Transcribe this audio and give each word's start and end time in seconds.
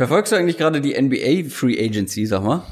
Verfolgst 0.00 0.32
du 0.32 0.36
eigentlich 0.36 0.56
gerade 0.56 0.80
die 0.80 0.98
NBA 0.98 1.50
Free 1.50 1.78
Agency, 1.78 2.24
sag 2.24 2.42
mal? 2.42 2.62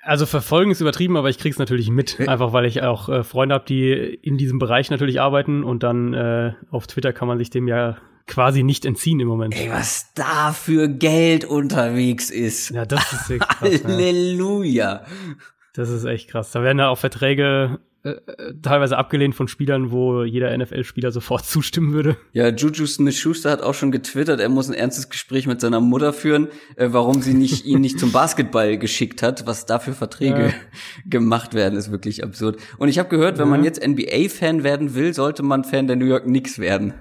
Also 0.00 0.24
verfolgen 0.24 0.70
ist 0.70 0.80
übertrieben, 0.80 1.18
aber 1.18 1.28
ich 1.28 1.36
krieg's 1.36 1.58
natürlich 1.58 1.90
mit, 1.90 2.18
einfach 2.26 2.54
weil 2.54 2.64
ich 2.64 2.80
auch 2.80 3.10
äh, 3.10 3.24
Freunde 3.24 3.56
habe, 3.56 3.66
die 3.66 3.92
in 3.92 4.38
diesem 4.38 4.58
Bereich 4.58 4.90
natürlich 4.90 5.20
arbeiten 5.20 5.62
und 5.62 5.82
dann 5.82 6.14
äh, 6.14 6.54
auf 6.70 6.86
Twitter 6.86 7.12
kann 7.12 7.28
man 7.28 7.36
sich 7.36 7.50
dem 7.50 7.68
ja 7.68 7.98
quasi 8.26 8.62
nicht 8.62 8.86
entziehen 8.86 9.20
im 9.20 9.28
Moment. 9.28 9.54
Ey, 9.54 9.68
was 9.70 10.14
da 10.14 10.52
für 10.52 10.88
Geld 10.88 11.44
unterwegs 11.44 12.30
ist. 12.30 12.70
Ja, 12.70 12.86
das 12.86 13.12
ist 13.12 13.28
echt 13.28 13.46
krass. 13.46 13.84
Halleluja. 13.84 15.04
Das 15.74 15.90
ist 15.90 16.04
echt 16.04 16.30
krass. 16.30 16.52
Da 16.52 16.62
werden 16.62 16.78
ja 16.78 16.88
auch 16.88 16.96
Verträge 16.96 17.80
äh, 18.02 18.14
teilweise 18.62 18.96
abgelehnt 18.96 19.34
von 19.34 19.46
Spielern, 19.46 19.90
wo 19.90 20.24
jeder 20.24 20.56
NFL-Spieler 20.56 21.12
sofort 21.12 21.44
zustimmen 21.44 21.92
würde. 21.92 22.16
Ja, 22.32 22.48
Juju 22.48 22.86
Smith-Schuster 22.86 23.50
hat 23.50 23.62
auch 23.62 23.74
schon 23.74 23.92
getwittert, 23.92 24.40
er 24.40 24.48
muss 24.48 24.68
ein 24.68 24.74
ernstes 24.74 25.10
Gespräch 25.10 25.46
mit 25.46 25.60
seiner 25.60 25.80
Mutter 25.80 26.14
führen, 26.14 26.48
äh, 26.76 26.88
warum 26.90 27.20
sie 27.20 27.34
nicht 27.34 27.64
ihn 27.66 27.82
nicht 27.82 27.98
zum 27.98 28.10
Basketball 28.10 28.78
geschickt 28.78 29.22
hat. 29.22 29.46
Was 29.46 29.66
da 29.66 29.78
für 29.78 29.92
Verträge 29.92 30.46
ja. 30.46 30.52
gemacht 31.06 31.52
werden, 31.52 31.78
ist 31.78 31.92
wirklich 31.92 32.24
absurd. 32.24 32.58
Und 32.78 32.88
ich 32.88 32.98
habe 32.98 33.10
gehört, 33.10 33.38
wenn 33.38 33.46
ja. 33.46 33.50
man 33.50 33.64
jetzt 33.64 33.86
NBA-Fan 33.86 34.64
werden 34.64 34.94
will, 34.94 35.12
sollte 35.12 35.42
man 35.42 35.64
Fan 35.64 35.86
der 35.86 35.96
New 35.96 36.06
York 36.06 36.24
Knicks 36.24 36.58
werden. 36.58 36.94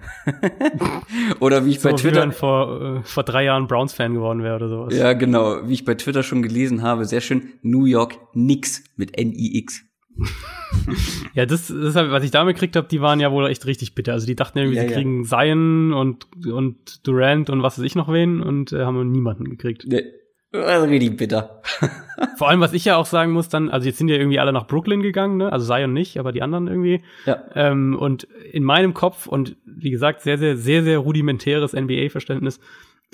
oder 1.40 1.66
wie 1.66 1.72
ich 1.72 1.80
so, 1.80 1.90
bei 1.90 1.96
Twitter 1.96 2.28
wie 2.28 2.34
vor 2.34 2.98
äh, 2.98 3.04
vor 3.04 3.24
drei 3.24 3.46
Jahren 3.46 3.68
Browns-Fan 3.68 4.14
geworden 4.14 4.44
wäre 4.44 4.56
oder 4.56 4.68
sowas. 4.68 4.96
Ja, 4.96 5.14
genau, 5.14 5.68
wie 5.68 5.74
ich 5.74 5.86
bei 5.86 5.96
Twitter 5.96 6.24
schon 6.24 6.42
gelesen 6.42 6.82
habe, 6.82 7.06
sehr 7.06 7.22
schön. 7.22 7.54
New 7.62 7.86
York 7.86 8.18
Knicks 8.34 8.84
mit 8.98 9.18
N-I-X. 9.18 9.89
ja, 11.34 11.46
das, 11.46 11.68
das 11.68 11.96
was 11.96 12.24
ich 12.24 12.32
damit 12.32 12.56
gekriegt 12.56 12.76
habe, 12.76 12.88
die 12.88 13.02
waren 13.02 13.20
ja 13.20 13.32
wohl 13.32 13.48
echt 13.48 13.66
richtig 13.66 13.96
bitter. 13.96 14.14
Also 14.14 14.26
die 14.26 14.36
dachten 14.36 14.58
irgendwie, 14.58 14.78
ja, 14.78 14.84
sie 14.84 14.90
ja. 14.90 14.94
kriegen 14.96 15.26
Zion 15.26 15.94
und, 15.94 16.28
und 16.46 17.08
Durant 17.08 17.50
und 17.50 17.64
was 17.64 17.78
weiß 17.78 17.86
ich 17.86 17.96
noch 17.96 18.12
wen 18.12 18.42
und 18.42 18.72
äh, 18.74 18.84
haben 18.84 19.12
niemanden 19.12 19.50
gekriegt. 19.50 19.86
Nee. 19.88 20.04
Also 20.52 20.88
richtig 20.88 21.16
bitter. 21.18 21.62
Vor 22.38 22.50
allem, 22.50 22.60
was 22.60 22.74
ich 22.74 22.84
ja 22.84 22.98
auch 22.98 23.06
sagen 23.06 23.32
muss, 23.34 23.50
dann, 23.50 23.70
also 23.70 23.86
jetzt 23.86 24.00
sind 24.00 24.08
ja 24.08 24.16
irgendwie 24.16 24.40
alle 24.40 24.52
nach 24.52 24.66
Brooklyn 24.66 25.04
gegangen, 25.04 25.38
ne? 25.38 25.54
Also 25.54 25.72
Zion 25.72 25.94
nicht, 25.94 26.18
aber 26.18 26.32
die 26.32 26.42
anderen 26.42 26.68
irgendwie. 26.68 27.04
Ja. 27.28 27.44
Ähm, 27.54 27.96
und 27.96 28.24
in 28.24 28.64
meinem 28.64 28.96
Kopf, 28.96 29.28
und 29.28 29.58
wie 29.66 29.92
gesagt, 29.92 30.22
sehr, 30.22 30.40
sehr, 30.40 30.58
sehr, 30.58 30.84
sehr 30.84 30.98
rudimentäres 30.98 31.74
NBA-Verständnis, 31.74 32.60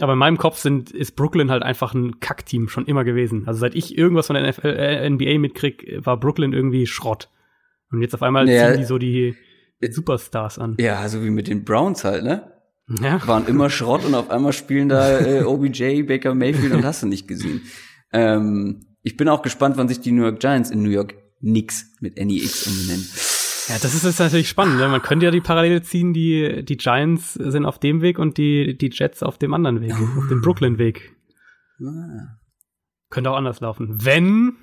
aber 0.02 0.14
in 0.14 0.20
meinem 0.20 0.38
Kopf 0.38 0.58
sind, 0.58 0.92
ist 0.92 1.16
Brooklyn 1.16 1.50
halt 1.50 1.64
einfach 1.64 1.94
ein 1.94 2.20
Kackteam 2.20 2.68
schon 2.68 2.86
immer 2.86 3.04
gewesen. 3.04 3.48
Also 3.48 3.60
seit 3.60 3.76
ich 3.76 3.98
irgendwas 3.98 4.28
von 4.28 4.36
der 4.36 4.48
NFL, 4.48 4.68
äh, 4.68 5.10
NBA 5.10 5.40
mitkrieg, 5.40 6.00
war 6.04 6.20
Brooklyn 6.20 6.54
irgendwie 6.54 6.86
Schrott. 6.86 7.30
Und 7.92 8.02
jetzt 8.02 8.14
auf 8.14 8.22
einmal 8.22 8.50
ja, 8.50 8.72
ziehen 8.72 8.80
die 8.80 8.86
so 8.86 8.98
die 8.98 9.36
Superstars 9.82 10.60
an. 10.60 10.76
Ja, 10.80 11.08
so 11.08 11.24
wie 11.24 11.30
mit 11.30 11.48
den 11.48 11.64
Browns 11.64 12.04
halt, 12.04 12.24
ne? 12.24 12.52
Ja. 13.02 13.26
Waren 13.28 13.48
immer 13.48 13.70
Schrott 13.70 14.06
und 14.06 14.14
auf 14.16 14.30
einmal 14.30 14.54
spielen 14.54 14.90
da 14.90 15.20
äh, 15.20 15.44
OBJ, 15.46 16.04
Baker 16.04 16.36
Mayfield 16.36 16.74
und 16.74 16.86
hast 16.86 17.04
du 17.04 17.08
nicht 17.08 17.28
gesehen. 17.28 17.62
Ähm, 18.12 18.86
ich 19.02 19.18
bin 19.18 19.30
auch 19.30 19.42
gespannt, 19.42 19.78
wann 19.78 19.88
sich 19.88 20.02
die 20.02 20.12
New 20.12 20.24
York 20.24 20.40
Giants 20.40 20.72
in 20.72 20.84
New 20.84 20.90
York 20.90 21.16
nix 21.40 21.86
mit 22.00 22.18
NEX 22.18 22.68
umbenennen. 22.68 23.06
Ja, 23.68 23.80
das 23.82 23.96
ist 23.96 24.04
jetzt 24.04 24.20
natürlich 24.20 24.48
spannend. 24.48 24.78
Ne? 24.78 24.88
Man 24.88 25.02
könnte 25.02 25.26
ja 25.26 25.32
die 25.32 25.42
Parallele 25.42 25.82
ziehen, 25.82 26.14
die, 26.14 26.64
die 26.64 26.78
Giants 26.78 27.34
sind 27.34 27.66
auf 27.66 27.80
dem 27.80 28.02
Weg 28.02 28.20
und 28.20 28.38
die, 28.38 28.78
die 28.78 28.92
Jets 28.92 29.24
auf 29.24 29.40
dem 29.40 29.56
anderen 29.56 29.82
Weg, 29.82 30.00
uh. 30.00 30.20
auf 30.20 30.28
dem 30.28 30.42
Brooklyn-Weg. 30.42 31.16
Ah. 31.82 32.38
Könnte 33.10 33.32
auch 33.32 33.38
anders 33.38 33.62
laufen, 33.62 34.06
wenn 34.06 34.56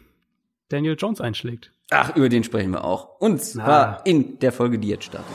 Daniel 0.68 0.96
Jones 0.96 1.20
einschlägt. 1.20 1.72
Ach, 1.90 2.14
über 2.14 2.28
den 2.28 2.44
sprechen 2.44 2.70
wir 2.70 2.84
auch. 2.84 3.18
Und 3.18 3.42
zwar 3.42 3.98
ah. 3.98 4.02
in 4.04 4.38
der 4.38 4.52
Folge, 4.52 4.78
die 4.78 4.88
jetzt 4.88 5.04
startet. 5.04 5.32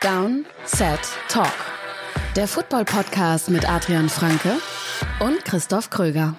Down, 0.00 0.44
Set, 0.64 1.00
Talk. 1.28 1.52
Der 2.36 2.46
Football-Podcast 2.46 3.50
mit 3.50 3.68
Adrian 3.68 4.08
Franke 4.08 4.52
und 5.18 5.44
Christoph 5.44 5.90
Kröger. 5.90 6.36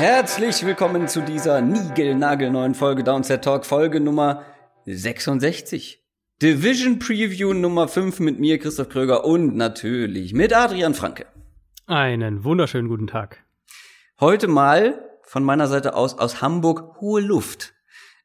Herzlich 0.00 0.64
willkommen 0.64 1.08
zu 1.08 1.20
dieser 1.20 1.60
niegelnagelneuen 1.60 2.74
Folge 2.74 3.04
Downset 3.04 3.44
Talk, 3.44 3.66
Folge 3.66 4.00
Nummer 4.00 4.46
66. 4.86 6.02
Division 6.40 6.98
Preview 6.98 7.52
Nummer 7.52 7.86
5 7.86 8.18
mit 8.20 8.40
mir, 8.40 8.58
Christoph 8.58 8.88
Kröger 8.88 9.26
und 9.26 9.56
natürlich 9.56 10.32
mit 10.32 10.56
Adrian 10.56 10.94
Franke. 10.94 11.26
Einen 11.86 12.44
wunderschönen 12.44 12.88
guten 12.88 13.08
Tag. 13.08 13.44
Heute 14.18 14.48
mal 14.48 15.06
von 15.22 15.44
meiner 15.44 15.66
Seite 15.66 15.94
aus 15.94 16.18
aus 16.18 16.40
Hamburg 16.40 16.98
hohe 17.02 17.20
Luft. 17.20 17.74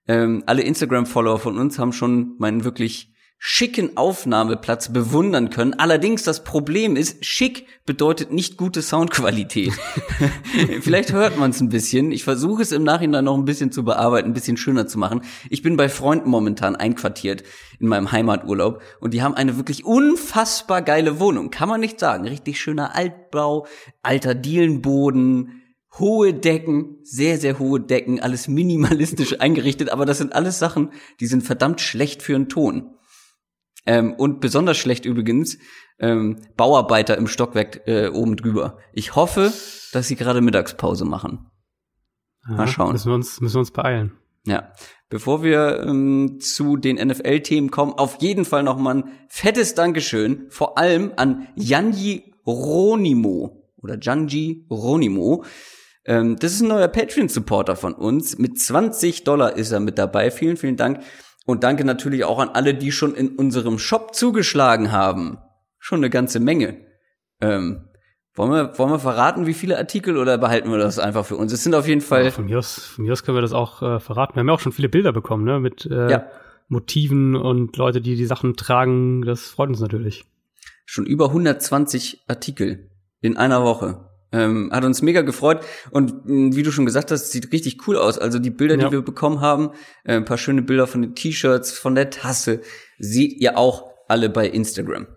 Ähm, 0.07 0.43
alle 0.45 0.61
Instagram-Follower 0.61 1.39
von 1.39 1.57
uns 1.57 1.77
haben 1.77 1.91
schon 1.91 2.37
meinen 2.37 2.63
wirklich 2.63 3.13
schicken 3.37 3.95
Aufnahmeplatz 3.97 4.91
bewundern 4.91 5.49
können. 5.49 5.73
Allerdings 5.73 6.23
das 6.23 6.43
Problem 6.43 6.95
ist, 6.95 7.25
schick 7.25 7.67
bedeutet 7.85 8.31
nicht 8.31 8.57
gute 8.57 8.81
Soundqualität. 8.81 9.73
Vielleicht 10.81 11.13
hört 11.13 11.37
man 11.37 11.51
es 11.51 11.61
ein 11.61 11.69
bisschen. 11.69 12.11
Ich 12.11 12.23
versuche 12.23 12.63
es 12.63 12.71
im 12.71 12.83
Nachhinein 12.83 13.25
noch 13.25 13.37
ein 13.37 13.45
bisschen 13.45 13.71
zu 13.71 13.83
bearbeiten, 13.83 14.29
ein 14.29 14.33
bisschen 14.33 14.57
schöner 14.57 14.87
zu 14.87 14.97
machen. 14.97 15.21
Ich 15.49 15.61
bin 15.61 15.77
bei 15.77 15.89
Freunden 15.89 16.29
momentan 16.29 16.75
einquartiert 16.75 17.43
in 17.79 17.87
meinem 17.87 18.11
Heimaturlaub 18.11 18.81
und 18.99 19.13
die 19.13 19.21
haben 19.21 19.35
eine 19.35 19.57
wirklich 19.57 19.85
unfassbar 19.85 20.81
geile 20.81 21.19
Wohnung. 21.19 21.51
Kann 21.51 21.69
man 21.69 21.81
nicht 21.81 21.99
sagen. 21.99 22.25
Richtig 22.27 22.59
schöner 22.59 22.95
Altbau, 22.95 23.67
alter 24.01 24.33
Dielenboden, 24.33 25.61
hohe 25.99 26.33
Decken, 26.33 26.97
sehr, 27.03 27.37
sehr 27.37 27.59
hohe 27.59 27.79
Decken, 27.79 28.19
alles 28.19 28.47
minimalistisch 28.47 29.39
eingerichtet, 29.39 29.89
aber 29.89 30.05
das 30.05 30.17
sind 30.17 30.33
alles 30.33 30.59
Sachen, 30.59 30.91
die 31.19 31.27
sind 31.27 31.43
verdammt 31.43 31.81
schlecht 31.81 32.21
für 32.21 32.35
einen 32.35 32.49
Ton. 32.49 32.94
Ähm, 33.85 34.13
und 34.13 34.39
besonders 34.41 34.77
schlecht 34.77 35.05
übrigens, 35.05 35.57
ähm, 35.99 36.41
Bauarbeiter 36.57 37.17
im 37.17 37.27
Stockwerk 37.27 37.87
äh, 37.87 38.09
oben 38.09 38.35
drüber. 38.35 38.79
Ich 38.93 39.15
hoffe, 39.15 39.53
dass 39.93 40.07
sie 40.07 40.15
gerade 40.15 40.41
Mittagspause 40.41 41.05
machen. 41.05 41.49
Mal 42.47 42.67
schauen. 42.67 42.91
Müssen 42.91 43.09
wir 43.09 43.15
uns, 43.15 43.41
müssen 43.41 43.55
wir 43.55 43.59
uns 43.59 43.71
beeilen. 43.71 44.11
Ja. 44.45 44.71
Bevor 45.09 45.43
wir 45.43 45.83
ähm, 45.87 46.39
zu 46.39 46.77
den 46.77 46.97
NFL-Themen 46.97 47.71
kommen, 47.71 47.93
auf 47.93 48.21
jeden 48.21 48.45
Fall 48.45 48.63
noch 48.63 48.77
mal 48.77 48.95
ein 48.95 49.11
fettes 49.29 49.75
Dankeschön, 49.75 50.47
vor 50.49 50.77
allem 50.77 51.13
an 51.15 51.47
Janji 51.55 52.33
Ronimo 52.45 53.71
oder 53.77 53.97
Janji 53.99 54.65
Ronimo. 54.69 55.43
Ähm, 56.05 56.37
das 56.37 56.53
ist 56.53 56.61
ein 56.61 56.69
neuer 56.69 56.87
Patreon-Supporter 56.87 57.75
von 57.75 57.93
uns. 57.93 58.37
Mit 58.37 58.59
20 58.59 59.23
Dollar 59.23 59.55
ist 59.55 59.71
er 59.71 59.79
mit 59.79 59.97
dabei. 59.97 60.31
Vielen, 60.31 60.57
vielen 60.57 60.77
Dank. 60.77 61.01
Und 61.45 61.63
danke 61.63 61.85
natürlich 61.85 62.25
auch 62.25 62.39
an 62.39 62.49
alle, 62.49 62.73
die 62.73 62.91
schon 62.91 63.13
in 63.13 63.35
unserem 63.35 63.77
Shop 63.77 64.15
zugeschlagen 64.15 64.91
haben. 64.91 65.37
Schon 65.77 65.99
eine 65.99 66.09
ganze 66.09 66.39
Menge. 66.39 66.77
Ähm, 67.39 67.87
wollen 68.33 68.51
wir, 68.51 68.77
wollen 68.77 68.91
wir 68.91 68.99
verraten, 68.99 69.45
wie 69.45 69.53
viele 69.53 69.77
Artikel 69.77 70.17
oder 70.17 70.37
behalten 70.37 70.69
wir 70.69 70.77
das 70.77 70.99
einfach 70.99 71.25
für 71.25 71.37
uns? 71.37 71.53
Es 71.53 71.63
sind 71.63 71.75
auf 71.75 71.87
jeden 71.87 72.01
Fall. 72.01 72.25
Ja, 72.25 72.31
von, 72.31 72.45
mir 72.45 72.59
aus, 72.59 72.79
von 72.79 73.05
mir 73.05 73.13
aus 73.13 73.23
können 73.23 73.37
wir 73.37 73.41
das 73.41 73.53
auch 73.53 73.81
äh, 73.81 73.99
verraten. 73.99 74.35
Wir 74.35 74.41
haben 74.41 74.47
ja 74.47 74.53
auch 74.53 74.59
schon 74.59 74.73
viele 74.73 74.89
Bilder 74.89 75.13
bekommen, 75.13 75.45
ne? 75.45 75.59
Mit 75.59 75.85
äh, 75.85 76.11
ja. 76.11 76.27
Motiven 76.67 77.35
und 77.35 77.77
Leute, 77.77 78.01
die 78.01 78.15
die 78.15 78.25
Sachen 78.25 78.55
tragen. 78.55 79.21
Das 79.21 79.43
freut 79.43 79.69
uns 79.69 79.79
natürlich. 79.79 80.25
Schon 80.85 81.05
über 81.05 81.27
120 81.27 82.25
Artikel 82.27 82.89
in 83.21 83.37
einer 83.37 83.63
Woche. 83.63 84.09
Ähm, 84.35 84.69
hat 84.73 84.83
uns 84.83 85.01
mega 85.01 85.21
gefreut 85.21 85.61
und 85.91 86.25
mh, 86.25 86.33
mm, 86.33 86.55
wie 86.55 86.63
du 86.63 86.71
schon 86.71 86.85
gesagt 86.85 87.09
hast, 87.09 87.31
sieht 87.31 87.53
richtig 87.53 87.87
cool 87.87 87.95
aus. 87.95 88.19
Also 88.19 88.37
die 88.37 88.49
Bilder, 88.49 88.77
ja. 88.77 88.87
die 88.87 88.91
wir 88.91 89.01
bekommen 89.01 89.39
haben, 89.39 89.71
äh, 90.03 90.15
ein 90.15 90.25
paar 90.25 90.37
schöne 90.37 90.61
Bilder 90.61 90.87
von 90.87 91.01
den 91.01 91.15
T-Shirts, 91.15 91.71
von 91.71 91.95
der 91.95 92.09
Tasse, 92.09 92.59
seht 92.99 93.39
ihr 93.39 93.57
auch 93.57 93.93
alle 94.09 94.29
bei 94.29 94.47
Instagram. 94.47 95.07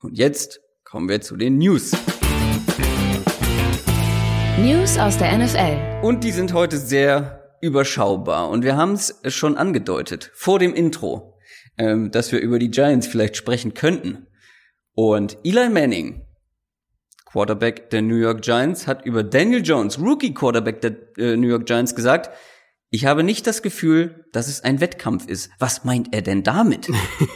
Und 0.00 0.18
jetzt 0.18 0.60
kommen 0.84 1.08
wir 1.08 1.22
zu 1.22 1.36
den 1.36 1.56
News. 1.56 1.92
News 4.60 4.98
aus 4.98 5.16
der 5.16 5.38
NFL. 5.38 6.04
Und 6.04 6.22
die 6.22 6.32
sind 6.32 6.52
heute 6.52 6.76
sehr 6.76 7.56
überschaubar. 7.62 8.50
Und 8.50 8.64
wir 8.64 8.76
haben 8.76 8.92
es 8.92 9.14
schon 9.28 9.56
angedeutet 9.56 10.30
vor 10.34 10.58
dem 10.58 10.74
Intro, 10.74 11.38
ähm, 11.78 12.10
dass 12.10 12.32
wir 12.32 12.40
über 12.40 12.58
die 12.58 12.70
Giants 12.70 13.06
vielleicht 13.06 13.36
sprechen 13.36 13.72
könnten. 13.72 14.26
Und 14.94 15.38
Eli 15.42 15.70
Manning 15.70 16.25
Quarterback 17.36 17.90
der 17.90 18.00
New 18.00 18.16
York 18.16 18.40
Giants, 18.40 18.86
hat 18.86 19.04
über 19.04 19.22
Daniel 19.22 19.60
Jones, 19.62 20.00
Rookie 20.00 20.32
Quarterback 20.32 20.80
der 20.80 20.92
äh, 21.18 21.36
New 21.36 21.48
York 21.48 21.66
Giants, 21.66 21.94
gesagt, 21.94 22.30
ich 22.88 23.04
habe 23.04 23.22
nicht 23.22 23.46
das 23.46 23.60
Gefühl, 23.60 24.24
dass 24.32 24.48
es 24.48 24.64
ein 24.64 24.80
Wettkampf 24.80 25.26
ist. 25.28 25.50
Was 25.58 25.84
meint 25.84 26.14
er 26.14 26.22
denn 26.22 26.44
damit? 26.44 26.88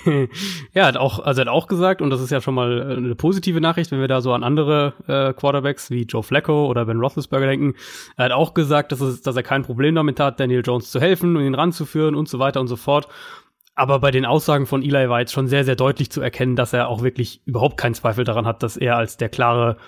ja, 0.73 0.87
hat 0.87 0.97
auch, 0.97 1.19
also 1.19 1.43
er 1.43 1.47
hat 1.47 1.53
auch 1.53 1.67
gesagt, 1.67 2.01
und 2.01 2.09
das 2.09 2.23
ist 2.23 2.31
ja 2.31 2.41
schon 2.41 2.55
mal 2.55 2.81
äh, 2.81 2.97
eine 2.97 3.15
positive 3.15 3.61
Nachricht, 3.61 3.91
wenn 3.91 4.01
wir 4.01 4.09
da 4.09 4.23
so 4.23 4.33
an 4.33 4.43
andere 4.43 4.95
äh, 5.07 5.35
Quarterbacks 5.35 5.91
wie 5.91 6.05
Joe 6.05 6.23
Flacco 6.23 6.67
oder 6.67 6.87
Ben 6.87 6.99
Roethlisberger 6.99 7.49
denken. 7.49 7.75
Er 8.17 8.27
hat 8.27 8.33
auch 8.33 8.55
gesagt, 8.55 8.93
dass, 8.93 9.03
es, 9.03 9.21
dass 9.21 9.37
er 9.37 9.43
kein 9.43 9.65
Problem 9.65 9.95
damit 9.95 10.19
hat, 10.19 10.41
Daniel 10.41 10.63
Jones 10.65 10.91
zu 10.91 10.99
helfen 10.99 11.37
und 11.37 11.45
ihn 11.45 11.55
ranzuführen 11.55 12.15
und 12.15 12.27
so 12.27 12.39
weiter 12.39 12.61
und 12.61 12.69
so 12.69 12.77
fort. 12.77 13.09
Aber 13.81 13.99
bei 13.99 14.11
den 14.11 14.27
Aussagen 14.27 14.67
von 14.67 14.83
Eli 14.83 15.09
war 15.09 15.21
jetzt 15.21 15.33
schon 15.33 15.49
sehr, 15.49 15.65
sehr 15.65 15.75
deutlich 15.75 16.11
zu 16.11 16.21
erkennen, 16.21 16.55
dass 16.55 16.75
er 16.75 16.89
auch 16.89 17.03
wirklich 17.03 17.41
überhaupt 17.47 17.79
keinen 17.79 17.95
Zweifel 17.95 18.25
daran 18.25 18.45
hat, 18.45 18.63
dass 18.63 18.77
er 18.77 18.99
als 18.99 19.17
der 19.17 19.31
klare 19.31 19.79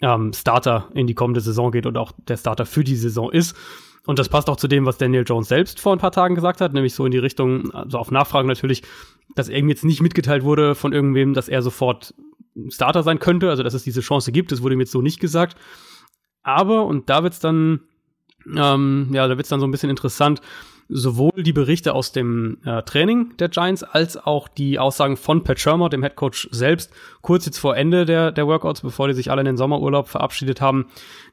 ähm, 0.00 0.32
Starter 0.32 0.88
in 0.94 1.06
die 1.06 1.12
kommende 1.12 1.42
Saison 1.42 1.70
geht 1.70 1.84
und 1.84 1.98
auch 1.98 2.12
der 2.16 2.38
Starter 2.38 2.64
für 2.64 2.82
die 2.82 2.96
Saison 2.96 3.30
ist. 3.30 3.54
Und 4.06 4.18
das 4.18 4.30
passt 4.30 4.48
auch 4.48 4.56
zu 4.56 4.68
dem, 4.68 4.86
was 4.86 4.96
Daniel 4.96 5.24
Jones 5.26 5.48
selbst 5.48 5.80
vor 5.80 5.94
ein 5.94 5.98
paar 5.98 6.12
Tagen 6.12 6.34
gesagt 6.34 6.62
hat, 6.62 6.72
nämlich 6.72 6.94
so 6.94 7.04
in 7.04 7.10
die 7.10 7.18
Richtung, 7.18 7.70
also 7.72 7.98
auf 7.98 8.10
Nachfragen 8.10 8.48
natürlich, 8.48 8.84
dass 9.34 9.50
ihm 9.50 9.68
jetzt 9.68 9.84
nicht 9.84 10.00
mitgeteilt 10.00 10.44
wurde 10.44 10.74
von 10.74 10.94
irgendwem, 10.94 11.34
dass 11.34 11.50
er 11.50 11.60
sofort 11.60 12.14
Starter 12.70 13.02
sein 13.02 13.18
könnte, 13.18 13.50
also 13.50 13.62
dass 13.62 13.74
es 13.74 13.82
diese 13.84 14.00
Chance 14.00 14.32
gibt, 14.32 14.50
das 14.50 14.62
wurde 14.62 14.76
ihm 14.76 14.80
jetzt 14.80 14.92
so 14.92 15.02
nicht 15.02 15.20
gesagt. 15.20 15.58
Aber, 16.42 16.86
und 16.86 17.10
da 17.10 17.22
wird's 17.22 17.38
dann, 17.38 17.80
ähm, 18.56 19.10
ja, 19.12 19.28
da 19.28 19.36
wird's 19.36 19.50
dann 19.50 19.60
so 19.60 19.66
ein 19.66 19.70
bisschen 19.72 19.90
interessant, 19.90 20.40
sowohl 20.94 21.42
die 21.42 21.52
Berichte 21.52 21.94
aus 21.94 22.12
dem 22.12 22.58
äh, 22.64 22.82
Training 22.82 23.36
der 23.38 23.48
Giants 23.48 23.82
als 23.82 24.16
auch 24.16 24.48
die 24.48 24.78
Aussagen 24.78 25.16
von 25.16 25.42
Pat 25.42 25.58
Shermer, 25.58 25.88
dem 25.88 26.02
Head 26.02 26.16
Coach 26.16 26.48
selbst, 26.52 26.92
kurz 27.22 27.46
jetzt 27.46 27.58
vor 27.58 27.76
Ende 27.76 28.04
der, 28.04 28.30
der 28.30 28.46
Workouts, 28.46 28.82
bevor 28.82 29.08
die 29.08 29.14
sich 29.14 29.30
alle 29.30 29.40
in 29.40 29.46
den 29.46 29.56
Sommerurlaub 29.56 30.08
verabschiedet 30.08 30.60
haben, 30.60 30.86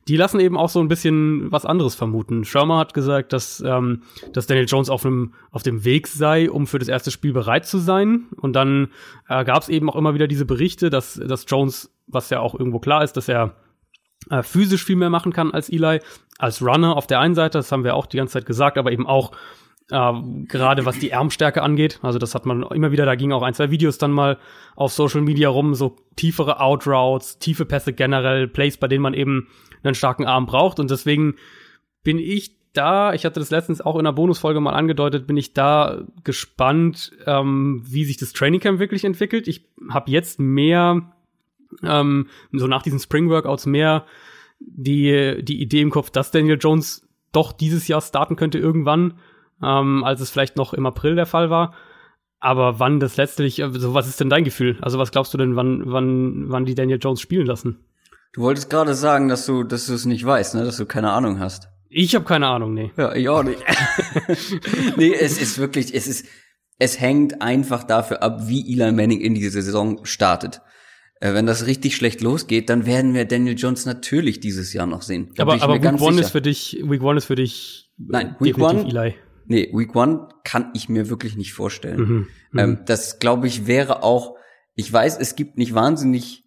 die 0.07 0.15
lassen 0.15 0.39
eben 0.39 0.57
auch 0.57 0.69
so 0.69 0.79
ein 0.79 0.87
bisschen 0.87 1.51
was 1.51 1.65
anderes 1.65 1.95
vermuten. 1.95 2.45
Shermer 2.45 2.77
hat 2.77 2.93
gesagt, 2.93 3.33
dass, 3.33 3.61
ähm, 3.65 4.03
dass 4.33 4.47
Daniel 4.47 4.67
Jones 4.67 4.89
auf, 4.89 5.05
einem, 5.05 5.33
auf 5.51 5.63
dem 5.63 5.83
Weg 5.83 6.07
sei, 6.07 6.49
um 6.49 6.65
für 6.65 6.79
das 6.79 6.87
erste 6.87 7.11
Spiel 7.11 7.33
bereit 7.33 7.67
zu 7.67 7.77
sein. 7.77 8.27
Und 8.37 8.53
dann 8.53 8.89
äh, 9.27 9.43
gab 9.43 9.61
es 9.61 9.69
eben 9.69 9.89
auch 9.89 9.95
immer 9.95 10.13
wieder 10.13 10.27
diese 10.27 10.45
Berichte, 10.45 10.89
dass, 10.89 11.15
dass 11.15 11.45
Jones, 11.47 11.93
was 12.07 12.29
ja 12.29 12.39
auch 12.39 12.53
irgendwo 12.55 12.79
klar 12.79 13.03
ist, 13.03 13.17
dass 13.17 13.27
er 13.27 13.55
äh, 14.29 14.43
physisch 14.43 14.83
viel 14.83 14.95
mehr 14.95 15.09
machen 15.09 15.33
kann 15.33 15.51
als 15.51 15.69
Eli, 15.69 15.99
als 16.39 16.63
Runner 16.63 16.95
auf 16.95 17.05
der 17.05 17.19
einen 17.19 17.35
Seite, 17.35 17.59
das 17.59 17.71
haben 17.71 17.83
wir 17.83 17.95
auch 17.95 18.07
die 18.07 18.17
ganze 18.17 18.33
Zeit 18.33 18.45
gesagt, 18.47 18.77
aber 18.77 18.91
eben 18.91 19.05
auch 19.05 19.33
äh, 19.91 20.13
gerade 20.47 20.85
was 20.85 20.97
die 20.97 21.13
Armstärke 21.13 21.61
angeht. 21.61 21.99
Also 22.01 22.17
das 22.17 22.33
hat 22.33 22.45
man 22.45 22.63
immer 22.63 22.91
wieder, 22.91 23.05
da 23.05 23.15
ging 23.15 23.31
auch 23.33 23.43
ein, 23.43 23.53
zwei 23.53 23.69
Videos 23.69 23.97
dann 23.97 24.11
mal 24.11 24.39
auf 24.75 24.93
Social 24.93 25.21
Media 25.21 25.49
rum, 25.49 25.75
so 25.75 25.97
tiefere 26.15 26.61
Outroutes, 26.61 27.39
tiefe 27.39 27.65
Pässe 27.65 27.93
generell, 27.93 28.47
Plays, 28.47 28.77
bei 28.77 28.87
denen 28.87 29.03
man 29.03 29.13
eben 29.13 29.49
einen 29.83 29.95
starken 29.95 30.25
Arm 30.25 30.45
braucht. 30.45 30.79
Und 30.79 30.89
deswegen 30.89 31.35
bin 32.03 32.17
ich 32.17 32.55
da, 32.71 33.13
ich 33.13 33.25
hatte 33.25 33.39
das 33.41 33.49
letztens 33.49 33.81
auch 33.81 33.95
in 33.95 34.01
einer 34.01 34.13
Bonusfolge 34.13 34.61
mal 34.61 34.73
angedeutet, 34.73 35.27
bin 35.27 35.35
ich 35.35 35.53
da 35.53 36.03
gespannt, 36.23 37.11
ähm, 37.25 37.83
wie 37.85 38.05
sich 38.05 38.17
das 38.17 38.31
Trainingcamp 38.31 38.79
wirklich 38.79 39.03
entwickelt. 39.03 39.47
Ich 39.47 39.65
habe 39.89 40.09
jetzt 40.11 40.39
mehr 40.39 41.11
ähm, 41.83 42.27
so 42.53 42.67
nach 42.67 42.83
diesen 42.83 42.99
Spring 42.99 43.29
Workouts 43.29 43.65
mehr 43.65 44.05
die, 44.59 45.43
die 45.43 45.61
Idee 45.61 45.81
im 45.81 45.89
Kopf, 45.89 46.09
dass 46.09 46.31
Daniel 46.31 46.57
Jones 46.59 47.07
doch 47.31 47.51
dieses 47.51 47.87
Jahr 47.87 48.01
starten 48.01 48.35
könnte 48.35 48.57
irgendwann, 48.57 49.19
ähm, 49.63 50.03
als 50.03 50.21
es 50.21 50.29
vielleicht 50.29 50.57
noch 50.57 50.73
im 50.73 50.85
April 50.85 51.15
der 51.15 51.25
Fall 51.25 51.49
war. 51.49 51.73
Aber 52.39 52.79
wann 52.79 52.99
das 52.99 53.17
letztlich, 53.17 53.61
also 53.63 53.93
was 53.93 54.07
ist 54.07 54.19
denn 54.19 54.29
dein 54.29 54.43
Gefühl? 54.45 54.77
Also 54.81 54.97
was 54.97 55.11
glaubst 55.11 55.33
du 55.33 55.37
denn, 55.37 55.55
wann, 55.55 55.83
wann, 55.85 56.45
wann 56.49 56.65
die 56.65 56.75
Daniel 56.75 56.99
Jones 57.01 57.19
spielen 57.19 57.45
lassen? 57.45 57.83
Du 58.33 58.41
wolltest 58.41 58.69
gerade 58.69 58.93
sagen, 58.93 59.27
dass 59.27 59.45
du, 59.45 59.63
dass 59.63 59.87
du 59.87 59.93
es 59.93 60.05
nicht 60.05 60.25
weißt, 60.25 60.55
ne, 60.55 60.63
dass 60.63 60.77
du 60.77 60.85
keine 60.85 61.11
Ahnung 61.11 61.39
hast. 61.39 61.67
Ich 61.89 62.13
habe 62.13 62.25
keine 62.25 62.47
Ahnung, 62.47 62.73
nee. 62.73 62.91
Ja, 62.95 63.13
ich 63.13 63.27
auch 63.27 63.43
nicht. 63.43 63.63
nee, 64.97 65.13
es 65.13 65.41
ist 65.41 65.57
wirklich, 65.57 65.93
es 65.93 66.07
ist, 66.07 66.27
es 66.77 66.99
hängt 66.99 67.41
einfach 67.41 67.83
dafür 67.83 68.21
ab, 68.21 68.47
wie 68.47 68.71
Eli 68.71 68.91
Manning 68.91 69.19
in 69.19 69.33
diese 69.33 69.61
Saison 69.61 70.05
startet. 70.05 70.61
Äh, 71.19 71.33
wenn 71.33 71.45
das 71.45 71.65
richtig 71.65 71.95
schlecht 71.95 72.21
losgeht, 72.21 72.69
dann 72.69 72.85
werden 72.85 73.13
wir 73.13 73.25
Daniel 73.25 73.57
Jones 73.57 73.85
natürlich 73.85 74.39
dieses 74.39 74.73
Jahr 74.73 74.87
noch 74.87 75.01
sehen. 75.01 75.31
Da 75.35 75.43
aber 75.43 75.61
aber 75.61 75.75
Week 75.75 76.01
One 76.01 76.21
ist 76.21 76.31
für 76.31 76.41
dich, 76.41 76.81
Week 76.83 77.01
One 77.01 77.17
ist 77.17 77.25
für 77.25 77.35
dich 77.35 77.91
Nein, 77.97 78.35
Week 78.39 78.57
One, 78.57 78.85
Eli. 78.87 79.15
Nee, 79.45 79.69
Week 79.73 79.95
One 79.95 80.29
kann 80.43 80.71
ich 80.73 80.87
mir 80.87 81.09
wirklich 81.09 81.35
nicht 81.35 81.53
vorstellen. 81.53 81.99
Mhm, 81.99 82.27
mhm. 82.51 82.59
ähm, 82.59 82.79
das 82.85 83.19
glaube 83.19 83.47
ich 83.47 83.67
wäre 83.67 84.03
auch, 84.03 84.35
ich 84.75 84.91
weiß, 84.91 85.17
es 85.19 85.35
gibt 85.35 85.57
nicht 85.57 85.73
wahnsinnig, 85.73 86.45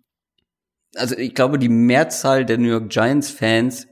also 0.94 1.16
ich 1.16 1.34
glaube, 1.34 1.58
die 1.58 1.68
Mehrzahl 1.68 2.46
der 2.46 2.58
New 2.58 2.68
York 2.68 2.88
Giants 2.88 3.30
Fans 3.30 3.88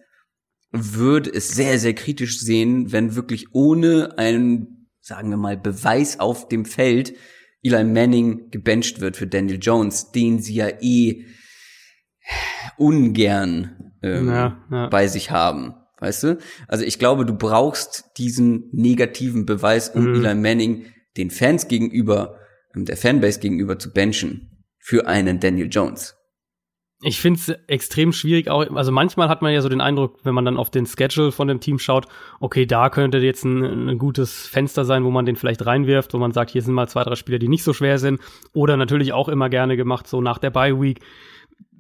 würde 0.71 1.31
es 1.31 1.49
sehr, 1.49 1.79
sehr 1.79 1.95
kritisch 1.95 2.41
sehen, 2.41 2.93
wenn 2.93 3.17
wirklich 3.17 3.49
ohne 3.53 4.17
einen, 4.17 4.89
sagen 5.01 5.31
wir 5.31 5.37
mal, 5.37 5.57
Beweis 5.57 6.21
auf 6.21 6.49
dem 6.49 6.65
Feld 6.65 7.15
Eli 7.63 7.85
Manning 7.85 8.51
gebencht 8.51 9.01
wird 9.01 9.17
für 9.17 9.27
Daniel 9.27 9.59
Jones, 9.61 10.13
den 10.13 10.41
sie 10.41 10.55
ja 10.55 10.69
eh 10.81 11.25
ungern 12.77 13.93
ähm, 14.03 14.29
ja, 14.29 14.65
ja. 14.71 14.89
bei 14.89 15.07
sich 15.09 15.31
haben. 15.31 15.75
Weißt 15.99 16.23
du? 16.23 16.39
Also 16.67 16.85
ich 16.85 16.99
glaube, 16.99 17.27
du 17.27 17.35
brauchst 17.35 18.05
diesen 18.17 18.71
negativen 18.73 19.45
Beweis, 19.45 19.91
um 19.91 20.05
mhm. 20.05 20.25
Eli 20.25 20.35
Manning 20.35 20.87
den 21.17 21.31
Fans 21.31 21.69
gegenüber, 21.69 22.39
ähm, 22.75 22.87
der 22.87 22.97
Fanbase 22.97 23.41
gegenüber 23.41 23.79
zu 23.79 23.93
benchen 23.93 24.65
für 24.79 25.07
einen 25.07 25.41
Daniel 25.41 25.69
Jones 25.71 26.17
ich 27.03 27.21
finde 27.21 27.41
es 27.41 27.49
extrem 27.67 28.13
schwierig. 28.13 28.51
Auch, 28.51 28.69
also 28.75 28.93
manchmal 28.93 29.29
hat 29.29 29.41
man 29.41 29.53
ja 29.53 29.63
so 29.63 29.69
den 29.71 29.81
Eindruck, 29.81 30.19
wenn 30.23 30.35
man 30.35 30.45
dann 30.45 30.59
auf 30.59 30.71
den 30.71 30.85
Schedule 30.85 31.33
von 31.33 31.49
dem 31.49 31.61
Team 31.61 31.79
schaut, 31.79 32.07
okay, 32.41 32.67
da 32.67 32.91
könnte 32.91 33.19
jetzt 33.19 33.45
ein, 33.45 33.89
ein 33.89 33.99
gutes 33.99 34.47
Fenster 34.47 34.85
sein, 34.85 35.05
wo 35.05 35.11
man 35.11 35.25
den 35.25 35.37
vielleicht 35.37 35.65
reinwirft, 35.65 36.13
wo 36.13 36.19
man 36.19 36.33
sagt, 36.33 36.51
hier 36.51 36.63
sind 36.63 36.75
mal 36.75 36.89
zwei, 36.89 37.03
drei 37.03 37.15
Spieler, 37.15 37.39
die 37.39 37.49
nicht 37.49 37.65
so 37.65 37.73
schwer 37.73 37.99
sind. 37.99 38.21
Oder 38.53 38.77
natürlich 38.77 39.15
auch 39.15 39.29
immer 39.29 39.49
gerne 39.49 39.77
gemacht, 39.77 40.07
so 40.07 40.21
nach 40.21 40.39
der 40.39 40.51
Bye 40.51 40.79
Week. 40.81 41.01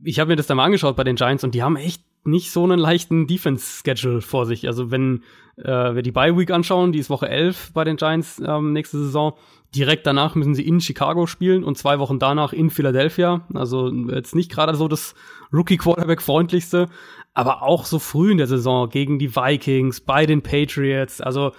Ich 0.02 0.18
habe 0.18 0.28
mir 0.30 0.36
das 0.36 0.46
dann 0.46 0.56
mal 0.56 0.64
angeschaut 0.64 0.96
bei 0.96 1.04
den 1.04 1.16
Giants 1.16 1.44
und 1.44 1.54
die 1.54 1.62
haben 1.62 1.76
echt 1.76 2.02
nicht 2.24 2.50
so 2.50 2.64
einen 2.64 2.78
leichten 2.78 3.26
Defense-Schedule 3.26 4.20
vor 4.20 4.46
sich. 4.46 4.66
Also 4.66 4.90
wenn 4.90 5.22
äh, 5.56 5.94
wir 5.94 6.02
die 6.02 6.12
Bye 6.12 6.36
Week 6.36 6.50
anschauen, 6.50 6.92
die 6.92 6.98
ist 6.98 7.10
Woche 7.10 7.28
11 7.28 7.72
bei 7.72 7.84
den 7.84 7.96
Giants 7.96 8.40
ähm, 8.44 8.72
nächste 8.72 8.98
Saison, 8.98 9.34
Direkt 9.74 10.04
danach 10.04 10.34
müssen 10.34 10.56
sie 10.56 10.66
in 10.66 10.80
Chicago 10.80 11.26
spielen 11.26 11.62
und 11.62 11.78
zwei 11.78 12.00
Wochen 12.00 12.18
danach 12.18 12.52
in 12.52 12.70
Philadelphia. 12.70 13.46
Also 13.54 13.88
jetzt 14.08 14.34
nicht 14.34 14.50
gerade 14.50 14.74
so 14.74 14.88
das 14.88 15.14
Rookie-Quarterback-freundlichste, 15.52 16.88
aber 17.34 17.62
auch 17.62 17.84
so 17.84 18.00
früh 18.00 18.32
in 18.32 18.38
der 18.38 18.48
Saison 18.48 18.88
gegen 18.88 19.20
die 19.20 19.36
Vikings, 19.36 20.00
bei 20.00 20.26
den 20.26 20.42
Patriots. 20.42 21.20
Also 21.20 21.52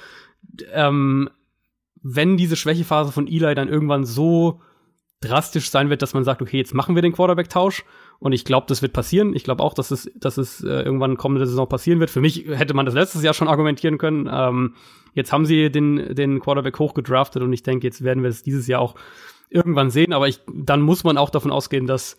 ähm, 0.73 1.29
wenn 2.03 2.35
diese 2.35 2.57
Schwächephase 2.57 3.13
von 3.13 3.27
Eli 3.27 3.55
dann 3.55 3.69
irgendwann 3.69 4.03
so 4.03 4.59
drastisch 5.21 5.69
sein 5.69 5.89
wird, 5.89 6.01
dass 6.01 6.13
man 6.13 6.25
sagt, 6.25 6.41
okay, 6.41 6.57
jetzt 6.57 6.73
machen 6.73 6.95
wir 6.95 7.01
den 7.01 7.13
Quarterback-Tausch. 7.13 7.85
Und 8.21 8.33
ich 8.33 8.45
glaube, 8.45 8.67
das 8.69 8.83
wird 8.83 8.93
passieren. 8.93 9.35
Ich 9.35 9.43
glaube 9.43 9.63
auch, 9.63 9.73
dass 9.73 9.89
es, 9.89 10.11
dass 10.13 10.37
es 10.37 10.63
äh, 10.63 10.67
irgendwann 10.67 11.17
kommende 11.17 11.47
Saison 11.47 11.67
passieren 11.67 11.99
wird. 11.99 12.11
Für 12.11 12.21
mich 12.21 12.45
hätte 12.47 12.75
man 12.75 12.85
das 12.85 12.93
letztes 12.93 13.23
Jahr 13.23 13.33
schon 13.33 13.47
argumentieren 13.47 13.97
können. 13.97 14.29
Ähm, 14.31 14.75
jetzt 15.15 15.33
haben 15.33 15.47
sie 15.47 15.71
den, 15.71 16.13
den 16.13 16.39
Quarterback 16.39 16.77
hochgedraftet 16.77 17.41
und 17.41 17.51
ich 17.51 17.63
denke, 17.63 17.87
jetzt 17.87 18.03
werden 18.03 18.21
wir 18.21 18.29
es 18.29 18.43
dieses 18.43 18.67
Jahr 18.67 18.79
auch 18.79 18.93
irgendwann 19.49 19.89
sehen. 19.89 20.13
Aber 20.13 20.27
ich, 20.27 20.39
dann 20.53 20.81
muss 20.81 21.03
man 21.03 21.17
auch 21.17 21.31
davon 21.31 21.49
ausgehen, 21.49 21.87
dass, 21.87 22.15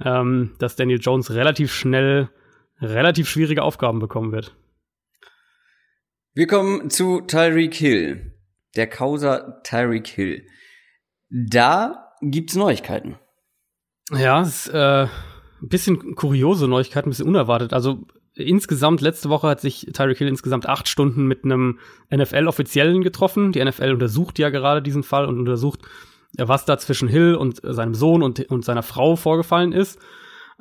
ähm, 0.00 0.52
dass 0.60 0.76
Daniel 0.76 1.00
Jones 1.00 1.32
relativ 1.32 1.72
schnell 1.72 2.30
relativ 2.80 3.28
schwierige 3.28 3.64
Aufgaben 3.64 3.98
bekommen 3.98 4.30
wird. 4.30 4.54
Wir 6.32 6.46
kommen 6.46 6.90
zu 6.90 7.22
Tyreek 7.22 7.74
Hill. 7.74 8.38
Der 8.76 8.86
Causa 8.86 9.60
Tyreek 9.64 10.06
Hill. 10.06 10.46
Da 11.28 12.14
gibt's 12.22 12.54
Neuigkeiten. 12.54 13.18
Ja, 14.12 14.42
es 14.42 14.68
äh, 14.68 15.08
ein 15.62 15.68
bisschen 15.68 16.14
kuriose 16.14 16.68
Neuigkeiten, 16.68 17.08
ein 17.08 17.10
bisschen 17.10 17.28
unerwartet. 17.28 17.72
Also 17.72 18.06
insgesamt, 18.34 19.00
letzte 19.00 19.28
Woche 19.28 19.48
hat 19.48 19.60
sich 19.60 19.86
Tyreek 19.92 20.18
Hill 20.18 20.28
insgesamt 20.28 20.66
acht 20.66 20.88
Stunden 20.88 21.26
mit 21.26 21.44
einem 21.44 21.78
NFL-Offiziellen 22.14 23.02
getroffen. 23.02 23.52
Die 23.52 23.64
NFL 23.64 23.92
untersucht 23.92 24.38
ja 24.38 24.50
gerade 24.50 24.82
diesen 24.82 25.02
Fall 25.02 25.26
und 25.26 25.38
untersucht, 25.38 25.80
was 26.36 26.64
da 26.64 26.78
zwischen 26.78 27.08
Hill 27.08 27.34
und 27.34 27.60
seinem 27.62 27.94
Sohn 27.94 28.22
und, 28.22 28.40
und 28.50 28.64
seiner 28.64 28.82
Frau 28.82 29.16
vorgefallen 29.16 29.72
ist. 29.72 29.98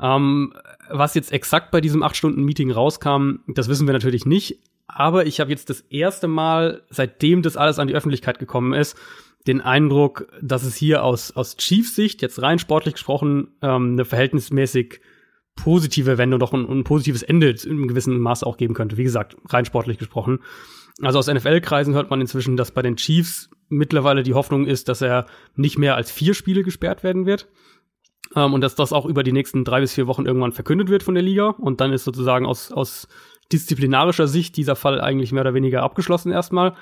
Ähm, 0.01 0.53
was 0.89 1.13
jetzt 1.13 1.32
exakt 1.32 1.72
bei 1.72 1.82
diesem 1.82 2.03
acht 2.03 2.15
Stunden 2.15 2.44
Meeting 2.44 2.72
rauskam, 2.72 3.39
das 3.48 3.68
wissen 3.68 3.88
wir 3.88 3.94
natürlich 3.94 4.25
nicht. 4.25 4.60
Aber 4.88 5.27
ich 5.27 5.39
habe 5.39 5.51
jetzt 5.51 5.70
das 5.70 5.82
erste 5.82 6.27
Mal, 6.27 6.82
seitdem 6.89 7.44
das 7.44 7.58
alles 7.58 7.77
an 7.77 7.88
die 7.88 7.94
Öffentlichkeit 7.94 8.39
gekommen 8.39 8.74
ist, 8.74 8.98
den 9.48 9.62
Eindruck, 9.62 10.27
dass 10.41 10.63
es 10.63 10.75
hier 10.75 11.03
aus, 11.03 11.31
aus 11.31 11.58
Chiefs 11.58 11.96
Sicht, 11.96 12.22
jetzt 12.22 12.41
rein 12.41 12.60
sportlich 12.60 12.96
gesprochen, 12.96 13.50
ähm, 13.62 13.93
eine 13.93 14.05
verhältnismäßig 14.05 15.01
positive 15.55 16.17
Wende 16.17 16.36
und 16.36 16.43
auch 16.43 16.53
ein, 16.53 16.67
ein 16.69 16.84
positives 16.84 17.24
Ende 17.24 17.50
in 17.50 17.88
gewissem 17.88 18.19
Maß 18.19 18.43
auch 18.43 18.58
geben 18.58 18.74
könnte. 18.74 18.98
Wie 18.98 19.03
gesagt, 19.03 19.36
rein 19.50 19.65
sportlich 19.65 19.98
gesprochen. 19.98 20.39
Also 21.01 21.19
aus 21.19 21.27
NFL-Kreisen 21.27 21.93
hört 21.93 22.10
man 22.10 22.22
inzwischen, 22.22 22.58
dass 22.58 22.72
bei 22.72 22.81
den 22.81 22.98
Chiefs 22.98 23.50
mittlerweile 23.69 24.24
die 24.24 24.34
Hoffnung 24.34 24.65
ist, 24.65 24.89
dass 24.89 25.01
er 25.01 25.25
nicht 25.55 25.77
mehr 25.77 25.96
als 25.96 26.12
vier 26.12 26.34
Spiele 26.34 26.63
gesperrt 26.63 27.03
werden 27.03 27.25
wird. 27.25 27.48
Ähm, 28.36 28.53
und 28.53 28.62
dass 28.62 28.75
das 28.75 28.93
auch 28.93 29.05
über 29.05 29.24
die 29.24 29.31
nächsten 29.31 29.63
drei 29.63 29.81
bis 29.81 29.93
vier 29.93 30.08
Wochen 30.08 30.25
irgendwann 30.25 30.51
verkündet 30.51 30.89
wird 30.89 31.03
von 31.03 31.13
der 31.13 31.24
Liga. 31.24 31.50
Und 31.50 31.81
dann 31.81 31.93
ist 31.93 32.03
sozusagen 32.03 32.46
aus, 32.46 32.72
aus 32.72 33.08
disziplinarischer 33.51 34.27
Sicht 34.27 34.58
dieser 34.58 34.75
Fall 34.75 35.01
eigentlich 35.01 35.31
mehr 35.31 35.41
oder 35.41 35.53
weniger 35.53 35.84
abgeschlossen 35.84 36.31
erstmal. 36.31 36.75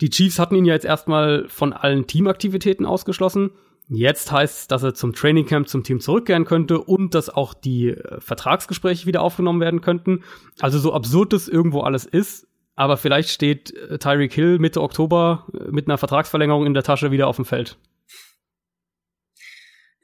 Die 0.00 0.10
Chiefs 0.10 0.38
hatten 0.38 0.54
ihn 0.54 0.64
ja 0.64 0.74
jetzt 0.74 0.84
erstmal 0.84 1.48
von 1.48 1.72
allen 1.72 2.06
Teamaktivitäten 2.06 2.84
ausgeschlossen. 2.84 3.50
Jetzt 3.88 4.32
heißt 4.32 4.60
es, 4.60 4.66
dass 4.66 4.82
er 4.82 4.94
zum 4.94 5.12
Trainingcamp 5.12 5.68
zum 5.68 5.84
Team 5.84 6.00
zurückkehren 6.00 6.44
könnte 6.44 6.80
und 6.80 7.14
dass 7.14 7.30
auch 7.30 7.54
die 7.54 7.90
äh, 7.90 8.20
Vertragsgespräche 8.20 9.06
wieder 9.06 9.22
aufgenommen 9.22 9.60
werden 9.60 9.80
könnten. 9.80 10.24
Also 10.58 10.78
so 10.78 10.92
absurd 10.92 11.32
das 11.32 11.46
irgendwo 11.46 11.82
alles 11.82 12.04
ist, 12.04 12.48
aber 12.74 12.96
vielleicht 12.96 13.30
steht 13.30 13.72
äh, 13.74 13.98
Tyreek 13.98 14.32
Hill 14.32 14.58
Mitte 14.58 14.82
Oktober 14.82 15.46
äh, 15.54 15.70
mit 15.70 15.86
einer 15.86 15.98
Vertragsverlängerung 15.98 16.66
in 16.66 16.74
der 16.74 16.82
Tasche 16.82 17.12
wieder 17.12 17.28
auf 17.28 17.36
dem 17.36 17.44
Feld. 17.44 17.78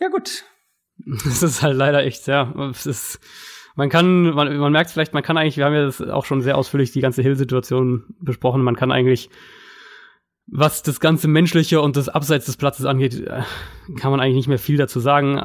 Ja 0.01 0.09
gut. 0.09 0.45
Das 1.25 1.43
ist 1.43 1.63
halt 1.63 1.77
leider 1.77 2.05
echt, 2.05 2.29
ja. 2.29 2.55
Es 2.71 2.87
ist 2.87 3.19
man 3.75 3.89
kann, 3.89 4.35
man, 4.35 4.57
man 4.57 4.73
merkt 4.73 4.91
vielleicht, 4.91 5.15
man 5.15 5.23
kann 5.23 5.37
eigentlich, 5.39 5.57
wir 5.57 5.65
haben 5.65 5.75
ja 5.75 5.85
das 5.85 6.01
auch 6.01 6.25
schon 6.25 6.43
sehr 6.43 6.59
ausführlich 6.59 6.93
die 6.93 7.01
ganze 7.01 7.23
Hill-Situation 7.23 8.05
besprochen, 8.21 8.63
man 8.63 8.77
kann 8.77 8.93
eigentlich, 8.93 9.31
was 10.55 10.83
das 10.83 11.01
ganze 11.01 11.29
Menschliche 11.29 11.81
und 11.81 11.97
das 11.97 12.11
Abseits 12.11 12.45
des 12.45 12.59
Platzes 12.59 12.85
angeht, 12.85 13.27
äh, 13.27 13.41
kann 13.99 14.11
man 14.11 14.21
eigentlich 14.21 14.37
nicht 14.37 14.49
mehr 14.49 14.59
viel 14.59 14.77
dazu 14.77 15.01
sagen. 15.01 15.41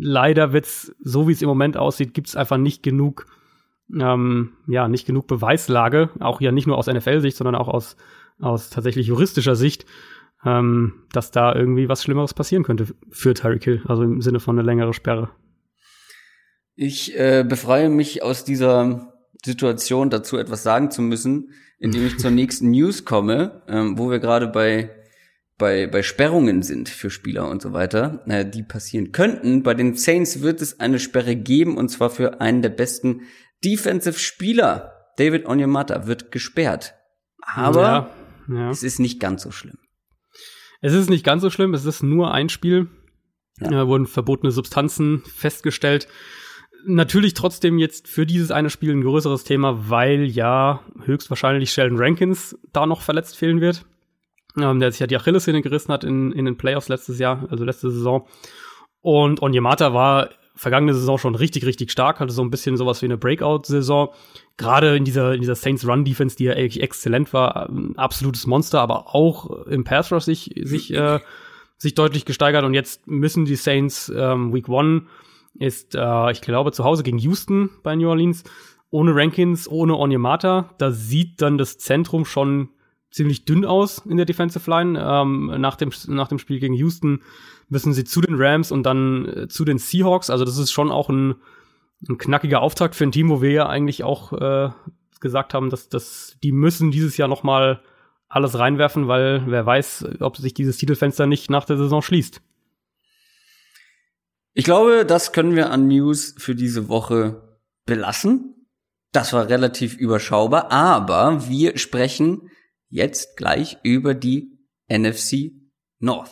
Leider 0.00 0.52
wird's, 0.52 0.92
so 1.00 1.28
wie 1.28 1.32
es 1.32 1.40
im 1.40 1.48
Moment 1.48 1.76
aussieht, 1.76 2.14
gibt's 2.14 2.34
einfach 2.34 2.56
nicht 2.56 2.82
genug, 2.82 3.26
ähm, 3.96 4.54
ja, 4.66 4.88
nicht 4.88 5.06
genug 5.06 5.28
Beweislage, 5.28 6.10
auch 6.18 6.40
ja 6.40 6.50
nicht 6.50 6.66
nur 6.66 6.76
aus 6.76 6.88
NFL-Sicht, 6.88 7.36
sondern 7.36 7.54
auch 7.54 7.68
aus, 7.68 7.96
aus 8.40 8.70
tatsächlich 8.70 9.06
juristischer 9.06 9.54
Sicht, 9.54 9.86
ähm, 10.44 11.04
dass 11.12 11.30
da 11.30 11.54
irgendwie 11.54 11.88
was 11.88 12.02
Schlimmeres 12.02 12.34
passieren 12.34 12.64
könnte 12.64 12.88
für 13.10 13.34
Tyreek 13.34 13.62
Hill, 13.62 13.82
also 13.86 14.02
im 14.02 14.20
Sinne 14.20 14.40
von 14.40 14.58
einer 14.58 14.66
längere 14.66 14.94
Sperre. 14.94 15.30
Ich 16.74 17.16
äh, 17.16 17.44
befreie 17.48 17.88
mich 17.88 18.24
aus 18.24 18.44
dieser 18.44 19.13
Situation, 19.44 20.10
dazu 20.10 20.36
etwas 20.36 20.62
sagen 20.62 20.90
zu 20.90 21.02
müssen, 21.02 21.50
indem 21.78 22.06
ich 22.06 22.18
zur 22.18 22.30
nächsten 22.32 22.70
News 22.70 23.04
komme, 23.04 23.62
ähm, 23.68 23.98
wo 23.98 24.10
wir 24.10 24.18
gerade 24.18 24.48
bei 24.48 24.90
bei, 25.56 25.86
bei 25.86 26.02
Sperrungen 26.02 26.62
sind 26.62 26.88
für 26.88 27.10
Spieler 27.10 27.48
und 27.48 27.62
so 27.62 27.72
weiter, 27.72 28.24
äh, 28.26 28.44
die 28.44 28.62
passieren 28.62 29.12
könnten. 29.12 29.62
Bei 29.62 29.74
den 29.74 29.94
Saints 29.94 30.40
wird 30.40 30.60
es 30.60 30.80
eine 30.80 30.98
Sperre 30.98 31.36
geben 31.36 31.76
und 31.76 31.90
zwar 31.90 32.10
für 32.10 32.40
einen 32.40 32.62
der 32.62 32.70
besten 32.70 33.22
Defensive 33.64 34.18
Spieler. 34.18 34.92
David 35.16 35.46
Onyemata 35.46 36.06
wird 36.06 36.32
gesperrt. 36.32 36.94
Aber 37.54 38.10
ja, 38.48 38.54
ja. 38.54 38.70
es 38.70 38.82
ist 38.82 38.98
nicht 38.98 39.20
ganz 39.20 39.42
so 39.42 39.52
schlimm. 39.52 39.78
Es 40.80 40.92
ist 40.92 41.08
nicht 41.08 41.24
ganz 41.24 41.40
so 41.40 41.50
schlimm, 41.50 41.72
es 41.72 41.84
ist 41.84 42.02
nur 42.02 42.34
ein 42.34 42.48
Spiel. 42.48 42.88
Ja. 43.60 43.82
Äh, 43.82 43.86
wurden 43.86 44.06
verbotene 44.06 44.50
Substanzen 44.50 45.22
festgestellt 45.24 46.08
natürlich 46.86 47.34
trotzdem 47.34 47.78
jetzt 47.78 48.08
für 48.08 48.26
dieses 48.26 48.50
eine 48.50 48.70
Spiel 48.70 48.92
ein 48.92 49.02
größeres 49.02 49.44
Thema, 49.44 49.90
weil 49.90 50.24
ja 50.24 50.80
höchstwahrscheinlich 51.04 51.72
Sheldon 51.72 51.98
Rankins 51.98 52.58
da 52.72 52.86
noch 52.86 53.00
verletzt 53.00 53.36
fehlen 53.36 53.60
wird. 53.60 53.84
Ähm, 54.56 54.78
der 54.78 54.92
sich 54.92 55.00
ja 55.00 55.08
die 55.08 55.16
Achillessehne 55.16 55.62
gerissen 55.62 55.92
hat 55.92 56.04
in, 56.04 56.30
in 56.30 56.44
den 56.44 56.56
Playoffs 56.56 56.88
letztes 56.88 57.18
Jahr, 57.18 57.46
also 57.50 57.64
letzte 57.64 57.90
Saison. 57.90 58.28
Und 59.00 59.42
Onyemata 59.42 59.92
war 59.92 60.30
vergangene 60.54 60.94
Saison 60.94 61.18
schon 61.18 61.34
richtig, 61.34 61.66
richtig 61.66 61.90
stark, 61.90 62.20
hatte 62.20 62.32
so 62.32 62.42
ein 62.42 62.50
bisschen 62.50 62.76
sowas 62.76 63.02
wie 63.02 63.06
eine 63.06 63.18
Breakout-Saison. 63.18 64.10
Gerade 64.56 64.96
in 64.96 65.04
dieser, 65.04 65.34
in 65.34 65.40
dieser 65.40 65.56
Saints 65.56 65.86
Run-Defense, 65.86 66.36
die 66.36 66.44
ja 66.44 66.52
eigentlich 66.52 66.80
exzellent 66.80 67.32
war, 67.32 67.68
ein 67.68 67.98
absolutes 67.98 68.46
Monster, 68.46 68.80
aber 68.80 69.14
auch 69.14 69.66
im 69.66 69.82
Pass 69.82 70.12
Rush 70.12 70.24
sich, 70.24 70.52
sich, 70.62 70.94
äh, 70.94 71.18
sich 71.76 71.94
deutlich 71.94 72.24
gesteigert. 72.24 72.64
Und 72.64 72.74
jetzt 72.74 73.08
müssen 73.08 73.46
die 73.46 73.56
Saints 73.56 74.12
ähm, 74.14 74.54
Week 74.54 74.68
One 74.68 75.06
ist, 75.58 75.94
äh, 75.94 76.30
ich 76.30 76.40
glaube, 76.40 76.72
zu 76.72 76.84
Hause 76.84 77.02
gegen 77.02 77.18
Houston 77.18 77.70
bei 77.82 77.94
New 77.96 78.08
Orleans. 78.08 78.44
Ohne 78.90 79.14
Rankins, 79.14 79.68
ohne 79.68 79.96
Onyemata. 79.96 80.70
Da 80.78 80.92
sieht 80.92 81.42
dann 81.42 81.58
das 81.58 81.78
Zentrum 81.78 82.24
schon 82.24 82.68
ziemlich 83.10 83.44
dünn 83.44 83.64
aus 83.64 83.98
in 84.06 84.16
der 84.16 84.26
Defensive 84.26 84.68
Line. 84.70 85.00
Ähm, 85.00 85.52
nach, 85.60 85.76
dem, 85.76 85.90
nach 86.08 86.28
dem 86.28 86.38
Spiel 86.38 86.60
gegen 86.60 86.74
Houston 86.74 87.20
müssen 87.68 87.92
sie 87.92 88.04
zu 88.04 88.20
den 88.20 88.36
Rams 88.36 88.70
und 88.70 88.84
dann 88.84 89.26
äh, 89.26 89.48
zu 89.48 89.64
den 89.64 89.78
Seahawks. 89.78 90.30
Also 90.30 90.44
das 90.44 90.58
ist 90.58 90.72
schon 90.72 90.90
auch 90.90 91.08
ein, 91.08 91.36
ein 92.08 92.18
knackiger 92.18 92.60
Auftakt 92.60 92.94
für 92.94 93.04
ein 93.04 93.12
Team, 93.12 93.30
wo 93.30 93.42
wir 93.42 93.50
ja 93.50 93.68
eigentlich 93.68 94.04
auch 94.04 94.32
äh, 94.32 94.70
gesagt 95.20 95.54
haben, 95.54 95.70
dass, 95.70 95.88
dass 95.88 96.36
die 96.42 96.52
müssen 96.52 96.90
dieses 96.90 97.16
Jahr 97.16 97.28
noch 97.28 97.42
mal 97.42 97.80
alles 98.28 98.58
reinwerfen, 98.58 99.06
weil 99.06 99.44
wer 99.46 99.64
weiß, 99.64 100.06
ob 100.20 100.36
sich 100.36 100.54
dieses 100.54 100.76
Titelfenster 100.76 101.26
nicht 101.26 101.50
nach 101.50 101.64
der 101.64 101.76
Saison 101.76 102.02
schließt. 102.02 102.42
Ich 104.56 104.64
glaube, 104.64 105.04
das 105.04 105.32
können 105.32 105.56
wir 105.56 105.70
an 105.70 105.88
News 105.88 106.36
für 106.38 106.54
diese 106.54 106.88
Woche 106.88 107.58
belassen. 107.86 108.68
Das 109.10 109.32
war 109.32 109.48
relativ 109.48 109.96
überschaubar, 109.96 110.70
aber 110.70 111.48
wir 111.48 111.76
sprechen 111.76 112.52
jetzt 112.88 113.36
gleich 113.36 113.78
über 113.82 114.14
die 114.14 114.56
NFC 114.88 115.50
North. 115.98 116.30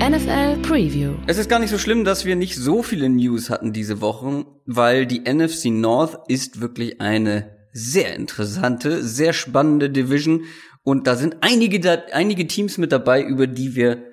NFL 0.00 0.60
Preview. 0.60 1.14
Es 1.26 1.38
ist 1.38 1.48
gar 1.48 1.58
nicht 1.58 1.70
so 1.70 1.78
schlimm, 1.78 2.04
dass 2.04 2.26
wir 2.26 2.36
nicht 2.36 2.56
so 2.56 2.82
viele 2.82 3.08
News 3.08 3.48
hatten 3.48 3.72
diese 3.72 4.02
Woche, 4.02 4.44
weil 4.66 5.06
die 5.06 5.20
NFC 5.20 5.70
North 5.70 6.28
ist 6.28 6.60
wirklich 6.60 7.00
eine 7.00 7.56
sehr 7.72 8.14
interessante, 8.16 9.02
sehr 9.02 9.32
spannende 9.32 9.88
Division 9.88 10.44
und 10.82 11.06
da 11.06 11.16
sind 11.16 11.38
einige, 11.40 12.12
einige 12.12 12.46
Teams 12.46 12.76
mit 12.76 12.92
dabei, 12.92 13.22
über 13.22 13.46
die 13.46 13.74
wir 13.74 14.11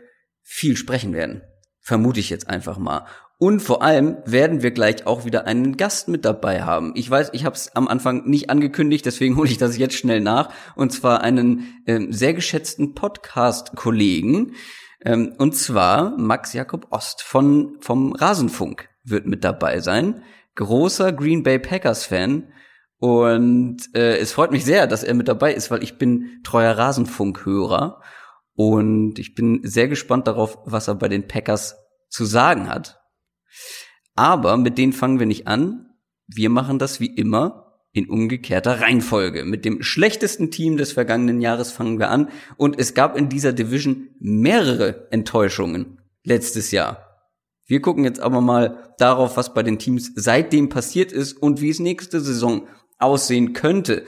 viel 0.50 0.76
sprechen 0.76 1.14
werden. 1.14 1.44
Vermute 1.80 2.20
ich 2.20 2.32
jetzt 2.32 2.50
einfach 2.50 2.80
mal. 2.80 3.06
Und 3.38 3.62
vor 3.62 3.84
allem 3.84 4.18
werden 4.26 4.64
wir 4.64 4.72
gleich 4.72 5.06
auch 5.06 5.24
wieder 5.26 5.46
einen 5.46 5.78
Gast 5.78 6.08
mit 6.08 6.26
dabei 6.26 6.64
haben. 6.64 6.92
Ich 6.96 7.10
weiß, 7.10 7.30
ich 7.34 7.46
habe 7.46 7.56
es 7.56 7.74
am 7.76 7.88
Anfang 7.88 8.28
nicht 8.28 8.50
angekündigt, 8.50 9.06
deswegen 9.06 9.36
hole 9.38 9.50
ich 9.50 9.60
das 9.60 9.78
jetzt 9.78 9.96
schnell 9.96 10.22
nach. 10.22 10.50
Und 10.76 10.92
zwar 10.92 11.22
einen 11.22 11.82
ähm, 11.86 12.12
sehr 12.12 12.34
geschätzten 12.34 12.96
Podcast-Kollegen. 12.96 14.56
Ähm, 15.06 15.36
und 15.38 15.56
zwar 15.56 16.18
Max 16.18 16.54
Jakob 16.54 16.88
Ost 16.90 17.22
von, 17.22 17.78
vom 17.80 18.14
Rasenfunk 18.14 18.90
wird 19.04 19.28
mit 19.28 19.44
dabei 19.44 19.80
sein. 19.80 20.24
Großer 20.56 21.14
Green 21.14 21.44
Bay 21.44 21.60
Packers-Fan. 21.60 22.52
Und 22.98 23.78
äh, 23.94 24.18
es 24.18 24.34
freut 24.34 24.52
mich 24.52 24.66
sehr, 24.66 24.88
dass 24.88 25.04
er 25.04 25.14
mit 25.14 25.28
dabei 25.28 25.54
ist, 25.54 25.70
weil 25.70 25.84
ich 25.84 26.00
bin 26.00 26.42
treuer 26.44 26.78
Rasenfunk-Hörer. 26.78 28.02
Und 28.60 29.20
ich 29.20 29.36
bin 29.36 29.62
sehr 29.64 29.88
gespannt 29.88 30.28
darauf, 30.28 30.58
was 30.66 30.90
er 30.90 30.96
bei 30.96 31.08
den 31.08 31.30
Packers 31.30 31.78
zu 32.10 32.26
sagen 32.26 32.68
hat. 32.68 33.00
Aber 34.16 34.58
mit 34.58 34.78
denen 34.78 34.92
fangen 34.92 35.18
wir 35.18 35.26
nicht 35.26 35.48
an. 35.48 35.86
Wir 36.28 36.50
machen 36.50 36.78
das 36.78 37.00
wie 37.00 37.16
immer 37.16 37.80
in 37.94 38.10
umgekehrter 38.10 38.82
Reihenfolge. 38.82 39.46
Mit 39.46 39.64
dem 39.64 39.82
schlechtesten 39.82 40.52
Team 40.52 40.76
des 40.76 40.92
vergangenen 40.92 41.40
Jahres 41.40 41.72
fangen 41.72 42.00
wir 42.00 42.10
an. 42.10 42.28
Und 42.58 42.78
es 42.78 42.94
gab 42.94 43.16
in 43.16 43.30
dieser 43.30 43.54
Division 43.54 44.10
mehrere 44.20 45.08
Enttäuschungen 45.10 46.02
letztes 46.26 46.72
Jahr. 46.72 47.32
Wir 47.66 47.80
gucken 47.80 48.04
jetzt 48.04 48.20
aber 48.20 48.42
mal 48.42 48.94
darauf, 48.98 49.38
was 49.38 49.54
bei 49.54 49.64
den 49.64 49.80
Teams 49.80 50.12
seitdem 50.16 50.68
passiert 50.68 51.14
ist 51.14 51.32
und 51.32 51.62
wie 51.62 51.70
es 51.70 51.80
nächste 51.80 52.20
Saison 52.20 52.68
aussehen 52.98 53.54
könnte. 53.54 54.04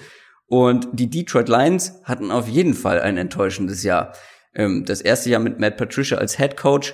Und 0.48 0.90
die 0.92 1.10
Detroit 1.10 1.48
Lions 1.48 1.94
hatten 2.04 2.32
auf 2.32 2.50
jeden 2.50 2.74
Fall 2.74 3.00
ein 3.00 3.16
enttäuschendes 3.16 3.84
Jahr 3.84 4.12
ähm, 4.54 4.86
das 4.86 5.02
erste 5.02 5.30
Jahr 5.30 5.42
mit 5.42 5.60
Matt 5.60 5.78
Patricia 5.78 6.18
als 6.18 6.38
Head 6.38 6.58
Coach. 6.58 6.94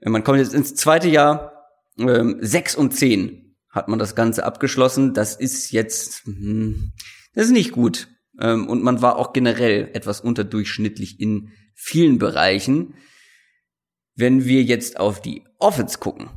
Äh, 0.00 0.10
man 0.10 0.24
kommt 0.24 0.38
jetzt 0.38 0.54
ins 0.54 0.74
zweite 0.74 1.08
Jahr, 1.08 1.64
ähm, 1.98 2.38
sechs 2.40 2.74
und 2.74 2.94
zehn 2.94 3.56
hat 3.70 3.88
man 3.88 3.98
das 3.98 4.14
Ganze 4.14 4.44
abgeschlossen. 4.44 5.14
Das 5.14 5.36
ist 5.36 5.70
jetzt, 5.72 6.24
hm, 6.24 6.92
das 7.34 7.46
ist 7.46 7.52
nicht 7.52 7.72
gut. 7.72 8.08
Ähm, 8.40 8.68
und 8.68 8.82
man 8.82 9.02
war 9.02 9.16
auch 9.16 9.32
generell 9.32 9.90
etwas 9.92 10.20
unterdurchschnittlich 10.20 11.20
in 11.20 11.50
vielen 11.74 12.18
Bereichen. 12.18 12.94
Wenn 14.14 14.44
wir 14.44 14.62
jetzt 14.62 14.98
auf 14.98 15.20
die 15.20 15.44
Offense 15.58 15.98
gucken, 15.98 16.30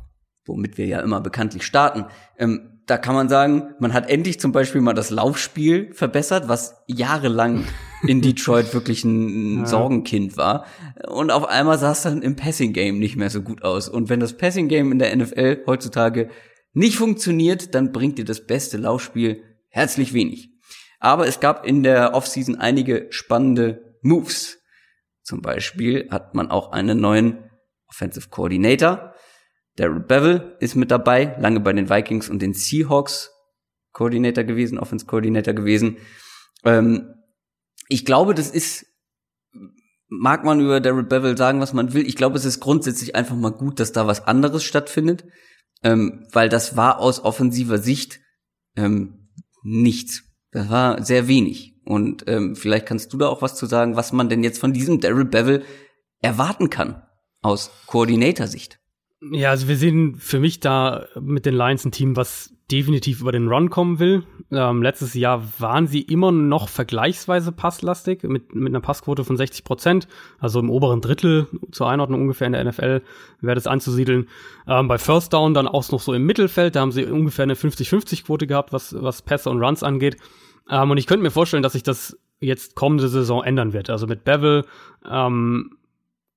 womit 0.44 0.78
wir 0.78 0.86
ja 0.86 1.00
immer 1.00 1.20
bekanntlich 1.20 1.64
starten, 1.64 2.06
ähm, 2.38 2.80
da 2.86 2.98
kann 2.98 3.14
man 3.14 3.28
sagen, 3.28 3.74
man 3.78 3.92
hat 3.92 4.10
endlich 4.10 4.40
zum 4.40 4.52
Beispiel 4.52 4.80
mal 4.80 4.92
das 4.92 5.10
Laufspiel 5.10 5.92
verbessert, 5.94 6.48
was 6.48 6.82
jahrelang 6.86 7.64
in 8.06 8.20
Detroit 8.20 8.74
wirklich 8.74 9.04
ein 9.04 9.60
ja. 9.60 9.66
Sorgenkind 9.66 10.36
war. 10.36 10.66
Und 11.08 11.30
auf 11.30 11.48
einmal 11.48 11.78
sah 11.78 11.92
es 11.92 12.02
dann 12.02 12.22
im 12.22 12.36
Passing 12.36 12.72
Game 12.72 12.98
nicht 12.98 13.16
mehr 13.16 13.30
so 13.30 13.42
gut 13.42 13.62
aus. 13.62 13.88
Und 13.88 14.08
wenn 14.08 14.20
das 14.20 14.36
Passing 14.36 14.68
Game 14.68 14.92
in 14.92 14.98
der 14.98 15.14
NFL 15.14 15.62
heutzutage 15.66 16.30
nicht 16.72 16.96
funktioniert, 16.96 17.74
dann 17.74 17.92
bringt 17.92 18.18
dir 18.18 18.24
das 18.24 18.46
beste 18.46 18.76
Laufspiel 18.76 19.42
herzlich 19.68 20.12
wenig. 20.12 20.50
Aber 20.98 21.26
es 21.26 21.40
gab 21.40 21.66
in 21.66 21.82
der 21.82 22.14
Offseason 22.14 22.56
einige 22.56 23.06
spannende 23.10 23.96
Moves. 24.02 24.58
Zum 25.22 25.42
Beispiel 25.42 26.08
hat 26.10 26.34
man 26.34 26.50
auch 26.50 26.72
einen 26.72 27.00
neuen 27.00 27.50
Offensive 27.88 28.28
Coordinator 28.30 29.12
Daryl 29.76 30.00
Bevel 30.00 30.56
ist 30.60 30.74
mit 30.74 30.90
dabei, 30.90 31.36
lange 31.40 31.60
bei 31.60 31.72
den 31.72 31.88
Vikings 31.88 32.28
und 32.28 32.42
den 32.42 32.52
Seahawks 32.52 33.30
Coordinator 33.92 34.44
gewesen, 34.44 34.78
Offense 34.78 35.06
Coordinator 35.06 35.54
gewesen. 35.54 35.98
Ähm, 36.64 37.14
ich 37.92 38.04
glaube, 38.04 38.34
das 38.34 38.50
ist, 38.50 38.86
mag 40.08 40.44
man 40.44 40.60
über 40.60 40.80
Daryl 40.80 41.04
Bevel 41.04 41.36
sagen, 41.36 41.60
was 41.60 41.72
man 41.72 41.92
will. 41.92 42.06
Ich 42.06 42.16
glaube, 42.16 42.36
es 42.36 42.44
ist 42.44 42.60
grundsätzlich 42.60 43.14
einfach 43.14 43.36
mal 43.36 43.52
gut, 43.52 43.80
dass 43.80 43.92
da 43.92 44.06
was 44.06 44.26
anderes 44.26 44.64
stattfindet, 44.64 45.24
ähm, 45.82 46.26
weil 46.32 46.48
das 46.48 46.76
war 46.76 46.98
aus 46.98 47.22
offensiver 47.22 47.78
Sicht 47.78 48.20
ähm, 48.76 49.28
nichts. 49.62 50.24
Das 50.50 50.70
war 50.70 51.02
sehr 51.04 51.28
wenig. 51.28 51.80
Und 51.84 52.24
ähm, 52.28 52.56
vielleicht 52.56 52.86
kannst 52.86 53.12
du 53.12 53.18
da 53.18 53.28
auch 53.28 53.42
was 53.42 53.56
zu 53.56 53.66
sagen, 53.66 53.96
was 53.96 54.12
man 54.12 54.28
denn 54.28 54.44
jetzt 54.44 54.58
von 54.58 54.72
diesem 54.72 55.00
Daryl 55.00 55.24
Bevel 55.24 55.64
erwarten 56.20 56.70
kann 56.70 57.02
aus 57.40 57.70
Koordinatorsicht. 57.86 58.78
Ja, 59.30 59.50
also 59.50 59.68
wir 59.68 59.76
sehen 59.76 60.16
für 60.16 60.40
mich 60.40 60.58
da 60.58 61.06
mit 61.20 61.46
den 61.46 61.54
Lions 61.54 61.84
ein 61.84 61.92
Team, 61.92 62.16
was 62.16 62.52
definitiv 62.72 63.20
über 63.20 63.30
den 63.30 63.48
Run 63.48 63.70
kommen 63.70 63.98
will. 63.98 64.24
Ähm, 64.50 64.82
letztes 64.82 65.14
Jahr 65.14 65.46
waren 65.58 65.86
sie 65.86 66.00
immer 66.00 66.32
noch 66.32 66.68
vergleichsweise 66.68 67.52
passlastig 67.52 68.24
mit, 68.24 68.54
mit 68.54 68.72
einer 68.72 68.80
Passquote 68.80 69.24
von 69.24 69.36
60 69.36 69.62
Prozent, 69.62 70.08
also 70.38 70.58
im 70.58 70.70
oberen 70.70 71.00
Drittel 71.00 71.46
zur 71.70 71.88
Einordnung 71.88 72.22
ungefähr 72.22 72.46
in 72.46 72.54
der 72.54 72.64
NFL 72.64 73.02
wäre 73.40 73.54
das 73.54 73.66
anzusiedeln. 73.66 74.28
Ähm, 74.66 74.88
bei 74.88 74.98
First 74.98 75.32
Down 75.32 75.54
dann 75.54 75.68
auch 75.68 75.88
noch 75.90 76.00
so 76.00 76.14
im 76.14 76.24
Mittelfeld, 76.24 76.74
da 76.74 76.80
haben 76.80 76.92
sie 76.92 77.04
ungefähr 77.04 77.44
eine 77.44 77.54
50-50 77.54 78.24
Quote 78.24 78.46
gehabt, 78.46 78.72
was, 78.72 78.94
was 79.00 79.22
Pässe 79.22 79.50
und 79.50 79.62
Runs 79.62 79.82
angeht. 79.82 80.16
Ähm, 80.68 80.90
und 80.90 80.96
ich 80.96 81.06
könnte 81.06 81.22
mir 81.22 81.30
vorstellen, 81.30 81.62
dass 81.62 81.74
sich 81.74 81.82
das 81.82 82.18
jetzt 82.40 82.74
kommende 82.74 83.08
Saison 83.08 83.44
ändern 83.44 83.72
wird. 83.72 83.90
Also 83.90 84.06
mit 84.06 84.24
Bevel, 84.24 84.64
ähm, 85.08 85.76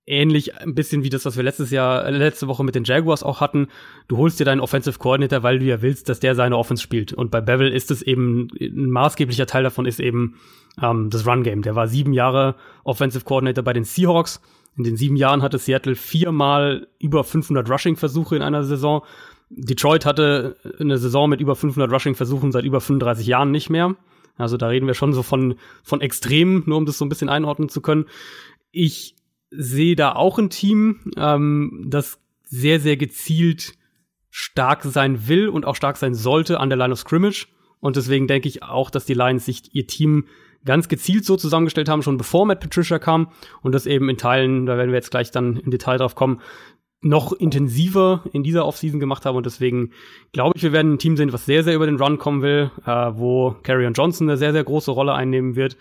ähnlich 0.07 0.59
ein 0.59 0.75
bisschen 0.75 1.03
wie 1.03 1.09
das, 1.09 1.25
was 1.25 1.35
wir 1.35 1.43
letztes 1.43 1.71
Jahr, 1.71 2.05
äh, 2.05 2.11
letzte 2.11 2.47
Woche 2.47 2.63
mit 2.63 2.75
den 2.75 2.83
Jaguars 2.83 3.23
auch 3.23 3.41
hatten. 3.41 3.67
Du 4.07 4.17
holst 4.17 4.39
dir 4.39 4.45
deinen 4.45 4.61
Offensive 4.61 4.99
Coordinator, 4.99 5.43
weil 5.43 5.59
du 5.59 5.65
ja 5.65 5.81
willst, 5.81 6.09
dass 6.09 6.19
der 6.19 6.35
seine 6.35 6.57
Offense 6.57 6.83
spielt. 6.83 7.13
Und 7.13 7.31
bei 7.31 7.41
Bevel 7.41 7.71
ist 7.71 7.91
es 7.91 8.01
eben, 8.01 8.49
ein 8.59 8.89
maßgeblicher 8.91 9.47
Teil 9.47 9.63
davon 9.63 9.85
ist 9.85 9.99
eben 9.99 10.35
ähm, 10.81 11.09
das 11.09 11.25
Run-Game. 11.25 11.63
Der 11.63 11.75
war 11.75 11.87
sieben 11.87 12.13
Jahre 12.13 12.55
Offensive 12.83 13.25
Coordinator 13.25 13.63
bei 13.63 13.73
den 13.73 13.83
Seahawks. 13.83 14.41
In 14.77 14.83
den 14.83 14.97
sieben 14.97 15.15
Jahren 15.15 15.41
hatte 15.41 15.57
Seattle 15.57 15.95
viermal 15.95 16.87
über 16.99 17.23
500 17.23 17.69
Rushing-Versuche 17.69 18.35
in 18.35 18.41
einer 18.41 18.63
Saison. 18.63 19.03
Detroit 19.49 20.05
hatte 20.05 20.57
eine 20.79 20.97
Saison 20.97 21.29
mit 21.29 21.39
über 21.39 21.55
500 21.55 21.91
Rushing-Versuchen 21.91 22.51
seit 22.51 22.65
über 22.65 22.81
35 22.81 23.25
Jahren 23.25 23.51
nicht 23.51 23.69
mehr. 23.69 23.95
Also 24.37 24.57
da 24.57 24.67
reden 24.67 24.85
wir 24.85 24.95
schon 24.95 25.13
so 25.13 25.23
von, 25.23 25.55
von 25.83 26.01
Extremen, 26.01 26.63
nur 26.65 26.77
um 26.77 26.85
das 26.85 26.97
so 26.97 27.05
ein 27.05 27.09
bisschen 27.09 27.29
einordnen 27.29 27.69
zu 27.69 27.79
können. 27.79 28.05
Ich 28.71 29.14
sehe 29.57 29.95
da 29.95 30.13
auch 30.13 30.37
ein 30.37 30.49
Team, 30.49 31.11
ähm, 31.17 31.85
das 31.87 32.19
sehr, 32.43 32.79
sehr 32.79 32.97
gezielt 32.97 33.73
stark 34.29 34.83
sein 34.83 35.27
will 35.27 35.47
und 35.47 35.65
auch 35.65 35.75
stark 35.75 35.97
sein 35.97 36.13
sollte 36.13 36.59
an 36.59 36.69
der 36.69 36.77
Line 36.77 36.93
of 36.93 36.99
Scrimmage. 36.99 37.47
Und 37.79 37.95
deswegen 37.95 38.27
denke 38.27 38.47
ich 38.47 38.63
auch, 38.63 38.89
dass 38.89 39.05
die 39.05 39.13
Lions 39.13 39.45
sich 39.45 39.73
ihr 39.73 39.87
Team 39.87 40.25
ganz 40.65 40.87
gezielt 40.87 41.25
so 41.25 41.37
zusammengestellt 41.37 41.87
haben, 41.87 42.01
schon 42.01 42.17
bevor 42.17 42.45
Matt 42.45 42.59
Patricia 42.59 42.99
kam. 42.99 43.29
Und 43.61 43.73
das 43.73 43.85
eben 43.85 44.09
in 44.09 44.17
Teilen, 44.17 44.65
da 44.65 44.77
werden 44.77 44.89
wir 44.89 44.97
jetzt 44.97 45.11
gleich 45.11 45.31
dann 45.31 45.57
im 45.57 45.71
Detail 45.71 45.97
drauf 45.97 46.15
kommen, 46.15 46.41
noch 47.01 47.33
intensiver 47.33 48.23
in 48.33 48.43
dieser 48.43 48.65
Offseason 48.65 48.99
gemacht 48.99 49.25
haben. 49.25 49.37
Und 49.37 49.45
deswegen 49.45 49.91
glaube 50.31 50.53
ich, 50.55 50.63
wir 50.63 50.71
werden 50.71 50.93
ein 50.93 50.99
Team 50.99 51.17
sehen, 51.17 51.31
was 51.31 51.45
sehr, 51.45 51.63
sehr 51.63 51.75
über 51.75 51.85
den 51.85 52.01
Run 52.01 52.17
kommen 52.17 52.41
will, 52.41 52.71
äh, 52.85 52.89
wo 53.13 53.55
Carrion 53.63 53.93
Johnson 53.93 54.27
eine 54.27 54.37
sehr, 54.37 54.53
sehr 54.53 54.63
große 54.63 54.91
Rolle 54.91 55.13
einnehmen 55.13 55.55
wird 55.55 55.77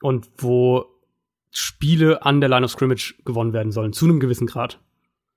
und 0.00 0.28
wo 0.38 0.86
Spiele 1.50 2.24
an 2.24 2.40
der 2.40 2.48
Line 2.48 2.64
of 2.64 2.70
Scrimmage 2.70 3.14
gewonnen 3.24 3.52
werden 3.52 3.72
sollen, 3.72 3.92
zu 3.92 4.04
einem 4.04 4.20
gewissen 4.20 4.46
Grad. 4.46 4.80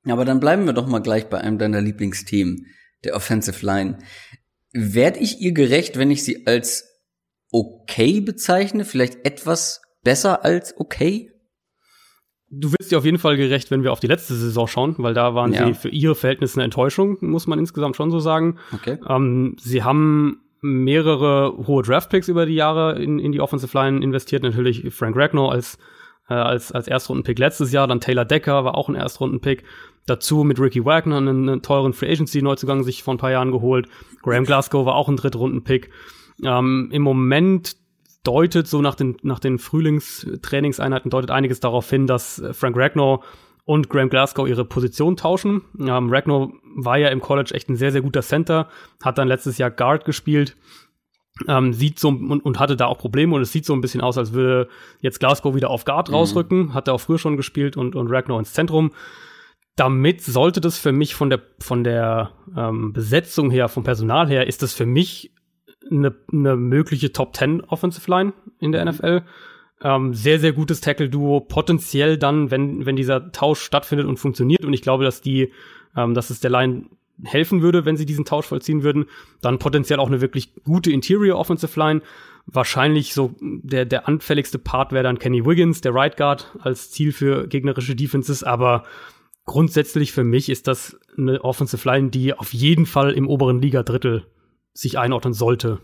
Aber 0.06 0.25
dann 0.25 0.39
bleiben 0.39 0.65
wir 0.65 0.74
doch 0.74 0.88
mal 0.88 1.00
gleich 1.00 1.30
bei 1.30 1.39
einem 1.39 1.58
deiner 1.58 1.82
Lieblingsthemen, 1.82 2.65
der 3.03 3.15
Offensive 3.15 3.65
Line. 3.65 4.00
Werd 4.74 5.18
ich 5.18 5.41
ihr 5.41 5.51
gerecht, 5.51 5.98
wenn 5.98 6.12
ich 6.12 6.24
sie 6.24 6.48
als 6.48 6.86
okay 7.51 8.22
bezeichne? 8.22 8.86
Vielleicht 8.86 9.25
etwas 9.25 9.82
besser 10.03 10.44
als 10.44 10.75
okay? 10.77 11.32
Du 12.50 12.72
wirst 12.74 12.91
dir 12.91 12.98
auf 12.98 13.06
jeden 13.06 13.20
Fall 13.20 13.38
gerecht, 13.38 13.72
wenn 13.72 13.84
wir 13.84 13.94
auf 13.94 14.01
die 14.01 14.08
letzte 14.08 14.36
Saison 14.36 14.68
schauen, 14.68 14.96
weil 14.98 15.13
da 15.13 15.36
waren 15.36 15.53
ja. 15.53 15.68
sie 15.68 15.74
für 15.74 15.89
ihre 15.89 16.15
Verhältnisse 16.15 16.58
eine 16.58 16.65
Enttäuschung, 16.65 17.18
muss 17.22 17.48
man 17.48 17.60
insgesamt 17.60 17.96
schon 17.96 18.12
so 18.12 18.20
sagen. 18.20 18.58
Okay. 18.74 18.98
Ähm, 19.08 19.56
sie 19.60 19.84
haben 19.84 20.41
mehrere 20.62 21.56
hohe 21.65 21.82
Draftpicks 21.82 22.27
über 22.27 22.46
die 22.46 22.56
Jahre 22.56 23.01
in, 23.01 23.20
in 23.20 23.32
die 23.32 23.39
Offensive 23.39 23.75
Line 23.77 24.03
investiert. 24.03 24.44
Natürlich 24.44 24.94
Frank 24.94 25.15
Ragnar 25.15 25.51
als 25.51 25.77
äh, 26.32 26.36
als, 26.36 26.72
als 26.72 26.88
Erstrundenpick 26.88 27.38
letztes 27.38 27.72
Jahr. 27.74 27.88
Dann 27.88 28.00
Taylor 28.00 28.26
Decker 28.26 28.64
war 28.64 28.76
auch 28.76 28.88
ein 28.88 28.96
Erstrundenpick. 28.96 29.64
Dazu 30.06 30.44
mit 30.44 30.60
Ricky 30.60 30.86
Wagner 30.86 31.18
einen, 31.18 31.50
einen 31.50 31.62
teuren 31.62 31.94
Free 31.94 32.10
Agency 32.10 32.42
Neuzugang 32.42 32.84
sich 32.84 33.04
vor 33.04 33.14
ein 33.14 33.18
paar 33.18 33.32
Jahren 33.32 33.52
geholt. 33.52 33.88
Graham 34.24 34.46
Glasgow 34.46 34.86
war 34.86 34.96
auch 34.96 35.10
ein 35.10 35.18
Drittrundenpick. 35.18 35.92
Ähm, 36.44 36.90
Im 36.92 37.02
Moment 37.02 37.76
deutet 38.24 38.68
so 38.68 38.82
nach 38.82 38.96
den, 38.96 39.18
nach 39.24 39.40
den 39.40 39.60
Frühlingstrainingseinheiten 39.60 41.12
deutet 41.12 41.32
einiges 41.32 41.60
darauf 41.60 41.90
hin, 41.90 42.08
dass 42.08 42.42
Frank 42.54 42.78
Ragnar 42.78 43.22
und 43.66 43.90
Graham 43.90 44.10
Glasgow 44.10 44.48
ihre 44.48 44.66
Position 44.66 45.18
tauschen. 45.18 45.64
Ähm, 45.80 46.10
Ragnar 46.10 46.50
war 46.76 46.98
ja 46.98 47.10
im 47.10 47.20
College 47.20 47.54
echt 47.54 47.70
ein 47.70 47.76
sehr, 47.76 47.92
sehr 47.92 48.02
guter 48.02 48.22
Center, 48.22 48.70
hat 49.04 49.18
dann 49.18 49.28
letztes 49.28 49.58
Jahr 49.58 49.70
Guard 49.70 50.06
gespielt 50.06 50.56
ähm, 51.48 51.74
sieht 51.74 52.00
so 52.00 52.10
und, 52.10 52.41
und 52.41 52.60
hatte 52.60 52.76
da 52.76 52.88
auch 52.88 52.98
Probleme 52.98 53.36
und 53.36 53.41
es 53.41 53.52
sieht 53.52 53.65
so 53.65 53.74
ein 53.74 53.82
bisschen 53.82 54.02
aus, 54.02 54.17
als 54.17 54.34
würde 54.34 54.70
jetzt 55.00 55.20
Glasgow 55.20 55.56
wieder 55.56 55.70
auf 55.70 55.86
Guard 55.86 56.10
mhm. 56.10 56.15
rausrücken. 56.15 56.74
Hat 56.74 56.88
er 56.88 56.94
auch 56.94 57.02
früher 57.02 57.20
schon 57.20 57.38
gespielt 57.38 57.78
und, 57.78 57.96
und 57.96 58.08
Ragnar 58.08 58.39
ins 58.39 58.54
Zentrum. 58.54 58.91
Damit 59.76 60.22
sollte 60.22 60.62
das 60.62 60.78
für 60.78 60.91
mich 60.91 61.15
von 61.15 61.30
der 61.30 61.41
von 61.60 61.84
der 61.84 62.32
ähm, 62.56 62.94
Besetzung 62.94 63.50
her, 63.50 63.70
vom 63.70 63.84
Personal 63.84 64.28
her, 64.28 64.48
ist 64.48 64.62
das 64.62 64.74
für 64.74 64.86
mich 64.86 65.34
eine, 65.89 66.13
eine 66.32 66.56
mögliche 66.56 67.12
Top 67.12 67.36
10 67.36 67.62
Offensive 67.62 68.10
Line 68.10 68.34
in 68.60 68.72
der 68.72 68.86
mhm. 68.86 68.91
NFL. 68.91 69.24
Ähm, 69.84 70.13
sehr, 70.13 70.39
sehr 70.39 70.54
gutes 70.54 70.80
Tackle-Duo, 70.82 71.39
potenziell 71.41 72.17
dann, 72.17 72.52
wenn, 72.52 72.86
wenn 72.86 72.96
dieser 72.96 73.32
Tausch 73.32 73.62
stattfindet 73.62 74.06
und 74.06 74.17
funktioniert. 74.17 74.63
Und 74.63 74.74
ich 74.74 74.84
glaube, 74.84 75.04
dass 75.04 75.22
die, 75.22 75.52
ähm, 75.96 76.13
dass 76.13 76.30
es 76.30 76.39
der 76.39 76.52
Line 76.52 76.86
helfen 77.23 77.62
würde, 77.62 77.86
wenn 77.86 77.97
sie 77.97 78.05
diesen 78.05 78.25
Tausch 78.25 78.45
vollziehen 78.45 78.84
würden. 78.84 79.05
Dann 79.41 79.60
potenziell 79.60 79.99
auch 79.99 80.07
eine 80.07 80.21
wirklich 80.21 80.53
gute 80.63 80.91
Interior 80.91 81.39
Offensive 81.39 81.79
Line. 81.79 82.01
Wahrscheinlich 82.45 83.13
so 83.13 83.36
der, 83.41 83.86
der 83.86 84.07
anfälligste 84.07 84.60
Part 84.60 84.91
wäre 84.91 85.03
dann 85.03 85.19
Kenny 85.19 85.45
Wiggins, 85.45 85.81
der 85.81 85.93
Right 85.93 86.17
Guard, 86.17 86.57
als 86.60 86.91
Ziel 86.91 87.12
für 87.12 87.47
gegnerische 87.47 87.95
Defenses. 87.95 88.43
Aber 88.43 88.84
grundsätzlich 89.45 90.12
für 90.12 90.23
mich 90.23 90.49
ist 90.49 90.67
das 90.67 90.97
eine 91.17 91.43
Offensive 91.43 91.88
Line, 91.88 92.10
die 92.10 92.34
auf 92.34 92.53
jeden 92.53 92.86
Fall 92.86 93.12
im 93.12 93.27
oberen 93.27 93.62
Liga-Drittel 93.62 94.25
sich 94.73 94.97
einordnen 94.97 95.34
sollte. 95.34 95.79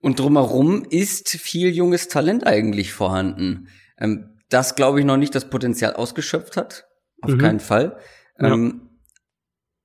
Und 0.00 0.20
drumherum 0.20 0.84
ist 0.84 1.30
viel 1.30 1.74
junges 1.74 2.08
Talent 2.08 2.46
eigentlich 2.46 2.92
vorhanden. 2.92 3.68
Ähm, 3.98 4.34
das 4.50 4.76
glaube 4.76 5.00
ich 5.00 5.06
noch 5.06 5.16
nicht 5.16 5.34
das 5.34 5.48
Potenzial 5.48 5.94
ausgeschöpft 5.94 6.56
hat. 6.56 6.86
Auf 7.22 7.32
mhm. 7.32 7.38
keinen 7.38 7.60
Fall. 7.60 7.96
Ja. 8.38 8.52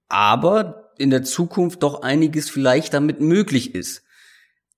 Aber 0.10 0.92
in 0.98 1.10
der 1.10 1.24
Zukunft 1.24 1.82
doch 1.82 2.02
einiges 2.02 2.50
vielleicht 2.50 2.94
damit 2.94 3.22
möglich 3.22 3.74
ist. 3.74 4.04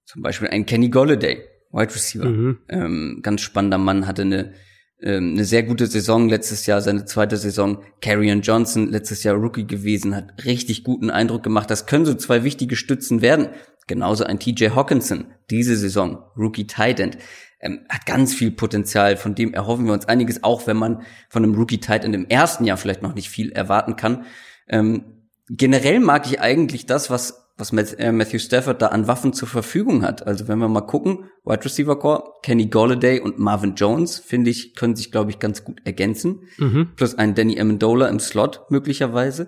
Zum 0.05 0.21
Beispiel 0.21 0.49
ein 0.49 0.65
Kenny 0.65 0.89
Golladay, 0.89 1.41
Wide 1.71 1.95
Receiver. 1.95 2.25
Mhm. 2.25 2.59
Ähm, 2.69 3.19
ganz 3.23 3.41
spannender 3.41 3.77
Mann, 3.77 4.07
hatte 4.07 4.21
eine, 4.21 4.53
ähm, 5.01 5.31
eine 5.31 5.45
sehr 5.45 5.63
gute 5.63 5.87
Saison 5.87 6.29
letztes 6.29 6.65
Jahr, 6.65 6.81
seine 6.81 7.05
zweite 7.05 7.37
Saison. 7.37 7.83
Carrion 8.01 8.41
Johnson, 8.41 8.89
letztes 8.89 9.23
Jahr 9.23 9.35
Rookie 9.35 9.65
gewesen, 9.65 10.15
hat 10.15 10.45
richtig 10.45 10.83
guten 10.83 11.09
Eindruck 11.09 11.43
gemacht. 11.43 11.71
Das 11.71 11.87
können 11.87 12.05
so 12.05 12.13
zwei 12.13 12.43
wichtige 12.43 12.75
Stützen 12.75 13.21
werden. 13.21 13.49
Genauso 13.87 14.23
ein 14.23 14.39
TJ 14.39 14.69
Hawkinson, 14.69 15.25
diese 15.49 15.75
Saison, 15.75 16.23
Rookie 16.37 16.67
Tight 16.67 16.99
End. 16.99 17.17
Ähm, 17.59 17.81
hat 17.89 18.05
ganz 18.05 18.33
viel 18.33 18.51
Potenzial, 18.51 19.17
von 19.17 19.33
dem 19.33 19.53
erhoffen 19.53 19.85
wir 19.85 19.93
uns 19.93 20.07
einiges, 20.07 20.43
auch 20.43 20.67
wenn 20.67 20.77
man 20.77 21.03
von 21.29 21.43
einem 21.43 21.55
Rookie 21.55 21.79
Tight 21.79 22.03
End 22.05 22.15
im 22.15 22.27
ersten 22.27 22.65
Jahr 22.65 22.77
vielleicht 22.77 23.01
noch 23.01 23.15
nicht 23.15 23.29
viel 23.29 23.51
erwarten 23.51 23.95
kann. 23.95 24.25
Ähm, 24.67 25.20
generell 25.57 25.99
mag 25.99 26.25
ich 26.25 26.39
eigentlich 26.39 26.85
das, 26.85 27.09
was 27.09 27.41
was 27.57 27.71
äh, 27.93 28.11
Matthew 28.11 28.39
Stafford 28.39 28.81
da 28.81 28.87
an 28.87 29.07
Waffen 29.07 29.33
zur 29.33 29.47
Verfügung 29.47 30.03
hat. 30.03 30.25
Also 30.25 30.47
wenn 30.47 30.57
wir 30.57 30.67
mal 30.67 30.81
gucken, 30.81 31.29
Wide 31.45 31.63
Receiver 31.63 31.97
Core, 31.99 32.23
Kenny 32.41 32.65
Golladay 32.67 33.19
und 33.19 33.37
Marvin 33.37 33.75
Jones, 33.75 34.17
finde 34.17 34.49
ich, 34.49 34.73
können 34.73 34.95
sich, 34.95 35.11
glaube 35.11 35.29
ich, 35.29 35.37
ganz 35.37 35.63
gut 35.63 35.79
ergänzen. 35.85 36.47
Mhm. 36.57 36.89
Plus 36.95 37.15
ein 37.15 37.35
Danny 37.35 37.59
Amendola 37.59 38.07
im 38.07 38.19
Slot 38.19 38.65
möglicherweise. 38.69 39.47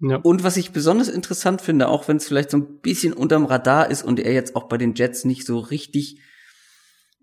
Ja. 0.00 0.16
Und 0.16 0.42
was 0.42 0.56
ich 0.56 0.72
besonders 0.72 1.08
interessant 1.08 1.60
finde, 1.60 1.88
auch 1.88 2.08
wenn 2.08 2.16
es 2.16 2.26
vielleicht 2.26 2.50
so 2.50 2.56
ein 2.56 2.80
bisschen 2.80 3.12
unterm 3.12 3.44
Radar 3.44 3.88
ist 3.88 4.02
und 4.02 4.18
er 4.18 4.32
jetzt 4.32 4.56
auch 4.56 4.66
bei 4.66 4.76
den 4.76 4.94
Jets 4.94 5.24
nicht 5.24 5.46
so 5.46 5.60
richtig 5.60 6.20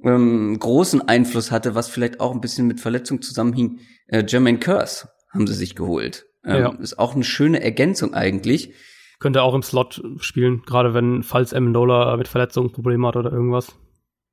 ähm, 0.01 0.57
großen 0.57 1.01
Einfluss 1.01 1.51
hatte, 1.51 1.75
was 1.75 1.89
vielleicht 1.89 2.21
auch 2.21 2.33
ein 2.33 2.39
bisschen 2.39 2.67
mit 2.67 2.79
Verletzung 2.79 3.21
zusammenhing, 3.21 3.81
äh, 4.07 4.23
Jermaine 4.25 4.59
Curse 4.59 5.09
haben 5.33 5.45
sie 5.45 5.53
sich 5.53 5.75
geholt. 5.75 6.28
Ähm, 6.45 6.61
ja. 6.61 6.69
Ist 6.79 6.99
auch 6.99 7.15
eine 7.15 7.23
schöne 7.23 7.61
Ergänzung 7.61 8.13
eigentlich. 8.13 8.73
Könnte 9.19 9.43
auch 9.43 9.53
im 9.53 9.63
Slot 9.63 10.01
spielen, 10.19 10.61
gerade 10.65 10.93
wenn, 10.93 11.23
falls 11.23 11.53
Amendola 11.53 12.15
mit 12.15 12.27
Verletzungen 12.27 12.71
Probleme 12.71 13.07
hat 13.07 13.17
oder 13.17 13.31
irgendwas. 13.31 13.75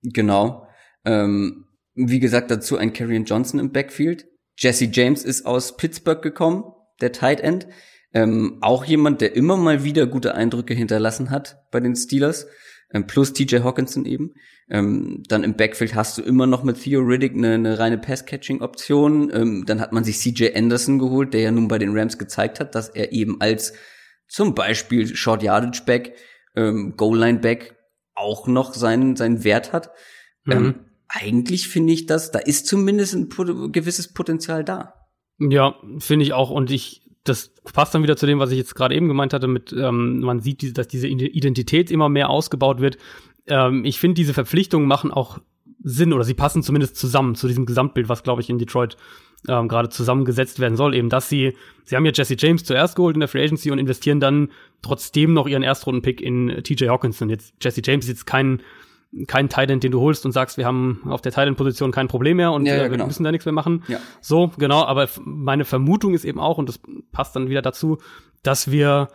Genau. 0.03 0.69
Ähm, 1.05 1.67
wie 1.95 2.21
gesagt, 2.21 2.51
dazu 2.51 2.77
ein 2.77 2.93
Karrion 2.93 3.25
Johnson 3.25 3.59
im 3.59 3.73
Backfield. 3.73 4.27
Jesse 4.59 4.89
James 4.93 5.25
ist 5.25 5.45
aus 5.45 5.77
Pittsburgh 5.77 6.23
gekommen, 6.23 6.65
der 7.01 7.13
Tight 7.13 7.41
End. 7.41 7.67
Ähm, 8.13 8.59
auch 8.61 8.85
jemand, 8.85 9.21
der 9.21 9.35
immer 9.35 9.57
mal 9.57 9.83
wieder 9.83 10.07
gute 10.07 10.35
Eindrücke 10.35 10.75
hinterlassen 10.75 11.31
hat 11.31 11.59
bei 11.71 11.81
den 11.81 11.97
Steelers. 11.97 12.47
Ähm, 12.93 13.07
plus 13.07 13.33
TJ 13.33 13.59
Hawkinson 13.59 14.05
eben. 14.05 14.35
Ähm, 14.69 15.23
dann 15.29 15.45
im 15.45 15.55
Backfield 15.55 15.95
hast 15.95 16.19
du 16.19 16.23
immer 16.23 16.47
noch 16.47 16.65
mit 16.65 16.83
Theo 16.83 17.01
Riddick 17.01 17.35
eine, 17.35 17.55
eine 17.55 17.79
reine 17.79 17.99
Pass-Catching-Option. 17.99 19.31
Ähm, 19.33 19.65
dann 19.67 19.81
hat 19.81 19.93
man 19.93 20.05
sich 20.05 20.19
CJ 20.19 20.55
Anderson 20.55 20.99
geholt, 20.99 21.35
der 21.35 21.41
ja 21.41 21.51
nun 21.51 21.69
bei 21.69 21.79
den 21.79 21.97
Rams 21.97 22.19
gezeigt 22.19 22.61
hat, 22.61 22.75
dass 22.75 22.89
er 22.89 23.13
eben 23.13 23.41
als 23.41 23.75
zum 24.29 24.55
Beispiel 24.55 25.15
Short 25.15 25.43
Yardage 25.43 25.83
Back, 25.87 26.15
ähm, 26.57 26.95
Goal 26.97 27.19
Line 27.19 27.39
Back 27.39 27.77
auch 28.15 28.47
noch 28.47 28.75
seinen, 28.75 29.15
seinen 29.15 29.45
Wert 29.45 29.73
hat. 29.73 29.91
Mhm. 30.45 30.53
Ähm, 30.53 30.75
eigentlich 31.09 31.69
finde 31.69 31.93
ich 31.93 32.07
das, 32.07 32.33
da 32.33 32.41
ist 32.41 32.67
zumindest 32.67 33.15
ein 33.15 33.29
gewisses 33.73 34.13
Potenzial 34.13 34.65
da. 34.65 34.95
Ja, 35.39 35.77
finde 35.99 36.25
ich 36.25 36.33
auch. 36.33 36.51
Und 36.51 36.71
ich 36.71 37.06
das 37.29 37.53
passt 37.73 37.95
dann 37.95 38.03
wieder 38.03 38.17
zu 38.17 38.27
dem, 38.27 38.39
was 38.39 38.51
ich 38.51 38.59
jetzt 38.59 38.75
gerade 38.75 38.95
eben 38.95 39.09
gemeint 39.09 39.33
hatte, 39.33 39.49
mit 39.49 39.73
ähm, 39.73 40.21
man 40.21 40.41
sieht, 40.41 40.77
dass 40.79 40.89
diese 40.89 41.09
Identität 41.09 41.91
immer 41.91 42.09
mehr 42.09 42.31
ausgebaut 42.31 42.81
wird. 42.81 42.99
Ähm, 43.47 43.85
ich 43.85 43.99
finde, 43.99 44.15
diese 44.15 44.35
Verpflichtungen 44.35 44.89
machen 44.89 45.11
auch 45.11 45.39
Sinn 45.83 46.13
oder 46.13 46.25
sie 46.25 46.35
passen 46.35 46.63
zumindest 46.63 46.97
zusammen 46.97 47.35
zu 47.35 47.47
diesem 47.47 47.67
Gesamtbild, 47.67 48.09
was, 48.09 48.23
glaube 48.23 48.43
ich, 48.43 48.51
in 48.51 48.59
Detroit 48.59 48.97
ähm, 49.49 49.69
gerade 49.69 49.89
zusammengesetzt 49.89 50.59
werden 50.59 50.77
soll. 50.77 50.95
Eben, 50.95 51.09
dass 51.09 51.29
sie, 51.29 51.53
sie 51.85 51.97
haben 51.97 52.05
ja 52.05 52.13
Jesse 52.13 52.37
James 52.39 52.65
zuerst 52.65 52.97
geholt 52.97 53.15
in 53.15 53.21
der 53.21 53.29
Free 53.29 53.45
Agency 53.45 53.71
und 53.71 53.79
investieren 53.79 54.21
dann 54.21 54.49
trotzdem 54.83 55.33
noch 55.33 55.47
ihren 55.47 55.63
Erstrunden-Pick 55.63 56.21
in 56.21 56.61
TJ 56.63 56.89
Hawkinson. 56.89 57.31
Jetzt, 57.31 57.55
Jesse 57.61 57.83
James 57.85 58.07
ist 58.07 58.11
jetzt 58.11 58.27
kein, 58.27 58.61
kein 59.27 59.49
Titan, 59.49 59.81
den 59.81 59.93
du 59.93 60.01
holst 60.01 60.27
und 60.27 60.33
sagst, 60.33 60.59
wir 60.59 60.67
haben 60.67 61.03
auf 61.07 61.23
der 61.23 61.33
Titan-Position 61.33 61.93
kein 61.93 62.09
Problem 62.09 62.37
mehr 62.37 62.53
und 62.53 62.67
Ja, 62.67 62.77
ja, 62.77 62.83
wir 62.83 62.89
genau. 62.91 63.07
müssen 63.07 63.25
da 63.25 63.33
nichts 63.33 63.47
mehr 63.47 63.53
machen. 63.53 63.83
Ja. 63.89 63.99
So, 64.21 64.53
genau, 64.59 64.85
aber 64.85 65.09
meine 65.25 65.65
Vermutung 65.65 66.15
ist 66.15 66.25
eben 66.25 66.41
auch, 66.41 66.59
und 66.59 66.69
das 66.69 66.81
passt 67.13 67.35
dann 67.37 67.49
wieder 67.49 67.63
dazu, 67.63 67.99
dass 68.43 68.71
wir 68.71 69.09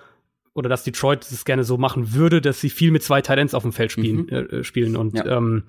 oder 0.53 0.67
dass 0.69 0.83
Detroit 0.83 1.19
das 1.31 1.45
gerne 1.45 1.63
so 1.63 1.77
machen 1.77 2.13
würde, 2.13 2.41
dass 2.41 2.59
sie 2.59 2.69
viel 2.69 2.91
mit 2.91 3.03
zwei 3.03 3.21
Titans 3.21 3.53
auf 3.53 3.63
dem 3.63 3.71
Feld 3.71 3.91
spielen, 3.91 4.27
äh, 4.27 4.39
äh, 4.41 4.63
spielen. 4.65 4.97
Und 4.97 5.13
Mhm. 5.13 5.17
Ja. 5.19 5.37
ähm, 5.37 5.63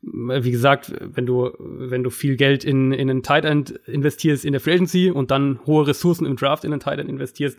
wie 0.00 0.52
gesagt, 0.52 0.92
wenn 1.00 1.26
du, 1.26 1.50
wenn 1.58 2.04
du 2.04 2.10
viel 2.10 2.36
Geld 2.36 2.62
in, 2.62 2.92
in 2.92 3.10
einen 3.10 3.24
Tight 3.24 3.44
End 3.44 3.70
investierst 3.86 4.44
in 4.44 4.52
der 4.52 4.60
Free 4.60 4.74
Agency 4.74 5.10
und 5.10 5.32
dann 5.32 5.58
hohe 5.66 5.88
Ressourcen 5.88 6.24
im 6.24 6.36
Draft 6.36 6.62
in 6.64 6.72
einen 6.72 6.78
Tight 6.80 7.00
End 7.00 7.10
investierst, 7.10 7.58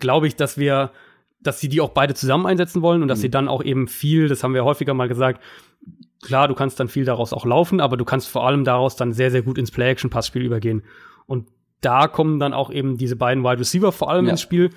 glaube 0.00 0.26
ich, 0.26 0.34
dass 0.34 0.58
wir, 0.58 0.90
dass 1.42 1.60
sie 1.60 1.68
die 1.68 1.80
auch 1.80 1.90
beide 1.90 2.14
zusammen 2.14 2.46
einsetzen 2.46 2.82
wollen 2.82 3.02
und 3.02 3.08
dass 3.08 3.20
sie 3.20 3.30
dann 3.30 3.48
auch 3.48 3.62
eben 3.62 3.88
viel, 3.88 4.28
das 4.28 4.42
haben 4.44 4.54
wir 4.54 4.64
häufiger 4.64 4.94
mal 4.94 5.08
gesagt, 5.08 5.42
klar, 6.22 6.48
du 6.48 6.54
kannst 6.54 6.78
dann 6.80 6.88
viel 6.88 7.04
daraus 7.04 7.32
auch 7.32 7.44
laufen, 7.44 7.80
aber 7.80 7.96
du 7.96 8.04
kannst 8.04 8.28
vor 8.28 8.46
allem 8.46 8.64
daraus 8.64 8.96
dann 8.96 9.12
sehr, 9.12 9.30
sehr 9.30 9.42
gut 9.42 9.58
ins 9.58 9.70
Play-Action-Passspiel 9.72 10.42
übergehen. 10.42 10.82
Und 11.26 11.48
da 11.80 12.06
kommen 12.06 12.38
dann 12.38 12.52
auch 12.54 12.70
eben 12.70 12.96
diese 12.96 13.16
beiden 13.16 13.42
Wide 13.42 13.58
Receiver 13.58 13.90
vor 13.92 14.08
allem 14.10 14.26
Ja. 14.26 14.32
ins 14.32 14.40
Spiel. 14.40 14.70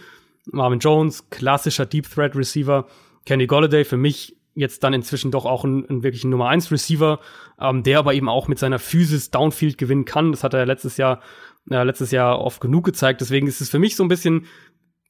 Marvin 0.52 0.80
Jones, 0.80 1.30
klassischer 1.30 1.86
Deep 1.86 2.10
Threat 2.10 2.36
Receiver. 2.36 2.86
Kenny 3.26 3.46
Golladay 3.48 3.84
für 3.86 3.98
mich 3.98 4.36
jetzt 4.56 4.84
dann 4.84 4.94
inzwischen 4.94 5.32
doch 5.32 5.46
auch 5.46 5.66
ein, 5.66 5.86
ein 5.90 6.04
wirklich 6.04 6.24
Nummer 6.24 6.48
1 6.50 6.72
Receiver, 6.72 7.20
ähm, 7.60 7.84
der 7.84 8.00
aber 8.00 8.14
eben 8.14 8.30
auch 8.30 8.48
mit 8.48 8.58
seiner 8.58 8.80
Physis 8.80 9.30
Downfield 9.30 9.78
gewinnen 9.78 10.06
kann. 10.06 10.32
Das 10.32 10.44
hat 10.44 10.54
er 10.54 10.66
letztes 10.66 10.98
Jahr, 10.98 11.20
äh, 11.70 11.84
letztes 11.84 12.12
Jahr 12.12 12.40
oft 12.40 12.62
genug 12.62 12.86
gezeigt. 12.86 13.22
Deswegen 13.22 13.48
ist 13.48 13.60
es 13.62 13.70
für 13.70 13.80
mich 13.80 13.96
so 13.96 14.04
ein 14.04 14.08
bisschen 14.08 14.46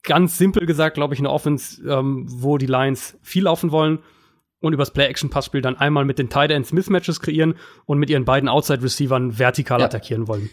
ganz 0.06 0.38
simpel 0.38 0.64
gesagt, 0.66 0.94
glaube 0.94 1.12
ich, 1.12 1.20
eine 1.20 1.30
Offense, 1.30 1.82
ähm, 1.86 2.24
wo 2.28 2.56
die 2.56 2.66
Lions 2.66 3.18
viel 3.22 3.44
laufen 3.44 3.70
wollen 3.72 3.98
und 4.60 4.72
übers 4.72 4.92
Play-Action-Passspiel 4.92 5.60
dann 5.60 5.76
einmal 5.76 6.04
mit 6.06 6.18
den 6.18 6.30
Tight 6.30 6.50
Ends 6.50 6.72
Mismatches 6.72 7.20
kreieren 7.20 7.54
und 7.84 7.98
mit 7.98 8.08
ihren 8.08 8.24
beiden 8.24 8.48
Outside-Receivern 8.48 9.38
vertikal 9.38 9.80
Ja. 9.80 9.86
attackieren 9.86 10.26
wollen. 10.28 10.48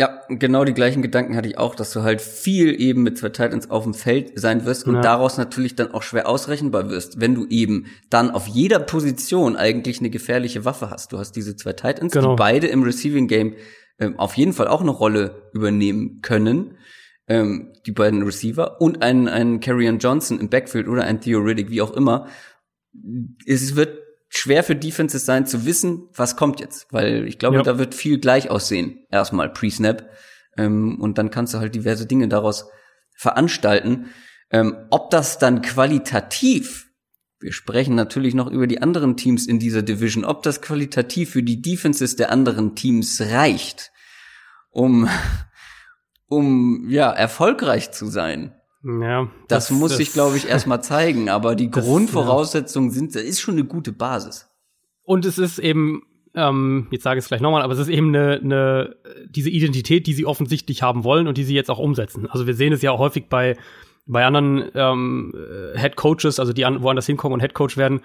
Ja, 0.00 0.20
genau 0.28 0.64
die 0.64 0.74
gleichen 0.74 1.02
Gedanken 1.02 1.34
hatte 1.36 1.48
ich 1.48 1.58
auch, 1.58 1.74
dass 1.74 1.92
du 1.92 2.02
halt 2.02 2.20
viel 2.20 2.80
eben 2.80 3.02
mit 3.02 3.18
zwei 3.18 3.30
Titans 3.30 3.68
auf 3.68 3.82
dem 3.82 3.94
Feld 3.94 4.38
sein 4.38 4.64
wirst 4.64 4.86
und 4.86 4.94
Ja. 4.94 5.00
daraus 5.00 5.38
natürlich 5.38 5.74
dann 5.74 5.90
auch 5.92 6.04
schwer 6.04 6.28
ausrechenbar 6.28 6.88
wirst, 6.88 7.20
wenn 7.20 7.34
du 7.34 7.46
eben 7.48 7.86
dann 8.08 8.30
auf 8.30 8.46
jeder 8.46 8.78
Position 8.78 9.56
eigentlich 9.56 9.98
eine 9.98 10.08
gefährliche 10.10 10.64
Waffe 10.64 10.90
hast. 10.90 11.12
Du 11.12 11.18
hast 11.18 11.32
diese 11.32 11.56
zwei 11.56 11.72
Titans, 11.72 12.12
Genau. 12.12 12.30
die 12.30 12.36
beide 12.36 12.68
im 12.68 12.84
Receiving 12.84 13.26
Game 13.26 13.56
ähm, 13.98 14.16
auf 14.20 14.34
jeden 14.34 14.52
Fall 14.52 14.68
auch 14.68 14.80
eine 14.82 14.92
Rolle 14.92 15.50
übernehmen 15.52 16.20
können. 16.22 16.76
Ähm, 17.28 17.72
die 17.86 17.92
beiden 17.92 18.22
Receiver 18.22 18.80
und 18.80 19.02
einen, 19.02 19.28
einen 19.28 19.60
Carrion 19.60 19.98
Johnson 19.98 20.40
im 20.40 20.48
Backfield 20.48 20.88
oder 20.88 21.04
ein 21.04 21.20
Theo 21.20 21.40
Riddick, 21.40 21.70
wie 21.70 21.82
auch 21.82 21.92
immer. 21.92 22.26
Es 23.46 23.76
wird 23.76 23.98
schwer 24.30 24.64
für 24.64 24.74
Defenses 24.76 25.26
sein 25.26 25.46
zu 25.46 25.66
wissen, 25.66 26.08
was 26.14 26.36
kommt 26.36 26.60
jetzt, 26.60 26.86
weil 26.90 27.26
ich 27.26 27.38
glaube, 27.38 27.56
Ja. 27.56 27.62
da 27.62 27.78
wird 27.78 27.94
viel 27.94 28.18
gleich 28.18 28.50
aussehen. 28.50 29.04
Erstmal 29.10 29.50
pre-Snap 29.52 30.08
ähm, 30.56 30.98
und 31.00 31.18
dann 31.18 31.30
kannst 31.30 31.54
du 31.54 31.58
halt 31.58 31.74
diverse 31.74 32.06
Dinge 32.06 32.28
daraus 32.28 32.66
veranstalten. 33.14 34.06
Ähm, 34.50 34.76
ob 34.90 35.10
das 35.10 35.38
dann 35.38 35.60
qualitativ, 35.60 36.86
wir 37.40 37.52
sprechen 37.52 37.94
natürlich 37.94 38.34
noch 38.34 38.50
über 38.50 38.66
die 38.66 38.80
anderen 38.80 39.16
Teams 39.16 39.46
in 39.46 39.58
dieser 39.58 39.82
Division, 39.82 40.24
ob 40.24 40.42
das 40.42 40.62
qualitativ 40.62 41.30
für 41.30 41.42
die 41.42 41.60
Defenses 41.60 42.16
der 42.16 42.32
anderen 42.32 42.74
Teams 42.74 43.20
reicht, 43.20 43.92
um 44.70 45.08
um 46.28 46.88
ja 46.88 47.10
erfolgreich 47.10 47.90
zu 47.92 48.06
sein. 48.06 48.52
Ja, 48.84 49.28
Das, 49.48 49.70
muss 49.70 49.96
sich, 49.96 50.12
glaube 50.12 50.36
ich, 50.36 50.48
erstmal 50.48 50.82
zeigen. 50.82 51.28
Aber 51.28 51.54
die 51.56 51.70
Das- 51.70 51.84
Grundvoraussetzungen 51.84 52.90
sind, 52.90 53.14
das 53.14 53.22
ist 53.22 53.40
schon 53.40 53.54
eine 53.54 53.64
gute 53.64 53.92
Basis. 53.92 54.48
Und 55.02 55.24
es 55.24 55.38
ist 55.38 55.58
eben, 55.58 56.02
ähm, 56.34 56.86
jetzt 56.90 57.02
sage 57.02 57.18
ich 57.18 57.24
es 57.24 57.28
gleich 57.28 57.40
nochmal, 57.40 57.62
aber 57.62 57.72
es 57.72 57.78
ist 57.78 57.88
eben 57.88 58.08
eine, 58.14 58.40
eine, 58.42 58.96
diese 59.30 59.50
Identität, 59.50 60.06
die 60.06 60.12
sie 60.12 60.26
offensichtlich 60.26 60.82
haben 60.82 61.02
wollen 61.02 61.26
und 61.26 61.38
die 61.38 61.44
sie 61.44 61.54
jetzt 61.54 61.70
auch 61.70 61.78
umsetzen. 61.78 62.28
Also 62.30 62.46
wir 62.46 62.54
sehen 62.54 62.72
es 62.72 62.82
ja 62.82 62.92
auch 62.92 62.98
häufig 62.98 63.28
bei, 63.28 63.56
bei 64.06 64.24
anderen 64.24 64.70
ähm, 64.74 65.34
äh, 65.34 65.78
Head 65.78 65.96
Coaches, 65.96 66.38
also 66.38 66.52
die 66.52 66.64
an, 66.64 66.82
woanders 66.82 67.06
hinkommen 67.06 67.34
und 67.34 67.40
Head 67.40 67.54
Coach 67.54 67.76
werden, 67.78 68.00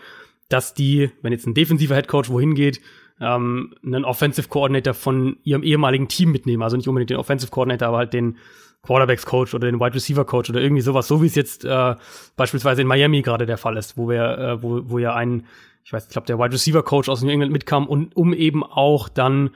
dass 0.49 0.73
die, 0.73 1.11
wenn 1.21 1.33
jetzt 1.33 1.47
ein 1.47 1.53
defensiver 1.53 1.95
Head 1.95 2.07
Coach 2.07 2.29
wohin 2.29 2.55
geht, 2.55 2.81
ähm, 3.19 3.73
einen 3.85 4.05
Offensive 4.05 4.47
Coordinator 4.47 4.93
von 4.93 5.37
ihrem 5.43 5.63
ehemaligen 5.63 6.07
Team 6.07 6.31
mitnehmen. 6.31 6.63
Also 6.63 6.77
nicht 6.77 6.87
unbedingt 6.87 7.09
den 7.09 7.17
Offensive 7.17 7.51
Coordinator, 7.51 7.87
aber 7.87 7.97
halt 7.97 8.13
den 8.13 8.37
Quarterbacks 8.81 9.25
Coach 9.25 9.53
oder 9.53 9.71
den 9.71 9.79
Wide 9.79 9.95
Receiver 9.95 10.25
Coach 10.25 10.49
oder 10.49 10.61
irgendwie 10.61 10.81
sowas, 10.81 11.07
so 11.07 11.21
wie 11.21 11.27
es 11.27 11.35
jetzt 11.35 11.63
äh, 11.63 11.95
beispielsweise 12.35 12.81
in 12.81 12.87
Miami 12.87 13.21
gerade 13.21 13.45
der 13.45 13.57
Fall 13.57 13.77
ist, 13.77 13.97
wo 13.97 14.09
wir, 14.09 14.37
äh, 14.37 14.63
wo, 14.63 14.81
wo 14.83 14.99
ja 14.99 15.15
ein, 15.15 15.45
ich 15.85 15.93
weiß, 15.93 16.05
ich 16.05 16.11
glaube, 16.11 16.27
der 16.27 16.37
Wide 16.37 16.53
Receiver 16.53 16.83
Coach 16.83 17.07
aus 17.07 17.21
New 17.21 17.29
England 17.29 17.53
mitkam 17.53 17.87
und 17.87 18.15
um 18.15 18.33
eben 18.33 18.61
auch 18.63 19.07
dann 19.07 19.51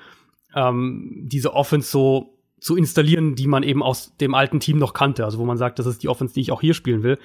ähm, 0.56 1.12
diese 1.24 1.54
Offense 1.54 1.92
so 1.92 2.38
zu 2.60 2.76
installieren, 2.76 3.36
die 3.36 3.48
man 3.48 3.64
eben 3.64 3.84
aus 3.84 4.16
dem 4.18 4.34
alten 4.34 4.60
Team 4.60 4.80
noch 4.80 4.94
kannte. 4.94 5.26
Also 5.26 5.40
wo 5.40 5.46
man 5.46 5.58
sagt, 5.58 5.78
das 5.78 5.86
ist 5.86 6.04
die 6.04 6.10
Offense, 6.10 6.34
die 6.34 6.42
ich 6.42 6.52
auch 6.52 6.62
hier 6.62 6.74
spielen 6.74 7.04
will. 7.04 7.20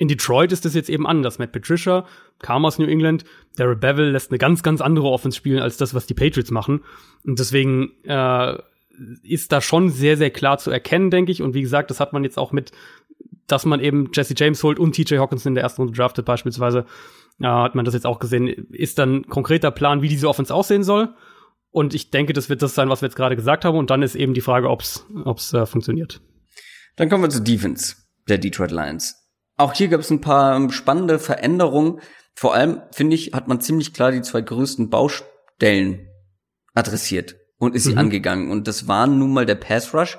In 0.00 0.08
Detroit 0.08 0.50
ist 0.50 0.64
das 0.64 0.72
jetzt 0.72 0.88
eben 0.88 1.06
anders. 1.06 1.38
Matt 1.38 1.52
Patricia 1.52 2.06
kam 2.38 2.64
aus 2.64 2.78
New 2.78 2.86
England. 2.86 3.26
Darrell 3.56 3.76
Bevel 3.76 4.12
lässt 4.12 4.30
eine 4.30 4.38
ganz, 4.38 4.62
ganz 4.62 4.80
andere 4.80 5.08
Offense 5.08 5.36
spielen 5.36 5.58
als 5.58 5.76
das, 5.76 5.92
was 5.92 6.06
die 6.06 6.14
Patriots 6.14 6.50
machen. 6.50 6.80
Und 7.26 7.38
deswegen 7.38 7.92
äh, 8.04 8.56
ist 9.22 9.52
da 9.52 9.60
schon 9.60 9.90
sehr, 9.90 10.16
sehr 10.16 10.30
klar 10.30 10.56
zu 10.56 10.70
erkennen, 10.70 11.10
denke 11.10 11.30
ich. 11.32 11.42
Und 11.42 11.52
wie 11.52 11.60
gesagt, 11.60 11.90
das 11.90 12.00
hat 12.00 12.14
man 12.14 12.24
jetzt 12.24 12.38
auch 12.38 12.50
mit, 12.50 12.72
dass 13.46 13.66
man 13.66 13.78
eben 13.80 14.08
Jesse 14.14 14.32
James 14.34 14.62
holt 14.62 14.78
und 14.78 14.94
TJ 14.94 15.18
Hawkinson 15.18 15.50
in 15.50 15.56
der 15.56 15.64
ersten 15.64 15.82
Runde 15.82 15.94
draftet 15.94 16.24
beispielsweise, 16.24 16.86
äh, 17.38 17.46
hat 17.46 17.74
man 17.74 17.84
das 17.84 17.92
jetzt 17.92 18.06
auch 18.06 18.20
gesehen, 18.20 18.48
ist 18.70 18.98
dann 18.98 19.26
konkreter 19.26 19.70
Plan, 19.70 20.00
wie 20.00 20.08
diese 20.08 20.30
Offense 20.30 20.54
aussehen 20.54 20.82
soll. 20.82 21.10
Und 21.72 21.92
ich 21.92 22.10
denke, 22.10 22.32
das 22.32 22.48
wird 22.48 22.62
das 22.62 22.74
sein, 22.74 22.88
was 22.88 23.02
wir 23.02 23.08
jetzt 23.08 23.16
gerade 23.16 23.36
gesagt 23.36 23.66
haben. 23.66 23.76
Und 23.76 23.90
dann 23.90 24.00
ist 24.00 24.14
eben 24.14 24.32
die 24.32 24.40
Frage, 24.40 24.70
ob 24.70 24.80
es 24.80 25.52
äh, 25.52 25.66
funktioniert. 25.66 26.22
Dann 26.96 27.10
kommen 27.10 27.22
wir 27.22 27.28
zur 27.28 27.44
Defense 27.44 27.96
der 28.30 28.38
Detroit 28.38 28.70
Lions. 28.70 29.19
Auch 29.60 29.74
hier 29.74 29.88
gab 29.88 30.00
es 30.00 30.10
ein 30.10 30.22
paar 30.22 30.56
ähm, 30.56 30.70
spannende 30.70 31.18
Veränderungen. 31.18 32.00
Vor 32.34 32.54
allem, 32.54 32.80
finde 32.92 33.14
ich, 33.14 33.32
hat 33.34 33.46
man 33.46 33.60
ziemlich 33.60 33.92
klar 33.92 34.10
die 34.10 34.22
zwei 34.22 34.40
größten 34.40 34.88
Baustellen 34.88 36.08
adressiert 36.74 37.36
und 37.58 37.74
ist 37.74 37.84
sie 37.84 37.92
Mhm. 37.92 37.98
angegangen. 37.98 38.50
Und 38.50 38.66
das 38.68 38.88
waren 38.88 39.18
nun 39.18 39.34
mal 39.34 39.44
der 39.44 39.56
Pass 39.56 39.92
Rush 39.92 40.18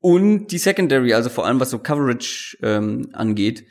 und 0.00 0.48
die 0.48 0.58
Secondary, 0.58 1.14
also 1.14 1.30
vor 1.30 1.46
allem 1.46 1.60
was 1.60 1.70
so 1.70 1.78
Coverage 1.78 2.58
ähm, 2.62 3.08
angeht. 3.14 3.64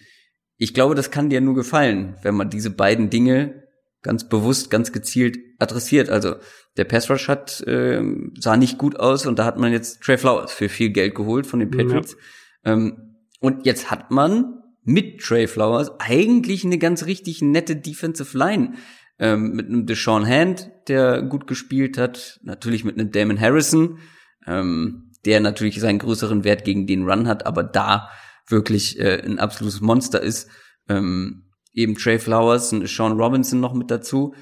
Ich 0.57 0.73
glaube, 0.73 0.95
das 0.95 1.11
kann 1.11 1.29
dir 1.29 1.41
nur 1.41 1.53
gefallen, 1.53 2.15
wenn 2.23 2.33
man 2.35 2.49
diese 2.49 2.71
beiden 2.71 3.09
Dinge 3.11 3.63
ganz 4.01 4.27
bewusst, 4.27 4.71
ganz 4.71 4.91
gezielt 4.91 5.37
adressiert. 5.59 6.09
Also 6.09 6.37
der 6.77 6.85
Pass 6.85 7.07
Rush 7.09 7.27
hat 7.27 7.63
ähm, 7.67 8.33
sah 8.39 8.57
nicht 8.57 8.79
gut 8.79 8.99
aus 8.99 9.27
und 9.27 9.37
da 9.37 9.45
hat 9.45 9.57
man 9.59 9.71
jetzt 9.71 10.01
Trey 10.01 10.17
Flowers 10.17 10.51
für 10.51 10.69
viel 10.69 10.89
Geld 10.89 11.13
geholt 11.13 11.45
von 11.45 11.59
den 11.59 11.69
Patriots. 11.69 12.17
Ähm, 12.65 13.17
und 13.39 13.65
jetzt 13.67 13.91
hat 13.91 14.09
man 14.09 14.57
mit 14.83 15.21
Trey 15.21 15.47
Flowers 15.47 15.91
eigentlich 15.99 16.65
eine 16.65 16.77
ganz 16.77 17.05
richtig 17.05 17.41
nette 17.41 17.75
Defensive 17.75 18.37
Line. 18.37 18.73
Ähm, 19.19 19.51
mit 19.51 19.67
einem 19.67 19.85
Deshaun 19.85 20.25
Hand, 20.25 20.71
der 20.87 21.21
gut 21.21 21.45
gespielt 21.45 21.97
hat, 21.97 22.39
natürlich 22.43 22.83
mit 22.83 22.97
einem 22.97 23.11
Damon 23.11 23.39
Harrison, 23.39 23.99
ähm, 24.47 25.11
der 25.25 25.39
natürlich 25.39 25.79
seinen 25.79 25.99
größeren 25.99 26.43
Wert 26.43 26.65
gegen 26.65 26.87
den 26.87 27.07
Run 27.07 27.27
hat, 27.27 27.45
aber 27.45 27.63
da 27.63 28.09
wirklich 28.47 28.99
äh, 28.99 29.21
ein 29.23 29.37
absolutes 29.37 29.81
Monster 29.81 30.21
ist. 30.21 30.49
Ähm, 30.89 31.51
eben 31.73 31.95
Trey 31.95 32.19
Flowers 32.19 32.73
und 32.73 32.87
Sean 32.87 33.13
Robinson 33.13 33.59
noch 33.59 33.73
mit 33.73 33.91
dazu. 33.91 34.33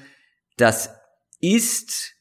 Das 0.56 0.90
ist 1.40 2.14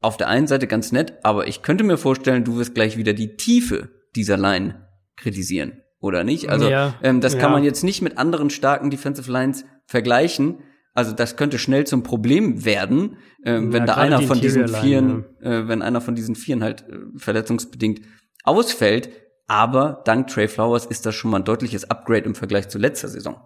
auf 0.00 0.16
der 0.16 0.28
einen 0.28 0.46
Seite 0.46 0.66
ganz 0.66 0.92
nett, 0.92 1.14
aber 1.22 1.46
ich 1.46 1.62
könnte 1.62 1.84
mir 1.84 1.96
vorstellen, 1.96 2.44
du 2.44 2.56
wirst 2.56 2.74
gleich 2.74 2.96
wieder 2.96 3.12
die 3.12 3.36
Tiefe 3.36 3.90
dieser 4.16 4.36
Line 4.36 4.88
kritisieren, 5.16 5.81
oder 6.02 6.24
nicht? 6.24 6.50
Also 6.50 6.68
Ja, 6.68 6.94
ähm, 7.02 7.20
das 7.20 7.34
ja. 7.34 7.40
kann 7.40 7.52
man 7.52 7.64
jetzt 7.64 7.82
nicht 7.82 8.02
mit 8.02 8.18
anderen 8.18 8.50
starken 8.50 8.90
Defensive 8.90 9.30
Lines 9.30 9.64
vergleichen. 9.86 10.58
Also 10.94 11.12
das 11.12 11.36
könnte 11.36 11.58
schnell 11.58 11.86
zum 11.86 12.02
Problem 12.02 12.66
werden, 12.66 13.16
ähm, 13.44 13.72
wenn 13.72 13.86
Ja, 13.86 13.86
da 13.86 13.94
einer 13.94 14.18
die 14.18 14.26
von 14.26 14.40
diesen 14.40 14.68
Vieren, 14.68 15.24
Line, 15.40 15.64
äh, 15.64 15.68
wenn 15.68 15.80
einer 15.80 16.02
von 16.02 16.14
diesen 16.14 16.34
Vieren 16.34 16.62
halt 16.62 16.82
äh, 16.82 16.98
verletzungsbedingt 17.16 18.02
ausfällt. 18.44 19.08
Aber 19.46 20.02
dank 20.04 20.26
Trey 20.26 20.48
Flowers 20.48 20.84
ist 20.84 21.06
das 21.06 21.14
schon 21.14 21.30
mal 21.30 21.38
ein 21.38 21.44
deutliches 21.44 21.90
Upgrade 21.90 22.24
im 22.24 22.34
Vergleich 22.34 22.68
zu 22.68 22.78
letzter 22.78 23.08
Saison. 23.08 23.36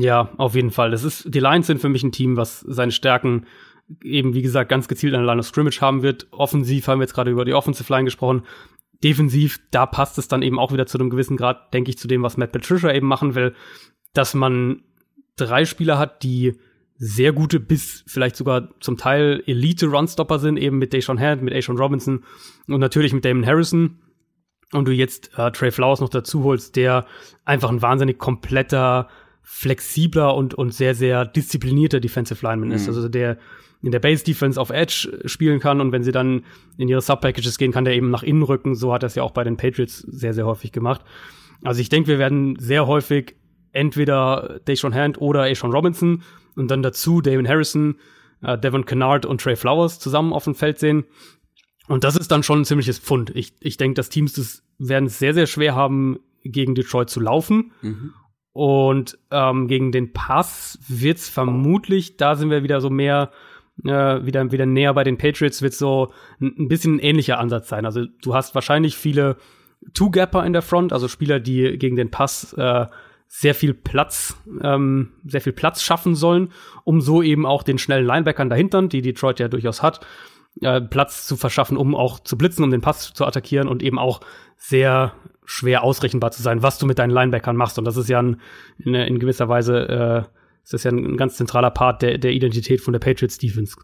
Ja, 0.00 0.30
auf 0.36 0.54
jeden 0.54 0.70
Fall. 0.70 0.90
Das 0.90 1.04
ist, 1.04 1.34
die 1.34 1.40
Lions 1.40 1.66
sind 1.66 1.80
für 1.80 1.88
mich 1.88 2.02
ein 2.02 2.12
Team, 2.12 2.36
was 2.36 2.60
seine 2.60 2.92
Stärken 2.92 3.46
eben, 4.02 4.34
wie 4.34 4.42
gesagt, 4.42 4.70
ganz 4.70 4.88
gezielt 4.88 5.14
an 5.14 5.20
der 5.20 5.26
Line 5.26 5.40
of 5.40 5.46
Scrimmage 5.46 5.80
haben 5.80 6.02
wird. 6.02 6.26
Offensiv 6.30 6.88
haben 6.88 7.00
wir 7.00 7.04
jetzt 7.04 7.14
gerade 7.14 7.30
über 7.30 7.44
die 7.44 7.54
Offensive 7.54 7.92
Line 7.92 8.04
gesprochen. 8.04 8.42
Defensiv, 9.04 9.60
da 9.70 9.86
passt 9.86 10.18
es 10.18 10.28
dann 10.28 10.42
eben 10.42 10.58
auch 10.58 10.72
wieder 10.72 10.86
zu 10.86 10.98
einem 10.98 11.10
gewissen 11.10 11.36
Grad, 11.36 11.72
denke 11.74 11.90
ich, 11.90 11.98
zu 11.98 12.08
dem, 12.08 12.22
was 12.22 12.36
Matt 12.36 12.52
Patricia 12.52 12.92
eben 12.92 13.06
machen 13.06 13.34
will, 13.34 13.54
dass 14.14 14.34
man 14.34 14.82
drei 15.36 15.64
Spieler 15.64 15.98
hat, 15.98 16.22
die 16.22 16.54
sehr 16.96 17.32
gute 17.32 17.60
bis 17.60 18.04
vielleicht 18.06 18.36
sogar 18.36 18.68
zum 18.80 18.96
Teil 18.96 19.42
Elite-Runstopper 19.46 20.38
sind, 20.38 20.56
eben 20.56 20.78
mit 20.78 20.92
Deshaun 20.92 21.20
Hand, 21.20 21.42
mit 21.42 21.54
Ashawn 21.54 21.76
Robinson 21.76 22.24
und 22.66 22.80
natürlich 22.80 23.12
mit 23.12 23.24
Damon 23.24 23.46
Harrison. 23.46 23.98
Und 24.72 24.88
du 24.88 24.92
jetzt 24.92 25.36
äh, 25.36 25.52
Trey 25.52 25.70
Flowers 25.70 26.00
noch 26.00 26.08
dazu 26.08 26.42
holst, 26.42 26.76
der 26.76 27.06
einfach 27.44 27.70
ein 27.70 27.82
wahnsinnig 27.82 28.18
kompletter, 28.18 29.08
flexibler 29.42 30.34
und, 30.34 30.54
und 30.54 30.72
sehr, 30.72 30.94
sehr 30.94 31.26
disziplinierter 31.26 32.00
Defensive 32.00 32.44
Lineman 32.44 32.70
mhm. 32.70 32.74
ist. 32.74 32.88
Also 32.88 33.08
der 33.08 33.38
in 33.84 33.92
der 33.92 33.98
Base 33.98 34.24
Defense 34.24 34.58
auf 34.58 34.70
Edge 34.70 35.20
spielen 35.26 35.60
kann 35.60 35.80
und 35.80 35.92
wenn 35.92 36.02
sie 36.02 36.12
dann 36.12 36.44
in 36.78 36.88
ihre 36.88 37.02
Sub-Packages 37.02 37.58
gehen, 37.58 37.70
kann 37.70 37.84
der 37.84 37.94
eben 37.94 38.10
nach 38.10 38.22
innen 38.22 38.42
rücken. 38.42 38.74
So 38.74 38.94
hat 38.94 39.02
er 39.02 39.08
es 39.08 39.14
ja 39.14 39.22
auch 39.22 39.32
bei 39.32 39.44
den 39.44 39.58
Patriots 39.58 39.98
sehr, 39.98 40.32
sehr 40.32 40.46
häufig 40.46 40.72
gemacht. 40.72 41.02
Also 41.62 41.82
ich 41.82 41.90
denke, 41.90 42.08
wir 42.08 42.18
werden 42.18 42.56
sehr 42.58 42.86
häufig 42.86 43.36
entweder 43.72 44.60
Deshaun 44.66 44.94
Hand 44.94 45.20
oder 45.20 45.42
Ashawn 45.42 45.72
Robinson 45.72 46.22
und 46.56 46.70
dann 46.70 46.82
dazu 46.82 47.20
Damon 47.20 47.46
Harrison, 47.46 47.96
äh, 48.42 48.56
Devon 48.56 48.86
Kennard 48.86 49.26
und 49.26 49.42
Trey 49.42 49.56
Flowers 49.56 49.98
zusammen 49.98 50.32
auf 50.32 50.44
dem 50.44 50.54
Feld 50.54 50.78
sehen. 50.78 51.04
Und 51.86 52.04
das 52.04 52.16
ist 52.16 52.30
dann 52.30 52.42
schon 52.42 52.60
ein 52.60 52.64
ziemliches 52.64 52.98
Pfund. 52.98 53.30
Ich, 53.34 53.54
ich 53.60 53.76
denke, 53.76 53.96
dass 53.96 54.08
Teams 54.08 54.32
das 54.32 54.62
werden 54.78 55.06
es 55.06 55.18
sehr, 55.18 55.34
sehr 55.34 55.46
schwer 55.46 55.74
haben, 55.74 56.20
gegen 56.42 56.74
Detroit 56.74 57.10
zu 57.10 57.20
laufen. 57.20 57.72
Mhm. 57.82 58.14
Und 58.52 59.18
ähm, 59.30 59.66
gegen 59.66 59.92
den 59.92 60.12
Pass 60.12 60.78
wird's 60.86 61.28
vermutlich, 61.28 62.16
da 62.16 62.36
sind 62.36 62.50
wir 62.50 62.62
wieder 62.62 62.80
so 62.80 62.88
mehr, 62.88 63.32
äh, 63.82 64.24
wieder, 64.24 64.52
wieder 64.52 64.66
näher 64.66 64.94
bei 64.94 65.04
den 65.04 65.18
Patriots, 65.18 65.62
wird 65.62 65.74
so 65.74 66.12
ein, 66.40 66.68
bisschen 66.68 66.96
ein 66.96 67.00
ähnlicher 67.00 67.38
Ansatz 67.38 67.68
sein. 67.68 67.86
Also 67.86 68.04
du 68.22 68.34
hast 68.34 68.54
wahrscheinlich 68.54 68.96
viele 68.96 69.36
Two-Gapper 69.92 70.44
in 70.44 70.52
der 70.52 70.62
Front, 70.62 70.92
also 70.92 71.08
Spieler, 71.08 71.40
die 71.40 71.78
gegen 71.78 71.96
den 71.96 72.10
Pass 72.10 72.52
äh, 72.54 72.86
sehr 73.26 73.54
viel 73.54 73.74
Platz, 73.74 74.36
ähm, 74.62 75.10
sehr 75.26 75.40
viel 75.40 75.52
Platz 75.52 75.82
schaffen 75.82 76.14
sollen, 76.14 76.52
um 76.84 77.00
so 77.00 77.22
eben 77.22 77.46
auch 77.46 77.62
den 77.62 77.78
schnellen 77.78 78.06
Linebackern 78.06 78.48
dahinter, 78.48 78.82
die 78.82 79.02
Detroit 79.02 79.40
ja 79.40 79.48
durchaus 79.48 79.82
hat, 79.82 80.06
äh, 80.60 80.80
Platz 80.80 81.26
zu 81.26 81.36
verschaffen, 81.36 81.76
um 81.76 81.94
auch 81.94 82.20
zu 82.20 82.38
blitzen, 82.38 82.64
um 82.64 82.70
den 82.70 82.80
Pass 82.80 83.12
zu 83.12 83.26
attackieren 83.26 83.68
und 83.68 83.82
eben 83.82 83.98
auch 83.98 84.20
sehr 84.56 85.14
schwer 85.44 85.82
ausrechenbar 85.82 86.30
zu 86.30 86.42
sein, 86.42 86.62
was 86.62 86.78
du 86.78 86.86
mit 86.86 86.98
deinen 86.98 87.10
Linebackern 87.10 87.56
machst. 87.56 87.78
Und 87.78 87.84
das 87.84 87.96
ist 87.96 88.08
ja 88.08 88.22
ein, 88.22 88.40
in, 88.78 88.94
in 88.94 89.18
gewisser 89.18 89.48
Weise 89.48 89.88
äh, 89.88 90.22
ist 90.64 90.72
das 90.72 90.84
ja 90.84 90.90
ein 90.90 91.16
ganz 91.16 91.36
zentraler 91.36 91.70
Part 91.70 92.02
der, 92.02 92.18
der 92.18 92.32
Identität 92.32 92.80
von 92.80 92.92
der 92.92 93.00
Patriots 93.00 93.38
Defense. 93.38 93.76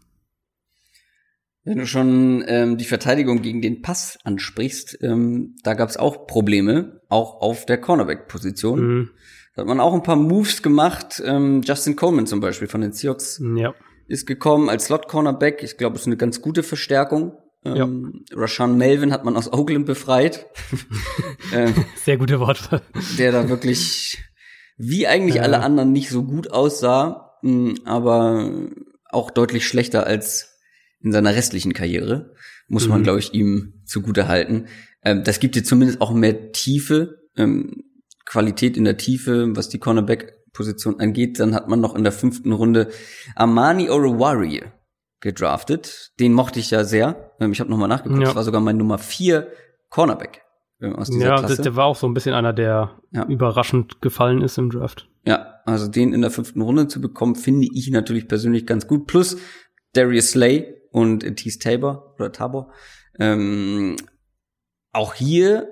Wenn 1.63 1.77
du 1.77 1.85
schon 1.85 2.43
ähm, 2.47 2.77
die 2.77 2.85
Verteidigung 2.85 3.43
gegen 3.43 3.61
den 3.61 3.83
Pass 3.83 4.17
ansprichst, 4.23 4.97
ähm, 5.01 5.55
da 5.63 5.75
gab 5.75 5.89
es 5.89 5.97
auch 5.97 6.25
Probleme, 6.25 7.01
auch 7.07 7.39
auf 7.39 7.67
der 7.67 7.79
Cornerback-Position. 7.79 8.79
Mhm. 8.79 9.09
Da 9.55 9.61
hat 9.61 9.67
man 9.67 9.79
auch 9.79 9.93
ein 9.93 10.01
paar 10.01 10.15
Moves 10.15 10.63
gemacht. 10.63 11.21
Ähm, 11.23 11.61
Justin 11.63 11.95
Coleman 11.95 12.25
zum 12.25 12.39
Beispiel 12.39 12.67
von 12.67 12.81
den 12.81 12.93
Seahawks 12.93 13.39
ja. 13.55 13.75
ist 14.07 14.25
gekommen 14.25 14.69
als 14.69 14.85
Slot-Cornerback. 14.85 15.61
Ich 15.61 15.77
glaube, 15.77 15.97
es 15.97 16.01
ist 16.01 16.07
eine 16.07 16.17
ganz 16.17 16.41
gute 16.41 16.63
Verstärkung. 16.63 17.37
Ähm, 17.63 18.23
ja. 18.31 18.37
Rashawn 18.37 18.75
Melvin 18.75 19.13
hat 19.13 19.23
man 19.23 19.37
aus 19.37 19.53
Oakland 19.53 19.85
befreit. 19.85 20.47
ähm, 21.53 21.75
Sehr 21.95 22.17
gute 22.17 22.39
Worte. 22.39 22.81
Der 23.19 23.31
da 23.31 23.49
wirklich 23.49 24.17
wie 24.81 25.07
eigentlich 25.07 25.35
ja. 25.35 25.43
alle 25.43 25.61
anderen 25.61 25.91
nicht 25.91 26.09
so 26.09 26.23
gut 26.23 26.51
aussah, 26.51 27.37
mh, 27.41 27.75
aber 27.85 28.51
auch 29.09 29.31
deutlich 29.31 29.67
schlechter 29.67 30.07
als 30.07 30.59
in 30.99 31.11
seiner 31.11 31.35
restlichen 31.35 31.73
Karriere. 31.73 32.33
Muss 32.67 32.85
mhm. 32.85 32.89
man, 32.91 33.03
glaube 33.03 33.19
ich, 33.19 33.33
ihm 33.33 33.81
zugute 33.85 34.27
halten. 34.27 34.67
Ähm, 35.03 35.23
das 35.23 35.39
gibt 35.39 35.55
dir 35.55 35.63
zumindest 35.63 36.01
auch 36.01 36.13
mehr 36.13 36.51
Tiefe. 36.51 37.19
Ähm, 37.37 37.83
Qualität 38.25 38.77
in 38.77 38.85
der 38.85 38.97
Tiefe, 38.97 39.55
was 39.55 39.69
die 39.69 39.79
Cornerback-Position 39.79 40.99
angeht. 40.99 41.39
Dann 41.39 41.53
hat 41.53 41.67
man 41.67 41.81
noch 41.81 41.95
in 41.95 42.03
der 42.03 42.13
fünften 42.13 42.51
Runde 42.51 42.89
Armani 43.35 43.89
Oruwari 43.89 44.63
gedraftet. 45.19 46.11
Den 46.19 46.33
mochte 46.33 46.59
ich 46.59 46.71
ja 46.71 46.83
sehr. 46.83 47.31
Ähm, 47.39 47.51
ich 47.51 47.59
habe 47.59 47.69
nochmal 47.69 47.89
nachgeguckt. 47.89 48.21
Ja. 48.21 48.27
Das 48.27 48.35
war 48.35 48.43
sogar 48.43 48.61
mein 48.61 48.77
Nummer 48.77 48.97
vier 48.97 49.51
Cornerback 49.89 50.43
aus 50.81 51.09
dieser 51.09 51.25
ja, 51.25 51.37
Klasse. 51.37 51.57
Ja, 51.57 51.63
der 51.63 51.75
war 51.75 51.85
auch 51.85 51.95
so 51.95 52.07
ein 52.07 52.13
bisschen 52.13 52.33
einer, 52.33 52.53
der 52.53 52.97
ja. 53.11 53.25
überraschend 53.25 54.01
gefallen 54.01 54.41
ist 54.41 54.57
im 54.57 54.69
Draft. 54.69 55.07
Ja, 55.25 55.59
also 55.65 55.87
den 55.87 56.13
in 56.13 56.21
der 56.21 56.31
fünften 56.31 56.61
Runde 56.61 56.87
zu 56.87 57.01
bekommen, 57.01 57.35
finde 57.35 57.67
ich 57.71 57.89
natürlich 57.91 58.27
persönlich 58.27 58.65
ganz 58.65 58.87
gut. 58.87 59.07
Plus 59.07 59.37
Darius 59.93 60.31
Slay 60.31 60.73
und 60.91 61.19
Tease 61.37 61.59
Tabor 61.59 62.15
oder 62.17 62.31
Tabor. 62.31 62.71
Ähm, 63.19 63.95
auch 64.91 65.13
hier 65.13 65.67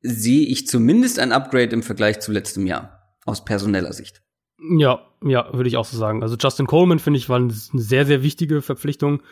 sehe 0.00 0.46
ich 0.46 0.66
zumindest 0.66 1.18
ein 1.18 1.32
Upgrade 1.32 1.70
im 1.70 1.82
Vergleich 1.82 2.20
zu 2.20 2.32
letztem 2.32 2.66
Jahr 2.66 3.16
aus 3.24 3.44
personeller 3.44 3.92
Sicht. 3.92 4.22
Ja, 4.78 5.00
ja, 5.24 5.52
würde 5.52 5.68
ich 5.68 5.76
auch 5.76 5.84
so 5.84 5.96
sagen. 5.96 6.22
Also 6.22 6.36
Justin 6.36 6.66
Coleman 6.66 6.98
finde 6.98 7.18
ich 7.18 7.28
war 7.28 7.36
eine 7.36 7.50
sehr, 7.50 8.06
sehr 8.06 8.22
wichtige 8.22 8.62
Verpflichtung, 8.62 9.22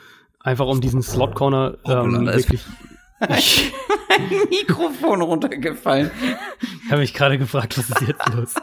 einfach 0.40 0.66
um 0.66 0.80
diesen 0.80 1.02
Slot 1.02 1.34
Corner 1.34 1.78
ähm, 1.84 2.26
wirklich. 2.26 2.64
Ich, 3.36 3.72
mein 4.08 4.48
Mikrofon 4.48 5.22
runtergefallen. 5.22 6.10
Ich 6.84 6.90
habe 6.90 7.00
mich 7.00 7.14
gerade 7.14 7.38
gefragt, 7.38 7.76
was 7.78 7.90
ist 7.90 8.08
jetzt 8.08 8.28
los? 8.34 8.54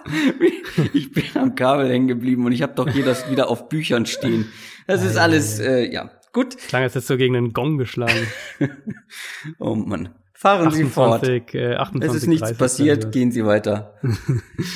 Ich 0.94 1.12
bin 1.12 1.24
am 1.36 1.56
Kabel 1.56 1.90
hängen 1.90 2.08
geblieben 2.08 2.46
und 2.46 2.52
ich 2.52 2.62
habe 2.62 2.74
doch 2.76 2.88
hier 2.88 3.04
das 3.04 3.32
wieder 3.32 3.50
auf 3.50 3.68
Büchern 3.70 4.06
stehen. 4.06 4.48
Das 4.86 5.04
ist 5.04 5.18
alles, 5.18 5.60
äh, 5.60 5.92
ja, 5.92 6.12
gut. 6.34 6.58
Klang 6.58 6.84
als 6.84 6.94
hättest 6.94 7.10
du 7.10 7.18
gegen 7.18 7.36
einen 7.36 7.54
Gong 7.54 7.78
geschlagen. 7.78 8.28
oh 9.60 9.76
Mann. 9.76 10.10
Fahren 10.34 10.68
28, 10.68 10.86
Sie 10.86 10.92
fort. 10.92 11.28
Äh, 11.28 11.76
28, 11.76 12.10
es 12.10 12.16
ist 12.24 12.28
nichts 12.28 12.54
passiert, 12.56 13.12
gehen 13.12 13.32
Sie 13.32 13.44
weiter. 13.44 13.96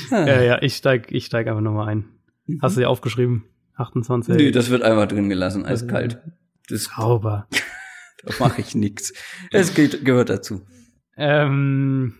ja, 0.10 0.42
ja, 0.42 0.62
ich 0.62 0.76
steig, 0.76 1.12
ich 1.12 1.26
steig 1.26 1.48
einfach 1.48 1.62
nochmal 1.62 1.90
ein. 1.90 2.06
Mhm. 2.48 2.60
Hast 2.64 2.78
du 2.78 2.82
ja 2.82 2.88
aufgeschrieben? 2.88 3.46
28. 3.76 4.36
Nö, 4.36 4.52
das 4.52 4.72
wird 4.72 4.82
einfach 4.82 5.08
drin 5.08 5.30
gelassen, 5.30 5.66
eiskalt. 5.66 6.20
Das, 6.68 6.86
Sauber. 6.86 7.48
Da 8.24 8.34
mache 8.40 8.62
ich 8.62 8.76
nichts. 8.76 9.14
Es 9.52 9.74
geht, 9.74 10.06
gehört 10.06 10.30
dazu. 10.30 10.62
Ähm, 11.18 12.14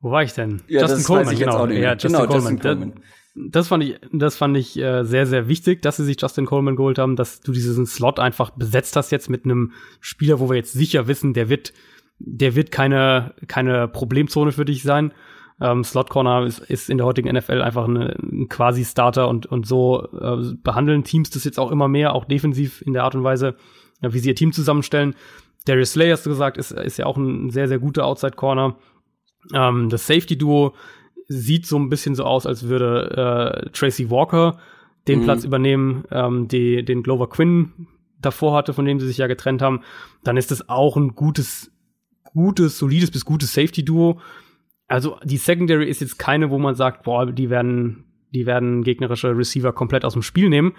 wo 0.00 0.10
war 0.10 0.22
ich 0.22 0.32
denn? 0.32 0.62
Ja, 0.68 0.82
Justin 0.82 1.04
Coleman, 1.04 1.38
genau. 1.38 1.66
Ja, 1.66 1.92
Justin 1.92 2.12
genau, 2.12 2.26
Coleman. 2.26 2.54
Justin 2.54 2.58
Coleman. 2.58 2.92
Das 3.34 3.68
fand 3.68 3.84
ich, 3.84 3.98
das 4.12 4.36
fand 4.36 4.56
ich 4.58 4.78
äh, 4.78 5.04
sehr, 5.04 5.26
sehr 5.26 5.48
wichtig, 5.48 5.80
dass 5.80 5.96
sie 5.96 6.04
sich 6.04 6.20
Justin 6.20 6.44
Coleman 6.44 6.76
geholt 6.76 6.98
haben, 6.98 7.16
dass 7.16 7.40
du 7.40 7.52
diesen 7.52 7.86
Slot 7.86 8.18
einfach 8.18 8.50
besetzt 8.50 8.94
hast 8.96 9.10
jetzt 9.10 9.30
mit 9.30 9.44
einem 9.44 9.72
Spieler, 10.00 10.38
wo 10.38 10.50
wir 10.50 10.56
jetzt 10.56 10.72
sicher 10.72 11.06
wissen, 11.06 11.32
der 11.32 11.48
wird 11.48 11.72
der 12.24 12.54
wird 12.54 12.70
keine, 12.70 13.34
keine 13.48 13.88
Problemzone 13.88 14.52
für 14.52 14.64
dich 14.64 14.82
sein. 14.82 15.12
Ähm, 15.60 15.84
Slot 15.84 16.10
Corner 16.10 16.44
ist, 16.44 16.58
ist 16.58 16.90
in 16.90 16.98
der 16.98 17.06
heutigen 17.06 17.34
NFL 17.34 17.62
einfach 17.62 17.86
eine, 17.86 18.16
ein 18.20 18.48
quasi 18.48 18.84
Starter 18.84 19.28
und, 19.28 19.46
und 19.46 19.66
so 19.66 20.08
äh, 20.12 20.54
behandeln 20.62 21.04
Teams 21.04 21.30
das 21.30 21.44
jetzt 21.44 21.58
auch 21.58 21.70
immer 21.70 21.88
mehr, 21.88 22.14
auch 22.14 22.24
defensiv 22.24 22.82
in 22.82 22.92
der 22.92 23.04
Art 23.04 23.14
und 23.14 23.24
Weise, 23.24 23.56
ja, 24.02 24.12
wie 24.12 24.18
sie 24.18 24.28
ihr 24.28 24.34
Team 24.34 24.52
zusammenstellen. 24.52 25.14
Darius 25.64 25.92
Slay, 25.92 26.10
hast 26.10 26.26
du 26.26 26.30
gesagt, 26.30 26.56
ist, 26.56 26.72
ist 26.72 26.98
ja 26.98 27.06
auch 27.06 27.16
ein 27.16 27.50
sehr, 27.50 27.68
sehr 27.68 27.78
guter 27.78 28.04
Outside 28.04 28.36
Corner. 28.36 28.76
Ähm, 29.54 29.88
das 29.88 30.06
Safety 30.06 30.36
Duo 30.36 30.74
sieht 31.28 31.66
so 31.66 31.78
ein 31.78 31.88
bisschen 31.88 32.14
so 32.14 32.24
aus, 32.24 32.46
als 32.46 32.68
würde 32.68 33.64
äh, 33.64 33.70
Tracy 33.70 34.10
Walker 34.10 34.58
den 35.08 35.20
mhm. 35.20 35.24
Platz 35.24 35.44
übernehmen, 35.44 36.04
ähm, 36.10 36.48
die, 36.48 36.84
den 36.84 37.02
Glover 37.02 37.28
Quinn 37.28 37.86
davor 38.20 38.56
hatte, 38.56 38.74
von 38.74 38.84
dem 38.84 39.00
sie 39.00 39.06
sich 39.06 39.18
ja 39.18 39.26
getrennt 39.26 39.62
haben. 39.62 39.80
Dann 40.22 40.36
ist 40.36 40.50
das 40.50 40.68
auch 40.68 40.96
ein 40.96 41.14
gutes 41.14 41.72
gutes, 42.34 42.78
solides 42.78 43.10
bis 43.10 43.24
gutes 43.24 43.52
Safety-Duo. 43.54 44.20
Also 44.88 45.18
die 45.24 45.36
Secondary 45.36 45.88
ist 45.88 46.00
jetzt 46.00 46.18
keine, 46.18 46.50
wo 46.50 46.58
man 46.58 46.74
sagt, 46.74 47.04
boah, 47.04 47.26
die 47.26 47.50
werden, 47.50 48.04
die 48.30 48.46
werden 48.46 48.82
gegnerische 48.82 49.36
Receiver 49.36 49.72
komplett 49.72 50.04
aus 50.04 50.12
dem 50.14 50.22
Spiel 50.22 50.48
nehmen. 50.48 50.72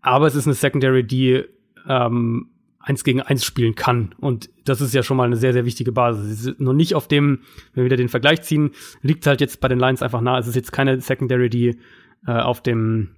Aber 0.00 0.26
es 0.26 0.34
ist 0.34 0.46
eine 0.46 0.54
Secondary, 0.54 1.04
die 1.04 1.44
ähm, 1.88 2.50
eins 2.84 3.04
gegen 3.04 3.20
eins 3.20 3.44
spielen 3.44 3.74
kann. 3.74 4.14
Und 4.18 4.50
das 4.64 4.80
ist 4.80 4.94
ja 4.94 5.02
schon 5.02 5.16
mal 5.16 5.24
eine 5.24 5.36
sehr, 5.36 5.52
sehr 5.52 5.64
wichtige 5.64 5.92
Basis. 5.92 6.30
Es 6.30 6.46
ist 6.46 6.60
noch 6.60 6.72
nicht 6.72 6.94
auf 6.94 7.08
dem, 7.08 7.40
wenn 7.72 7.82
wir 7.82 7.84
wieder 7.86 7.96
den 7.96 8.08
Vergleich 8.08 8.42
ziehen, 8.42 8.72
liegt 9.02 9.26
halt 9.26 9.40
jetzt 9.40 9.60
bei 9.60 9.68
den 9.68 9.78
Lions 9.78 10.02
einfach 10.02 10.20
nah. 10.20 10.38
Es 10.38 10.46
ist 10.46 10.54
jetzt 10.54 10.72
keine 10.72 11.00
Secondary, 11.00 11.48
die 11.48 11.78
äh, 12.26 12.32
auf 12.32 12.62
dem, 12.62 13.16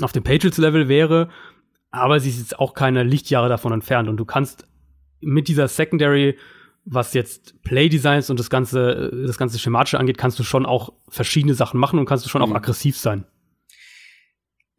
auf 0.00 0.12
dem 0.12 0.22
Patriots-Level 0.22 0.88
wäre. 0.88 1.28
Aber 1.90 2.20
sie 2.20 2.30
ist 2.30 2.38
jetzt 2.38 2.58
auch 2.58 2.74
keine 2.74 3.02
Lichtjahre 3.02 3.48
davon 3.48 3.72
entfernt. 3.72 4.08
Und 4.08 4.16
du 4.16 4.24
kannst 4.24 4.66
mit 5.20 5.48
dieser 5.48 5.68
Secondary 5.68 6.36
was 6.84 7.14
jetzt 7.14 7.62
Playdesigns 7.62 8.30
und 8.30 8.40
das 8.40 8.50
ganze, 8.50 9.10
das 9.26 9.38
ganze 9.38 9.58
Schematische 9.58 9.98
angeht, 10.00 10.18
kannst 10.18 10.38
du 10.38 10.42
schon 10.42 10.66
auch 10.66 10.92
verschiedene 11.08 11.54
Sachen 11.54 11.78
machen 11.78 11.98
und 11.98 12.06
kannst 12.06 12.24
du 12.24 12.28
schon 12.28 12.42
mhm. 12.42 12.50
auch 12.50 12.56
aggressiv 12.56 12.96
sein. 12.96 13.24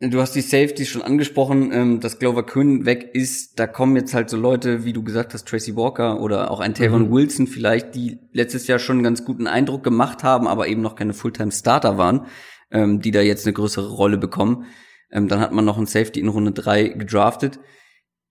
Du 0.10 0.20
hast 0.20 0.34
die 0.36 0.42
Safety 0.42 0.86
schon 0.86 1.02
angesprochen, 1.02 1.72
ähm, 1.72 2.00
dass 2.02 2.20
Glover 2.20 2.46
Quinn 2.46 2.86
weg 2.86 3.12
ist. 3.14 3.58
Da 3.58 3.68
kommen 3.68 3.96
jetzt 3.96 4.14
halt 4.14 4.30
so 4.30 4.36
Leute, 4.36 4.84
wie 4.84 4.92
du 4.92 5.02
gesagt 5.02 5.34
hast, 5.34 5.48
Tracy 5.48 5.78
Walker 5.78 6.20
oder 6.20 6.52
auch 6.52 6.60
ein 6.60 6.74
Tavon 6.74 7.08
mhm. 7.08 7.12
Wilson 7.12 7.48
vielleicht, 7.48 7.96
die 7.96 8.20
letztes 8.34 8.68
Jahr 8.68 8.80
schon 8.80 8.98
einen 8.98 9.04
ganz 9.04 9.24
guten 9.24 9.48
Eindruck 9.48 9.82
gemacht 9.82 10.22
haben, 10.24 10.48
aber 10.48 10.68
eben 10.68 10.82
noch 10.82 10.96
keine 10.96 11.14
Fulltime-Starter 11.14 11.98
waren, 11.98 12.26
ähm, 12.72 13.00
die 13.00 13.12
da 13.12 13.22
jetzt 13.22 13.46
eine 13.46 13.54
größere 13.54 13.92
Rolle 13.92 14.18
bekommen. 14.18 14.66
Ähm, 15.10 15.30
dann 15.30 15.40
hat 15.40 15.54
man 15.54 15.64
noch 15.64 15.78
einen 15.78 15.86
Safety 15.86 16.20
in 16.20 16.28
Runde 16.28 16.52
drei 16.52 16.90
gedraftet. 16.90 17.60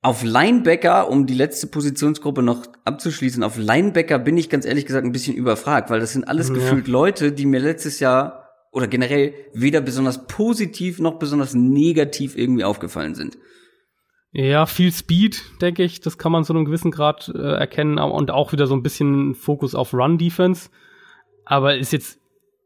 Auf 0.02 0.24
Linebacker, 0.24 1.08
um 1.08 1.26
die 1.26 1.34
letzte 1.34 1.68
Positionsgruppe 1.68 2.42
noch 2.42 2.66
abzuschließen, 2.84 3.42
auf 3.42 3.56
Linebacker 3.56 4.18
bin 4.18 4.36
ich 4.36 4.50
ganz 4.50 4.66
ehrlich 4.66 4.84
gesagt 4.84 5.06
ein 5.06 5.12
bisschen 5.12 5.36
überfragt, 5.36 5.88
weil 5.88 6.00
das 6.00 6.12
sind 6.12 6.28
alles 6.28 6.48
Ja. 6.48 6.54
gefühlt 6.54 6.86
Leute, 6.88 7.32
die 7.32 7.46
mir 7.46 7.60
letztes 7.60 8.00
Jahr 8.00 8.41
oder 8.72 8.88
generell 8.88 9.34
weder 9.52 9.80
besonders 9.80 10.26
positiv 10.26 10.98
noch 10.98 11.18
besonders 11.18 11.54
negativ 11.54 12.36
irgendwie 12.36 12.64
aufgefallen 12.64 13.14
sind. 13.14 13.38
Ja, 14.32 14.64
viel 14.64 14.90
Speed, 14.90 15.42
denke 15.60 15.84
ich, 15.84 16.00
das 16.00 16.16
kann 16.16 16.32
man 16.32 16.42
zu 16.44 16.54
einem 16.54 16.64
gewissen 16.64 16.90
Grad 16.90 17.30
äh, 17.34 17.38
erkennen 17.38 17.98
und 17.98 18.30
auch 18.30 18.52
wieder 18.52 18.66
so 18.66 18.74
ein 18.74 18.82
bisschen 18.82 19.34
Fokus 19.34 19.74
auf 19.74 19.92
Run-Defense. 19.92 20.70
Aber 21.44 21.76
ist 21.76 21.92
jetzt 21.92 22.18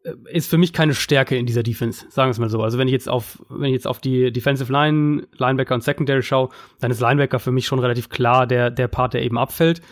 äh, 0.04 0.12
ist 0.30 0.48
für 0.48 0.58
mich 0.58 0.72
keine 0.72 0.94
Stärke 0.94 1.36
in 1.36 1.44
dieser 1.44 1.64
Defense, 1.64 2.06
sagen 2.08 2.28
wir 2.28 2.30
es 2.30 2.38
mal 2.38 2.50
so. 2.50 2.62
Also 2.62 2.78
wenn 2.78 2.86
ich 2.86 2.92
jetzt 2.92 3.08
auf 3.08 3.42
wenn 3.48 3.66
ich 3.66 3.72
jetzt 3.72 3.88
auf 3.88 3.98
die 3.98 4.30
Defensive 4.30 4.72
Line, 4.72 5.26
Linebacker 5.38 5.74
und 5.74 5.82
Secondary 5.82 6.22
schaue, 6.22 6.50
dann 6.78 6.92
ist 6.92 7.00
Linebacker 7.00 7.40
für 7.40 7.50
mich 7.50 7.66
schon 7.66 7.80
relativ 7.80 8.10
klar 8.10 8.46
der 8.46 8.70
der 8.70 8.86
Part, 8.86 9.14
der 9.14 9.24
eben 9.24 9.36
abfällt. 9.36 9.82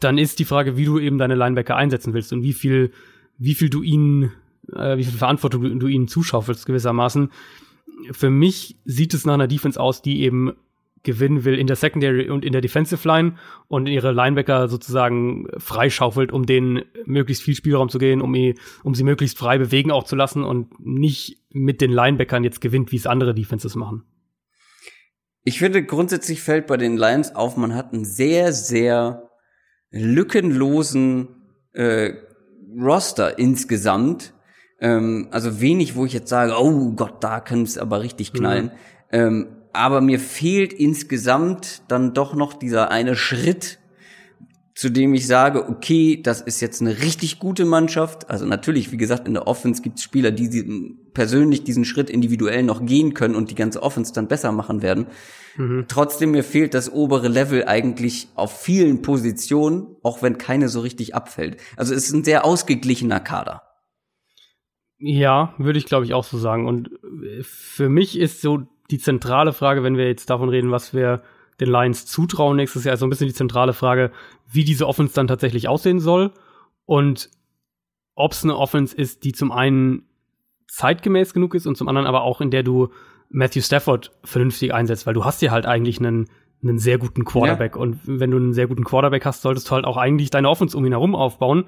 Dann 0.00 0.18
ist 0.18 0.40
die 0.40 0.44
Frage, 0.44 0.76
wie 0.76 0.84
du 0.84 0.98
eben 0.98 1.18
deine 1.18 1.36
Linebacker 1.36 1.76
einsetzen 1.76 2.12
willst 2.12 2.32
und 2.32 2.42
wie 2.42 2.52
viel 2.52 2.90
wie 3.38 3.54
viel 3.54 3.70
du 3.70 3.84
ihnen 3.84 4.32
äh, 4.74 4.96
wie 4.96 5.04
viel 5.04 5.18
Verantwortung 5.18 5.62
du, 5.62 5.74
du 5.74 5.86
ihnen 5.86 6.08
zuschaufelst 6.08 6.66
gewissermaßen. 6.66 7.30
Für 8.12 8.30
mich 8.30 8.76
sieht 8.84 9.14
es 9.14 9.24
nach 9.24 9.34
einer 9.34 9.48
Defense 9.48 9.80
aus, 9.80 10.02
die 10.02 10.22
eben 10.22 10.52
gewinnen 11.02 11.44
will 11.44 11.58
in 11.58 11.66
der 11.66 11.76
Secondary 11.76 12.28
und 12.28 12.44
in 12.44 12.52
der 12.52 12.60
Defensive 12.60 13.06
Line 13.06 13.36
und 13.68 13.86
ihre 13.86 14.12
Linebacker 14.12 14.68
sozusagen 14.68 15.46
freischaufelt, 15.56 16.32
um 16.32 16.44
denen 16.44 16.82
möglichst 17.04 17.42
viel 17.42 17.54
Spielraum 17.54 17.88
zu 17.88 17.98
gehen, 17.98 18.20
um, 18.20 18.34
um 18.82 18.94
sie 18.94 19.04
möglichst 19.04 19.38
frei 19.38 19.58
bewegen 19.58 19.90
auch 19.90 20.04
zu 20.04 20.16
lassen 20.16 20.44
und 20.44 20.78
nicht 20.80 21.38
mit 21.50 21.80
den 21.80 21.92
Linebackern 21.92 22.44
jetzt 22.44 22.60
gewinnt, 22.60 22.92
wie 22.92 22.96
es 22.96 23.06
andere 23.06 23.34
Defenses 23.34 23.74
machen. 23.74 24.04
Ich 25.44 25.60
finde, 25.60 25.82
grundsätzlich 25.82 26.42
fällt 26.42 26.66
bei 26.66 26.76
den 26.76 26.96
Lions 26.96 27.34
auf, 27.34 27.56
man 27.56 27.74
hat 27.74 27.92
einen 27.92 28.04
sehr, 28.04 28.52
sehr 28.52 29.30
lückenlosen 29.90 31.28
äh, 31.72 32.12
Roster 32.78 33.38
insgesamt. 33.38 34.34
Ähm, 34.80 35.28
also 35.30 35.60
wenig, 35.60 35.96
wo 35.96 36.04
ich 36.04 36.12
jetzt 36.12 36.28
sage, 36.28 36.54
oh 36.58 36.92
Gott, 36.92 37.22
da 37.22 37.40
kann 37.40 37.62
es 37.62 37.78
aber 37.78 38.02
richtig 38.02 38.32
knallen. 38.32 38.70
Ähm, 39.10 39.48
aber 39.72 40.00
mir 40.00 40.18
fehlt 40.18 40.72
insgesamt 40.72 41.82
dann 41.88 42.14
doch 42.14 42.34
noch 42.34 42.54
dieser 42.54 42.90
eine 42.90 43.16
Schritt, 43.16 43.78
zu 44.74 44.90
dem 44.90 45.12
ich 45.12 45.26
sage, 45.26 45.68
okay, 45.68 46.20
das 46.22 46.40
ist 46.40 46.60
jetzt 46.60 46.80
eine 46.80 47.00
richtig 47.00 47.40
gute 47.40 47.64
Mannschaft. 47.64 48.30
Also 48.30 48.46
natürlich, 48.46 48.92
wie 48.92 48.96
gesagt, 48.96 49.26
in 49.26 49.34
der 49.34 49.48
Offense 49.48 49.82
gibt 49.82 49.98
es 49.98 50.04
Spieler, 50.04 50.30
die 50.30 50.48
diesen, 50.48 51.10
persönlich 51.14 51.64
diesen 51.64 51.84
Schritt 51.84 52.10
individuell 52.10 52.62
noch 52.62 52.86
gehen 52.86 53.12
können 53.12 53.34
und 53.34 53.50
die 53.50 53.56
ganze 53.56 53.82
Offense 53.82 54.12
dann 54.12 54.28
besser 54.28 54.52
machen 54.52 54.80
werden. 54.80 55.08
Trotzdem 55.88 56.30
mir 56.30 56.44
fehlt 56.44 56.74
das 56.74 56.92
obere 56.92 57.26
Level 57.26 57.64
eigentlich 57.64 58.28
auf 58.36 58.60
vielen 58.60 59.02
Positionen, 59.02 59.88
auch 60.04 60.22
wenn 60.22 60.38
keine 60.38 60.68
so 60.68 60.78
richtig 60.78 61.16
abfällt. 61.16 61.56
Also 61.76 61.92
es 61.94 62.04
ist 62.04 62.14
ein 62.14 62.22
sehr 62.22 62.44
ausgeglichener 62.44 63.18
Kader. 63.18 63.67
Ja, 64.98 65.54
würde 65.58 65.78
ich 65.78 65.86
glaube 65.86 66.04
ich 66.04 66.14
auch 66.14 66.24
so 66.24 66.38
sagen. 66.38 66.66
Und 66.66 66.90
äh, 67.02 67.42
für 67.42 67.88
mich 67.88 68.18
ist 68.18 68.40
so 68.40 68.62
die 68.90 68.98
zentrale 68.98 69.52
Frage, 69.52 69.82
wenn 69.82 69.96
wir 69.96 70.06
jetzt 70.06 70.30
davon 70.30 70.48
reden, 70.48 70.70
was 70.70 70.94
wir 70.94 71.22
den 71.60 71.68
Lions 71.68 72.06
zutrauen 72.06 72.56
nächstes 72.56 72.84
Jahr, 72.84 72.94
ist 72.94 73.00
so 73.00 73.06
ein 73.06 73.10
bisschen 73.10 73.26
die 73.26 73.34
zentrale 73.34 73.72
Frage, 73.72 74.12
wie 74.50 74.64
diese 74.64 74.86
Offense 74.86 75.14
dann 75.14 75.26
tatsächlich 75.26 75.68
aussehen 75.68 76.00
soll 76.00 76.32
und 76.86 77.30
ob 78.14 78.32
es 78.32 78.44
eine 78.44 78.56
Offense 78.56 78.96
ist, 78.96 79.24
die 79.24 79.32
zum 79.32 79.52
einen 79.52 80.02
zeitgemäß 80.66 81.34
genug 81.34 81.54
ist 81.54 81.66
und 81.66 81.76
zum 81.76 81.88
anderen 81.88 82.06
aber 82.06 82.22
auch 82.22 82.40
in 82.40 82.50
der 82.50 82.62
du 82.62 82.88
Matthew 83.30 83.62
Stafford 83.62 84.12
vernünftig 84.24 84.72
einsetzt, 84.72 85.06
weil 85.06 85.14
du 85.14 85.24
hast 85.24 85.42
ja 85.42 85.50
halt 85.50 85.66
eigentlich 85.66 85.98
einen 85.98 86.28
einen 86.60 86.78
sehr 86.78 86.98
guten 86.98 87.24
Quarterback 87.24 87.76
und 87.76 88.00
wenn 88.04 88.32
du 88.32 88.36
einen 88.36 88.52
sehr 88.52 88.66
guten 88.66 88.82
Quarterback 88.82 89.24
hast, 89.24 89.42
solltest 89.42 89.68
du 89.68 89.74
halt 89.74 89.84
auch 89.84 89.96
eigentlich 89.96 90.30
deine 90.30 90.48
Offense 90.48 90.76
um 90.76 90.84
ihn 90.84 90.92
herum 90.92 91.14
aufbauen. 91.14 91.66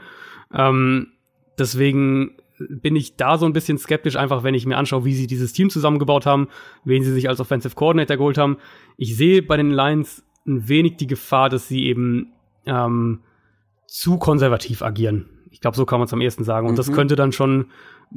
Ähm, 0.52 1.12
deswegen 1.58 2.32
bin 2.68 2.94
ich 2.96 3.16
da 3.16 3.38
so 3.38 3.46
ein 3.46 3.52
bisschen 3.52 3.78
skeptisch, 3.78 4.16
einfach 4.16 4.42
wenn 4.42 4.54
ich 4.54 4.66
mir 4.66 4.76
anschaue, 4.76 5.04
wie 5.04 5.14
sie 5.14 5.26
dieses 5.26 5.52
Team 5.52 5.70
zusammengebaut 5.70 6.26
haben, 6.26 6.48
wen 6.84 7.02
sie 7.02 7.12
sich 7.12 7.28
als 7.28 7.40
Offensive 7.40 7.74
Coordinator 7.74 8.16
geholt 8.16 8.38
haben. 8.38 8.58
Ich 8.96 9.16
sehe 9.16 9.42
bei 9.42 9.56
den 9.56 9.70
Lions 9.70 10.24
ein 10.46 10.68
wenig 10.68 10.96
die 10.96 11.06
Gefahr, 11.06 11.48
dass 11.48 11.68
sie 11.68 11.84
eben 11.86 12.32
ähm, 12.66 13.20
zu 13.86 14.18
konservativ 14.18 14.82
agieren. 14.82 15.26
Ich 15.50 15.60
glaube, 15.60 15.76
so 15.76 15.84
kann 15.86 15.98
man 15.98 16.06
es 16.06 16.12
am 16.12 16.20
ehesten 16.20 16.44
sagen. 16.44 16.68
Und 16.68 16.78
das 16.78 16.88
Mhm. 16.90 16.94
könnte 16.94 17.16
dann 17.16 17.32
schon, 17.32 17.66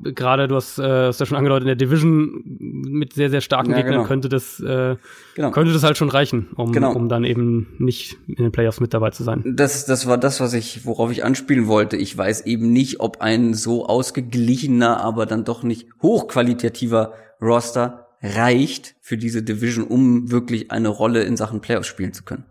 gerade 0.01 0.47
du 0.47 0.55
hast, 0.55 0.79
äh, 0.79 1.07
hast 1.07 1.19
ja 1.19 1.25
schon 1.25 1.37
angedeutet, 1.37 1.63
in 1.63 1.67
der 1.67 1.75
Division 1.75 2.41
mit 2.45 3.13
sehr, 3.13 3.29
sehr 3.29 3.41
starken 3.41 3.71
Ja, 3.71 3.77
Gegnern 3.77 3.95
genau. 3.97 4.07
könnte 4.07 4.29
das 4.29 4.59
äh, 4.59 4.95
Genau. 5.35 5.51
könnte 5.51 5.71
das 5.73 5.83
halt 5.83 5.97
schon 5.97 6.09
reichen, 6.09 6.47
um, 6.55 6.71
Genau. 6.71 6.93
um 6.93 7.09
dann 7.09 7.23
eben 7.23 7.67
nicht 7.77 8.17
in 8.27 8.35
den 8.35 8.51
Playoffs 8.51 8.79
mit 8.79 8.93
dabei 8.93 9.11
zu 9.11 9.23
sein. 9.23 9.43
Das, 9.55 9.85
das 9.85 10.07
war 10.07 10.17
das, 10.17 10.39
was 10.39 10.53
ich, 10.53 10.85
worauf 10.85 11.11
ich 11.11 11.23
anspielen 11.23 11.67
wollte. 11.67 11.97
Ich 11.97 12.17
weiß 12.17 12.45
eben 12.45 12.71
nicht, 12.71 12.99
ob 12.99 13.21
ein 13.21 13.53
so 13.53 13.85
ausgeglichener, 13.85 14.99
aber 15.01 15.25
dann 15.25 15.43
doch 15.43 15.63
nicht 15.63 15.87
hochqualitativer 16.01 17.13
Roster 17.41 18.07
reicht 18.21 18.95
für 19.01 19.17
diese 19.17 19.43
Division, 19.43 19.85
um 19.85 20.31
wirklich 20.31 20.71
eine 20.71 20.87
Rolle 20.87 21.23
in 21.23 21.35
Sachen 21.37 21.59
Playoffs 21.61 21.87
spielen 21.87 22.13
zu 22.13 22.23
können. 22.23 22.45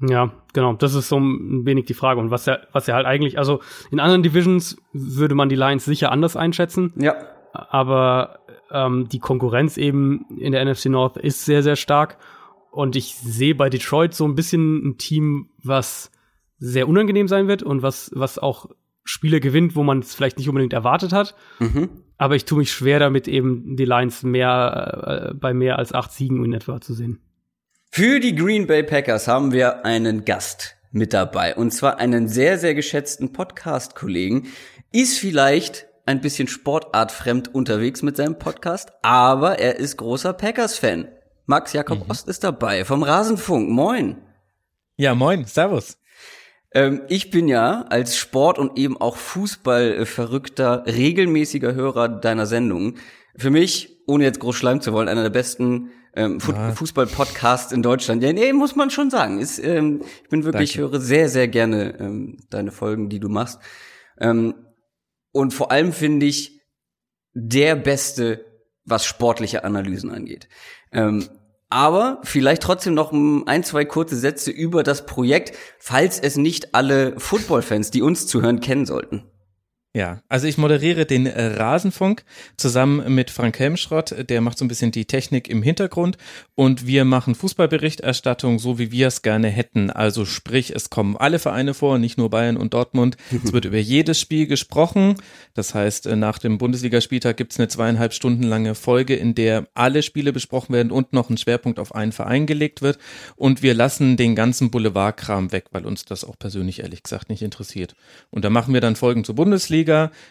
Ja, 0.00 0.32
genau. 0.52 0.72
Das 0.74 0.94
ist 0.94 1.08
so 1.08 1.18
ein 1.18 1.66
wenig 1.66 1.84
die 1.84 1.94
Frage. 1.94 2.20
Und 2.20 2.30
was 2.30 2.46
ja, 2.46 2.58
was 2.72 2.86
ja 2.86 2.94
halt 2.94 3.06
eigentlich, 3.06 3.38
also 3.38 3.60
in 3.90 4.00
anderen 4.00 4.22
Divisions 4.22 4.76
würde 4.92 5.34
man 5.34 5.48
die 5.48 5.56
Lions 5.56 5.84
sicher 5.84 6.10
anders 6.10 6.36
einschätzen, 6.36 6.92
Ja, 6.96 7.16
aber 7.52 8.40
ähm, 8.70 9.08
die 9.08 9.18
Konkurrenz 9.18 9.76
eben 9.76 10.26
in 10.38 10.52
der 10.52 10.64
NFC 10.64 10.86
North 10.86 11.16
ist 11.16 11.44
sehr, 11.44 11.62
sehr 11.62 11.76
stark. 11.76 12.16
Und 12.70 12.94
ich 12.94 13.16
sehe 13.16 13.54
bei 13.54 13.68
Detroit 13.68 14.14
so 14.14 14.24
ein 14.24 14.36
bisschen 14.36 14.90
ein 14.90 14.98
Team, 14.98 15.50
was 15.62 16.12
sehr 16.58 16.88
unangenehm 16.88 17.26
sein 17.26 17.48
wird 17.48 17.62
und 17.62 17.82
was, 17.82 18.10
was 18.14 18.38
auch 18.38 18.66
Spiele 19.02 19.40
gewinnt, 19.40 19.74
wo 19.74 19.82
man 19.82 19.98
es 20.00 20.14
vielleicht 20.14 20.38
nicht 20.38 20.48
unbedingt 20.48 20.72
erwartet 20.72 21.12
hat. 21.12 21.34
mhm. 21.58 21.88
Aber 22.16 22.36
ich 22.36 22.44
tue 22.44 22.58
mich 22.58 22.70
schwer 22.70 22.98
damit, 22.98 23.28
eben 23.28 23.76
die 23.76 23.86
Lions 23.86 24.22
mehr 24.22 25.30
äh, 25.32 25.34
bei 25.34 25.54
mehr 25.54 25.78
als 25.78 25.94
acht 25.94 26.12
Siegen 26.12 26.44
in 26.44 26.52
etwa 26.52 26.78
zu 26.78 26.92
sehen. 26.92 27.18
Für 27.92 28.20
die 28.20 28.36
Green 28.36 28.68
Bay 28.68 28.84
Packers 28.84 29.26
haben 29.26 29.50
wir 29.50 29.84
einen 29.84 30.24
Gast 30.24 30.76
mit 30.92 31.12
dabei. 31.12 31.56
Und 31.56 31.72
zwar 31.72 31.98
einen 31.98 32.28
sehr, 32.28 32.56
sehr 32.56 32.76
geschätzten 32.76 33.32
Podcast-Kollegen. 33.32 34.46
Ist 34.92 35.18
vielleicht 35.18 35.88
ein 36.06 36.20
bisschen 36.20 36.46
sportartfremd 36.46 37.52
unterwegs 37.52 38.02
mit 38.02 38.16
seinem 38.16 38.38
Podcast, 38.38 38.92
aber 39.02 39.58
er 39.58 39.74
ist 39.74 39.96
großer 39.96 40.32
Packers-Fan. 40.34 41.08
Max 41.46 41.72
Jakob 41.72 42.08
Ost 42.08 42.28
ist 42.28 42.44
dabei 42.44 42.84
vom 42.84 43.02
Rasenfunk. 43.02 43.68
Moin. 43.68 44.18
Ja, 44.96 45.16
moin, 45.16 45.44
servus. 45.44 45.98
Ähm, 46.72 47.02
ich 47.08 47.32
bin 47.32 47.48
ja 47.48 47.86
als 47.90 48.16
Sport- 48.16 48.60
und 48.60 48.78
eben 48.78 49.00
auch 49.00 49.16
Fußball-verrückter, 49.16 50.84
regelmäßiger 50.86 51.74
Hörer 51.74 52.08
deiner 52.08 52.46
Sendung. 52.46 52.98
Für 53.36 53.50
mich, 53.50 53.99
ohne 54.10 54.24
jetzt 54.24 54.40
groß 54.40 54.56
schleimen 54.56 54.80
zu 54.80 54.92
wollen, 54.92 55.08
einer 55.08 55.22
der 55.22 55.30
besten 55.30 55.90
ähm, 56.14 56.40
Fu 56.40 56.52
Ja. 56.52 56.72
Fußball-Podcasts 56.72 57.72
in 57.72 57.82
Deutschland. 57.82 58.22
Ja, 58.22 58.32
nee, 58.32 58.52
muss 58.52 58.76
man 58.76 58.90
schon 58.90 59.10
sagen. 59.10 59.38
Ist, 59.38 59.58
ähm, 59.58 60.02
ich 60.22 60.28
bin 60.28 60.44
wirklich, 60.44 60.72
Danke. 60.74 60.90
höre 60.90 61.00
sehr, 61.00 61.28
sehr 61.28 61.48
gerne 61.48 61.98
ähm, 62.00 62.38
deine 62.50 62.72
Folgen, 62.72 63.08
die 63.08 63.20
du 63.20 63.28
machst. 63.28 63.60
Ähm, 64.18 64.54
und 65.32 65.54
vor 65.54 65.70
allem 65.70 65.92
finde 65.92 66.26
ich 66.26 66.60
der 67.32 67.76
Beste, 67.76 68.44
was 68.84 69.04
sportliche 69.04 69.62
Analysen 69.62 70.10
angeht. 70.10 70.48
Ähm, 70.90 71.28
aber 71.68 72.20
vielleicht 72.24 72.62
trotzdem 72.62 72.94
noch 72.94 73.12
ein, 73.12 73.62
zwei 73.62 73.84
kurze 73.84 74.16
Sätze 74.16 74.50
über 74.50 74.82
das 74.82 75.06
Projekt, 75.06 75.56
falls 75.78 76.18
es 76.18 76.36
nicht 76.36 76.74
alle 76.74 77.14
Football-Fans, 77.20 77.92
die 77.92 78.02
uns 78.02 78.26
zuhören, 78.26 78.58
kennen 78.58 78.86
sollten. 78.86 79.29
Ja, 79.92 80.22
also 80.28 80.46
ich 80.46 80.56
moderiere 80.56 81.04
den 81.04 81.26
äh, 81.26 81.46
Rasenfunk 81.46 82.22
zusammen 82.56 83.12
mit 83.12 83.28
Frank 83.28 83.58
Helmschrott, 83.58 84.14
der 84.30 84.40
macht 84.40 84.56
so 84.56 84.64
ein 84.64 84.68
bisschen 84.68 84.92
die 84.92 85.04
Technik 85.04 85.48
im 85.48 85.64
Hintergrund 85.64 86.16
und 86.54 86.86
wir 86.86 87.04
machen 87.04 87.34
Fußballberichterstattung 87.34 88.60
so, 88.60 88.78
wie 88.78 88.92
wir 88.92 89.08
es 89.08 89.22
gerne 89.22 89.48
hätten. 89.48 89.90
Also 89.90 90.26
sprich, 90.26 90.70
es 90.76 90.90
kommen 90.90 91.16
alle 91.16 91.40
Vereine 91.40 91.74
vor, 91.74 91.98
nicht 91.98 92.18
nur 92.18 92.30
Bayern 92.30 92.56
und 92.56 92.72
Dortmund. 92.72 93.16
Es 93.44 93.52
wird 93.52 93.64
über 93.64 93.78
jedes 93.78 94.20
Spiel 94.20 94.46
gesprochen. 94.46 95.16
Das 95.54 95.74
heißt, 95.74 96.06
äh, 96.06 96.14
nach 96.14 96.38
dem 96.38 96.58
Bundesligaspieltag 96.58 97.36
gibt 97.36 97.52
es 97.52 97.58
eine 97.58 97.66
zweieinhalb 97.66 98.12
Stunden 98.12 98.44
lange 98.44 98.76
Folge, 98.76 99.16
in 99.16 99.34
der 99.34 99.66
alle 99.74 100.04
Spiele 100.04 100.32
besprochen 100.32 100.72
werden 100.72 100.92
und 100.92 101.12
noch 101.12 101.30
ein 101.30 101.38
Schwerpunkt 101.38 101.80
auf 101.80 101.94
einen 101.94 102.12
Verein 102.12 102.46
gelegt 102.46 102.80
wird. 102.82 102.98
Und 103.34 103.62
wir 103.62 103.74
lassen 103.74 104.16
den 104.16 104.36
ganzen 104.36 104.70
Boulevardkram 104.70 105.50
weg, 105.50 105.64
weil 105.72 105.84
uns 105.84 106.04
das 106.04 106.22
auch 106.22 106.38
persönlich 106.38 106.80
ehrlich 106.80 107.02
gesagt 107.02 107.28
nicht 107.28 107.42
interessiert. 107.42 107.96
Und 108.30 108.44
da 108.44 108.50
machen 108.50 108.72
wir 108.72 108.80
dann 108.80 108.94
Folgen 108.94 109.24
zur 109.24 109.34
Bundesliga, 109.34 109.79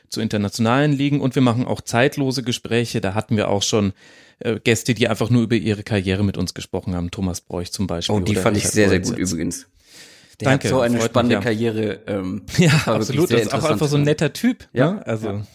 zu 0.10 0.22
internationalen 0.22 0.92
Ligen 0.92 1.22
und 1.22 1.36
wir 1.36 1.42
machen 1.42 1.66
auch 1.66 1.82
zeitlose 1.82 2.44
Gespräche. 2.44 3.02
Da 3.02 3.14
hatten 3.14 3.38
wir 3.38 3.50
auch 3.50 3.64
schon 3.64 3.94
äh, 4.40 4.60
Gäste, 4.60 4.94
die 4.94 5.08
einfach 5.08 5.30
nur 5.30 5.44
über 5.44 5.56
ihre 5.56 5.84
Karriere 5.84 6.24
mit 6.24 6.38
uns 6.38 6.54
gesprochen 6.54 6.96
haben. 6.96 7.12
Thomas 7.12 7.42
Bräuch 7.42 7.72
zum 7.72 7.88
Beispiel. 7.88 8.16
Oh, 8.16 8.20
die 8.20 8.36
fand 8.36 8.58
ich 8.58 8.68
sehr, 8.68 8.90
sehr 8.90 9.00
gut 9.00 9.16
Goldsitz. 9.16 9.32
übrigens. 9.32 9.68
Der 10.40 10.50
Danke, 10.50 10.68
hat 10.68 10.70
so 10.70 10.80
eine 10.80 10.94
freut 10.94 11.02
mich, 11.02 11.10
spannende 11.12 11.36
ja. 11.36 11.42
Karriere. 11.42 12.00
Ähm, 12.08 12.44
Ja, 12.58 12.72
absolut. 12.86 13.32
Das 13.32 13.42
ist 13.42 13.54
auch 13.54 13.64
einfach 13.64 13.88
so 13.88 13.98
ein 13.98 14.04
netter 14.04 14.32
Typ. 14.32 14.68
Ja, 14.74 14.94
Ne? 14.94 15.08
Also 15.08 15.28
ja. 15.28 15.48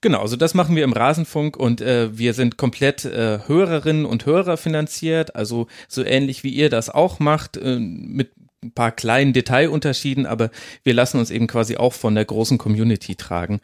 Genau, 0.00 0.20
also 0.20 0.36
das 0.36 0.54
machen 0.54 0.76
wir 0.76 0.84
im 0.84 0.92
Rasenfunk 0.92 1.56
und 1.56 1.80
äh, 1.80 2.16
wir 2.16 2.32
sind 2.32 2.56
komplett 2.56 3.04
äh, 3.04 3.40
Hörerinnen 3.46 4.06
und 4.06 4.26
Hörer 4.26 4.56
finanziert, 4.56 5.34
also 5.34 5.66
so 5.88 6.04
ähnlich 6.04 6.44
wie 6.44 6.50
ihr 6.50 6.70
das 6.70 6.88
auch 6.88 7.18
macht, 7.18 7.56
äh, 7.56 7.80
mit 7.80 8.30
ein 8.62 8.72
paar 8.72 8.92
kleinen 8.92 9.32
Detailunterschieden, 9.32 10.26
aber 10.26 10.50
wir 10.82 10.94
lassen 10.94 11.18
uns 11.18 11.30
eben 11.30 11.46
quasi 11.46 11.76
auch 11.76 11.92
von 11.92 12.14
der 12.14 12.24
großen 12.24 12.58
Community 12.58 13.14
tragen 13.14 13.60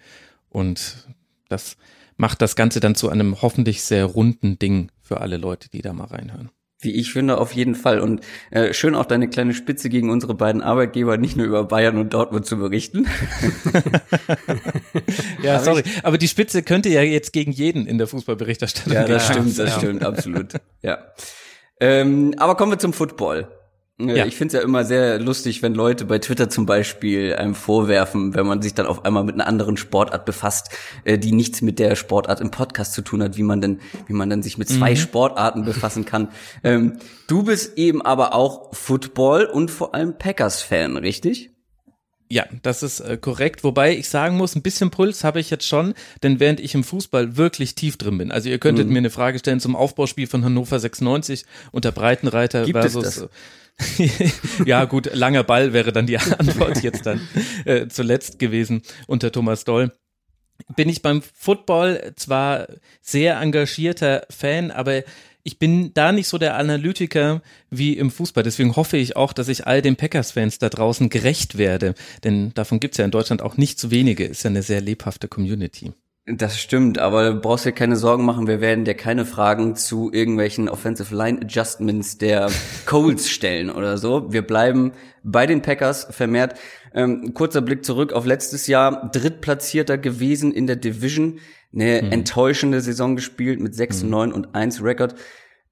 und 0.51 1.09
das 1.49 1.77
macht 2.17 2.43
das 2.43 2.57
Ganze 2.57 2.81
dann 2.81 2.95
zu 2.95 3.09
einem 3.09 3.43
hoffentlich 3.43 3.83
sehr 3.83 4.05
runden 4.05 4.59
Ding 4.59 4.91
für 5.03 5.21
alle 5.21 5.37
Leute, 5.37 5.69
die 5.69 5.83
da 5.83 5.93
mal 5.93 6.07
reinhören. 6.07 6.51
Wie 6.81 6.93
ich 6.93 7.13
finde, 7.13 7.39
auf 7.39 7.53
jeden 7.53 7.75
Fall. 7.75 7.99
Und 7.99 8.21
äh, 8.51 8.75
schön 8.75 8.95
auch 8.95 9.07
deine 9.07 9.29
kleine 9.29 9.55
Spitze 9.55 9.89
gegen 9.89 10.11
unsere 10.11 10.35
beiden 10.35 10.61
Arbeitgeber, 10.61 11.17
nicht 11.17 11.35
nur 11.37 11.47
über 11.47 11.65
Bayern 11.65 11.97
und 11.97 12.13
Dortmund 12.13 12.45
zu 12.45 12.59
berichten. 12.59 13.07
ja, 15.43 15.61
sorry. 15.61 15.83
Aber 16.03 16.19
die 16.19 16.29
Spitze 16.29 16.63
könnte 16.63 16.91
ja 16.91 17.01
jetzt 17.01 17.33
gegen 17.33 17.53
jeden 17.53 17.87
in 17.87 17.97
der 17.97 18.07
Fußballberichterstattung 18.07 18.93
Ja, 18.93 19.05
das 19.07 19.27
stimmt, 19.27 19.59
das 19.59 19.71
ja. 19.71 19.79
stimmt, 19.79 20.05
absolut. 20.05 20.53
Ja. 20.83 20.99
Ähm, 21.81 22.35
aber 22.37 22.55
kommen 22.57 22.73
wir 22.73 22.79
zum 22.79 22.93
Football. 22.93 23.49
Äh, 23.99 24.17
Ja. 24.19 24.27
Ich 24.27 24.37
finde 24.37 24.57
es 24.57 24.61
ja 24.61 24.67
immer 24.67 24.85
sehr 24.85 25.19
lustig, 25.21 25.63
wenn 25.63 25.75
Leute 25.75 26.05
bei 26.05 26.19
Twitter 26.19 26.49
zum 26.51 26.67
Beispiel 26.67 27.35
einem 27.37 27.55
vorwerfen, 27.55 28.35
wenn 28.35 28.47
man 28.47 28.61
sich 28.61 28.75
dann 28.75 28.87
auf 28.87 29.05
einmal 29.05 29.25
mit 29.25 29.35
einer 29.35 29.47
anderen 29.47 29.77
Sportart 29.77 30.25
befasst, 30.25 30.71
äh, 31.05 31.19
die 31.19 31.33
nichts 31.33 31.63
mit 31.63 31.79
der 31.79 31.95
Sportart 31.95 32.41
im 32.41 32.51
Podcast 32.51 32.93
zu 32.93 33.03
tun 33.03 33.23
hat, 33.23 33.37
wie 33.37 33.43
man 33.43 33.61
denn, 33.61 33.81
wie 34.07 34.13
man 34.13 34.31
dann 34.31 34.43
sich 34.43 34.59
mit 34.59 34.69
zwei 34.69 34.97
Sportarten 34.97 35.65
befassen 35.65 36.05
kann. 36.05 36.29
Ähm, 36.63 36.99
du 37.27 37.43
bist 37.43 37.77
eben 37.77 38.01
aber 38.01 38.35
auch 38.35 38.75
Football 38.75 39.45
und 39.45 39.71
vor 39.71 39.95
allem 39.95 40.17
Packers-Fan, 40.19 40.97
richtig? 40.97 41.51
Ja, 42.31 42.47
das 42.63 42.83
ist 42.83 43.01
äh, 43.01 43.19
korrekt. 43.19 43.65
Wobei 43.65 43.97
ich 43.97 44.09
sagen 44.09 44.37
muss, 44.37 44.57
ein 44.57 44.63
bisschen 44.63 44.91
Puls 44.91 45.25
habe 45.25 45.41
ich 45.41 45.51
jetzt 45.51 45.67
schon, 45.67 45.95
denn 46.23 46.41
während 46.41 46.59
ich 46.61 46.75
im 46.75 46.83
Fußball 46.83 47.37
wirklich 47.37 47.75
tief 47.75 47.97
drin 47.99 48.19
bin. 48.19 48.33
Also 48.33 48.49
ihr 48.49 48.59
könntet 48.59 48.89
mir 48.89 48.99
eine 48.99 49.11
Frage 49.11 49.39
stellen 49.39 49.61
zum 49.61 49.77
Aufbauspiel 49.77 50.27
von 50.27 50.45
Hannover 50.45 50.79
96 50.79 51.45
unter 51.71 51.93
Breitenreiter 51.93 52.65
Gibt 52.65 52.83
es 52.83 52.93
versus. 52.93 53.29
ja, 54.67 54.85
gut, 54.85 55.11
langer 55.15 55.45
Ball 55.45 55.73
wäre 55.73 55.93
dann 55.93 56.07
die 56.07 56.19
Antwort 56.19 56.83
jetzt 56.83 57.07
dann 57.07 57.21
äh, 57.65 57.89
zuletzt 57.89 58.39
gewesen 58.39 58.83
unter 59.07 59.33
Thomas 59.33 59.65
Doll. 59.65 59.93
Bin 60.77 60.89
ich 60.89 61.03
beim 61.03 61.21
Football 61.21 62.13
zwar 62.17 62.69
sehr 63.01 63.41
engagierter 63.41 64.27
Fan, 64.31 64.71
aber 64.71 65.03
ich 65.43 65.59
bin 65.59 65.93
da 65.93 66.13
nicht 66.13 66.29
so 66.29 66.39
der 66.39 66.57
Analytiker 66.57 67.43
wie 67.69 67.99
im 67.99 68.11
Fußball. 68.11 68.43
Deswegen 68.43 68.77
hoffe 68.77 68.97
ich 68.97 69.15
auch, 69.17 69.33
dass 69.33 69.49
ich 69.49 69.67
all 69.67 69.83
den 69.83 69.97
Packers-Fans 69.97 70.59
da 70.59 70.71
draußen 70.71 71.11
gerecht 71.11 71.59
werde. 71.59 71.95
Denn 72.23 72.55
davon 72.55 72.81
gibt's 72.81 72.97
ja 72.97 73.05
in 73.05 73.11
Deutschland 73.11 73.43
auch 73.43 73.59
nicht 73.59 73.79
zu 73.79 73.91
wenige. 73.91 74.25
Ist 74.25 74.45
ja 74.45 74.51
eine 74.51 74.63
sehr 74.63 74.81
lebhafte 74.81 75.29
Community. 75.29 75.93
Das 76.27 76.59
stimmt, 76.59 76.99
aber 76.99 77.33
du 77.33 77.41
brauchst 77.41 77.67
dir 77.67 77.73
keine 77.73 77.97
Sorgen 77.97 78.25
machen, 78.25 78.47
wir 78.47 78.63
werden 78.63 78.87
dir 78.87 78.95
keine 78.95 79.27
Fragen 79.27 79.77
zu 79.77 80.11
irgendwelchen 80.11 80.71
Offensive 80.71 81.15
Line 81.15 81.43
Adjustments 81.43 82.17
der 82.17 82.51
Coles 82.87 83.29
stellen 83.29 83.69
oder 83.69 83.99
so. 83.99 84.33
Wir 84.33 84.41
bleiben 84.41 84.93
bei 85.23 85.47
den 85.47 85.61
Packers 85.61 86.07
vermehrt. 86.11 86.59
Ähm, 86.95 87.35
kurzer 87.35 87.61
Blick 87.61 87.85
zurück 87.85 88.15
auf 88.15 88.25
letztes 88.25 88.67
Jahr, 88.69 89.11
drittplatzierter 89.11 89.99
gewesen 89.99 90.51
in 90.51 90.67
der 90.67 90.77
Division, 90.77 91.41
eine 91.75 92.11
enttäuschende 92.11 92.81
Saison 92.81 93.17
gespielt 93.17 93.61
mit 93.61 93.75
6, 93.75 94.05
9 94.05 94.33
und 94.33 94.55
1 94.55 94.83
Rekord. 94.83 95.17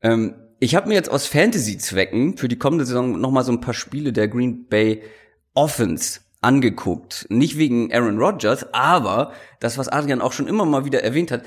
Ähm, 0.03 0.35
ich 0.61 0.75
habe 0.75 0.89
mir 0.89 0.95
jetzt 0.95 1.11
aus 1.11 1.27
Fantasy-Zwecken 1.27 2.37
für 2.37 2.49
die 2.49 2.59
kommende 2.59 2.85
Saison 2.85 3.19
nochmal 3.19 3.45
so 3.45 3.53
ein 3.53 3.61
paar 3.63 3.75
Spiele 3.75 4.13
der 4.13 4.29
Green 4.29 4.67
Bay 4.69 5.03
Offense 5.55 6.21
angeguckt. 6.43 7.27
Nicht 7.31 7.57
wegen 7.57 7.93
Aaron 7.93 8.19
Rodgers, 8.19 8.67
aber 8.75 9.33
das, 9.61 9.79
was 9.79 9.89
Adrian 9.89 10.21
auch 10.21 10.33
schon 10.33 10.49
immer 10.49 10.67
mal 10.67 10.85
wieder 10.85 11.03
erwähnt 11.03 11.31
hat, 11.31 11.45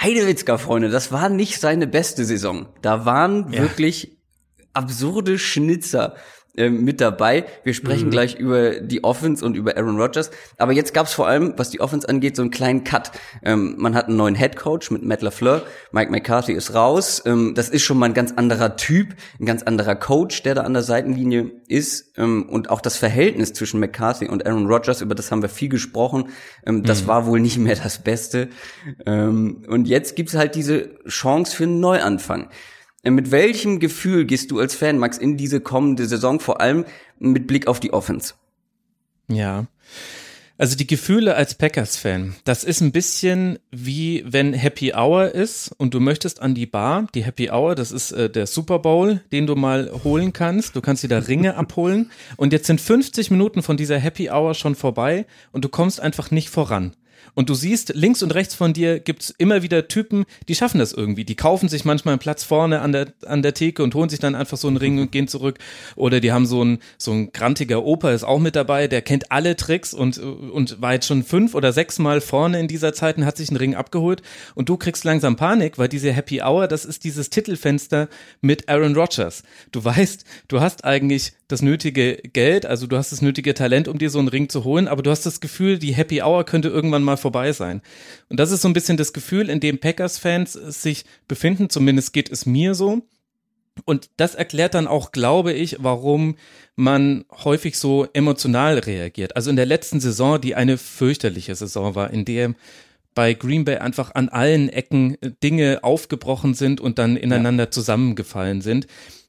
Heidewitzka, 0.00 0.58
Freunde, 0.58 0.88
das 0.90 1.10
war 1.12 1.28
nicht 1.28 1.60
seine 1.60 1.86
beste 1.86 2.24
Saison. 2.24 2.68
Da 2.82 3.04
waren 3.04 3.52
Ja. 3.52 3.62
wirklich 3.62 4.16
absurde 4.72 5.38
Schnitzer 5.38 6.14
ähm, 6.56 6.84
mit 6.84 7.00
dabei. 7.00 7.44
Wir 7.64 7.74
sprechen 7.74 8.10
gleich 8.10 8.34
über 8.34 8.80
die 8.80 9.04
Offense 9.04 9.44
und 9.44 9.56
über 9.56 9.76
Aaron 9.76 10.00
Rodgers. 10.00 10.30
Aber 10.56 10.72
jetzt 10.72 10.92
gab 10.94 11.06
es 11.06 11.12
vor 11.12 11.28
allem, 11.28 11.54
was 11.56 11.70
die 11.70 11.80
Offense 11.80 12.08
angeht, 12.08 12.36
so 12.36 12.42
einen 12.42 12.50
kleinen 12.50 12.84
Cut. 12.84 13.12
Ähm, 13.44 13.74
man 13.78 13.94
hat 13.94 14.06
einen 14.06 14.16
neuen 14.16 14.34
Head 14.34 14.56
Coach 14.56 14.90
mit 14.90 15.02
Matt 15.02 15.22
LaFleur. 15.22 15.62
Mike 15.92 16.10
McCarthy 16.10 16.52
ist 16.52 16.74
raus. 16.74 17.22
Ähm, 17.26 17.54
das 17.54 17.68
ist 17.68 17.82
schon 17.82 17.98
mal 17.98 18.06
ein 18.06 18.14
ganz 18.14 18.32
anderer 18.32 18.76
Typ, 18.76 19.14
ein 19.38 19.46
ganz 19.46 19.62
anderer 19.62 19.94
Coach, 19.94 20.42
der 20.42 20.54
da 20.54 20.62
an 20.62 20.72
der 20.72 20.82
Seitenlinie 20.82 21.50
ist. 21.68 22.18
Ähm, 22.18 22.48
und 22.48 22.70
auch 22.70 22.80
das 22.80 22.96
Verhältnis 22.96 23.52
zwischen 23.52 23.80
McCarthy 23.80 24.26
und 24.26 24.46
Aaron 24.46 24.66
Rodgers, 24.66 25.00
über 25.00 25.14
das 25.14 25.30
haben 25.30 25.42
wir 25.42 25.48
viel 25.48 25.68
gesprochen. 25.68 26.30
Ähm, 26.66 26.82
das 26.82 27.06
war 27.06 27.26
wohl 27.26 27.40
nicht 27.40 27.58
mehr 27.58 27.76
das 27.76 28.02
Beste. 28.02 28.48
Ähm, 29.06 29.64
und 29.68 29.86
jetzt 29.86 30.16
gibt's 30.16 30.34
halt 30.34 30.54
diese 30.54 30.90
Chance 31.06 31.54
für 31.54 31.64
einen 31.64 31.80
Neuanfang. 31.80 32.48
Mit 33.04 33.30
welchem 33.30 33.78
Gefühl 33.78 34.24
gehst 34.24 34.50
du 34.50 34.58
als 34.58 34.74
Fan, 34.74 34.98
Max, 34.98 35.18
in 35.18 35.36
diese 35.36 35.60
kommende 35.60 36.06
Saison, 36.06 36.40
vor 36.40 36.60
allem 36.60 36.84
mit 37.18 37.46
Blick 37.46 37.66
auf 37.66 37.80
die 37.80 37.92
Offense? 37.92 38.34
Ja. 39.28 39.66
Also 40.60 40.76
die 40.76 40.88
Gefühle 40.88 41.36
als 41.36 41.54
Packers-Fan, 41.54 42.34
das 42.42 42.64
ist 42.64 42.80
ein 42.80 42.90
bisschen 42.90 43.60
wie 43.70 44.24
wenn 44.26 44.52
Happy 44.52 44.92
Hour 44.92 45.32
ist 45.32 45.70
und 45.78 45.94
du 45.94 46.00
möchtest 46.00 46.42
an 46.42 46.56
die 46.56 46.66
Bar. 46.66 47.06
Die 47.14 47.22
Happy 47.22 47.48
Hour, 47.50 47.76
das 47.76 47.92
ist 47.92 48.10
äh, 48.10 48.28
der 48.28 48.48
Super 48.48 48.80
Bowl, 48.80 49.20
den 49.30 49.46
du 49.46 49.54
mal 49.54 49.88
holen 50.02 50.32
kannst. 50.32 50.74
Du 50.74 50.80
kannst 50.80 51.04
dir 51.04 51.08
da 51.08 51.18
Ringe 51.18 51.54
abholen 51.56 52.10
und 52.36 52.52
jetzt 52.52 52.66
sind 52.66 52.80
50 52.80 53.30
Minuten 53.30 53.62
von 53.62 53.76
dieser 53.76 54.00
Happy 54.00 54.30
Hour 54.30 54.54
schon 54.54 54.74
vorbei 54.74 55.26
und 55.52 55.64
du 55.64 55.68
kommst 55.68 56.00
einfach 56.00 56.32
nicht 56.32 56.50
voran. 56.50 56.92
Und 57.38 57.48
du 57.48 57.54
siehst, 57.54 57.92
links 57.94 58.24
und 58.24 58.34
rechts 58.34 58.56
von 58.56 58.72
dir 58.72 58.98
gibt's 58.98 59.32
immer 59.38 59.62
wieder 59.62 59.86
Typen, 59.86 60.24
die 60.48 60.56
schaffen 60.56 60.80
das 60.80 60.92
irgendwie. 60.92 61.24
Die 61.24 61.36
kaufen 61.36 61.68
sich 61.68 61.84
manchmal 61.84 62.14
einen 62.14 62.18
Platz 62.18 62.42
vorne 62.42 62.80
an 62.80 62.90
der, 62.90 63.12
an 63.26 63.42
der 63.42 63.54
Theke 63.54 63.84
und 63.84 63.94
holen 63.94 64.08
sich 64.08 64.18
dann 64.18 64.34
einfach 64.34 64.56
so 64.56 64.66
einen 64.66 64.76
Ring 64.76 64.98
und 64.98 65.12
gehen 65.12 65.28
zurück. 65.28 65.60
Oder 65.94 66.18
die 66.18 66.32
haben 66.32 66.46
so 66.46 66.64
ein, 66.64 66.80
so 66.96 67.12
ein 67.12 67.30
grantiger 67.30 67.84
Opa 67.84 68.10
ist 68.10 68.24
auch 68.24 68.40
mit 68.40 68.56
dabei, 68.56 68.88
der 68.88 69.02
kennt 69.02 69.30
alle 69.30 69.54
Tricks 69.54 69.94
und, 69.94 70.18
und 70.18 70.82
war 70.82 70.94
jetzt 70.94 71.06
schon 71.06 71.22
fünf 71.22 71.54
oder 71.54 71.72
sechs 71.72 72.00
Mal 72.00 72.20
vorne 72.20 72.58
in 72.58 72.66
dieser 72.66 72.92
Zeit 72.92 73.18
und 73.18 73.24
hat 73.24 73.36
sich 73.36 73.50
einen 73.50 73.58
Ring 73.58 73.76
abgeholt. 73.76 74.20
Und 74.56 74.68
du 74.68 74.76
kriegst 74.76 75.04
langsam 75.04 75.36
Panik, 75.36 75.78
weil 75.78 75.86
diese 75.86 76.10
Happy 76.10 76.42
Hour, 76.42 76.66
das 76.66 76.84
ist 76.84 77.04
dieses 77.04 77.30
Titelfenster 77.30 78.08
mit 78.40 78.68
Aaron 78.68 78.96
Rodgers. 78.96 79.44
Du 79.70 79.84
weißt, 79.84 80.24
du 80.48 80.60
hast 80.60 80.84
eigentlich 80.84 81.34
das 81.46 81.62
nötige 81.62 82.16
Geld, 82.16 82.66
also 82.66 82.86
du 82.86 82.96
hast 82.96 83.10
das 83.10 83.22
nötige 83.22 83.54
Talent, 83.54 83.88
um 83.88 83.96
dir 83.96 84.10
so 84.10 84.18
einen 84.18 84.28
Ring 84.28 84.50
zu 84.50 84.64
holen, 84.64 84.86
aber 84.86 85.02
du 85.02 85.10
hast 85.10 85.24
das 85.24 85.40
Gefühl, 85.40 85.78
die 85.78 85.94
Happy 85.94 86.20
Hour 86.20 86.44
könnte 86.44 86.68
irgendwann 86.68 87.02
mal 87.02 87.16
vorbei 87.28 87.52
sein. 87.52 87.82
Und 88.30 88.40
das 88.40 88.50
ist 88.50 88.62
so 88.62 88.68
ein 88.68 88.72
bisschen 88.72 88.96
das 88.96 89.12
Gefühl, 89.12 89.50
in 89.50 89.60
dem 89.60 89.78
Packers-Fans 89.78 90.52
sich 90.52 91.04
befinden, 91.28 91.68
zumindest 91.68 92.12
geht 92.14 92.30
es 92.30 92.46
mir 92.46 92.74
so. 92.74 93.02
Und 93.84 94.10
das 94.16 94.34
erklärt 94.34 94.74
dann 94.74 94.86
auch, 94.86 95.12
glaube 95.12 95.52
ich, 95.52 95.76
warum 95.78 96.36
man 96.74 97.24
häufig 97.44 97.78
so 97.78 98.08
emotional 98.12 98.78
reagiert. 98.78 99.36
Also 99.36 99.50
in 99.50 99.56
der 99.56 99.66
letzten 99.66 100.00
Saison, 100.00 100.40
die 100.40 100.54
eine 100.54 100.78
fürchterliche 100.78 101.54
Saison 101.54 101.94
war, 101.94 102.10
in 102.10 102.24
der 102.24 102.54
bei 103.14 103.34
Green 103.34 103.64
Bay 103.64 103.76
einfach 103.76 104.14
an 104.14 104.28
allen 104.28 104.68
Ecken 104.68 105.16
Dinge 105.42 105.80
aufgebrochen 105.82 106.54
sind 106.54 106.80
und 106.80 106.98
dann 106.98 107.16
ineinander 107.16 107.70
zusammengefallen 107.70 108.60
sind. 108.62 108.86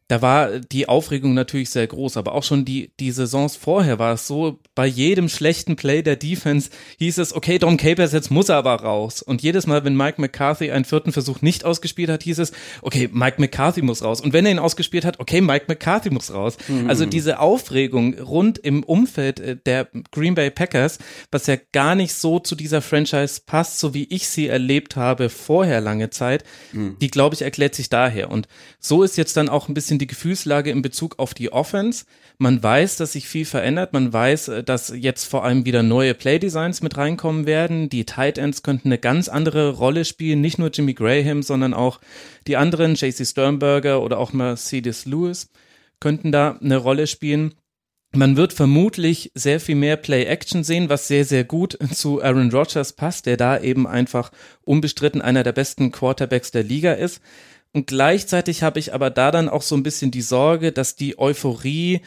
Da 0.09 0.23
war 0.23 0.59
die 0.59 0.89
Aufregung 0.89 1.35
natürlich 1.35 1.69
sehr 1.69 1.85
groß, 1.85 2.17
aber 2.17 2.33
auch 2.33 2.43
schon 2.43 2.65
die, 2.65 2.91
die 2.99 3.11
Saisons 3.11 3.55
vorher 3.55 3.99
war 3.99 4.15
es 4.15 4.25
so, 4.25 4.57
bei 4.73 4.87
jedem 4.87 5.29
schlechten 5.29 5.75
Play 5.75 6.01
der 6.01 6.15
Defense 6.15 6.71
hieß 6.97 7.19
es, 7.19 7.35
okay, 7.35 7.59
Dom 7.59 7.77
Capers, 7.77 8.11
jetzt 8.11 8.31
muss 8.31 8.49
er 8.49 8.55
aber 8.55 8.73
raus. 8.73 9.21
Und 9.21 9.43
jedes 9.43 9.67
Mal, 9.67 9.83
wenn 9.85 9.95
Mike 9.95 10.19
McCarthy 10.19 10.71
einen 10.71 10.83
vierten 10.83 11.11
Versuch 11.11 11.43
nicht 11.43 11.63
ausgespielt 11.63 12.09
hat, 12.09 12.23
hieß 12.23 12.39
es, 12.39 12.53
okay, 12.81 13.07
Mike 13.11 13.39
McCarthy 13.39 13.83
muss 13.83 14.03
raus. 14.03 14.19
Und 14.19 14.33
wenn 14.33 14.47
er 14.47 14.51
ihn 14.53 14.57
ausgespielt 14.57 15.05
hat, 15.05 15.19
okay, 15.19 15.41
Mike 15.41 15.65
McCarthy 15.67 16.09
muss 16.09 16.33
raus. 16.33 16.57
Also 16.87 17.05
diese 17.05 17.39
Aufregung 17.39 18.17
rund 18.17 18.57
im 18.57 18.83
Umfeld 18.83 19.39
äh, 19.39 19.57
der 19.63 19.89
Green 20.11 20.33
Bay 20.33 20.49
Packers, 20.49 20.97
was 21.29 21.45
ja 21.45 21.57
gar 21.71 21.93
nicht 21.93 22.15
so 22.15 22.39
zu 22.39 22.55
dieser 22.55 22.81
Franchise 22.81 23.41
passt, 23.45 23.77
so 23.77 23.93
wie 23.93 24.05
ich 24.05 24.27
sie 24.27 24.47
erlebt 24.47 24.95
habe 24.95 25.29
vorher 25.29 25.81
lange 25.81 26.09
Zeit, 26.09 26.43
die, 26.99 27.11
glaube 27.11 27.35
ich, 27.35 27.43
erklärt 27.43 27.75
sich 27.75 27.89
daher. 27.89 28.31
Und 28.31 28.47
so 28.79 29.03
ist 29.03 29.15
jetzt 29.15 29.37
dann 29.37 29.49
auch 29.49 29.67
ein 29.67 29.75
bisschen 29.75 29.98
die 29.99 30.07
Gefühlslage 30.07 30.71
in 30.71 30.81
Bezug 30.81 31.19
auf 31.19 31.33
die 31.33 31.51
Offense. 31.51 32.05
Man 32.39 32.61
weiß, 32.63 32.95
dass 32.95 33.11
sich 33.11 33.27
viel 33.27 33.45
verändert. 33.45 33.93
Man 33.93 34.11
weiß, 34.11 34.47
äh, 34.47 34.63
dass 34.63 34.89
jetzt 34.95 35.25
vor 35.25 35.43
allem 35.43 35.65
wieder 35.65 35.83
neue 35.83 36.15
Playdesigns 36.15 36.81
mit 36.81 36.97
reinkommen 36.97 37.45
werden. 37.45 37.89
Die 37.89 38.05
Tight 38.05 38.37
Ends 38.37 38.63
könnten 38.63 38.87
eine 38.87 38.97
ganz 38.97 39.29
andere 39.29 39.69
Rolle 39.69 40.05
spielen. 40.05 40.41
Nicht 40.41 40.57
nur 40.57 40.71
Jimmy 40.71 40.93
Graham, 40.93 41.43
sondern 41.43 41.73
auch 41.73 41.99
die 42.47 42.57
anderen, 42.57 42.95
JC 42.95 43.25
Sternberger 43.25 44.01
oder 44.01 44.17
auch 44.17 44.33
Mercedes 44.33 45.05
Lewis 45.05 45.49
könnten 45.99 46.31
da 46.31 46.57
eine 46.61 46.77
Rolle 46.77 47.07
spielen. 47.07 47.55
Man 48.11 48.37
wird 48.37 48.53
vermutlich 48.53 49.31
sehr 49.35 49.59
viel 49.59 49.75
mehr 49.75 49.95
Play-Action 49.95 50.63
sehen, 50.63 50.89
was 50.89 51.07
sehr, 51.07 51.25
sehr 51.25 51.43
gut 51.43 51.77
zu 51.93 52.23
Aaron 52.23 52.51
Rodgers 52.51 52.93
passt, 52.93 53.25
der 53.27 53.37
da 53.37 53.59
eben 53.59 53.85
einfach 53.85 54.31
unbestritten 54.61 55.21
einer 55.21 55.43
der 55.43 55.51
besten 55.51 55.91
Quarterbacks 55.91 56.51
der 56.51 56.63
Liga 56.63 56.93
ist. 56.93 57.21
Und 57.73 57.87
gleichzeitig 57.87 58.63
habe 58.63 58.79
ich 58.79 58.93
aber 58.93 59.09
da 59.09 59.31
dann 59.31 59.49
auch 59.49 59.61
so 59.61 59.75
ein 59.75 59.83
bisschen 59.83 60.11
die 60.11 60.21
Sorge, 60.21 60.71
dass 60.71 60.95
die 60.95 61.19
Euphorie 61.19 62.01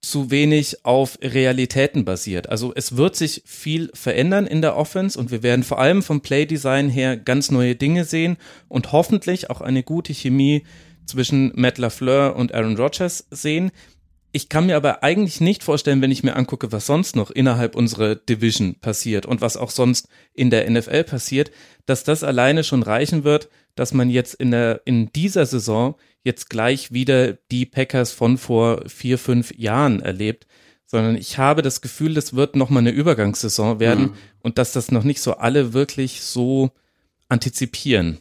zu 0.00 0.30
wenig 0.30 0.84
auf 0.84 1.18
Realitäten 1.22 2.04
basiert. 2.04 2.48
Also 2.48 2.72
es 2.74 2.96
wird 2.96 3.16
sich 3.16 3.42
viel 3.44 3.90
verändern 3.94 4.46
in 4.46 4.62
der 4.62 4.76
Offense 4.76 5.18
und 5.18 5.30
wir 5.30 5.42
werden 5.42 5.62
vor 5.62 5.78
allem 5.78 6.02
vom 6.02 6.20
Playdesign 6.20 6.88
her 6.88 7.16
ganz 7.16 7.50
neue 7.50 7.76
Dinge 7.76 8.04
sehen 8.04 8.36
und 8.68 8.92
hoffentlich 8.92 9.50
auch 9.50 9.60
eine 9.60 9.82
gute 9.82 10.12
Chemie 10.12 10.64
zwischen 11.04 11.52
Matt 11.54 11.78
LaFleur 11.78 12.36
und 12.36 12.52
Aaron 12.52 12.76
Rodgers 12.76 13.26
sehen. 13.30 13.70
Ich 14.32 14.48
kann 14.48 14.66
mir 14.66 14.76
aber 14.76 15.02
eigentlich 15.02 15.40
nicht 15.40 15.62
vorstellen, 15.62 16.02
wenn 16.02 16.10
ich 16.10 16.22
mir 16.22 16.36
angucke, 16.36 16.72
was 16.72 16.86
sonst 16.86 17.16
noch 17.16 17.30
innerhalb 17.30 17.74
unserer 17.74 18.16
Division 18.16 18.74
passiert 18.74 19.24
und 19.24 19.40
was 19.40 19.56
auch 19.56 19.70
sonst 19.70 20.08
in 20.34 20.50
der 20.50 20.68
NFL 20.68 21.04
passiert, 21.04 21.50
dass 21.86 22.04
das 22.04 22.24
alleine 22.24 22.64
schon 22.64 22.82
reichen 22.82 23.24
wird, 23.24 23.48
dass 23.76 23.94
man 23.94 24.10
jetzt 24.10 24.34
in 24.34 24.50
der, 24.50 24.80
in 24.84 25.12
dieser 25.12 25.46
Saison 25.46 25.94
jetzt 26.24 26.50
gleich 26.50 26.92
wieder 26.92 27.34
die 27.52 27.66
Packers 27.66 28.10
von 28.10 28.36
vor 28.36 28.82
vier, 28.88 29.18
fünf 29.18 29.54
Jahren 29.54 30.00
erlebt, 30.00 30.48
sondern 30.86 31.16
ich 31.16 31.38
habe 31.38 31.62
das 31.62 31.80
Gefühl, 31.80 32.14
das 32.14 32.34
wird 32.34 32.56
nochmal 32.56 32.80
eine 32.80 32.90
Übergangssaison 32.90 33.78
werden 33.78 34.06
mhm. 34.06 34.14
und 34.42 34.58
dass 34.58 34.72
das 34.72 34.90
noch 34.90 35.04
nicht 35.04 35.20
so 35.20 35.36
alle 35.36 35.72
wirklich 35.72 36.22
so 36.22 36.70
antizipieren. 37.28 38.18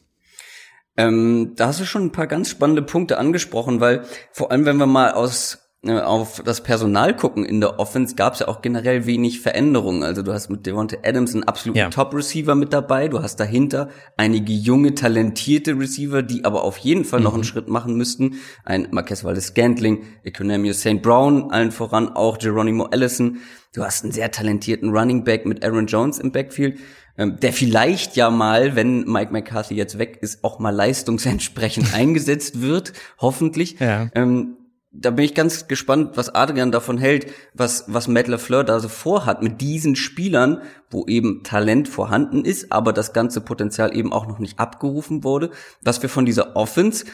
Ähm, 0.97 1.53
da 1.55 1.67
hast 1.67 1.79
du 1.79 1.85
schon 1.85 2.05
ein 2.05 2.11
paar 2.11 2.27
ganz 2.27 2.49
spannende 2.49 2.81
Punkte 2.81 3.17
angesprochen, 3.17 3.79
weil 3.79 4.05
vor 4.31 4.51
allem, 4.51 4.65
wenn 4.65 4.77
wir 4.77 4.85
mal 4.85 5.11
aus 5.11 5.64
auf 5.89 6.41
das 6.43 6.61
Personal 6.61 7.15
gucken 7.15 7.45
in 7.45 7.61
der 7.61 7.79
Offense, 7.79 8.15
gab 8.15 8.33
es 8.33 8.39
ja 8.39 8.47
auch 8.47 8.61
generell 8.61 9.05
wenig 9.05 9.41
Veränderungen. 9.41 10.03
Also 10.03 10.21
du 10.21 10.33
hast 10.33 10.49
mit 10.49 10.65
Devonta 10.65 10.97
Adams 11.03 11.33
einen 11.33 11.43
absoluten 11.43 11.79
ja. 11.79 11.89
Top-Receiver 11.89 12.55
mit 12.55 12.73
dabei. 12.73 13.07
Du 13.07 13.21
hast 13.21 13.39
dahinter 13.39 13.89
einige 14.17 14.53
junge, 14.53 14.95
talentierte 14.95 15.77
Receiver, 15.77 16.21
die 16.21 16.45
aber 16.45 16.63
auf 16.63 16.77
jeden 16.77 17.05
Fall 17.05 17.19
mhm. 17.19 17.25
noch 17.25 17.33
einen 17.33 17.43
Schritt 17.43 17.67
machen 17.67 17.95
müssten. 17.95 18.35
Ein 18.63 18.87
Marquez 18.91 19.23
Valdez-Scantling, 19.23 20.03
Economio 20.23 20.73
St. 20.73 21.01
Brown, 21.01 21.51
allen 21.51 21.71
voran 21.71 22.09
auch 22.09 22.37
Geronimo 22.37 22.85
Allison. 22.85 23.37
Du 23.73 23.83
hast 23.83 24.03
einen 24.03 24.13
sehr 24.13 24.31
talentierten 24.31 24.89
Running 24.89 25.23
Back 25.23 25.45
mit 25.45 25.63
Aaron 25.65 25.87
Jones 25.87 26.19
im 26.19 26.31
Backfield 26.31 26.79
ähm, 27.17 27.37
der 27.39 27.53
vielleicht 27.53 28.15
ja 28.15 28.29
mal, 28.29 28.75
wenn 28.75 29.05
Mike 29.05 29.31
McCarthy 29.31 29.75
jetzt 29.75 29.97
weg 29.97 30.17
ist, 30.21 30.43
auch 30.43 30.59
mal 30.59 30.71
leistungsentsprechend 30.71 31.93
eingesetzt 31.95 32.61
wird, 32.61 32.93
hoffentlich. 33.19 33.79
Ja. 33.79 34.09
Ähm, 34.13 34.57
da 34.97 35.11
bin 35.11 35.25
ich 35.25 35.33
ganz 35.33 35.67
gespannt, 35.67 36.11
was 36.15 36.33
Adrian 36.33 36.71
davon 36.71 36.97
hält, 36.97 37.31
was, 37.53 37.85
was 37.87 38.07
Matt 38.07 38.27
LaFleur 38.27 38.63
da 38.63 38.79
so 38.79 38.87
vorhat 38.87 39.41
mit 39.43 39.61
diesen 39.61 39.95
Spielern, 39.95 40.61
wo 40.89 41.05
eben 41.07 41.43
Talent 41.43 41.87
vorhanden 41.87 42.45
ist, 42.45 42.71
aber 42.71 42.93
das 42.93 43.13
ganze 43.13 43.41
Potenzial 43.41 43.95
eben 43.95 44.13
auch 44.13 44.27
noch 44.27 44.39
nicht 44.39 44.59
abgerufen 44.59 45.23
wurde, 45.23 45.51
was 45.81 46.01
wir 46.01 46.09
von 46.09 46.25
dieser 46.25 46.55
Offense 46.55 47.05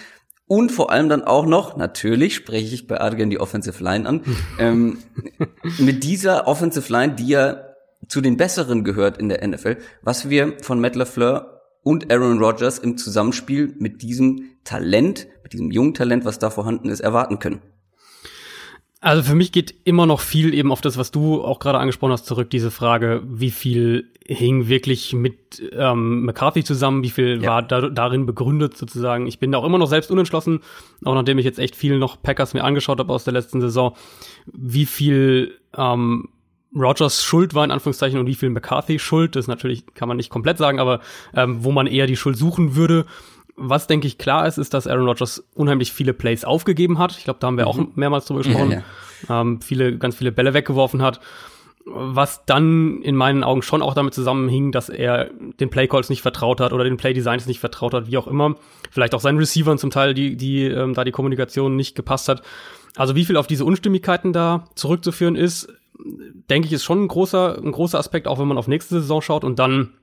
und 0.47 0.71
vor 0.71 0.91
allem 0.91 1.07
dann 1.07 1.23
auch 1.23 1.45
noch, 1.45 1.77
natürlich 1.77 2.35
spreche 2.35 2.75
ich 2.75 2.85
bei 2.85 2.99
Adrian 2.99 3.29
die 3.29 3.39
Offensive 3.39 3.81
Line 3.81 4.07
an, 4.07 4.21
ähm, 4.59 4.99
mit 5.77 6.03
dieser 6.03 6.47
Offensive 6.47 6.91
Line, 6.91 7.15
die 7.15 7.27
ja 7.27 7.67
zu 8.07 8.19
den 8.19 8.37
besseren 8.37 8.83
gehört 8.83 9.17
in 9.17 9.29
der 9.29 9.47
NFL, 9.47 9.77
was 10.01 10.29
wir 10.29 10.57
von 10.61 10.79
Matt 10.79 10.95
LaFleur 10.95 11.61
und 11.83 12.11
Aaron 12.11 12.39
Rodgers 12.39 12.79
im 12.79 12.97
Zusammenspiel 12.97 13.73
mit 13.79 14.01
diesem 14.01 14.49
Talent, 14.63 15.27
mit 15.43 15.53
diesem 15.53 15.71
jungen 15.71 15.93
Talent, 15.93 16.25
was 16.25 16.37
da 16.37 16.49
vorhanden 16.49 16.89
ist, 16.89 16.99
erwarten 16.99 17.39
können. 17.39 17.61
Also 19.03 19.23
für 19.23 19.33
mich 19.33 19.51
geht 19.51 19.73
immer 19.83 20.05
noch 20.05 20.19
viel 20.19 20.53
eben 20.53 20.71
auf 20.71 20.79
das, 20.79 20.95
was 20.95 21.09
du 21.09 21.43
auch 21.43 21.57
gerade 21.57 21.79
angesprochen 21.79 22.11
hast, 22.11 22.27
zurück, 22.27 22.51
diese 22.51 22.69
Frage, 22.69 23.23
wie 23.25 23.49
viel 23.49 24.11
hing 24.27 24.67
wirklich 24.67 25.11
mit 25.13 25.61
ähm, 25.73 26.23
McCarthy 26.23 26.63
zusammen, 26.63 27.03
wie 27.03 27.09
viel 27.09 27.41
ja. 27.41 27.49
war 27.49 27.63
da, 27.63 27.89
darin 27.89 28.27
begründet 28.27 28.77
sozusagen. 28.77 29.25
Ich 29.25 29.39
bin 29.39 29.51
da 29.51 29.57
auch 29.57 29.65
immer 29.65 29.79
noch 29.79 29.87
selbst 29.87 30.11
unentschlossen, 30.11 30.59
auch 31.03 31.15
nachdem 31.15 31.39
ich 31.39 31.45
jetzt 31.45 31.57
echt 31.57 31.75
viel 31.75 31.97
noch 31.97 32.21
Packers 32.21 32.53
mir 32.53 32.63
angeschaut 32.63 32.99
habe 32.99 33.11
aus 33.11 33.23
der 33.23 33.33
letzten 33.33 33.59
Saison, 33.59 33.95
wie 34.45 34.85
viel 34.85 35.57
ähm, 35.75 36.29
Rogers 36.75 37.23
Schuld 37.23 37.53
war 37.55 37.65
in 37.65 37.71
Anführungszeichen 37.71 38.19
und 38.19 38.27
wie 38.27 38.35
viel 38.35 38.49
McCarthy 38.49 38.99
Schuld, 38.99 39.35
das 39.35 39.47
natürlich 39.47 39.85
kann 39.95 40.07
man 40.07 40.17
nicht 40.17 40.29
komplett 40.29 40.59
sagen, 40.59 40.79
aber 40.79 41.01
ähm, 41.33 41.63
wo 41.63 41.71
man 41.71 41.87
eher 41.87 42.05
die 42.05 42.15
Schuld 42.15 42.37
suchen 42.37 42.75
würde. 42.75 43.05
Was, 43.55 43.87
denke 43.87 44.07
ich, 44.07 44.17
klar 44.17 44.47
ist, 44.47 44.57
ist, 44.57 44.73
dass 44.73 44.87
Aaron 44.87 45.05
Rodgers 45.05 45.43
unheimlich 45.53 45.91
viele 45.91 46.13
Plays 46.13 46.45
aufgegeben 46.45 46.97
hat. 46.97 47.17
Ich 47.17 47.25
glaube, 47.25 47.39
da 47.39 47.47
haben 47.47 47.57
wir 47.57 47.65
mhm. 47.65 47.69
auch 47.69 47.95
mehrmals 47.95 48.25
drüber 48.25 48.41
gesprochen. 48.41 48.71
Ja, 48.71 48.83
ja. 49.29 49.41
Ähm, 49.41 49.61
viele, 49.61 49.97
ganz 49.97 50.15
viele 50.15 50.31
Bälle 50.31 50.53
weggeworfen 50.53 51.01
hat. 51.01 51.19
Was 51.85 52.45
dann 52.45 53.01
in 53.01 53.15
meinen 53.15 53.43
Augen 53.43 53.63
schon 53.63 53.81
auch 53.81 53.95
damit 53.95 54.13
zusammenhing, 54.13 54.71
dass 54.71 54.89
er 54.89 55.31
den 55.59 55.71
Playcalls 55.71 56.09
nicht 56.09 56.21
vertraut 56.21 56.61
hat 56.61 56.73
oder 56.73 56.83
den 56.83 56.97
Playdesigns 56.97 57.47
nicht 57.47 57.59
vertraut 57.59 57.93
hat, 57.93 58.07
wie 58.07 58.17
auch 58.17 58.27
immer. 58.27 58.55
Vielleicht 58.91 59.15
auch 59.15 59.19
seinen 59.19 59.39
Receivern 59.39 59.79
zum 59.79 59.89
Teil, 59.89 60.13
die, 60.13 60.37
die 60.37 60.65
ähm, 60.65 60.93
da 60.93 61.03
die 61.03 61.11
Kommunikation 61.11 61.75
nicht 61.75 61.95
gepasst 61.95 62.29
hat. 62.29 62.43
Also 62.95 63.15
wie 63.15 63.25
viel 63.25 63.37
auf 63.37 63.47
diese 63.47 63.65
Unstimmigkeiten 63.65 64.31
da 64.31 64.65
zurückzuführen 64.75 65.35
ist, 65.35 65.73
denke 66.49 66.67
ich, 66.67 66.73
ist 66.73 66.83
schon 66.83 67.03
ein 67.03 67.07
großer, 67.07 67.57
ein 67.57 67.71
großer 67.71 67.97
Aspekt, 67.97 68.27
auch 68.27 68.39
wenn 68.39 68.47
man 68.47 68.57
auf 68.57 68.67
nächste 68.67 69.01
Saison 69.01 69.21
schaut. 69.21 69.43
Und 69.43 69.59
dann 69.59 69.93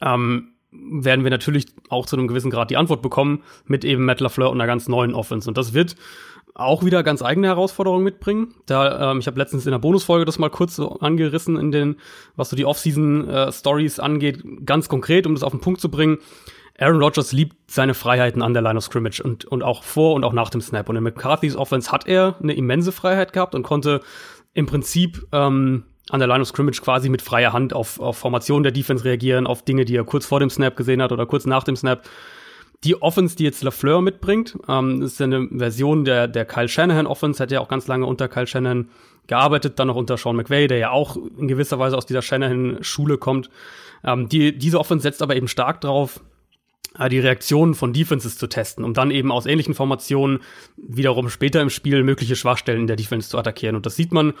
ähm, 0.00 0.52
werden 0.72 1.24
wir 1.24 1.30
natürlich 1.30 1.66
auch 1.88 2.06
zu 2.06 2.16
einem 2.16 2.28
gewissen 2.28 2.50
Grad 2.50 2.70
die 2.70 2.76
Antwort 2.76 3.02
bekommen 3.02 3.42
mit 3.66 3.84
eben 3.84 4.04
Matt 4.04 4.20
LaFleur 4.20 4.50
und 4.50 4.60
einer 4.60 4.66
ganz 4.66 4.88
neuen 4.88 5.14
Offense. 5.14 5.48
Und 5.48 5.58
das 5.58 5.74
wird 5.74 5.96
auch 6.54 6.84
wieder 6.84 7.02
ganz 7.02 7.22
eigene 7.22 7.48
Herausforderungen 7.48 8.04
mitbringen. 8.04 8.54
Da, 8.66 9.12
ähm, 9.12 9.20
ich 9.20 9.26
habe 9.26 9.38
letztens 9.38 9.66
in 9.66 9.72
der 9.72 9.78
Bonusfolge 9.78 10.24
das 10.24 10.38
mal 10.38 10.50
kurz 10.50 10.76
so 10.76 10.98
angerissen 10.98 11.56
in 11.56 11.70
den, 11.70 11.96
was 12.36 12.50
so 12.50 12.56
die 12.56 12.64
Offseason-Stories 12.64 13.98
äh, 13.98 14.02
angeht, 14.02 14.44
ganz 14.64 14.88
konkret, 14.88 15.26
um 15.26 15.34
das 15.34 15.42
auf 15.42 15.52
den 15.52 15.60
Punkt 15.60 15.80
zu 15.80 15.90
bringen. 15.90 16.18
Aaron 16.78 17.02
Rodgers 17.02 17.32
liebt 17.32 17.70
seine 17.70 17.94
Freiheiten 17.94 18.42
an 18.42 18.54
der 18.54 18.62
Line 18.62 18.78
of 18.78 18.84
Scrimmage 18.84 19.20
und, 19.22 19.44
und 19.44 19.62
auch 19.62 19.84
vor 19.84 20.14
und 20.14 20.24
auch 20.24 20.32
nach 20.32 20.50
dem 20.50 20.60
Snap. 20.60 20.88
Und 20.88 20.96
in 20.96 21.02
McCarthy's 21.02 21.56
Offense 21.56 21.92
hat 21.92 22.06
er 22.06 22.36
eine 22.42 22.54
immense 22.54 22.90
Freiheit 22.90 23.32
gehabt 23.32 23.54
und 23.54 23.62
konnte 23.62 24.00
im 24.54 24.66
Prinzip 24.66 25.26
ähm, 25.32 25.84
an 26.10 26.20
der 26.20 26.28
Line 26.28 26.42
of 26.42 26.48
Scrimmage 26.48 26.80
quasi 26.82 27.08
mit 27.08 27.22
freier 27.22 27.52
Hand 27.52 27.72
auf, 27.72 28.00
auf 28.00 28.18
Formationen 28.18 28.62
der 28.62 28.72
Defense 28.72 29.04
reagieren, 29.04 29.46
auf 29.46 29.62
Dinge, 29.62 29.84
die 29.84 29.96
er 29.96 30.04
kurz 30.04 30.26
vor 30.26 30.40
dem 30.40 30.50
Snap 30.50 30.76
gesehen 30.76 31.02
hat 31.02 31.12
oder 31.12 31.26
kurz 31.26 31.46
nach 31.46 31.64
dem 31.64 31.76
Snap. 31.76 32.02
Die 32.84 33.00
Offense, 33.02 33.36
die 33.36 33.44
jetzt 33.44 33.62
LaFleur 33.62 34.00
mitbringt, 34.00 34.58
ähm, 34.66 35.02
ist 35.02 35.20
eine 35.20 35.48
Version 35.48 36.04
der, 36.04 36.28
der 36.28 36.46
Kyle 36.46 36.68
Shanahan 36.68 37.06
Offense, 37.06 37.42
hat 37.42 37.50
ja 37.50 37.60
auch 37.60 37.68
ganz 37.68 37.86
lange 37.86 38.06
unter 38.06 38.26
Kyle 38.28 38.46
Shanahan 38.46 38.88
gearbeitet, 39.26 39.78
dann 39.78 39.88
noch 39.88 39.96
unter 39.96 40.16
Sean 40.16 40.36
McVay, 40.36 40.66
der 40.66 40.78
ja 40.78 40.90
auch 40.90 41.16
in 41.38 41.46
gewisser 41.46 41.78
Weise 41.78 41.96
aus 41.96 42.06
dieser 42.06 42.22
Shanahan-Schule 42.22 43.18
kommt. 43.18 43.50
Ähm, 44.02 44.28
die, 44.28 44.56
diese 44.56 44.80
Offense 44.80 45.02
setzt 45.02 45.22
aber 45.22 45.36
eben 45.36 45.46
stark 45.46 45.82
drauf, 45.82 46.20
äh, 46.98 47.10
die 47.10 47.18
Reaktionen 47.18 47.74
von 47.74 47.92
Defenses 47.92 48.38
zu 48.38 48.46
testen, 48.46 48.82
um 48.82 48.94
dann 48.94 49.10
eben 49.10 49.30
aus 49.30 49.44
ähnlichen 49.44 49.74
Formationen 49.74 50.40
wiederum 50.76 51.28
später 51.28 51.60
im 51.60 51.70
Spiel 51.70 52.02
mögliche 52.02 52.34
Schwachstellen 52.34 52.80
in 52.80 52.86
der 52.86 52.96
Defense 52.96 53.28
zu 53.28 53.38
attackieren. 53.38 53.76
Und 53.76 53.84
das 53.84 53.96
sieht 53.96 54.12
man 54.12 54.32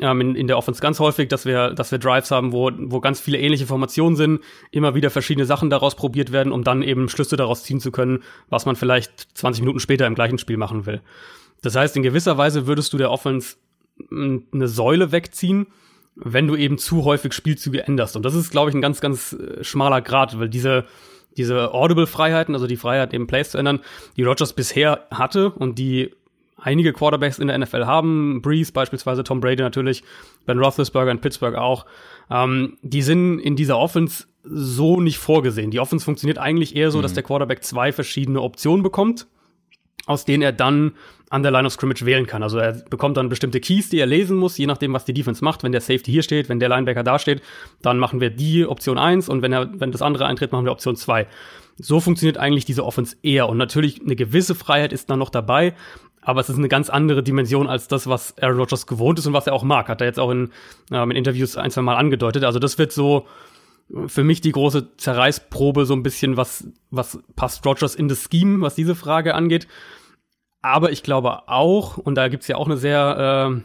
ähm, 0.00 0.20
in, 0.20 0.34
in 0.34 0.46
der 0.46 0.58
Offense 0.58 0.80
ganz 0.80 1.00
häufig, 1.00 1.28
dass 1.28 1.44
wir, 1.44 1.70
dass 1.70 1.90
wir 1.90 1.98
Drives 1.98 2.30
haben, 2.30 2.52
wo, 2.52 2.70
wo 2.76 3.00
ganz 3.00 3.20
viele 3.20 3.38
ähnliche 3.38 3.66
Formationen 3.66 4.16
sind, 4.16 4.40
immer 4.70 4.94
wieder 4.94 5.10
verschiedene 5.10 5.46
Sachen 5.46 5.70
daraus 5.70 5.94
probiert 5.94 6.32
werden, 6.32 6.52
um 6.52 6.64
dann 6.64 6.82
eben 6.82 7.08
Schlüsse 7.08 7.36
daraus 7.36 7.64
ziehen 7.64 7.80
zu 7.80 7.90
können, 7.90 8.22
was 8.48 8.66
man 8.66 8.76
vielleicht 8.76 9.36
20 9.38 9.62
Minuten 9.62 9.80
später 9.80 10.06
im 10.06 10.14
gleichen 10.14 10.38
Spiel 10.38 10.56
machen 10.56 10.86
will. 10.86 11.00
Das 11.62 11.76
heißt, 11.76 11.96
in 11.96 12.02
gewisser 12.02 12.36
Weise 12.36 12.66
würdest 12.66 12.92
du 12.92 12.98
der 12.98 13.10
Offense 13.10 13.56
eine 14.10 14.68
Säule 14.68 15.12
wegziehen, 15.12 15.66
wenn 16.16 16.46
du 16.46 16.56
eben 16.56 16.78
zu 16.78 17.04
häufig 17.04 17.32
Spielzüge 17.32 17.86
änderst. 17.86 18.16
Und 18.16 18.24
das 18.24 18.34
ist, 18.34 18.50
glaube 18.50 18.70
ich, 18.70 18.76
ein 18.76 18.82
ganz, 18.82 19.00
ganz 19.00 19.32
äh, 19.32 19.64
schmaler 19.64 20.00
Grad, 20.00 20.38
weil 20.38 20.48
diese 20.48 20.84
diese 21.36 21.72
Audible-Freiheiten, 21.74 22.54
also 22.54 22.66
die 22.66 22.76
Freiheit, 22.76 23.12
eben 23.12 23.26
Plays 23.26 23.50
zu 23.50 23.58
ändern, 23.58 23.80
die 24.16 24.22
Rogers 24.22 24.52
bisher 24.52 25.06
hatte 25.10 25.50
und 25.50 25.78
die 25.78 26.14
einige 26.64 26.92
Quarterbacks 26.92 27.38
in 27.38 27.48
der 27.48 27.58
NFL 27.58 27.84
haben, 27.84 28.40
Breeze 28.42 28.72
beispielsweise, 28.72 29.22
Tom 29.22 29.40
Brady 29.40 29.62
natürlich, 29.62 30.02
Ben 30.46 30.58
Roethlisberger 30.58 31.10
in 31.10 31.20
Pittsburgh 31.20 31.56
auch, 31.56 31.86
ähm, 32.30 32.78
die 32.82 33.02
sind 33.02 33.38
in 33.38 33.54
dieser 33.54 33.78
Offense 33.78 34.24
so 34.42 35.00
nicht 35.00 35.18
vorgesehen. 35.18 35.70
Die 35.70 35.80
Offense 35.80 36.04
funktioniert 36.04 36.38
eigentlich 36.38 36.74
eher 36.74 36.90
so, 36.90 36.98
mhm. 36.98 37.02
dass 37.02 37.14
der 37.14 37.22
Quarterback 37.22 37.62
zwei 37.62 37.92
verschiedene 37.92 38.40
Optionen 38.40 38.82
bekommt, 38.82 39.26
aus 40.06 40.24
denen 40.24 40.42
er 40.42 40.52
dann 40.52 40.92
an 41.30 41.42
der 41.42 41.50
Line 41.50 41.66
of 41.66 41.72
Scrimmage 41.72 42.04
wählen 42.06 42.26
kann. 42.26 42.42
Also 42.42 42.58
er 42.58 42.72
bekommt 42.88 43.16
dann 43.16 43.28
bestimmte 43.28 43.60
Keys, 43.60 43.88
die 43.88 43.98
er 43.98 44.06
lesen 44.06 44.36
muss, 44.36 44.56
je 44.56 44.66
nachdem, 44.66 44.92
was 44.92 45.04
die 45.04 45.14
Defense 45.14 45.42
macht. 45.42 45.62
Wenn 45.62 45.72
der 45.72 45.80
Safety 45.80 46.12
hier 46.12 46.22
steht, 46.22 46.48
wenn 46.48 46.60
der 46.60 46.68
Linebacker 46.68 47.02
da 47.02 47.18
steht, 47.18 47.42
dann 47.82 47.98
machen 47.98 48.20
wir 48.20 48.30
die 48.30 48.66
Option 48.66 48.98
1 48.98 49.28
und 49.28 49.42
wenn, 49.42 49.52
er, 49.52 49.68
wenn 49.80 49.90
das 49.90 50.02
andere 50.02 50.26
eintritt, 50.26 50.52
machen 50.52 50.64
wir 50.64 50.72
Option 50.72 50.96
2. 50.96 51.26
So 51.76 51.98
funktioniert 51.98 52.38
eigentlich 52.38 52.64
diese 52.64 52.84
Offense 52.84 53.16
eher. 53.22 53.48
Und 53.48 53.56
natürlich 53.56 54.00
eine 54.00 54.14
gewisse 54.14 54.54
Freiheit 54.54 54.92
ist 54.92 55.10
dann 55.10 55.18
noch 55.18 55.30
dabei, 55.30 55.74
aber 56.24 56.40
es 56.40 56.48
ist 56.48 56.58
eine 56.58 56.68
ganz 56.68 56.90
andere 56.90 57.22
Dimension 57.22 57.68
als 57.68 57.88
das, 57.88 58.06
was 58.06 58.36
Aaron 58.38 58.58
Rodgers 58.58 58.86
gewohnt 58.86 59.18
ist 59.18 59.26
und 59.26 59.32
was 59.32 59.46
er 59.46 59.52
auch 59.52 59.62
mag. 59.62 59.88
Hat 59.88 60.00
er 60.00 60.06
jetzt 60.06 60.18
auch 60.18 60.30
in, 60.30 60.50
ähm, 60.90 61.10
in 61.10 61.16
Interviews 61.16 61.56
ein, 61.56 61.70
zwei 61.70 61.82
Mal 61.82 61.96
angedeutet. 61.96 62.44
Also 62.44 62.58
das 62.58 62.78
wird 62.78 62.92
so 62.92 63.26
für 64.06 64.24
mich 64.24 64.40
die 64.40 64.52
große 64.52 64.96
Zerreißprobe, 64.96 65.84
so 65.84 65.94
ein 65.94 66.02
bisschen, 66.02 66.36
was, 66.36 66.66
was 66.90 67.18
passt 67.36 67.64
Rodgers 67.66 67.94
in 67.94 68.08
das 68.08 68.28
Scheme, 68.30 68.62
was 68.62 68.74
diese 68.74 68.94
Frage 68.94 69.34
angeht. 69.34 69.68
Aber 70.62 70.90
ich 70.90 71.02
glaube 71.02 71.48
auch, 71.48 71.98
und 71.98 72.14
da 72.14 72.28
gibt's 72.28 72.48
ja 72.48 72.56
auch 72.56 72.66
eine 72.66 72.78
sehr 72.78 73.62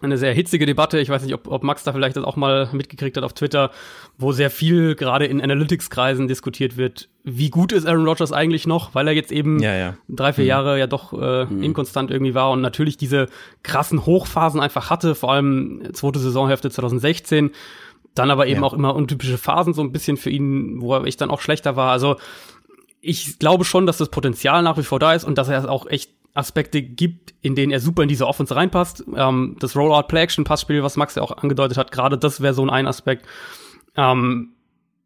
eine 0.00 0.18
sehr 0.18 0.32
hitzige 0.32 0.66
Debatte. 0.66 0.98
Ich 0.98 1.08
weiß 1.08 1.22
nicht, 1.22 1.34
ob, 1.34 1.48
ob 1.48 1.62
Max 1.62 1.84
da 1.84 1.92
vielleicht 1.92 2.16
das 2.16 2.24
auch 2.24 2.36
mal 2.36 2.68
mitgekriegt 2.72 3.16
hat 3.16 3.24
auf 3.24 3.34
Twitter, 3.34 3.70
wo 4.18 4.32
sehr 4.32 4.50
viel 4.50 4.94
gerade 4.94 5.26
in 5.26 5.40
Analytics-Kreisen 5.40 6.28
diskutiert 6.28 6.76
wird. 6.76 7.08
Wie 7.24 7.50
gut 7.50 7.72
ist 7.72 7.86
Aaron 7.86 8.06
Rodgers 8.06 8.32
eigentlich 8.32 8.66
noch? 8.66 8.94
Weil 8.94 9.06
er 9.06 9.14
jetzt 9.14 9.30
eben 9.30 9.60
ja, 9.60 9.76
ja. 9.76 9.96
drei, 10.08 10.32
vier 10.32 10.44
mhm. 10.44 10.48
Jahre 10.48 10.78
ja 10.78 10.86
doch 10.86 11.12
äh, 11.12 11.44
mhm. 11.44 11.62
inkonstant 11.62 12.10
irgendwie 12.10 12.34
war 12.34 12.50
und 12.50 12.62
natürlich 12.62 12.96
diese 12.96 13.28
krassen 13.62 14.04
Hochphasen 14.06 14.60
einfach 14.60 14.90
hatte, 14.90 15.14
vor 15.14 15.32
allem 15.32 15.82
zweite 15.92 16.18
Saisonhälfte 16.18 16.70
2016. 16.70 17.50
Dann 18.14 18.30
aber 18.30 18.46
eben 18.46 18.60
ja. 18.60 18.66
auch 18.66 18.74
immer 18.74 18.94
untypische 18.94 19.38
Phasen 19.38 19.72
so 19.72 19.82
ein 19.82 19.92
bisschen 19.92 20.16
für 20.16 20.30
ihn, 20.30 20.80
wo 20.82 20.94
er 20.94 21.04
echt 21.04 21.20
dann 21.20 21.30
auch 21.30 21.40
schlechter 21.40 21.76
war. 21.76 21.92
Also 21.92 22.16
ich 23.00 23.38
glaube 23.38 23.64
schon, 23.64 23.86
dass 23.86 23.98
das 23.98 24.10
Potenzial 24.10 24.62
nach 24.62 24.76
wie 24.78 24.82
vor 24.82 24.98
da 24.98 25.14
ist 25.14 25.24
und 25.24 25.38
dass 25.38 25.48
er 25.48 25.70
auch 25.70 25.86
echt 25.86 26.10
Aspekte 26.34 26.82
gibt, 26.82 27.34
in 27.42 27.54
denen 27.54 27.72
er 27.72 27.80
super 27.80 28.02
in 28.02 28.08
diese 28.08 28.26
Offense 28.26 28.54
reinpasst. 28.54 29.04
Ähm, 29.14 29.56
das 29.60 29.76
Rollout-Play-Action-Passspiel, 29.76 30.82
was 30.82 30.96
Max 30.96 31.14
ja 31.14 31.22
auch 31.22 31.36
angedeutet 31.36 31.76
hat, 31.76 31.92
gerade 31.92 32.18
das 32.18 32.40
wäre 32.40 32.54
so 32.54 32.62
ein, 32.62 32.70
ein 32.70 32.86
Aspekt. 32.86 33.26
Ähm, 33.96 34.54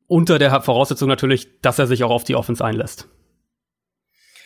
unter 0.07 0.39
der 0.39 0.61
Voraussetzung 0.61 1.09
natürlich, 1.09 1.61
dass 1.63 1.79
er 1.79 1.87
sich 1.87 2.05
auch 2.05 2.11
auf 2.11 2.25
die 2.25 2.37
Offense 2.37 2.65
einlässt. 2.65 3.09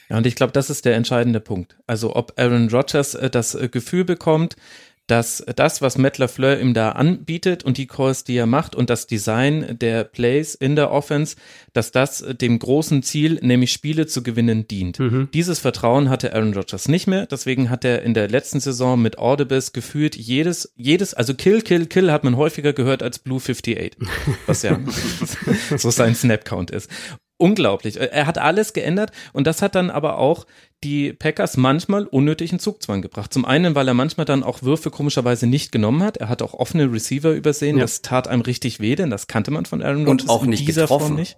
Ja, 0.09 0.17
und 0.17 0.27
ich 0.27 0.35
glaube, 0.35 0.53
das 0.53 0.71
ist 0.71 0.85
der 0.85 0.97
entscheidende 0.97 1.39
Punkt. 1.39 1.79
Also 1.87 2.17
ob 2.17 2.33
Aaron 2.37 2.69
Rodgers 2.69 3.15
äh, 3.15 3.31
das 3.31 3.55
äh, 3.55 3.69
Gefühl 3.69 4.05
bekommt, 4.05 4.57
dass 5.11 5.45
das, 5.57 5.83
was 5.83 5.99
Matt 5.99 6.19
LaFleur 6.19 6.61
ihm 6.61 6.73
da 6.73 6.93
anbietet 6.93 7.65
und 7.65 7.79
die 7.79 7.89
Calls, 7.89 8.23
die 8.23 8.37
er 8.37 8.47
macht 8.47 8.77
und 8.77 8.91
das 8.91 9.09
Design 9.09 9.77
der 9.81 10.05
Plays 10.05 10.55
in 10.55 10.77
der 10.77 10.93
Offense, 10.93 11.35
dass 11.73 11.91
das 11.91 12.25
dem 12.41 12.61
großen 12.61 13.03
Ziel, 13.03 13.41
nämlich 13.43 13.73
Spiele 13.73 14.07
zu 14.07 14.23
gewinnen, 14.23 14.69
dient. 14.69 15.01
Mhm. 15.01 15.29
Dieses 15.35 15.59
Vertrauen 15.59 16.11
hatte 16.11 16.33
Aaron 16.33 16.55
Rodgers 16.55 16.89
nicht 16.89 17.09
mehr. 17.09 17.27
Deswegen 17.27 17.71
hat 17.71 17.85
er 17.85 18.03
in 18.03 18.15
der 18.15 18.29
letzten 18.29 18.61
Saison 18.61 19.03
mit 19.03 19.19
Audibles 19.19 19.73
gefühlt 19.73 20.15
jedes, 20.15 20.73
jedes, 20.77 21.13
also 21.13 21.35
Kill, 21.35 21.63
Kill, 21.63 21.87
Kill 21.87 22.13
hat 22.13 22.23
man 22.23 22.37
häufiger 22.37 22.73
gehört 22.73 23.03
als 23.03 23.19
Blue 23.19 23.41
58, 23.41 23.97
was 24.47 24.63
ja 24.63 24.79
so 25.77 25.91
sein 25.91 26.15
Snap-Count 26.15 26.71
ist 26.71 26.89
unglaublich. 27.41 27.99
Er 27.99 28.27
hat 28.27 28.39
alles 28.39 28.75
geändert 28.75 29.13
und 29.33 29.47
das 29.47 29.63
hat 29.63 29.75
dann 29.75 29.91
aber 29.91 30.19
auch 30.19 30.47
die 30.83 31.13
Packers 31.13 31.57
manchmal 31.57 32.07
unnötigen 32.07 32.59
Zugzwang 32.59 33.03
gebracht. 33.03 33.33
Zum 33.33 33.45
einen, 33.45 33.75
weil 33.75 33.87
er 33.87 33.95
manchmal 33.95 34.25
dann 34.25 34.43
auch 34.43 34.63
Würfe 34.63 34.91
komischerweise 34.91 35.47
nicht 35.47 35.73
genommen 35.73 36.03
hat. 36.03 36.17
Er 36.17 36.29
hat 36.29 36.41
auch 36.43 36.55
offene 36.55 36.91
Receiver 36.91 37.33
übersehen. 37.33 37.77
Ja. 37.77 37.85
Das 37.85 38.03
tat 38.03 38.29
einem 38.29 38.43
richtig 38.43 38.81
weh, 38.81 38.97
denn 38.97 39.11
das 39.11 39.27
kannte 39.27 39.51
man 39.51 39.67
von 39.67 39.83
Aaron 39.83 40.07
Rodgers 40.07 40.25
und 40.25 40.31
auch 40.31 40.47
nicht 40.47 40.67
dieser 40.67 40.83
getroffen. 40.83 41.07
Form 41.09 41.17
nicht. 41.17 41.37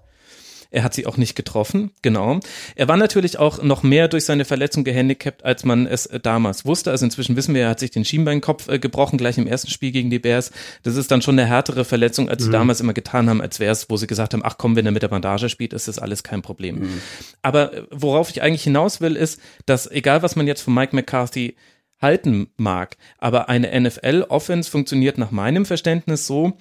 Er 0.72 0.84
hat 0.84 0.94
sie 0.94 1.06
auch 1.06 1.18
nicht 1.18 1.36
getroffen, 1.36 1.90
genau. 2.00 2.40
Er 2.76 2.88
war 2.88 2.96
natürlich 2.96 3.38
auch 3.38 3.62
noch 3.62 3.82
mehr 3.82 4.08
durch 4.08 4.24
seine 4.24 4.46
Verletzung 4.46 4.84
gehandicapt, 4.84 5.44
als 5.44 5.64
man 5.64 5.86
es 5.86 6.06
äh, 6.06 6.18
damals 6.18 6.64
wusste. 6.64 6.90
Also 6.90 7.04
inzwischen 7.04 7.36
wissen 7.36 7.54
wir, 7.54 7.64
er 7.64 7.68
hat 7.68 7.80
sich 7.80 7.90
den 7.90 8.06
Schienbeinkopf 8.06 8.68
äh, 8.68 8.78
gebrochen, 8.78 9.18
gleich 9.18 9.36
im 9.36 9.46
ersten 9.46 9.70
Spiel 9.70 9.92
gegen 9.92 10.08
die 10.08 10.18
Bears. 10.18 10.50
Das 10.82 10.96
ist 10.96 11.10
dann 11.10 11.20
schon 11.20 11.38
eine 11.38 11.46
härtere 11.46 11.84
Verletzung, 11.84 12.30
als 12.30 12.40
mhm. 12.40 12.46
sie 12.46 12.52
damals 12.52 12.80
immer 12.80 12.94
getan 12.94 13.28
haben, 13.28 13.42
als 13.42 13.60
wäre 13.60 13.70
es, 13.70 13.90
wo 13.90 13.98
sie 13.98 14.06
gesagt 14.06 14.32
haben, 14.32 14.42
ach 14.42 14.56
komm, 14.56 14.74
wenn 14.74 14.86
er 14.86 14.92
mit 14.92 15.02
der 15.02 15.08
Bandage 15.08 15.50
spielt, 15.50 15.74
ist 15.74 15.88
das 15.88 15.98
alles 15.98 16.22
kein 16.22 16.40
Problem. 16.40 16.80
Mhm. 16.80 17.00
Aber 17.42 17.74
äh, 17.74 17.82
worauf 17.90 18.30
ich 18.30 18.40
eigentlich 18.40 18.64
hinaus 18.64 19.02
will, 19.02 19.14
ist, 19.14 19.40
dass 19.66 19.90
egal 19.90 20.22
was 20.22 20.36
man 20.36 20.46
jetzt 20.46 20.62
von 20.62 20.72
Mike 20.72 20.96
McCarthy 20.96 21.54
halten 22.00 22.48
mag, 22.56 22.96
aber 23.18 23.50
eine 23.50 23.78
NFL-Offense 23.78 24.70
funktioniert 24.70 25.18
nach 25.18 25.30
meinem 25.30 25.66
Verständnis 25.66 26.26
so, 26.26 26.54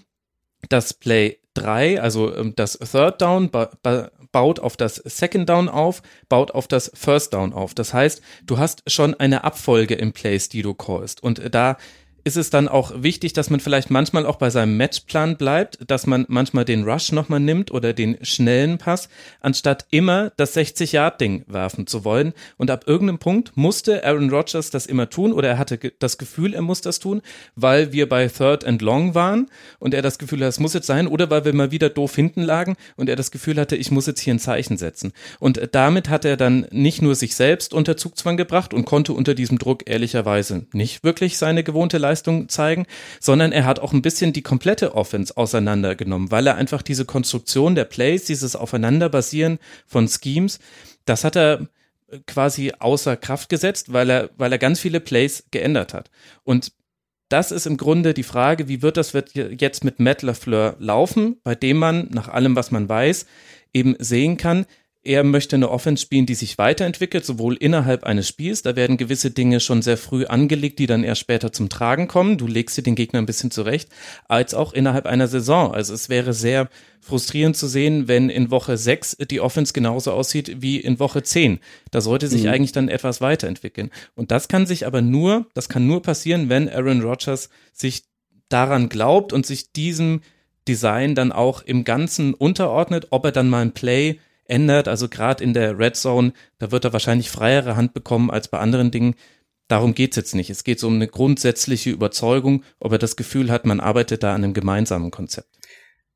dass 0.70 0.94
Play 0.94 1.41
3, 1.54 2.02
also 2.02 2.36
ähm, 2.36 2.54
das 2.56 2.78
Third 2.78 3.22
Down, 3.22 3.50
ba 3.50 3.70
baut 4.32 4.62
auf 4.62 4.78
das 4.78 4.96
Second 4.96 5.50
Down 5.50 5.68
auf, 5.68 6.02
baut 6.30 6.52
auf 6.52 6.68
das 6.68 6.90
First 6.94 7.34
Down 7.34 7.52
auf. 7.52 7.74
Das 7.74 7.94
heißt, 7.94 8.22
du 8.46 8.58
hast 8.58 8.90
schon 8.90 9.14
eine 9.14 9.44
Abfolge 9.44 9.96
im 9.96 10.14
Plays, 10.14 10.48
die 10.48 10.62
du 10.62 10.74
callst. 10.74 11.22
Und 11.22 11.54
da 11.54 11.76
ist 12.24 12.38
es 12.38 12.50
dann 12.50 12.68
auch 12.68 12.92
wichtig, 12.96 13.34
dass 13.34 13.50
man 13.50 13.60
vielleicht 13.60 13.90
manchmal 13.90 14.26
auch 14.26 14.36
bei 14.36 14.50
seinem 14.50 14.78
Matchplan 14.78 15.38
bleibt, 15.38 15.80
dass 15.88 16.06
man 16.06 16.26
manchmal 16.28 16.66
den 16.66 16.84
Rush 16.84 17.12
nochmal 17.12 17.40
nimmt 17.40 17.72
oder 17.72 17.94
den 17.94 18.18
schnellen 18.22 18.78
Pass, 18.78 19.10
anstatt 19.40 19.86
immer 19.90 20.32
das 20.38 20.56
60-Yard-Ding 20.56 21.46
werfen 21.48 21.88
zu 21.88 22.06
wollen. 22.06 22.34
Und 22.58 22.70
ab 22.70 22.84
irgendeinem 22.88 23.20
Punkt 23.20 23.54
musste 23.56 24.06
Aaron 24.06 24.30
Rodgers 24.30 24.70
das 24.70 24.86
immer 24.86 25.10
tun 25.10 25.34
oder 25.34 25.50
er 25.50 25.58
hatte 25.58 25.80
das 26.00 26.18
Gefühl, 26.18 26.54
er 26.54 26.62
muss 26.62 26.82
das 26.82 27.00
tun, 27.00 27.22
weil 27.56 27.92
wir 27.92 28.08
bei 28.08 28.28
Third 28.28 28.66
and 28.66 28.82
Long 28.82 29.16
waren 29.16 29.50
und 29.80 29.94
er 29.94 30.02
das 30.02 30.20
Gefühl 30.20 30.40
hatte, 30.40 30.50
es 30.50 30.60
muss 30.60 30.74
jetzt 30.74 30.88
sein 30.88 31.08
oder 31.08 31.30
weil 31.30 31.46
wir 31.46 31.54
mal 31.54 31.72
wieder 31.72 31.90
doof 31.90 32.16
hinten 32.16 32.44
lagen 32.44 32.76
und 32.96 33.10
er 33.10 33.16
das 33.16 33.32
Gefühl 33.32 33.60
hatte, 33.60 33.76
ich 33.76 33.92
muss 33.92 34.08
jetzt 34.08 34.20
hier 34.20 34.34
ein 34.34 34.40
Zeichen 34.40 34.78
setzen. 34.78 35.12
Und 35.40 35.60
damit 35.72 36.10
hat 36.10 36.26
er 36.26 36.38
dann 36.38 36.68
nicht 36.72 37.02
nur 37.02 37.16
sich 37.16 37.36
selbst 37.36 37.74
unter 37.74 37.98
Zugzwang 37.98 38.38
gebracht 38.38 38.74
und 38.74 38.86
konnte 38.86 39.14
unter 39.14 39.34
diesem 39.34 39.58
Druck 39.58 39.90
ehrlicherweise 39.90 40.68
nicht 40.72 41.04
wirklich 41.04 41.38
seine 41.38 41.64
gewohnte 41.64 41.98
Leistung 41.98 42.11
Leistung 42.12 42.50
zeigen, 42.50 42.86
sondern 43.20 43.52
er 43.52 43.66
hat 43.66 43.80
auch 43.80 43.94
ein 43.94 44.02
bisschen 44.02 44.34
die 44.34 44.42
komplette 44.42 44.96
Offense 44.96 45.36
auseinandergenommen, 45.36 46.32
weil 46.32 46.48
er 46.48 46.56
einfach 46.56 46.82
diese 46.82 47.06
Konstruktion 47.06 47.76
der 47.76 47.86
Plays, 47.86 48.26
dieses 48.26 48.56
Aufeinanderbasieren 48.56 49.60
von 49.88 50.08
Schemes, 50.08 50.60
das 51.06 51.24
hat 51.24 51.36
er 51.38 51.68
quasi 52.28 52.74
außer 52.78 53.16
Kraft 53.16 53.50
gesetzt, 53.50 53.94
weil 53.94 54.10
er, 54.10 54.30
weil 54.38 54.52
er 54.52 54.58
ganz 54.58 54.80
viele 54.80 55.00
Plays 55.00 55.46
geändert 55.52 55.94
hat. 55.94 56.12
Und 56.44 56.74
das 57.30 57.52
ist 57.52 57.66
im 57.66 57.78
Grunde 57.78 58.14
die 58.14 58.24
Frage, 58.24 58.68
wie 58.68 58.82
wird 58.82 58.98
das 58.98 59.14
jetzt 59.36 59.86
mit 59.86 60.00
Matt 60.02 60.22
LaFleur 60.22 60.76
laufen, 60.80 61.38
bei 61.44 61.56
dem 61.56 61.78
man 61.78 62.10
nach 62.12 62.28
allem, 62.28 62.58
was 62.58 62.72
man 62.72 62.90
weiß, 62.90 63.26
eben 63.74 63.96
sehen 64.00 64.36
kann, 64.36 64.66
er 65.04 65.24
möchte 65.24 65.56
eine 65.56 65.70
Offense 65.70 66.04
spielen, 66.04 66.28
die 66.28 66.36
sich 66.36 66.60
weiterentwickelt, 66.60 67.26
sowohl 67.26 67.56
innerhalb 67.56 68.04
eines 68.04 68.28
Spiels, 68.28 68.62
da 68.62 68.76
werden 68.76 68.98
gewisse 68.98 69.32
Dinge 69.32 69.60
schon 69.60 69.82
sehr 69.82 69.98
früh 69.98 70.26
angelegt, 70.26 70.78
die 70.78 70.86
dann 70.86 71.04
erst 71.04 71.22
später 71.22 71.52
zum 71.52 71.70
Tragen 71.70 72.08
kommen. 72.08 72.38
Du 72.38 72.46
legst 72.46 72.78
dir 72.78 72.84
den 72.84 72.94
Gegner 72.94 73.20
ein 73.20 73.26
bisschen 73.26 73.50
zurecht, 73.50 73.90
als 74.28 74.54
auch 74.54 74.74
innerhalb 74.74 75.08
einer 75.08 75.28
Saison. 75.28 75.74
Also 75.74 75.96
es 75.96 76.10
wäre 76.10 76.34
sehr 76.34 76.70
frustrierend 77.00 77.58
zu 77.58 77.68
sehen, 77.68 78.08
wenn 78.08 78.30
in 78.30 78.52
Woche 78.52 78.78
6 78.78 79.18
die 79.32 79.42
Offense 79.42 79.74
genauso 79.74 80.12
aussieht 80.12 80.62
wie 80.62 80.80
in 80.80 81.00
Woche 81.00 81.24
10. 81.24 81.60
Da 81.90 82.00
sollte 82.00 82.28
sich 82.28 82.44
mhm. 82.44 82.50
eigentlich 82.50 82.72
dann 82.72 82.88
etwas 82.88 83.22
weiterentwickeln. 83.22 83.90
Und 84.14 84.30
das 84.30 84.50
kann 84.50 84.68
sich 84.68 84.86
aber 84.86 85.02
nur, 85.02 85.48
das 85.56 85.68
kann 85.68 85.88
nur 85.88 86.04
passieren, 86.04 86.48
wenn 86.50 86.70
Aaron 86.70 87.02
Rodgers 87.02 87.50
sich 87.74 88.04
daran 88.50 88.88
glaubt 88.88 89.34
und 89.34 89.48
sich 89.48 89.72
diesem 89.72 90.22
Design 90.68 91.16
dann 91.16 91.32
auch 91.32 91.64
im 91.64 91.86
Ganzen 91.86 92.36
unterordnet, 92.36 93.08
ob 93.10 93.26
er 93.26 93.32
dann 93.32 93.50
mal 93.50 93.64
ein 93.64 93.74
Play 93.74 94.20
ändert. 94.46 94.88
Also 94.88 95.10
gerade 95.10 95.44
in 95.44 95.54
der 95.54 95.78
Red 95.78 95.96
Zone, 95.96 96.34
da 96.60 96.72
wird 96.72 96.86
er 96.86 96.94
wahrscheinlich 96.94 97.30
freiere 97.30 97.76
Hand 97.76 97.94
bekommen 97.94 98.32
als 98.32 98.48
bei 98.48 98.60
anderen 98.60 98.92
Dingen. 98.92 99.16
Darum 99.68 99.94
geht's 99.94 100.18
jetzt 100.18 100.36
nicht. 100.36 100.50
Es 100.50 100.64
geht 100.64 100.80
so 100.80 100.88
um 100.88 100.96
eine 100.96 101.08
grundsätzliche 101.08 101.92
Überzeugung, 101.92 102.64
ob 102.80 102.92
er 102.92 102.98
das 102.98 103.16
Gefühl 103.16 103.52
hat, 103.52 103.66
man 103.66 103.80
arbeitet 103.80 104.24
da 104.24 104.36
an 104.36 104.44
einem 104.44 104.54
gemeinsamen 104.54 105.12
Konzept. 105.12 105.48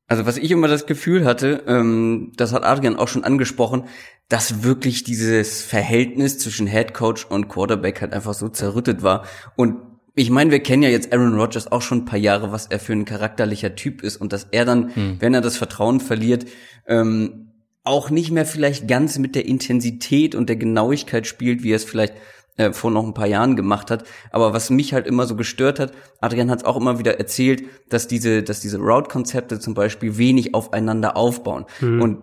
Also 0.08 0.24
was 0.24 0.36
ich 0.36 0.50
immer 0.50 0.68
das 0.68 0.86
Gefühl 0.86 1.24
hatte, 1.24 1.64
ähm, 1.66 2.32
das 2.36 2.52
hat 2.52 2.64
Adrian 2.64 2.96
auch 2.96 3.08
schon 3.08 3.24
angesprochen, 3.24 3.84
dass 4.28 4.62
wirklich 4.62 5.04
dieses 5.04 5.62
Verhältnis 5.62 6.38
zwischen 6.38 6.66
Head 6.66 6.94
Coach 6.94 7.24
und 7.24 7.48
Quarterback 7.48 8.00
halt 8.00 8.12
einfach 8.12 8.34
so 8.34 8.48
zerrüttet 8.48 9.02
war. 9.02 9.24
Und 9.56 9.76
ich 10.14 10.30
meine, 10.30 10.50
wir 10.50 10.60
kennen 10.60 10.82
ja 10.82 10.88
jetzt 10.88 11.12
Aaron 11.12 11.38
Rodgers 11.38 11.70
auch 11.70 11.82
schon 11.82 11.98
ein 11.98 12.04
paar 12.04 12.18
Jahre, 12.18 12.52
was 12.52 12.66
er 12.66 12.78
für 12.78 12.92
ein 12.92 13.04
charakterlicher 13.04 13.74
Typ 13.74 14.02
ist 14.02 14.16
und 14.16 14.32
dass 14.32 14.48
er 14.50 14.64
dann, 14.64 14.94
hm. 14.94 15.16
wenn 15.20 15.34
er 15.34 15.40
das 15.40 15.56
Vertrauen 15.56 16.00
verliert, 16.00 16.46
ähm, 16.86 17.52
auch 17.86 18.10
nicht 18.10 18.30
mehr 18.30 18.46
vielleicht 18.46 18.88
ganz 18.88 19.18
mit 19.18 19.34
der 19.34 19.46
Intensität 19.46 20.34
und 20.34 20.48
der 20.48 20.56
Genauigkeit 20.56 21.26
spielt, 21.26 21.62
wie 21.62 21.72
er 21.72 21.76
es 21.76 21.84
vielleicht 21.84 22.14
äh, 22.56 22.72
vor 22.72 22.90
noch 22.90 23.04
ein 23.04 23.14
paar 23.14 23.26
Jahren 23.26 23.54
gemacht 23.54 23.90
hat. 23.90 24.04
Aber 24.30 24.52
was 24.52 24.70
mich 24.70 24.92
halt 24.92 25.06
immer 25.06 25.26
so 25.26 25.36
gestört 25.36 25.78
hat, 25.78 25.92
Adrian 26.20 26.50
hat 26.50 26.60
es 26.60 26.64
auch 26.64 26.76
immer 26.76 26.98
wieder 26.98 27.18
erzählt, 27.18 27.64
dass 27.88 28.08
diese, 28.08 28.42
dass 28.42 28.60
diese 28.60 28.78
Route-Konzepte 28.78 29.60
zum 29.60 29.74
Beispiel 29.74 30.16
wenig 30.16 30.54
aufeinander 30.54 31.16
aufbauen. 31.16 31.66
Mhm. 31.80 32.02
Und 32.02 32.22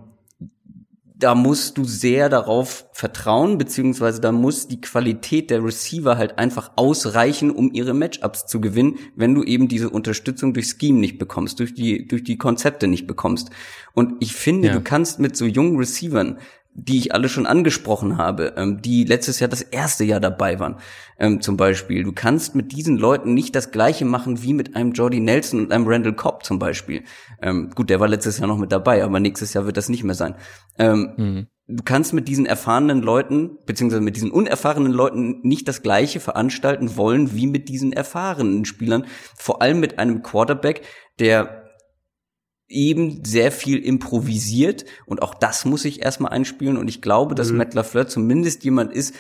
da 1.24 1.36
musst 1.36 1.78
du 1.78 1.86
sehr 1.86 2.28
darauf 2.28 2.86
vertrauen, 2.92 3.58
beziehungsweise 3.58 4.20
da 4.20 4.34
muss 4.34 4.68
die 4.68 4.82
Qualität 4.82 5.50
der 5.52 5.64
Receiver 5.64 6.18
halt 6.18 6.38
einfach 6.38 6.72
ausreichen, 6.76 7.50
um 7.50 7.72
ihre 7.72 7.94
Matchups 7.94 8.46
zu 8.46 8.60
gewinnen, 8.60 9.00
wenn 9.16 9.34
du 9.34 9.42
eben 9.44 9.70
diese 9.70 9.90
Unterstützung 9.90 10.54
durch 10.54 10.68
Scheme 10.68 11.00
nicht 11.00 11.20
bekommst, 11.20 11.62
durch 11.62 11.74
die, 11.74 12.06
durch 12.08 12.26
die 12.26 12.38
Konzepte 12.38 12.88
nicht 12.88 13.08
bekommst. 13.08 13.52
Und 13.94 14.16
ich 14.20 14.34
finde, 14.34 14.68
ja. 14.68 14.74
du 14.74 14.82
kannst 14.82 15.20
mit 15.20 15.38
so 15.38 15.46
jungen 15.46 15.78
Receivern 15.78 16.40
die 16.76 16.98
ich 16.98 17.14
alle 17.14 17.30
schon 17.30 17.46
angesprochen 17.46 18.18
habe, 18.18 18.54
ähm, 18.58 18.82
die 18.82 19.04
letztes 19.04 19.40
Jahr 19.40 19.50
das 19.50 19.62
erste 19.62 20.04
Jahr 20.04 20.20
dabei 20.20 20.60
waren, 20.60 20.78
ähm, 21.20 21.40
zum 21.40 21.56
Beispiel. 21.56 22.04
Du 22.04 22.12
kannst 22.12 22.56
mit 22.56 22.72
diesen 22.72 22.98
Leuten 22.98 23.34
nicht 23.34 23.56
das 23.56 23.72
Gleiche 23.72 24.06
machen 24.06 24.42
wie 24.42 24.54
mit 24.54 24.76
einem 24.76 24.92
Jordy 24.94 25.20
Nelson 25.20 25.60
und 25.60 25.72
einem 25.72 25.88
Randall 25.88 26.14
Cobb 26.14 26.44
zum 26.44 26.60
Beispiel. 26.60 27.04
Ähm, 27.42 27.70
gut, 27.76 27.90
der 27.90 28.00
war 28.00 28.08
letztes 28.08 28.40
Jahr 28.40 28.48
noch 28.48 28.58
mit 28.58 28.72
dabei, 28.72 29.04
aber 29.04 29.20
nächstes 29.20 29.54
Jahr 29.54 29.66
wird 29.66 29.78
das 29.78 29.90
nicht 29.90 30.04
mehr 30.04 30.16
sein. 30.16 30.36
Ähm, 30.80 31.14
mhm. 31.16 31.48
Du 31.68 31.84
kannst 31.84 32.14
mit 32.14 32.28
diesen 32.28 32.46
erfahrenen 32.46 33.02
Leuten, 33.02 33.58
beziehungsweise 33.66 34.02
mit 34.02 34.18
diesen 34.18 34.32
unerfahrenen 34.32 34.92
Leuten 34.92 35.40
nicht 35.44 35.68
das 35.68 35.82
Gleiche 35.82 36.20
veranstalten 36.20 36.98
wollen 36.98 37.36
wie 37.36 37.48
mit 37.48 37.70
diesen 37.70 37.94
erfahrenen 37.94 38.66
Spielern. 38.66 39.06
Vor 39.38 39.62
allem 39.62 39.80
mit 39.80 39.98
einem 39.98 40.24
Quarterback, 40.24 40.82
der 41.20 41.63
eben 42.68 43.24
sehr 43.24 43.52
viel 43.52 43.80
improvisiert 43.80 44.86
und 45.06 45.22
auch 45.22 45.34
das 45.34 45.66
muss 45.66 45.86
ich 45.86 46.02
erstmal 46.02 46.32
einspielen 46.32 46.78
und 46.78 46.88
ich 46.88 47.02
glaube, 47.02 47.36
dass 47.36 47.52
mhm. 47.52 47.58
Matt 47.58 47.74
LaFleur 47.74 48.08
zumindest 48.08 48.64
jemand 48.64 48.92
ist, 48.94 49.16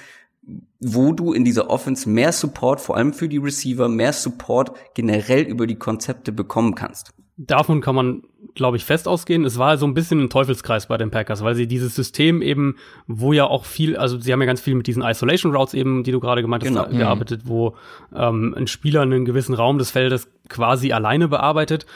wo 0.79 1.13
du 1.13 1.33
in 1.33 1.45
dieser 1.45 1.69
Offense 1.69 2.09
mehr 2.09 2.31
Support, 2.31 2.81
vor 2.81 2.97
allem 2.97 3.13
für 3.13 3.29
die 3.29 3.37
Receiver, 3.37 3.87
mehr 3.87 4.13
Support 4.13 4.71
generell 4.93 5.43
über 5.43 5.67
die 5.67 5.75
Konzepte 5.75 6.31
bekommen 6.31 6.75
kannst. 6.75 7.11
Davon 7.35 7.81
kann 7.81 7.95
man, 7.95 8.21
glaube 8.53 8.77
ich, 8.77 8.85
fest 8.85 9.07
ausgehen. 9.07 9.43
Es 9.43 9.57
war 9.57 9.77
so 9.77 9.87
ein 9.87 9.95
bisschen 9.95 10.19
ein 10.19 10.29
Teufelskreis 10.29 10.85
bei 10.85 10.97
den 10.97 11.09
Packers, 11.09 11.43
weil 11.43 11.55
sie 11.55 11.65
dieses 11.65 11.95
System 11.95 12.43
eben, 12.43 12.75
wo 13.07 13.33
ja 13.33 13.45
auch 13.45 13.65
viel, 13.65 13.97
also 13.97 14.19
sie 14.19 14.31
haben 14.31 14.41
ja 14.41 14.45
ganz 14.45 14.61
viel 14.61 14.75
mit 14.75 14.85
diesen 14.85 15.01
Isolation 15.01 15.55
Routes 15.55 15.73
eben, 15.73 16.03
die 16.03 16.11
du 16.11 16.19
gerade 16.19 16.43
gemeint 16.43 16.63
hast, 16.63 16.69
Genau. 16.69 16.87
gearbeitet, 16.89 17.41
wo 17.45 17.75
ähm, 18.15 18.53
ein 18.55 18.67
Spieler 18.67 19.01
einen 19.01 19.25
gewissen 19.25 19.55
Raum 19.55 19.79
des 19.79 19.89
Feldes 19.89 20.27
quasi 20.47 20.91
alleine 20.91 21.27
bearbeitet. 21.27 21.87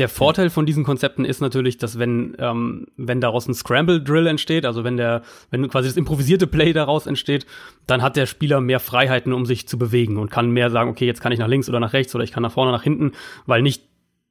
Der 0.00 0.08
Vorteil 0.08 0.48
von 0.48 0.64
diesen 0.64 0.82
Konzepten 0.82 1.26
ist 1.26 1.42
natürlich, 1.42 1.76
dass 1.76 1.98
wenn, 1.98 2.34
ähm, 2.38 2.86
wenn 2.96 3.20
daraus 3.20 3.46
ein 3.46 3.52
Scramble 3.52 4.00
Drill 4.02 4.26
entsteht, 4.26 4.64
also 4.64 4.82
wenn 4.82 4.96
der, 4.96 5.20
wenn 5.50 5.68
quasi 5.68 5.88
das 5.88 5.98
improvisierte 5.98 6.46
Play 6.46 6.72
daraus 6.72 7.06
entsteht, 7.06 7.44
dann 7.86 8.00
hat 8.00 8.16
der 8.16 8.24
Spieler 8.24 8.62
mehr 8.62 8.80
Freiheiten, 8.80 9.34
um 9.34 9.44
sich 9.44 9.68
zu 9.68 9.76
bewegen 9.76 10.16
und 10.16 10.30
kann 10.30 10.52
mehr 10.52 10.70
sagen, 10.70 10.88
okay, 10.88 11.04
jetzt 11.04 11.20
kann 11.20 11.32
ich 11.32 11.38
nach 11.38 11.48
links 11.48 11.68
oder 11.68 11.80
nach 11.80 11.92
rechts 11.92 12.14
oder 12.14 12.24
ich 12.24 12.32
kann 12.32 12.42
nach 12.42 12.52
vorne, 12.52 12.72
nach 12.72 12.82
hinten, 12.82 13.12
weil 13.44 13.60
nicht 13.60 13.90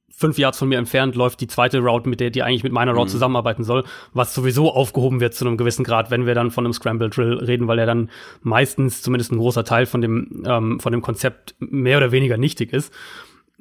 fünf 0.10 0.40
Yards 0.40 0.58
von 0.58 0.70
mir 0.70 0.80
entfernt 0.80 1.16
läuft 1.16 1.40
die 1.40 1.46
zweite 1.46 1.82
Route, 1.82 2.10
mit 2.10 2.20
der 2.20 2.32
die 2.32 2.42
eigentlich 2.42 2.64
mit 2.64 2.74
meiner 2.74 2.94
Route 2.94 3.12
zusammenarbeiten 3.12 3.64
soll, 3.64 3.84
was 4.12 4.34
sowieso 4.34 4.74
aufgehoben 4.74 5.20
wird 5.20 5.36
zu 5.36 5.46
einem 5.46 5.56
gewissen 5.56 5.84
Grad, 5.86 6.10
wenn 6.10 6.26
wir 6.26 6.34
dann 6.34 6.50
von 6.50 6.66
einem 6.66 6.74
Scramble 6.74 7.12
Drill 7.12 7.36
reden, 7.36 7.68
weil 7.68 7.78
er 7.78 7.86
dann 7.86 8.10
meistens 8.42 9.04
zumindest 9.04 9.32
ein 9.32 9.38
großer 9.38 9.66
Teil 9.66 9.86
von 9.86 10.02
dem 10.02 10.44
ähm, 10.48 10.80
von 10.80 10.92
dem 10.92 11.04
Konzept 11.04 11.54
mehr 11.60 11.98
oder 11.98 12.12
weniger 12.12 12.38
nichtig 12.38 12.74
ist. 12.74 12.92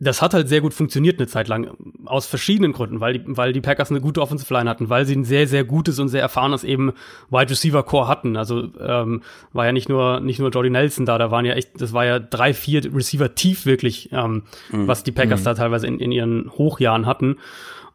Das 0.00 0.22
hat 0.22 0.32
halt 0.32 0.48
sehr 0.48 0.60
gut 0.60 0.74
funktioniert 0.74 1.18
eine 1.18 1.26
Zeit 1.26 1.48
lang 1.48 1.70
aus 2.04 2.26
verschiedenen 2.26 2.72
Gründen, 2.72 3.00
weil 3.00 3.14
die, 3.14 3.22
weil 3.26 3.52
die 3.52 3.60
Packers 3.60 3.90
eine 3.90 4.00
gute 4.00 4.20
Offensive 4.22 4.52
Line 4.54 4.70
hatten, 4.70 4.88
weil 4.88 5.06
sie 5.06 5.16
ein 5.16 5.24
sehr 5.24 5.46
sehr 5.48 5.64
gutes 5.64 5.98
und 5.98 6.08
sehr 6.08 6.22
erfahrenes 6.22 6.64
eben 6.64 6.92
Wide 7.30 7.50
Receiver 7.50 7.82
Core 7.82 8.08
hatten. 8.08 8.36
Also 8.36 8.68
ähm, 8.80 9.22
war 9.52 9.66
ja 9.66 9.72
nicht 9.72 9.88
nur 9.88 10.20
nicht 10.20 10.38
nur 10.38 10.50
Jordy 10.50 10.70
Nelson 10.70 11.06
da, 11.06 11.18
da 11.18 11.30
waren 11.30 11.44
ja 11.44 11.54
echt, 11.54 11.80
das 11.80 11.92
war 11.92 12.04
ja 12.04 12.18
drei 12.18 12.54
vier 12.54 12.94
Receiver 12.94 13.34
tief 13.34 13.66
wirklich, 13.66 14.10
ähm, 14.12 14.44
was 14.70 15.02
die 15.02 15.12
Packers 15.12 15.42
da 15.42 15.54
teilweise 15.54 15.86
in, 15.86 15.98
in 15.98 16.12
ihren 16.12 16.50
Hochjahren 16.50 17.06
hatten. 17.06 17.36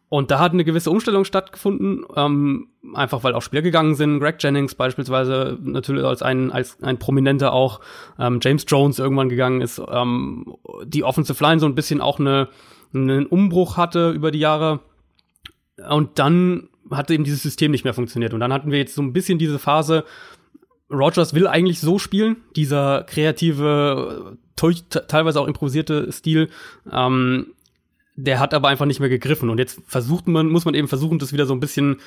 Und 0.09 0.29
da 0.29 0.39
hat 0.39 0.53
eine 0.53 0.63
gewisse 0.63 0.91
Umstellung 0.91 1.25
stattgefunden, 1.25 2.05
ähm, 2.15 2.67
einfach 2.93 3.23
weil 3.23 3.33
auch 3.33 3.41
Spieler 3.41 3.63
gegangen 3.63 3.95
sind. 3.95 4.19
Greg 4.19 4.35
Jennings 4.39 4.75
beispielsweise 4.75 5.57
natürlich 5.61 6.03
als 6.03 6.21
ein, 6.21 6.51
als 6.51 6.81
ein 6.83 6.99
Prominenter 6.99 7.51
auch. 7.51 7.79
Ähm, 8.19 8.39
James 8.41 8.65
Jones 8.67 8.99
irgendwann 8.99 9.29
gegangen 9.29 9.61
ist. 9.61 9.81
Ähm, 9.89 10.55
die 10.85 11.03
Offensive 11.03 11.43
Line 11.43 11.59
so 11.59 11.65
ein 11.65 11.73
bisschen 11.73 11.99
auch 11.99 12.19
eine, 12.19 12.49
einen 12.93 13.25
Umbruch 13.25 13.77
hatte 13.77 14.11
über 14.11 14.29
die 14.29 14.39
Jahre. 14.39 14.81
Und 15.89 16.19
dann 16.19 16.69
hat 16.91 17.09
eben 17.09 17.23
dieses 17.23 17.41
System 17.41 17.71
nicht 17.71 17.83
mehr 17.83 17.95
funktioniert. 17.95 18.33
Und 18.33 18.39
dann 18.39 18.53
hatten 18.53 18.71
wir 18.71 18.77
jetzt 18.77 18.95
so 18.95 19.01
ein 19.01 19.13
bisschen 19.13 19.39
diese 19.39 19.57
Phase, 19.57 20.03
Rogers 20.91 21.33
will 21.33 21.47
eigentlich 21.47 21.79
so 21.79 21.97
spielen, 21.97 22.37
dieser 22.55 23.03
kreative, 23.03 24.37
teilweise 25.07 25.41
auch 25.41 25.47
improvisierte 25.47 26.11
Stil. 26.11 26.49
Ähm, 26.91 27.47
der 28.15 28.39
hat 28.39 28.53
aber 28.53 28.67
einfach 28.67 28.85
nicht 28.85 28.99
mehr 28.99 29.09
gegriffen. 29.09 29.49
Und 29.49 29.57
jetzt 29.57 29.81
versucht 29.87 30.27
man, 30.27 30.49
muss 30.49 30.65
man 30.65 30.75
eben 30.75 30.87
versuchen, 30.87 31.19
das 31.19 31.33
wieder 31.33 31.45
so 31.45 31.53
ein 31.53 31.59
bisschen 31.59 31.97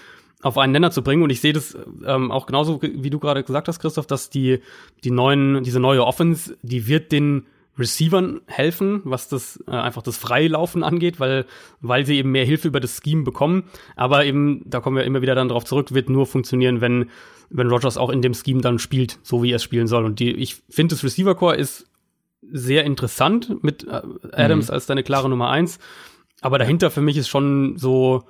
auf 0.42 0.58
einen 0.58 0.72
Nenner 0.72 0.90
zu 0.90 1.02
bringen. 1.02 1.22
Und 1.22 1.30
ich 1.30 1.40
sehe 1.40 1.52
das 1.52 1.76
ähm, 2.04 2.30
auch 2.30 2.46
genauso, 2.46 2.80
wie 2.82 3.10
du 3.10 3.18
gerade 3.18 3.42
gesagt 3.42 3.68
hast, 3.68 3.80
Christoph, 3.80 4.06
dass 4.06 4.30
die, 4.30 4.60
die 5.04 5.10
neuen, 5.10 5.64
diese 5.64 5.80
neue 5.80 6.04
Offense, 6.04 6.56
die 6.62 6.86
wird 6.86 7.12
den 7.12 7.46
Receivern 7.78 8.40
helfen, 8.46 9.02
was 9.04 9.28
das 9.28 9.62
äh, 9.66 9.72
einfach 9.72 10.02
das 10.02 10.16
Freilaufen 10.16 10.82
angeht, 10.82 11.20
weil, 11.20 11.44
weil 11.80 12.06
sie 12.06 12.16
eben 12.16 12.32
mehr 12.32 12.44
Hilfe 12.44 12.68
über 12.68 12.80
das 12.80 13.00
Scheme 13.02 13.22
bekommen. 13.22 13.64
Aber 13.96 14.24
eben, 14.24 14.62
da 14.64 14.80
kommen 14.80 14.96
wir 14.96 15.04
immer 15.04 15.22
wieder 15.22 15.34
dann 15.34 15.48
drauf 15.48 15.64
zurück, 15.64 15.92
wird 15.92 16.08
nur 16.08 16.26
funktionieren, 16.26 16.80
wenn, 16.80 17.10
wenn 17.50 17.68
Rogers 17.68 17.98
auch 17.98 18.10
in 18.10 18.22
dem 18.22 18.34
Scheme 18.34 18.60
dann 18.60 18.78
spielt, 18.78 19.18
so 19.22 19.42
wie 19.42 19.52
er 19.52 19.56
es 19.56 19.62
spielen 19.62 19.88
soll. 19.88 20.04
Und 20.04 20.20
die, 20.20 20.32
ich 20.32 20.56
finde, 20.70 20.94
das 20.94 21.04
Receiver 21.04 21.34
Core 21.34 21.56
ist 21.56 21.86
sehr 22.42 22.84
interessant 22.84 23.62
mit 23.62 23.84
äh, 23.86 24.00
Adams 24.32 24.70
als 24.70 24.86
deine 24.86 25.02
klare 25.02 25.28
Nummer 25.28 25.50
eins. 25.50 25.78
Aber 26.42 26.58
dahinter 26.58 26.90
für 26.90 27.00
mich 27.00 27.16
ist 27.16 27.28
schon 27.28 27.76
so, 27.78 28.24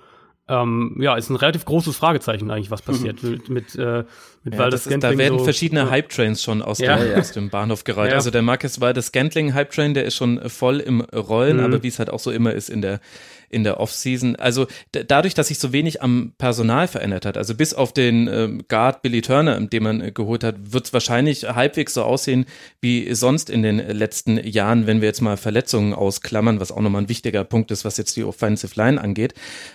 ähm, 0.49 0.97
ja, 1.01 1.17
ist 1.17 1.29
ein 1.29 1.37
relativ 1.37 1.65
großes 1.65 1.97
Fragezeichen 1.97 2.51
eigentlich, 2.51 2.71
was 2.71 2.81
passiert 2.83 3.23
mit, 3.25 3.49
mit, 3.49 3.75
äh, 3.75 4.05
mit 4.45 4.55
Ja, 4.55 4.61
Waldes 4.61 4.81
ist, 4.83 4.87
da 4.87 4.91
Scantling 4.99 5.19
werden 5.19 5.39
so, 5.39 5.45
verschiedene. 5.45 5.91
Hype-Trains 5.91 6.43
schon 6.43 6.63
aus, 6.63 6.79
Ja. 6.79 6.97
dem, 6.97 7.19
aus 7.19 7.33
dem 7.33 7.51
Bahnhof 7.51 7.83
gereiht. 7.83 8.11
Ja. 8.11 8.17
Also 8.17 8.31
der 8.31 8.43
Marcus 8.43 8.81
war 8.81 8.95
das 8.95 9.07
Scantling-Hype-Train, 9.07 9.95
der 9.95 10.05
ist 10.05 10.15
schon 10.15 10.49
voll 10.49 10.79
im 10.79 11.01
Rollen, 11.01 11.57
Mhm. 11.59 11.65
aber 11.65 11.83
wie 11.83 11.89
es 11.89 11.99
halt 11.99 12.11
auch 12.11 12.21
so 12.21 12.31
immer 12.31 12.53
ist 12.53 12.71
in 12.71 12.81
der 12.81 13.01
in 13.49 13.65
der 13.65 13.81
Off-Season. 13.81 14.37
Also 14.37 14.67
dadurch, 14.93 15.35
dass 15.35 15.49
sich 15.49 15.59
so 15.59 15.73
wenig 15.73 16.03
am 16.03 16.33
Personal 16.39 16.89
verändert 16.89 17.27
hat, 17.27 17.37
also 17.37 17.55
bis 17.55 17.75
auf 17.75 17.93
den 17.93 18.29
ähm, 18.29 18.65
Guard 18.69 19.03
Billy 19.03 19.23
Turner, 19.23 19.61
den 19.61 19.83
man 19.83 20.01
äh, 20.01 20.13
geholt 20.13 20.45
hat, 20.45 20.57
wird 20.73 20.87
es 20.87 20.93
wahrscheinlich 20.93 21.45
halbwegs 21.45 21.95
so 21.95 22.03
aussehen 22.03 22.47
wie 22.81 23.15
sonst 23.15 23.51
in 23.51 23.63
den 23.63 23.79
letzten 23.79 24.39
Jahren, 24.47 24.87
wenn 24.87 25.01
wir 25.01 25.09
jetzt 25.09 25.21
mal 25.21 25.37
Verletzungen 25.37 25.95
ausklammern, 25.95 26.61
was 26.61 26.73
auch 26.73 26.81
nochmal 26.81 27.03
ein 27.03 27.09
wichtiger 27.09 27.45
Punkt 27.45 27.71
ist, 27.71 27.85
was 27.85 27.97
jetzt 27.97 28.17
die 28.17 28.25
Offensive 28.25 28.75
Line 28.77 29.01
angeht. 29.01 29.35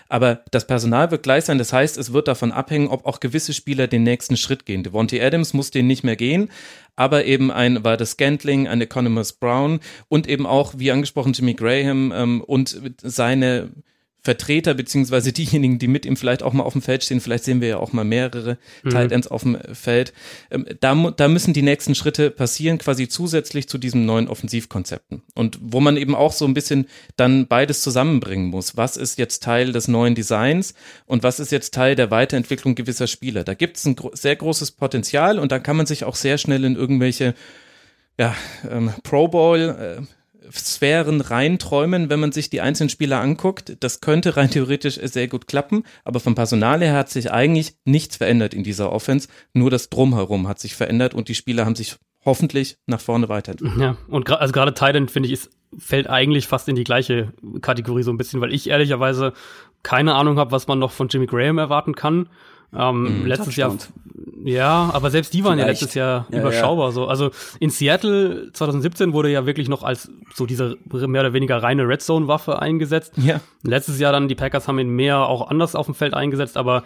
Aber 0.10 0.42
das 0.52 0.68
Personal 0.68 1.12
wird 1.12 1.24
gleich 1.24 1.46
sein, 1.46 1.58
das 1.58 1.74
heißt, 1.74 1.98
es 1.98 2.14
wird 2.14 2.28
davon 2.28 2.52
abhängen, 2.52 2.88
ob 2.88 3.06
auch 3.06 3.20
gewisse 3.20 3.54
Spieler 3.54 3.88
den 3.88 4.04
nächsten 4.04 4.38
Schritt 4.38 4.66
gehen. 4.66 4.84
Devontae 4.84 5.22
Adams 5.22 5.54
muss 5.54 5.72
den 5.72 5.88
nicht 5.88 6.04
mehr 6.04 6.16
gehen, 6.16 6.50
aber 6.96 7.26
eben 7.26 7.52
ein 7.52 7.84
das 7.98 8.12
Scantling, 8.12 8.68
ein 8.68 8.82
Economist 8.82 9.40
Brown 9.40 9.80
und 10.08 10.28
eben 10.28 10.46
auch, 10.46 10.74
wie 10.78 10.92
angesprochen, 10.92 11.34
Jimmy 11.34 11.54
Graham 11.54 12.12
ähm, 12.16 12.42
und 12.42 12.80
seine 13.02 13.72
Vertreter 14.24 14.76
beziehungsweise 14.76 15.34
diejenigen, 15.34 15.80
die 15.80 15.88
mit 15.88 16.06
ihm 16.06 16.16
vielleicht 16.16 16.44
auch 16.44 16.54
mal 16.54 16.64
auf 16.64 16.74
dem 16.74 16.82
Feld 16.82 17.04
stehen, 17.04 17.22
vielleicht 17.22 17.44
sehen 17.44 17.60
wir 17.60 17.68
ja 17.68 17.78
auch 17.78 17.92
mal 17.92 18.04
mehrere 18.04 18.58
Tight 18.88 19.12
Ends 19.12 19.28
auf 19.28 19.42
dem 19.42 19.58
Feld. 19.74 20.14
Ähm, 20.52 20.66
da, 20.80 20.96
da 21.16 21.28
müssen 21.28 21.54
die 21.54 21.64
nächsten 21.64 21.96
Schritte 21.96 22.30
passieren, 22.30 22.78
quasi 22.78 23.08
zusätzlich 23.08 23.68
zu 23.68 23.80
diesen 23.80 24.06
neuen 24.06 24.28
Offensivkonzepten. 24.28 25.24
Und 25.34 25.58
wo 25.62 25.80
man 25.80 25.98
eben 25.98 26.14
auch 26.14 26.34
so 26.34 26.46
ein 26.46 26.54
bisschen 26.54 26.88
dann 27.18 27.48
beides 27.48 27.82
zusammenbringen 27.82 28.48
muss. 28.48 28.78
Was 28.78 28.96
ist 28.96 29.18
jetzt 29.18 29.42
Teil 29.42 29.72
des 29.72 29.88
neuen 29.88 30.14
Designs 30.14 30.76
und 31.08 31.24
was 31.24 31.40
ist 31.40 31.52
jetzt 31.52 31.74
Teil 31.74 31.96
der 31.96 32.12
Weiterentwicklung 32.12 32.76
gewisser 32.76 33.08
Spieler? 33.08 33.44
Da 33.44 33.56
gibt 33.56 33.78
es 33.78 33.86
ein 33.86 33.96
sehr 34.14 34.36
großes 34.36 34.72
Potenzial 34.72 35.40
und 35.40 35.52
da 35.52 35.58
kann 35.58 35.78
man 35.78 35.88
sich 35.88 36.04
auch 36.04 36.16
sehr 36.16 36.38
schnell 36.38 36.64
in 36.64 36.76
irgendwelche 36.76 37.34
ja, 38.20 38.36
ähm, 38.70 38.92
Pro 39.02 39.28
Bowl 39.28 39.60
äh, 40.00 40.02
Sphären 40.54 41.22
reinträumen, 41.22 42.10
wenn 42.10 42.20
man 42.20 42.32
sich 42.32 42.50
die 42.50 42.62
einzelnen 42.62 42.90
Spieler 42.90 43.20
anguckt. 43.20 43.78
Das 43.80 44.02
könnte 44.02 44.38
rein 44.38 44.50
theoretisch 44.50 44.96
sehr 44.96 45.28
gut 45.28 45.48
klappen, 45.48 45.84
aber 46.04 46.20
vom 46.20 46.36
Personal 46.36 46.82
her 46.82 46.94
hat 46.94 47.10
sich 47.10 47.32
eigentlich 47.32 47.76
nichts 47.86 48.18
verändert 48.18 48.54
in 48.54 48.64
dieser 48.64 48.92
Offense. 48.92 49.28
Nur 49.54 49.70
das 49.70 49.90
Drumherum 49.90 50.48
hat 50.48 50.60
sich 50.60 50.76
verändert 50.76 51.14
und 51.14 51.28
die 51.28 51.36
Spieler 51.36 51.66
haben 51.66 51.76
sich 51.76 51.98
hoffentlich 52.26 52.78
nach 52.86 53.02
vorne 53.02 53.30
weiterentwickelt. 53.30 53.82
Ja, 53.82 53.98
und 54.08 54.26
gra 54.26 54.36
also 54.36 54.52
gerade 54.52 54.74
Titan, 54.74 55.08
finde 55.08 55.28
ich, 55.28 55.34
ist, 55.34 55.50
fällt 55.78 56.08
eigentlich 56.08 56.48
fast 56.48 56.68
in 56.68 56.76
die 56.76 56.84
gleiche 56.84 57.34
Kategorie 57.62 58.04
so 58.04 58.12
ein 58.12 58.18
bisschen, 58.18 58.42
weil 58.42 58.54
ich 58.54 58.70
ehrlicherweise 58.70 59.34
keine 59.84 60.14
Ahnung 60.14 60.38
habe, 60.38 60.52
was 60.52 60.68
man 60.68 60.80
noch 60.80 60.92
von 60.92 61.08
Jimmy 61.08 61.26
Graham 61.26 61.58
erwarten 61.58 61.96
kann. 61.96 62.30
Ähm, 62.74 63.26
letztes 63.26 63.56
Jahr, 63.56 63.76
ja, 64.44 64.90
aber 64.94 65.12
selbst 65.12 65.34
die 65.34 65.44
waren 65.44 65.60
ja 65.60 65.66
Vielleicht. 65.66 65.82
letztes 65.82 65.96
Jahr 65.96 66.26
Ja, 66.32 66.40
überschaubar. 66.40 66.92
So, 66.92 67.08
also 67.08 67.32
in 67.60 67.70
Seattle 67.70 68.52
2017 68.54 69.14
wurde 69.14 69.30
ja 69.30 69.46
wirklich 69.46 69.68
noch 69.70 69.84
als 69.84 70.10
so 70.34 70.46
diese 70.46 70.78
mehr 70.90 71.22
oder 71.22 71.34
weniger 71.34 71.62
reine 71.62 71.88
Red 71.88 72.02
Zone 72.02 72.28
Waffe 72.28 72.62
eingesetzt. 72.62 73.14
Ja. 73.18 73.42
Letztes 73.64 74.00
Jahr 74.00 74.12
dann 74.12 74.28
die 74.28 74.36
Packers 74.36 74.68
haben 74.68 74.80
ihn 74.80 74.90
mehr 74.90 75.20
auch 75.20 75.50
anders 75.50 75.76
auf 75.76 75.86
dem 75.86 75.96
Feld 75.96 76.14
eingesetzt, 76.14 76.58
aber 76.58 76.84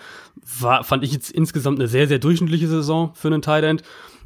war, 0.60 0.84
fand 0.84 1.04
ich 1.04 1.14
jetzt 1.14 1.32
insgesamt 1.32 1.80
eine 1.80 1.88
sehr 1.88 2.08
sehr 2.08 2.20
durchschnittliche 2.20 2.68
Saison 2.68 3.12
für 3.14 3.28
einen 3.28 3.42
Tight 3.42 3.64
End. 3.64 3.84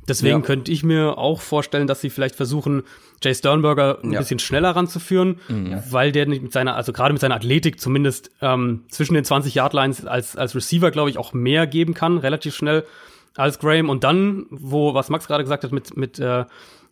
Deswegen 0.09 0.39
Ja. 0.39 0.45
könnte 0.45 0.71
ich 0.71 0.83
mir 0.83 1.17
auch 1.17 1.39
vorstellen, 1.41 1.87
dass 1.87 2.01
sie 2.01 2.09
vielleicht 2.09 2.35
versuchen, 2.35 2.83
Jay 3.23 3.33
Sternberger 3.33 3.99
ein 4.03 4.11
Ja. 4.11 4.19
bisschen 4.19 4.39
schneller 4.39 4.71
ranzuführen, 4.71 5.39
weil 5.91 6.11
der 6.11 6.27
mit 6.27 6.51
seiner, 6.51 6.75
also 6.75 6.91
gerade 6.91 7.13
mit 7.13 7.21
seiner 7.21 7.35
Athletik 7.35 7.79
zumindest 7.79 8.31
ähm, 8.41 8.83
zwischen 8.89 9.13
den 9.13 9.23
20 9.23 9.53
Yard 9.55 9.73
Lines 9.73 10.05
als 10.05 10.35
als 10.35 10.55
Receiver 10.55 10.91
glaube 10.91 11.09
ich 11.09 11.17
auch 11.17 11.31
mehr 11.33 11.67
geben 11.67 11.93
kann, 11.93 12.17
relativ 12.17 12.55
schnell 12.55 12.83
als 13.35 13.59
Graham. 13.59 13.89
Und 13.89 14.03
dann, 14.03 14.45
wo 14.49 14.93
was 14.93 15.09
Max 15.09 15.27
gerade 15.27 15.43
gesagt 15.43 15.63
hat 15.63 15.71
mit 15.71 15.95
mit 15.95 16.19
äh, 16.19 16.45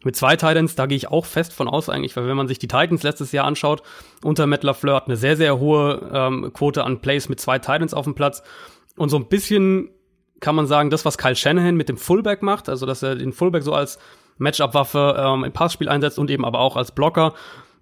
mit 0.03 0.15
zwei 0.15 0.35
Titans, 0.35 0.75
da 0.75 0.85
gehe 0.85 0.95
ich 0.95 1.07
auch 1.09 1.25
fest 1.25 1.53
von 1.53 1.67
aus 1.67 1.89
eigentlich, 1.89 2.15
weil 2.15 2.27
wenn 2.27 2.37
man 2.37 2.47
sich 2.47 2.59
die 2.59 2.67
Titans 2.67 3.01
letztes 3.01 3.31
Jahr 3.31 3.45
anschaut, 3.45 3.81
unter 4.23 4.45
Matt 4.45 4.63
LaFleur 4.63 4.95
hat 4.95 5.07
eine 5.07 5.17
sehr, 5.17 5.35
sehr 5.35 5.57
hohe 5.57 6.09
ähm, 6.13 6.51
Quote 6.53 6.83
an 6.83 7.01
Plays 7.01 7.29
mit 7.29 7.39
zwei 7.39 7.57
Titans 7.57 7.95
auf 7.95 8.05
dem 8.05 8.13
Platz. 8.13 8.43
Und 8.95 9.09
so 9.09 9.17
ein 9.17 9.27
bisschen 9.27 9.89
kann 10.39 10.55
man 10.55 10.67
sagen, 10.67 10.89
das, 10.89 11.05
was 11.05 11.17
Kyle 11.17 11.35
Shanahan 11.35 11.75
mit 11.75 11.89
dem 11.89 11.97
Fullback 11.97 12.41
macht, 12.41 12.69
also 12.69 12.85
dass 12.85 13.03
er 13.03 13.15
den 13.15 13.33
Fullback 13.33 13.63
so 13.63 13.73
als 13.73 13.97
Matchup-Waffe 14.37 15.15
ähm, 15.17 15.43
im 15.43 15.51
Passspiel 15.51 15.89
einsetzt 15.89 16.19
und 16.19 16.29
eben 16.29 16.45
aber 16.45 16.59
auch 16.59 16.75
als 16.75 16.91
Blocker, 16.91 17.33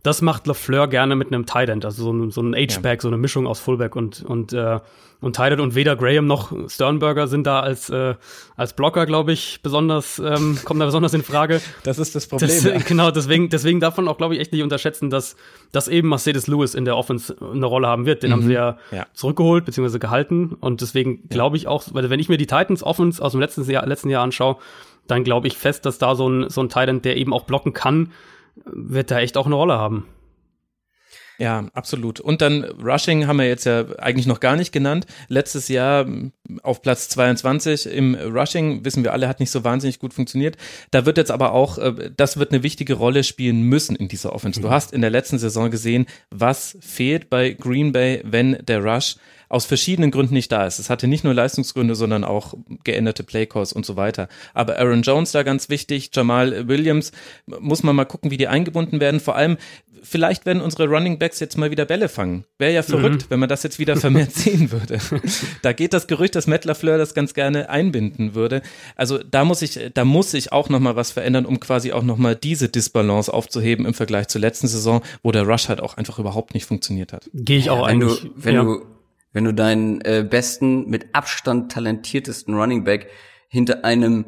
das 0.05 0.21
macht 0.21 0.45
LaFleur 0.47 0.87
gerne 0.87 1.15
mit 1.15 1.27
einem 1.33 1.45
Tight 1.45 1.69
End, 1.69 1.83
also 1.85 2.03
so, 2.03 2.11
ein- 2.13 2.31
so 2.31 2.41
ein 2.41 2.53
H-Back, 2.55 3.01
so 3.01 3.07
eine 3.07 3.17
Mischung 3.17 3.47
aus 3.47 3.59
Fullback 3.59 3.95
und 3.95 4.23
und 4.23 4.53
äh, 4.53 4.79
und 5.21 5.35
Tight 5.37 5.53
End 5.53 5.61
und 5.61 5.73
weder 5.75 5.95
Graham 5.95 6.27
noch 6.27 6.51
Sternberger 6.69 7.27
sind 7.27 7.47
da 7.47 7.61
als 7.61 7.89
äh, 7.89 8.13
als 8.55 8.73
Blocker, 8.73 9.05
glaube 9.05 9.31
ich, 9.31 9.61
besonders 9.63 10.19
ähm, 10.19 10.59
kommen 10.65 10.79
da 10.79 10.85
besonders 10.85 11.13
in 11.13 11.23
Frage. 11.23 11.61
Das 11.83 11.97
ist 11.99 12.13
das 12.15 12.27
Problem. 12.27 12.49
Das, 12.49 12.63
ja. 12.63 12.77
Genau, 12.87 13.09
deswegen, 13.11 13.49
deswegen 13.49 13.79
darf 13.79 13.97
man 13.97 14.07
auch, 14.07 14.17
glaube 14.17 14.35
ich, 14.35 14.41
echt 14.41 14.51
nicht 14.51 14.61
unterschätzen, 14.63 15.09
dass, 15.09 15.35
dass 15.71 15.87
eben 15.87 16.09
Mercedes 16.09 16.47
Lewis 16.47 16.75
in 16.75 16.85
der 16.85 16.97
Offense 16.97 17.35
eine 17.53 17.65
Rolle 17.65 17.87
haben 17.87 18.05
wird. 18.05 18.21
Den 18.23 18.31
haben 18.33 18.43
sie 18.43 18.53
ja, 18.53 18.77
Ja. 18.91 19.07
zurückgeholt 19.13 19.65
bzw. 19.65 19.97
gehalten. 19.99 20.55
Und 20.59 20.81
deswegen 20.81 21.27
glaube 21.29 21.57
ich 21.57 21.67
auch, 21.67 21.83
weil 21.93 22.09
wenn 22.09 22.19
ich 22.19 22.29
mir 22.29 22.37
die 22.37 22.47
Titans 22.47 22.83
Offense 22.83 23.23
aus 23.23 23.31
dem 23.31 23.41
letzten 23.41 23.63
Jahr, 23.69 23.85
letzten 23.87 24.09
Jahr 24.09 24.23
anschaue, 24.23 24.57
dann 25.07 25.23
glaube 25.23 25.47
ich 25.47 25.57
fest, 25.57 25.85
dass 25.85 25.97
da 25.97 26.13
so 26.15 26.27
ein, 26.29 26.49
so 26.49 26.61
ein 26.61 26.69
Titan, 26.69 27.01
der 27.01 27.17
eben 27.17 27.33
auch 27.33 27.43
blocken 27.45 27.73
kann, 27.73 28.11
wird 28.65 29.11
da 29.11 29.19
echt 29.19 29.37
auch 29.37 29.45
eine 29.45 29.55
Rolle 29.55 29.73
haben. 29.73 30.05
Ja, 31.37 31.67
absolut. 31.73 32.19
Und 32.19 32.41
dann 32.41 32.63
Rushing 32.63 33.27
haben 33.27 33.37
wir 33.37 33.47
jetzt 33.47 33.65
ja 33.65 33.85
eigentlich 33.97 34.25
noch 34.25 34.39
gar 34.39 34.55
nicht 34.55 34.71
genannt. 34.71 35.05
Letztes 35.27 35.67
Jahr 35.67 36.05
auf 36.63 36.81
Platz 36.81 37.09
22 37.09 37.87
im 37.87 38.15
Rushing, 38.15 38.85
wissen 38.85 39.03
wir 39.03 39.11
alle, 39.11 39.27
hat 39.27 39.39
nicht 39.39 39.51
so 39.51 39.63
wahnsinnig 39.63 39.99
gut 39.99 40.13
funktioniert. 40.13 40.55
Da 40.91 41.05
wird 41.05 41.17
jetzt 41.17 41.31
aber 41.31 41.51
auch, 41.51 41.77
äh, 41.77 42.11
das 42.15 42.37
wird 42.37 42.51
eine 42.51 42.63
wichtige 42.63 42.93
Rolle 42.93 43.23
spielen 43.23 43.63
müssen 43.63 43.95
in 43.95 44.07
dieser 44.07 44.33
Offense. 44.33 44.61
Du 44.61 44.67
mhm. 44.67 44.71
hast 44.71 44.93
in 44.93 45.01
der 45.01 45.09
letzten 45.09 45.37
Saison 45.37 45.69
gesehen, 45.69 46.05
was 46.29 46.77
fehlt 46.79 47.29
bei 47.29 47.51
Green 47.51 47.91
Bay, 47.91 48.21
wenn 48.23 48.53
der 48.65 48.83
Rush 48.83 49.17
aus 49.49 49.65
verschiedenen 49.65 50.11
Gründen 50.11 50.33
nicht 50.33 50.51
da 50.51 50.65
ist. 50.65 50.79
Es 50.79 50.89
hatte 50.89 51.07
nicht 51.07 51.23
nur 51.23 51.33
Leistungsgründe, 51.33 51.95
sondern 51.95 52.23
auch 52.23 52.53
geänderte 52.83 53.23
Playcalls 53.23 53.73
und 53.73 53.85
so 53.85 53.95
weiter. 53.95 54.27
Aber 54.53 54.77
Aaron 54.77 55.01
Jones 55.01 55.31
da 55.31 55.43
ganz 55.43 55.69
wichtig, 55.69 56.09
Jamal 56.13 56.67
Williams, 56.67 57.11
muss 57.45 57.83
man 57.83 57.95
mal 57.95 58.05
gucken, 58.05 58.31
wie 58.31 58.37
die 58.37 58.47
eingebunden 58.47 58.99
werden. 58.99 59.19
Vor 59.19 59.35
allem, 59.35 59.57
vielleicht 60.05 60.45
werden 60.45 60.61
unsere 60.61 60.87
Running 60.87 61.19
Backs 61.19 61.39
jetzt 61.39 61.57
mal 61.57 61.71
wieder 61.71 61.85
Bälle 61.85 62.07
fangen. 62.07 62.45
Wäre 62.57 62.73
ja 62.73 62.83
verrückt, 62.83 63.23
mhm. 63.23 63.25
wenn 63.29 63.39
man 63.39 63.49
das 63.49 63.63
jetzt 63.63 63.79
wieder 63.79 63.97
vermehrt 63.97 64.31
sehen 64.33 64.71
würde. 64.71 64.99
Da 65.61 65.73
geht 65.73 65.93
das 65.93 66.07
Gerücht, 66.07 66.35
dass 66.35 66.47
Matt 66.47 66.65
LaFleur 66.65 66.97
das 66.97 67.13
ganz 67.13 67.33
gerne 67.33 67.69
einbinden 67.69 68.35
würde. 68.35 68.61
Also 68.95 69.17
da 69.17 69.43
muss 69.43 69.61
ich, 69.61 69.79
da 69.93 70.05
muss 70.05 70.31
sich 70.31 70.51
auch 70.51 70.69
noch 70.69 70.79
mal 70.79 70.95
was 70.95 71.11
verändern, 71.11 71.45
um 71.45 71.59
quasi 71.59 71.91
auch 71.91 72.03
noch 72.03 72.17
mal 72.17 72.35
diese 72.35 72.69
Disbalance 72.69 73.33
aufzuheben 73.33 73.85
im 73.85 73.93
Vergleich 73.93 74.27
zur 74.27 74.41
letzten 74.41 74.67
Saison, 74.67 75.01
wo 75.23 75.31
der 75.31 75.43
Rush 75.43 75.69
halt 75.69 75.81
auch 75.81 75.97
einfach 75.97 76.19
überhaupt 76.19 76.53
nicht 76.53 76.65
funktioniert 76.65 77.11
hat. 77.13 77.29
Gehe 77.33 77.57
ich 77.57 77.69
auch 77.69 77.81
ja, 77.81 77.87
wenn 77.87 78.01
eigentlich. 78.03 78.21
Du, 78.21 78.31
wenn 78.35 78.55
ja. 78.55 78.63
du 78.63 78.85
wenn 79.35 79.43
du 79.43 79.53
deinen 79.53 79.99
äh, 80.01 80.25
besten, 80.27 80.89
mit 80.89 81.13
Abstand 81.13 81.69
talentiertesten 81.69 82.55
Running 82.55 82.85
Back 82.85 83.09
hinter 83.49 83.83
einem 83.83 84.27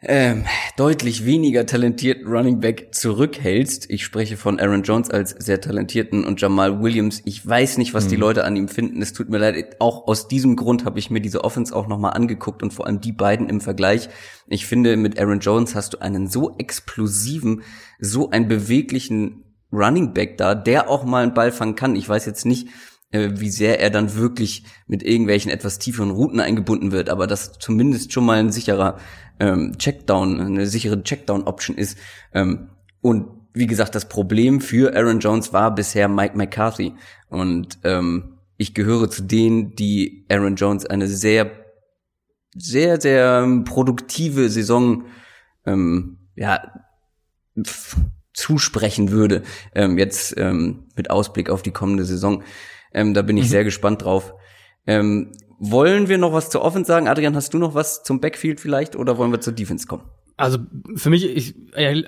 ähm, 0.00 0.46
deutlich 0.78 1.26
weniger 1.26 1.66
talentierten 1.66 2.26
Running 2.26 2.60
Back 2.60 2.94
zurückhältst. 2.94 3.90
Ich 3.90 4.04
spreche 4.04 4.38
von 4.38 4.58
Aaron 4.58 4.84
Jones 4.84 5.10
als 5.10 5.32
sehr 5.32 5.60
talentierten 5.60 6.24
und 6.24 6.40
Jamal 6.40 6.82
Williams. 6.82 7.20
Ich 7.26 7.46
weiß 7.46 7.76
nicht, 7.76 7.92
was 7.92 8.06
mhm. 8.06 8.08
die 8.08 8.16
Leute 8.16 8.44
an 8.44 8.56
ihm 8.56 8.68
finden. 8.68 9.02
Es 9.02 9.12
tut 9.12 9.28
mir 9.28 9.36
leid. 9.36 9.76
Auch 9.80 10.06
aus 10.08 10.28
diesem 10.28 10.56
Grund 10.56 10.86
habe 10.86 10.98
ich 10.98 11.10
mir 11.10 11.20
diese 11.20 11.44
Offense 11.44 11.76
auch 11.76 11.86
nochmal 11.86 12.14
angeguckt 12.14 12.62
und 12.62 12.72
vor 12.72 12.86
allem 12.86 13.02
die 13.02 13.12
beiden 13.12 13.50
im 13.50 13.60
Vergleich. 13.60 14.08
Ich 14.46 14.64
finde, 14.64 14.96
mit 14.96 15.18
Aaron 15.20 15.40
Jones 15.40 15.74
hast 15.74 15.92
du 15.92 15.98
einen 15.98 16.26
so 16.26 16.56
explosiven, 16.56 17.64
so 17.98 18.30
einen 18.30 18.48
beweglichen 18.48 19.44
Running 19.72 20.14
Back 20.14 20.38
da, 20.38 20.54
der 20.54 20.88
auch 20.88 21.04
mal 21.04 21.22
einen 21.22 21.34
Ball 21.34 21.52
fangen 21.52 21.74
kann. 21.74 21.96
Ich 21.96 22.08
weiß 22.08 22.24
jetzt 22.24 22.46
nicht, 22.46 22.68
wie 23.40 23.50
sehr 23.50 23.80
er 23.80 23.90
dann 23.90 24.14
wirklich 24.14 24.64
mit 24.86 25.02
irgendwelchen 25.02 25.50
etwas 25.50 25.78
tieferen 25.78 26.10
Routen 26.10 26.40
eingebunden 26.40 26.92
wird, 26.92 27.08
aber 27.08 27.26
das 27.26 27.58
zumindest 27.58 28.12
schon 28.12 28.24
mal 28.24 28.38
ein 28.38 28.52
sicherer 28.52 28.98
ähm, 29.40 29.76
Checkdown, 29.78 30.40
eine 30.40 30.66
sichere 30.66 31.02
Checkdown-Option 31.02 31.76
ist. 31.76 31.98
Ähm, 32.32 32.68
und 33.00 33.26
wie 33.52 33.66
gesagt, 33.66 33.94
das 33.94 34.08
Problem 34.08 34.60
für 34.60 34.94
Aaron 34.94 35.20
Jones 35.20 35.52
war 35.52 35.74
bisher 35.74 36.08
Mike 36.08 36.36
McCarthy. 36.36 36.94
Und 37.28 37.78
ähm, 37.84 38.38
ich 38.58 38.74
gehöre 38.74 39.10
zu 39.10 39.22
denen, 39.22 39.74
die 39.74 40.26
Aaron 40.28 40.56
Jones 40.56 40.86
eine 40.86 41.08
sehr, 41.08 41.50
sehr, 42.54 43.00
sehr 43.00 43.62
produktive 43.64 44.48
Saison 44.48 45.04
ähm, 45.64 46.18
ja, 46.34 46.60
zusprechen 48.34 49.10
würde. 49.10 49.42
Ähm, 49.74 49.98
jetzt 49.98 50.36
ähm, 50.36 50.84
mit 50.94 51.10
Ausblick 51.10 51.48
auf 51.48 51.62
die 51.62 51.72
kommende 51.72 52.04
Saison. 52.04 52.42
Ähm, 52.92 53.14
da 53.14 53.22
bin 53.22 53.36
ich 53.36 53.44
mhm. 53.44 53.48
sehr 53.48 53.64
gespannt 53.64 54.04
drauf. 54.04 54.34
Ähm, 54.86 55.32
wollen 55.58 56.08
wir 56.08 56.18
noch 56.18 56.32
was 56.32 56.50
zur 56.50 56.62
Offense 56.62 56.88
sagen? 56.88 57.08
Adrian, 57.08 57.34
hast 57.34 57.54
du 57.54 57.58
noch 57.58 57.74
was 57.74 58.02
zum 58.02 58.20
Backfield 58.20 58.60
vielleicht 58.60 58.94
oder 58.96 59.16
wollen 59.18 59.32
wir 59.32 59.40
zur 59.40 59.52
Defense 59.52 59.86
kommen? 59.86 60.04
Also 60.38 60.58
für 60.96 61.08
mich 61.08 61.24
ich, 61.24 61.54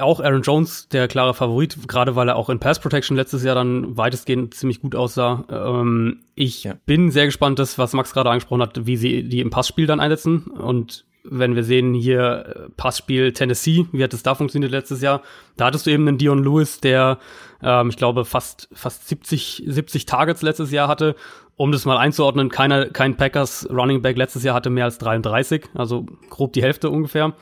auch 0.00 0.20
Aaron 0.20 0.42
Jones 0.42 0.88
der 0.90 1.08
klare 1.08 1.32
Favorit, 1.32 1.88
gerade 1.88 2.14
weil 2.14 2.28
er 2.28 2.36
auch 2.36 2.50
in 2.50 2.60
Pass 2.60 2.78
Protection 2.78 3.16
letztes 3.16 3.42
Jahr 3.42 3.54
dann 3.54 3.96
weitestgehend 3.96 4.52
ziemlich 4.52 4.82
gut 4.82 4.94
aussah. 4.94 5.46
Ähm, 5.50 6.24
ich 6.34 6.64
ja. 6.64 6.74
bin 6.84 7.10
sehr 7.10 7.24
gespannt, 7.24 7.58
das, 7.58 7.78
was 7.78 7.94
Max 7.94 8.12
gerade 8.12 8.28
angesprochen 8.28 8.60
hat, 8.60 8.86
wie 8.86 8.98
sie 8.98 9.26
die 9.26 9.40
im 9.40 9.48
Passspiel 9.48 9.86
dann 9.86 10.00
einsetzen. 10.00 10.42
Und 10.42 11.06
wenn 11.30 11.56
wir 11.56 11.64
sehen 11.64 11.94
hier 11.94 12.44
äh, 12.46 12.70
Passspiel 12.76 13.32
Tennessee, 13.32 13.86
wie 13.92 14.02
hat 14.02 14.14
es 14.14 14.22
da 14.22 14.34
funktioniert 14.34 14.72
letztes 14.72 15.00
Jahr? 15.00 15.22
Da 15.56 15.66
hattest 15.66 15.86
du 15.86 15.90
eben 15.90 16.06
einen 16.08 16.18
Dion 16.18 16.42
Lewis, 16.42 16.80
der, 16.80 17.18
ähm, 17.62 17.90
ich 17.90 17.96
glaube, 17.96 18.24
fast, 18.24 18.68
fast 18.72 19.08
70, 19.08 19.64
70 19.66 20.06
Targets 20.06 20.42
letztes 20.42 20.70
Jahr 20.70 20.88
hatte. 20.88 21.16
Um 21.56 21.72
das 21.72 21.84
mal 21.84 21.96
einzuordnen, 21.96 22.50
keiner, 22.50 22.86
kein 22.86 23.16
Packers 23.16 23.68
Running 23.68 24.00
Back 24.00 24.16
letztes 24.16 24.44
Jahr 24.44 24.54
hatte 24.54 24.70
mehr 24.70 24.84
als 24.84 24.98
33, 24.98 25.64
also 25.74 26.06
grob 26.30 26.52
die 26.52 26.62
Hälfte 26.62 26.88
ungefähr. 26.88 27.34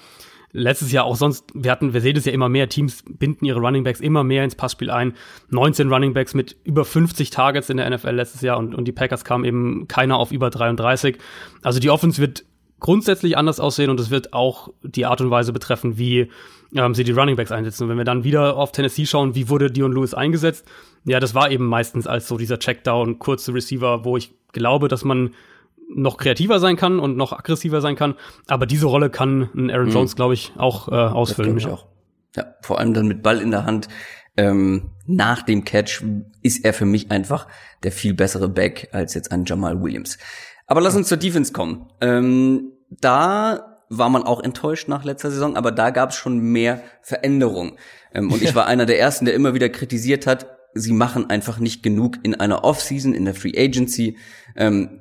Letztes 0.52 0.90
Jahr 0.90 1.04
auch 1.04 1.16
sonst, 1.16 1.50
wir 1.52 1.70
hatten, 1.70 1.92
wir 1.92 2.00
sehen 2.00 2.16
es 2.16 2.24
ja 2.24 2.32
immer 2.32 2.48
mehr, 2.48 2.70
Teams 2.70 3.04
binden 3.06 3.44
ihre 3.44 3.60
Running 3.60 3.84
Backs 3.84 4.00
immer 4.00 4.24
mehr 4.24 4.42
ins 4.42 4.54
Passspiel 4.54 4.90
ein. 4.90 5.12
19 5.50 5.92
Running 5.92 6.14
Backs 6.14 6.32
mit 6.32 6.56
über 6.64 6.86
50 6.86 7.28
Targets 7.28 7.68
in 7.68 7.76
der 7.76 7.90
NFL 7.90 8.12
letztes 8.12 8.40
Jahr 8.40 8.56
und, 8.56 8.74
und 8.74 8.86
die 8.86 8.92
Packers 8.92 9.22
kamen 9.26 9.44
eben 9.44 9.86
keiner 9.86 10.16
auf 10.16 10.32
über 10.32 10.48
33. 10.48 11.18
Also 11.62 11.78
die 11.78 11.90
Offense 11.90 12.22
wird 12.22 12.44
grundsätzlich 12.80 13.36
anders 13.36 13.60
aussehen 13.60 13.90
und 13.90 14.00
es 14.00 14.10
wird 14.10 14.32
auch 14.32 14.68
die 14.82 15.06
Art 15.06 15.20
und 15.20 15.30
Weise 15.30 15.52
betreffen, 15.52 15.98
wie 15.98 16.30
ähm, 16.74 16.94
sie 16.94 17.04
die 17.04 17.12
Running 17.12 17.36
Backs 17.36 17.52
einsetzen. 17.52 17.84
Und 17.84 17.90
wenn 17.90 17.98
wir 17.98 18.04
dann 18.04 18.24
wieder 18.24 18.56
auf 18.56 18.72
Tennessee 18.72 19.06
schauen, 19.06 19.34
wie 19.34 19.48
wurde 19.48 19.70
Dion 19.70 19.92
Lewis 19.92 20.14
eingesetzt? 20.14 20.66
Ja, 21.04 21.20
das 21.20 21.34
war 21.34 21.50
eben 21.50 21.66
meistens 21.66 22.06
als 22.06 22.28
so 22.28 22.36
dieser 22.36 22.58
Checkdown, 22.58 23.18
kurze 23.18 23.54
Receiver, 23.54 24.04
wo 24.04 24.16
ich 24.16 24.34
glaube, 24.52 24.88
dass 24.88 25.04
man 25.04 25.34
noch 25.88 26.16
kreativer 26.16 26.58
sein 26.58 26.76
kann 26.76 26.98
und 26.98 27.16
noch 27.16 27.32
aggressiver 27.32 27.80
sein 27.80 27.96
kann. 27.96 28.14
Aber 28.48 28.66
diese 28.66 28.86
Rolle 28.86 29.10
kann 29.10 29.48
ein 29.54 29.70
Aaron 29.70 29.86
mhm. 29.86 29.92
Jones, 29.92 30.12
mhm. 30.12 30.16
glaube 30.16 30.34
ich, 30.34 30.52
auch 30.56 30.88
äh, 30.88 30.94
ausfüllen. 30.94 31.56
Ich 31.56 31.66
auch. 31.68 31.86
Ja, 32.34 32.54
vor 32.60 32.78
allem 32.78 32.92
dann 32.92 33.06
mit 33.06 33.22
Ball 33.22 33.40
in 33.40 33.50
der 33.50 33.64
Hand. 33.64 33.88
Ähm, 34.36 34.90
nach 35.06 35.42
dem 35.42 35.64
Catch 35.64 36.02
ist 36.42 36.64
er 36.64 36.74
für 36.74 36.84
mich 36.84 37.10
einfach 37.10 37.46
der 37.84 37.92
viel 37.92 38.12
bessere 38.12 38.48
Back 38.48 38.88
als 38.92 39.14
jetzt 39.14 39.32
ein 39.32 39.44
Jamal 39.46 39.80
Williams. 39.80 40.18
Aber 40.66 40.80
lass 40.80 40.96
uns 40.96 41.08
zur 41.08 41.16
Defense 41.16 41.52
kommen. 41.52 41.86
Ähm, 42.00 42.72
da 42.90 43.82
war 43.88 44.08
man 44.08 44.24
auch 44.24 44.40
enttäuscht 44.42 44.88
nach 44.88 45.04
letzter 45.04 45.30
Saison, 45.30 45.56
aber 45.56 45.70
da 45.70 45.90
gab 45.90 46.10
es 46.10 46.16
schon 46.16 46.38
mehr 46.38 46.82
Veränderung. 47.02 47.76
Ähm, 48.12 48.32
und 48.32 48.42
ich 48.42 48.54
war 48.56 48.66
einer 48.66 48.86
der 48.86 48.98
ersten, 48.98 49.24
der 49.24 49.34
immer 49.34 49.54
wieder 49.54 49.68
kritisiert 49.68 50.26
hat, 50.26 50.46
sie 50.74 50.92
machen 50.92 51.30
einfach 51.30 51.58
nicht 51.58 51.82
genug 51.82 52.18
in 52.22 52.34
einer 52.34 52.64
Offseason, 52.64 53.14
in 53.14 53.24
der 53.24 53.34
Free 53.34 53.56
Agency. 53.56 54.18
Ähm, 54.56 55.00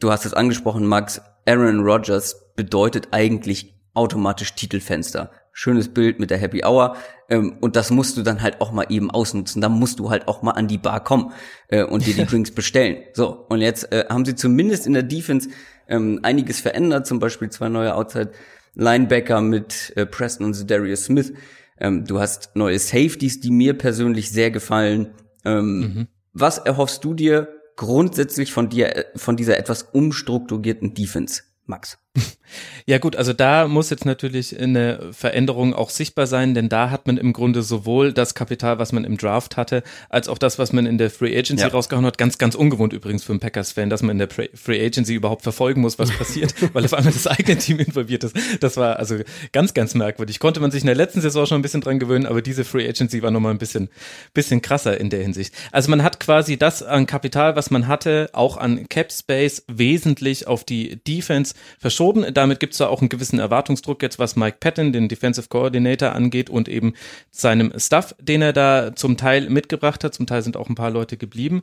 du 0.00 0.10
hast 0.10 0.26
es 0.26 0.34
angesprochen, 0.34 0.86
Max. 0.86 1.20
Aaron 1.46 1.80
Rodgers 1.80 2.54
bedeutet 2.56 3.08
eigentlich 3.12 3.74
automatisch 3.94 4.54
Titelfenster 4.54 5.30
schönes 5.58 5.88
Bild 5.88 6.20
mit 6.20 6.30
der 6.30 6.38
Happy 6.38 6.62
Hour. 6.64 6.96
Ähm, 7.28 7.56
und 7.60 7.74
das 7.74 7.90
musst 7.90 8.16
du 8.16 8.22
dann 8.22 8.42
halt 8.42 8.60
auch 8.60 8.70
mal 8.70 8.86
eben 8.90 9.10
ausnutzen. 9.10 9.60
Da 9.60 9.68
musst 9.68 9.98
du 9.98 10.08
halt 10.08 10.28
auch 10.28 10.40
mal 10.40 10.52
an 10.52 10.68
die 10.68 10.78
Bar 10.78 11.02
kommen 11.02 11.32
äh, 11.66 11.82
und 11.82 12.06
dir 12.06 12.14
die 12.14 12.26
Drinks 12.30 12.52
bestellen. 12.52 12.98
So, 13.12 13.44
und 13.48 13.60
jetzt 13.60 13.92
äh, 13.92 14.04
haben 14.08 14.24
sie 14.24 14.36
zumindest 14.36 14.86
in 14.86 14.92
der 14.92 15.02
Defense 15.02 15.48
ähm, 15.88 16.20
einiges 16.22 16.60
verändert, 16.60 17.08
zum 17.08 17.18
Beispiel 17.18 17.50
zwei 17.50 17.68
neue 17.68 17.96
Outside 17.96 18.30
Linebacker 18.74 19.40
mit 19.40 19.92
äh, 19.96 20.06
Preston 20.06 20.46
und 20.46 20.70
Darius 20.70 21.06
Smith. 21.06 21.32
Ähm, 21.80 22.04
du 22.04 22.20
hast 22.20 22.54
neue 22.54 22.78
Safeties, 22.78 23.40
die 23.40 23.50
mir 23.50 23.76
persönlich 23.76 24.30
sehr 24.30 24.52
gefallen. 24.52 25.12
Ähm, 25.44 25.80
mhm. 25.80 26.08
Was 26.34 26.58
erhoffst 26.58 27.02
du 27.02 27.14
dir 27.14 27.48
grundsätzlich 27.74 28.52
von 28.52 28.68
dir, 28.68 28.96
äh, 28.96 29.04
von 29.16 29.36
dieser 29.36 29.58
etwas 29.58 29.82
umstrukturierten 29.82 30.94
Defense, 30.94 31.42
Max? 31.66 31.98
Ja 32.86 32.98
gut, 32.98 33.16
also 33.16 33.34
da 33.34 33.68
muss 33.68 33.90
jetzt 33.90 34.06
natürlich 34.06 34.58
eine 34.58 35.12
Veränderung 35.12 35.74
auch 35.74 35.90
sichtbar 35.90 36.26
sein, 36.26 36.54
denn 36.54 36.70
da 36.70 36.90
hat 36.90 37.06
man 37.06 37.18
im 37.18 37.34
Grunde 37.34 37.62
sowohl 37.62 38.14
das 38.14 38.34
Kapital, 38.34 38.78
was 38.78 38.92
man 38.92 39.04
im 39.04 39.18
Draft 39.18 39.58
hatte, 39.58 39.82
als 40.08 40.28
auch 40.28 40.38
das, 40.38 40.58
was 40.58 40.72
man 40.72 40.86
in 40.86 40.96
der 40.96 41.10
Free 41.10 41.36
Agency 41.38 41.64
ja. 41.64 41.68
rausgehauen 41.68 42.06
hat. 42.06 42.16
Ganz, 42.16 42.38
ganz 42.38 42.54
ungewohnt 42.54 42.94
übrigens 42.94 43.24
für 43.24 43.32
einen 43.32 43.40
Packers-Fan, 43.40 43.90
dass 43.90 44.02
man 44.02 44.18
in 44.18 44.18
der 44.18 44.28
Free 44.30 44.84
Agency 44.84 45.14
überhaupt 45.14 45.42
verfolgen 45.42 45.82
muss, 45.82 45.98
was 45.98 46.10
passiert, 46.10 46.54
weil 46.72 46.84
auf 46.84 46.94
einmal 46.94 47.12
das 47.12 47.26
eigene 47.26 47.58
Team 47.58 47.78
involviert 47.78 48.24
ist. 48.24 48.34
Das 48.60 48.78
war 48.78 48.98
also 48.98 49.16
ganz, 49.52 49.74
ganz 49.74 49.94
merkwürdig. 49.94 50.38
Konnte 50.38 50.60
man 50.60 50.70
sich 50.70 50.80
in 50.82 50.86
der 50.86 50.96
letzten 50.96 51.20
Saison 51.20 51.44
schon 51.44 51.58
ein 51.58 51.62
bisschen 51.62 51.82
dran 51.82 51.98
gewöhnen, 51.98 52.24
aber 52.24 52.40
diese 52.40 52.64
Free 52.64 52.88
Agency 52.88 53.22
war 53.22 53.30
nochmal 53.30 53.52
ein 53.52 53.58
bisschen, 53.58 53.90
bisschen 54.32 54.62
krasser 54.62 54.98
in 54.98 55.10
der 55.10 55.20
Hinsicht. 55.20 55.52
Also 55.72 55.90
man 55.90 56.02
hat 56.02 56.20
quasi 56.20 56.56
das 56.56 56.82
an 56.82 57.06
Kapital, 57.06 57.54
was 57.54 57.70
man 57.70 57.86
hatte, 57.86 58.30
auch 58.32 58.56
an 58.56 58.88
Cap 58.88 59.12
Space 59.12 59.64
wesentlich 59.68 60.46
auf 60.46 60.64
die 60.64 60.96
Defense 61.04 61.54
verschoben. 61.78 62.07
Damit 62.12 62.60
gibt 62.60 62.72
es 62.72 62.78
da 62.78 62.88
auch 62.88 63.00
einen 63.00 63.08
gewissen 63.08 63.38
Erwartungsdruck 63.38 64.02
jetzt, 64.02 64.18
was 64.18 64.36
Mike 64.36 64.58
Patton, 64.60 64.92
den 64.92 65.08
Defensive 65.08 65.48
Coordinator, 65.48 66.12
angeht 66.12 66.50
und 66.50 66.68
eben 66.68 66.94
seinem 67.30 67.72
Stuff, 67.76 68.14
den 68.20 68.42
er 68.42 68.52
da 68.52 68.94
zum 68.94 69.16
Teil 69.16 69.48
mitgebracht 69.50 70.04
hat. 70.04 70.14
Zum 70.14 70.26
Teil 70.26 70.42
sind 70.42 70.56
auch 70.56 70.68
ein 70.68 70.74
paar 70.74 70.90
Leute 70.90 71.16
geblieben 71.16 71.62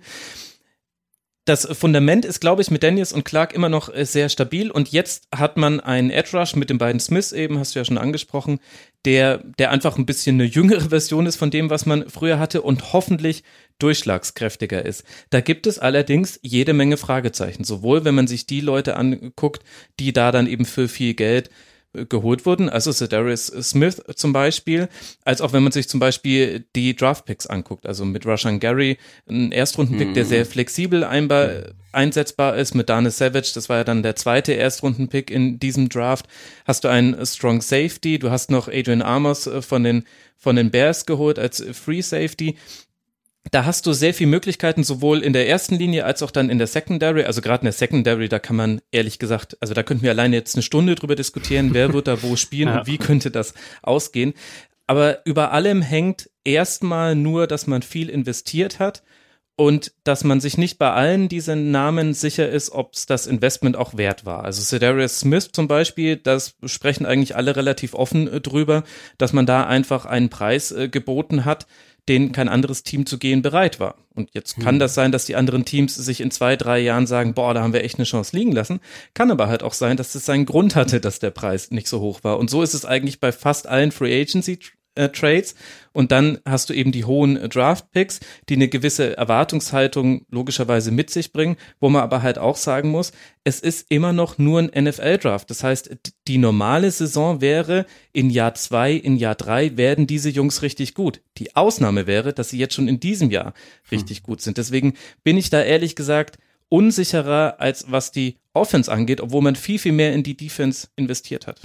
das 1.46 1.68
Fundament 1.78 2.26
ist, 2.26 2.39
glaube 2.39 2.64
ich, 2.64 2.72
mit 2.72 2.82
Daniels 2.82 3.14
und 3.14 3.24
Clark 3.24 3.54
immer 3.54 3.70
noch 3.70 3.93
äh, 3.93 4.04
sehr 4.06 4.30
stabil. 4.30 4.72
Und 4.72 4.91
jetzt 4.91 5.28
hat 5.34 5.58
man 5.58 5.80
einen 5.80 6.10
Edge 6.10 6.38
Rush 6.38 6.56
mit 6.56 6.72
den 6.72 6.80
beiden 6.80 7.00
Smiths 7.00 7.32
eben, 7.32 7.60
hast 7.60 7.76
du 7.76 7.80
ja 7.80 7.86
schon 7.86 8.00
angesprochen, 8.00 8.60
der, 9.06 9.38
der 9.60 9.70
einfach 9.70 9.98
ein 9.98 10.08
bisschen 10.08 10.38
eine 10.38 10.50
jüngere 10.50 10.89
Version 10.89 11.28
ist 11.28 11.36
von 11.36 11.52
dem, 11.52 11.70
was 11.70 11.86
man 11.86 12.10
früher 12.10 12.39
hatte 12.39 12.64
und 12.64 12.93
hoffentlich 12.93 13.43
durchschlagskräftiger 13.80 14.86
ist. 14.86 15.03
Da 15.30 15.41
gibt 15.41 15.67
es 15.67 15.80
allerdings 15.80 16.39
jede 16.41 16.73
Menge 16.73 16.97
Fragezeichen. 16.97 17.63
Sowohl, 17.63 18.05
wenn 18.05 18.15
man 18.15 18.28
sich 18.28 18.45
die 18.45 18.61
Leute 18.61 18.95
anguckt, 18.95 19.63
die 19.99 20.13
da 20.13 20.32
dann 20.32 20.47
eben 20.47 20.65
für 20.65 20.88
viel 20.88 21.13
Geld 21.13 21.49
geholt 22.09 22.45
wurden, 22.45 22.69
also 22.69 22.91
Darius 23.05 23.47
Smith 23.47 24.01
zum 24.15 24.34
Beispiel, 24.34 24.89
als 25.23 25.41
auch 25.41 25.53
wenn 25.53 25.63
man 25.63 25.71
sich 25.71 25.88
zum 25.88 25.99
Beispiel 25.99 26.65
die 26.76 26.95
Draftpicks 26.95 27.47
anguckt, 27.47 27.86
also 27.86 28.05
mit 28.05 28.26
Rushan 28.26 28.59
Gary, 28.59 28.97
ein 29.30 29.51
Erstrundenpick, 29.51 30.09
mhm. 30.09 30.13
der 30.13 30.26
sehr 30.26 30.45
flexibel 30.45 31.03
einbar, 31.03 31.49
einsetzbar 31.91 32.57
ist, 32.57 32.76
mit 32.76 32.89
Dane 32.89 33.11
Savage, 33.11 33.51
das 33.55 33.69
war 33.69 33.78
ja 33.78 33.84
dann 33.84 34.03
der 34.03 34.15
zweite 34.15 34.53
Erstrundenpick 34.53 35.32
in 35.32 35.59
diesem 35.59 35.89
Draft, 35.89 36.28
hast 36.65 36.84
du 36.84 36.89
einen 36.89 37.26
Strong 37.26 37.61
Safety, 37.61 38.19
du 38.19 38.30
hast 38.30 38.51
noch 38.51 38.67
Adrian 38.67 39.01
Amos 39.01 39.47
äh, 39.47 39.61
von 39.61 39.84
den, 39.84 40.03
von 40.38 40.57
den 40.57 40.71
Bears 40.71 41.05
geholt 41.05 41.39
als 41.39 41.63
Free 41.71 42.01
Safety 42.01 42.57
da 43.52 43.66
hast 43.66 43.86
du 43.86 43.93
sehr 43.93 44.14
viele 44.14 44.30
Möglichkeiten, 44.30 44.84
sowohl 44.84 45.22
in 45.22 45.34
der 45.34 45.48
ersten 45.48 45.76
Linie 45.76 46.06
als 46.06 46.24
auch 46.24 46.32
dann 46.32 46.50
in 46.50 46.58
der 46.58 46.68
Secondary. 46.68 47.24
Also 47.24 47.41
gerade 47.41 47.62
in 47.62 47.66
der 47.66 47.74
Secondary, 47.74 48.28
da 48.28 48.39
kann 48.39 48.56
man 48.56 48.82
ehrlich 48.91 49.20
gesagt, 49.20 49.58
also 49.62 49.74
da 49.74 49.84
könnten 49.84 50.04
wir 50.04 50.12
alleine 50.12 50.36
jetzt 50.36 50.56
eine 50.56 50.64
Stunde 50.64 50.96
drüber 50.96 51.16
diskutieren, 51.16 51.74
wer 51.74 51.93
wird 51.93 52.08
da 52.08 52.24
wo 52.24 52.36
spielen 52.36 52.70
ja. 52.70 52.80
und 52.80 52.88
wie 52.88 52.98
könnte 52.98 53.32
das 53.32 53.54
ausgehen. 53.84 54.34
Aber 54.88 55.26
über 55.26 55.52
allem 55.52 55.82
hängt 55.82 56.30
erstmal 56.43 57.16
nur, 57.16 57.48
dass 57.48 57.68
man 57.68 57.82
viel 57.82 58.10
investiert 58.10 58.80
hat 58.80 59.04
und 59.58 59.93
dass 60.04 60.24
man 60.24 60.41
sich 60.41 60.58
nicht 60.58 60.78
bei 60.78 60.91
allen 60.91 61.30
diesen 61.30 61.72
Namen 61.72 62.14
sicher 62.14 62.50
ist, 62.50 62.72
ob 62.72 62.93
es 62.93 63.06
das 63.06 63.26
Investment 63.26 63.78
auch 63.78 63.96
wert 63.96 64.26
war. 64.26 64.43
Also 64.43 64.62
Cedarius 64.62 65.20
Smith 65.20 65.52
zum 65.54 65.68
Beispiel, 65.68 66.18
das 66.18 66.56
sprechen 66.66 67.06
eigentlich 67.06 67.36
alle 67.36 67.56
relativ 67.56 67.93
offen 67.93 68.28
äh, 68.28 68.41
drüber, 68.41 68.84
dass 69.18 69.34
man 69.34 69.46
da 69.46 69.66
einfach 69.66 70.06
einen 70.06 70.30
Preis 70.30 70.72
äh, 70.72 70.89
geboten 70.89 71.46
hat, 71.46 71.68
den 72.08 72.32
kein 72.32 72.49
anderes 72.49 72.84
Team 72.84 73.06
zu 73.06 73.18
gehen 73.18 73.41
bereit 73.41 73.80
war. 73.80 73.95
Und 74.14 74.30
jetzt 74.34 74.60
kann 74.60 74.76
hm. 74.76 74.80
das 74.80 74.93
sein, 74.93 75.12
dass 75.12 75.26
die 75.26 75.36
anderen 75.36 75.66
Teams 75.66 75.95
sich 75.95 76.22
in 76.22 76.32
zwei, 76.32 76.56
drei 76.56 76.80
Jahren 76.80 77.08
sagen, 77.08 77.34
boah, 77.34 77.53
da 77.53 77.62
haben 77.62 77.74
wir 77.74 77.84
echt 77.84 77.97
eine 77.97 78.06
Chance 78.06 78.36
liegen 78.36 78.51
lassen. 78.51 78.80
Kann 79.14 79.32
aber 79.32 79.47
halt 79.47 79.64
auch 79.64 79.74
sein, 79.74 79.97
dass 79.97 80.16
es 80.16 80.26
seinen 80.26 80.45
Grund 80.45 80.76
hatte, 80.76 81.01
dass 81.01 81.20
der 81.20 81.32
Preis 81.32 81.72
nicht 81.72 81.88
so 81.88 81.99
hoch 81.99 82.24
war. 82.24 82.38
Und 82.38 82.49
so 82.49 82.62
ist 82.62 82.74
es 82.74 82.86
eigentlich 82.86 83.20
bei 83.20 83.32
fast 83.32 83.68
allen 83.68 83.91
Free 83.91 84.22
Agency 84.22 84.60
äh, 84.96 85.10
Trades 85.10 85.56
und 85.96 86.12
dann 86.12 86.39
hast 86.46 86.70
du 86.70 86.74
eben 86.74 86.91
die 86.91 87.06
hohen 87.06 87.38
äh, 87.38 87.48
Draft 87.48 87.91
Picks, 87.91 88.20
die 88.50 88.56
eine 88.56 88.68
gewisse 88.68 89.16
Erwartungshaltung 89.16 90.26
logischerweise 90.30 90.91
mit 90.91 91.10
sich 91.10 91.32
bringen, 91.32 91.56
wo 91.80 91.89
man 91.89 92.02
aber 92.02 92.22
halt 92.22 92.38
auch 92.38 92.58
sagen 92.58 92.89
muss, 92.89 93.14
es 93.46 93.62
ist 93.62 93.86
immer 93.89 94.12
noch 94.12 94.38
nur 94.38 94.60
ein 94.60 94.84
NFL 94.84 95.20
Draft. 95.20 95.50
Das 95.50 95.64
heißt, 95.64 95.96
die 96.28 96.38
normale 96.38 96.91
Saison 96.91 97.39
wäre 97.39 97.86
in 98.12 98.30
Jahr 98.30 98.56
zwei, 98.56 98.91
in 98.91 99.16
Jahr 99.16 99.36
drei 99.36 99.78
werden 99.78 100.06
diese 100.06 100.30
Jungs 100.30 100.62
richtig 100.62 100.96
gut. 100.96 101.22
Die 101.38 101.56
Ausnahme 101.56 102.08
wäre, 102.08 102.34
dass 102.34 102.50
sie 102.50 102.58
jetzt 102.58 102.74
schon 102.74 102.88
in 102.88 103.00
diesem 103.00 103.32
Jahr 103.32 103.54
richtig 103.91 104.18
hm. 104.18 104.24
gut 104.24 104.41
sind. 104.41 104.58
Deswegen 104.58 104.96
bin 105.24 105.38
ich 105.38 105.50
da 105.50 105.62
ehrlich 105.62 105.96
gesagt 105.96 106.38
unsicherer 106.68 107.56
als 107.60 107.89
was 107.89 108.12
die 108.12 108.38
Offense 108.54 108.91
angeht, 108.91 109.22
obwohl 109.22 109.41
man 109.41 109.56
viel, 109.56 109.80
viel 109.80 109.91
mehr 109.91 110.14
in 110.14 110.24
die 110.24 110.36
Defense 110.36 110.88
investiert 110.96 111.48
hat. 111.48 111.62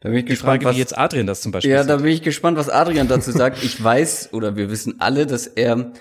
Da 0.00 0.08
bin 0.10 0.18
ich 0.18 0.24
die 0.24 0.30
gespannt, 0.30 0.62
Frage, 0.62 0.64
was, 0.66 0.76
wie 0.76 0.80
jetzt 0.80 0.96
Adrian 0.96 1.26
das 1.26 1.40
zum 1.40 1.52
Beispiel 1.52 1.70
Ja, 1.70 1.78
sagt. 1.78 1.90
da 1.90 1.96
bin 1.96 2.12
ich 2.12 2.22
gespannt, 2.22 2.58
was 2.58 2.68
Adrian 2.68 3.08
dazu 3.08 3.30
sagt. 3.32 3.62
Ich 3.62 3.82
weiß 3.82 4.32
oder 4.32 4.56
wir 4.56 4.70
wissen 4.70 4.96
alle, 5.00 5.26
dass 5.26 5.46
er 5.46 5.92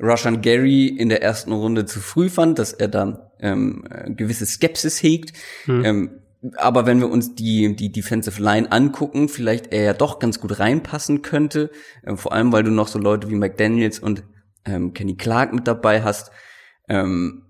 Rushan 0.00 0.40
Gary 0.40 0.86
in 0.86 1.08
der 1.08 1.22
ersten 1.22 1.52
Runde 1.52 1.84
zu 1.84 2.00
früh 2.00 2.28
fand, 2.28 2.58
dass 2.58 2.72
er 2.72 2.88
da 2.88 3.32
ähm, 3.40 3.84
gewisse 4.16 4.46
Skepsis 4.46 5.02
hegt. 5.02 5.36
Hm. 5.64 5.84
Ähm, 5.84 6.10
aber 6.56 6.86
wenn 6.86 6.98
wir 6.98 7.08
uns 7.08 7.34
die, 7.34 7.76
die 7.76 7.92
Defensive 7.92 8.42
Line 8.42 8.70
angucken, 8.72 9.28
vielleicht 9.28 9.72
er 9.72 9.82
ja 9.82 9.94
doch 9.94 10.18
ganz 10.18 10.40
gut 10.40 10.58
reinpassen 10.58 11.22
könnte. 11.22 11.70
Ähm, 12.04 12.18
vor 12.18 12.32
allem, 12.32 12.52
weil 12.52 12.64
du 12.64 12.70
noch 12.70 12.88
so 12.88 12.98
Leute 12.98 13.28
wie 13.30 13.36
McDaniels 13.36 13.98
und 13.98 14.24
ähm, 14.64 14.92
Kenny 14.92 15.16
Clark 15.16 15.52
mit 15.52 15.68
dabei 15.68 16.02
hast. 16.02 16.30
Ähm, 16.88 17.44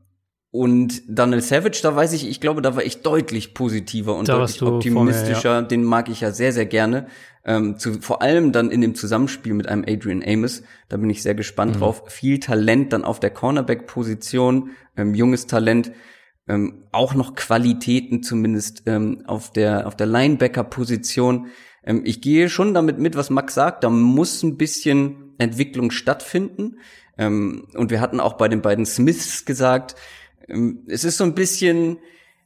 und 0.53 1.03
Daniel 1.09 1.41
Savage, 1.41 1.81
da 1.83 1.97
weiß 1.97 2.13
ich, 2.13 2.29
ich 2.29 2.39
glaube, 2.39 2.61
da 2.61 2.77
war 2.77 2.85
ich 2.85 3.01
deutlich 3.01 3.55
positiver 3.55 4.15
und 4.15 4.29
da 4.29 4.37
deutlich 4.37 4.61
optimistischer. 4.61 5.55
Mir, 5.55 5.63
ja. 5.63 5.63
Den 5.63 5.83
mag 5.83 6.11
ich 6.11 6.21
ja 6.21 6.31
sehr, 6.31 6.53
sehr 6.53 6.67
gerne. 6.67 7.07
Ähm, 7.43 7.79
zu, 7.79 8.03
vor 8.03 8.21
allem 8.21 8.53
dann 8.53 8.71
in 8.71 8.83
dem 8.83 8.95
Zusammenspiel 8.95 9.55
mit 9.55 9.67
einem 9.67 9.83
Adrian 9.89 10.23
Amos. 10.23 10.63
Da 10.91 10.99
bin 10.99 11.09
ich 11.09 11.23
sehr 11.23 11.35
gespannt 11.35 11.77
mhm. 11.77 11.81
drauf. 11.81 12.03
Viel 12.09 12.39
Talent 12.39 12.93
dann 12.93 13.03
auf 13.03 13.19
der 13.19 13.31
Cornerback-Position, 13.31 14.73
ähm, 14.99 15.15
junges 15.15 15.47
Talent. 15.47 15.91
Ähm, 16.47 16.85
auch 16.93 17.15
noch 17.15 17.35
Qualitäten 17.35 18.23
zumindest 18.23 18.83
ähm, 18.85 19.23
auf 19.27 19.53
der 19.53 19.87
auf 19.87 19.97
der 19.97 20.07
Linebacker-Position. 20.07 21.47
Ähm, 21.83 22.03
ich 22.05 22.21
gehe 22.21 22.51
schon 22.51 22.75
damit 22.75 22.99
mit, 22.99 23.17
was 23.17 23.31
Max 23.31 23.55
sagt. 23.55 23.85
Da 23.85 23.89
muss 23.89 24.43
ein 24.43 24.59
bisschen 24.59 25.33
Entwicklung 25.39 25.91
stattfinden. 25.91 26.77
Ähm, 27.17 27.69
und 27.75 27.91
wir 27.91 28.03
hatten 28.03 28.21
auch 28.21 28.35
bei 28.35 28.49
den 28.49 28.61
beiden 28.61 28.85
Smiths 28.85 29.47
gesagt, 29.47 29.95
es 30.87 31.05
ist 31.05 31.19
so 31.19 31.25
ein 31.25 31.35
bisschen, 31.35 31.99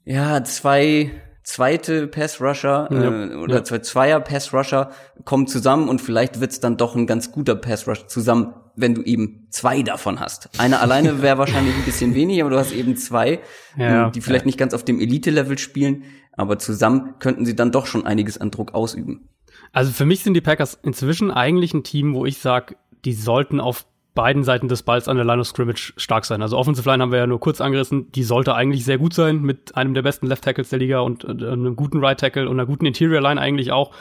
ja, 0.04 0.42
zwei 0.44 1.10
zweite 1.46 2.08
Pass 2.08 2.40
Rusher 2.40 2.88
ja, 2.90 3.24
äh, 3.24 3.34
oder 3.36 3.56
ja. 3.56 3.64
zwei 3.64 3.78
Zweier 3.78 4.20
Pass 4.20 4.52
Rusher 4.52 4.90
kommen 5.24 5.46
zusammen 5.46 5.88
und 5.88 6.00
vielleicht 6.00 6.40
wird's 6.40 6.58
dann 6.58 6.76
doch 6.76 6.96
ein 6.96 7.06
ganz 7.06 7.30
guter 7.30 7.54
Pass 7.54 7.86
Rush 7.86 8.06
zusammen, 8.08 8.54
wenn 8.74 8.94
du 8.94 9.02
eben 9.02 9.46
zwei 9.50 9.82
davon 9.82 10.18
hast. 10.18 10.50
Einer 10.58 10.82
alleine 10.82 11.22
wäre 11.22 11.38
wahrscheinlich 11.38 11.74
ein 11.76 11.84
bisschen 11.84 12.14
wenig, 12.14 12.40
aber 12.40 12.50
du 12.50 12.58
hast 12.58 12.72
eben 12.72 12.96
zwei, 12.96 13.40
ja, 13.76 14.06
ähm, 14.06 14.12
die 14.12 14.20
vielleicht 14.20 14.44
nicht 14.44 14.58
ganz 14.58 14.74
auf 14.74 14.84
dem 14.84 15.00
Elite-Level 15.00 15.56
spielen, 15.56 16.02
aber 16.32 16.58
zusammen 16.58 17.14
könnten 17.20 17.46
sie 17.46 17.54
dann 17.54 17.70
doch 17.70 17.86
schon 17.86 18.04
einiges 18.04 18.38
an 18.38 18.50
Druck 18.50 18.74
ausüben. 18.74 19.28
Also 19.72 19.92
für 19.92 20.04
mich 20.04 20.24
sind 20.24 20.34
die 20.34 20.40
Packers 20.40 20.78
inzwischen 20.82 21.30
eigentlich 21.30 21.74
ein 21.74 21.84
Team, 21.84 22.14
wo 22.14 22.26
ich 22.26 22.38
sage, 22.38 22.76
die 23.04 23.12
sollten 23.12 23.60
auf 23.60 23.86
beiden 24.16 24.42
Seiten 24.42 24.66
des 24.66 24.82
Balls 24.82 25.06
an 25.06 25.16
der 25.16 25.24
Line 25.24 25.40
of 25.40 25.46
Scrimmage 25.46 25.92
stark 25.96 26.24
sein. 26.24 26.42
Also 26.42 26.58
Offensive 26.58 26.88
Line 26.90 27.00
haben 27.00 27.12
wir 27.12 27.20
ja 27.20 27.26
nur 27.28 27.38
kurz 27.38 27.60
angerissen. 27.60 28.10
Die 28.10 28.24
sollte 28.24 28.56
eigentlich 28.56 28.84
sehr 28.84 28.98
gut 28.98 29.14
sein 29.14 29.42
mit 29.42 29.76
einem 29.76 29.94
der 29.94 30.02
besten 30.02 30.26
Left 30.26 30.42
Tackles 30.42 30.70
der 30.70 30.80
Liga 30.80 31.00
und 31.00 31.22
äh, 31.22 31.28
einem 31.28 31.76
guten 31.76 32.04
Right 32.04 32.18
Tackle 32.18 32.48
und 32.48 32.56
einer 32.56 32.66
guten 32.66 32.86
Interior 32.86 33.20
Line 33.20 33.40
eigentlich 33.40 33.70
auch. 33.70 33.92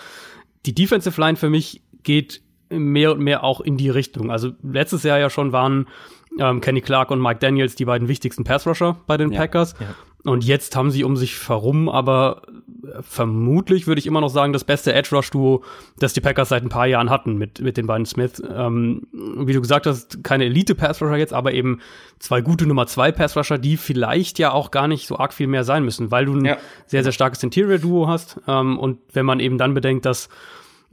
Die 0.65 0.73
Defensive 0.73 1.21
Line 1.21 1.35
für 1.35 1.51
mich 1.51 1.83
geht 2.01 2.41
mehr 2.69 3.11
und 3.11 3.19
mehr 3.19 3.43
auch 3.43 3.61
in 3.61 3.77
die 3.77 3.89
Richtung. 3.89 4.31
Also 4.31 4.53
letztes 4.63 5.03
Jahr 5.03 5.19
ja 5.19 5.29
schon 5.29 5.51
waren 5.51 5.87
ähm, 6.39 6.61
Kenny 6.61 6.81
Clark 6.81 7.11
und 7.11 7.21
Mike 7.21 7.39
Daniels 7.39 7.75
die 7.75 7.85
beiden 7.85 8.07
wichtigsten 8.07 8.43
Pass 8.43 8.65
Rusher 8.65 8.97
bei 9.05 9.17
den 9.17 9.31
ja, 9.31 9.41
Packers. 9.41 9.75
Ja. 9.79 9.87
Und 10.31 10.43
jetzt 10.43 10.75
haben 10.75 10.89
sie 10.89 11.03
um 11.03 11.17
sich 11.17 11.47
herum 11.47 11.87
aber 11.87 12.41
vermutlich 13.01 13.87
würde 13.87 13.99
ich 13.99 14.07
immer 14.07 14.21
noch 14.21 14.29
sagen, 14.29 14.53
das 14.53 14.63
beste 14.63 14.93
Edge 14.93 15.15
Rush 15.15 15.31
Duo, 15.31 15.63
das 15.99 16.13
die 16.13 16.21
Packers 16.21 16.49
seit 16.49 16.63
ein 16.63 16.69
paar 16.69 16.87
Jahren 16.87 17.09
hatten 17.09 17.37
mit, 17.37 17.61
mit 17.61 17.77
den 17.77 17.87
beiden 17.87 18.05
Smith. 18.05 18.41
Ähm, 18.49 19.07
wie 19.13 19.53
du 19.53 19.61
gesagt 19.61 19.85
hast, 19.85 20.23
keine 20.23 20.45
Elite 20.45 20.75
Pass 20.75 21.01
Rusher 21.01 21.17
jetzt, 21.17 21.33
aber 21.33 21.53
eben 21.53 21.79
zwei 22.19 22.41
gute 22.41 22.65
Nummer 22.65 22.87
zwei 22.87 23.11
Pass 23.11 23.35
Rusher, 23.37 23.57
die 23.57 23.77
vielleicht 23.77 24.39
ja 24.39 24.51
auch 24.51 24.71
gar 24.71 24.87
nicht 24.87 25.07
so 25.07 25.17
arg 25.17 25.33
viel 25.33 25.47
mehr 25.47 25.63
sein 25.63 25.83
müssen, 25.83 26.11
weil 26.11 26.25
du 26.25 26.35
ein 26.35 26.45
ja. 26.45 26.57
sehr, 26.85 27.03
sehr 27.03 27.11
starkes 27.11 27.43
Interior 27.43 27.77
Duo 27.77 28.07
hast. 28.07 28.39
Ähm, 28.47 28.79
und 28.79 28.99
wenn 29.13 29.25
man 29.25 29.39
eben 29.39 29.57
dann 29.57 29.73
bedenkt, 29.73 30.05
dass 30.05 30.29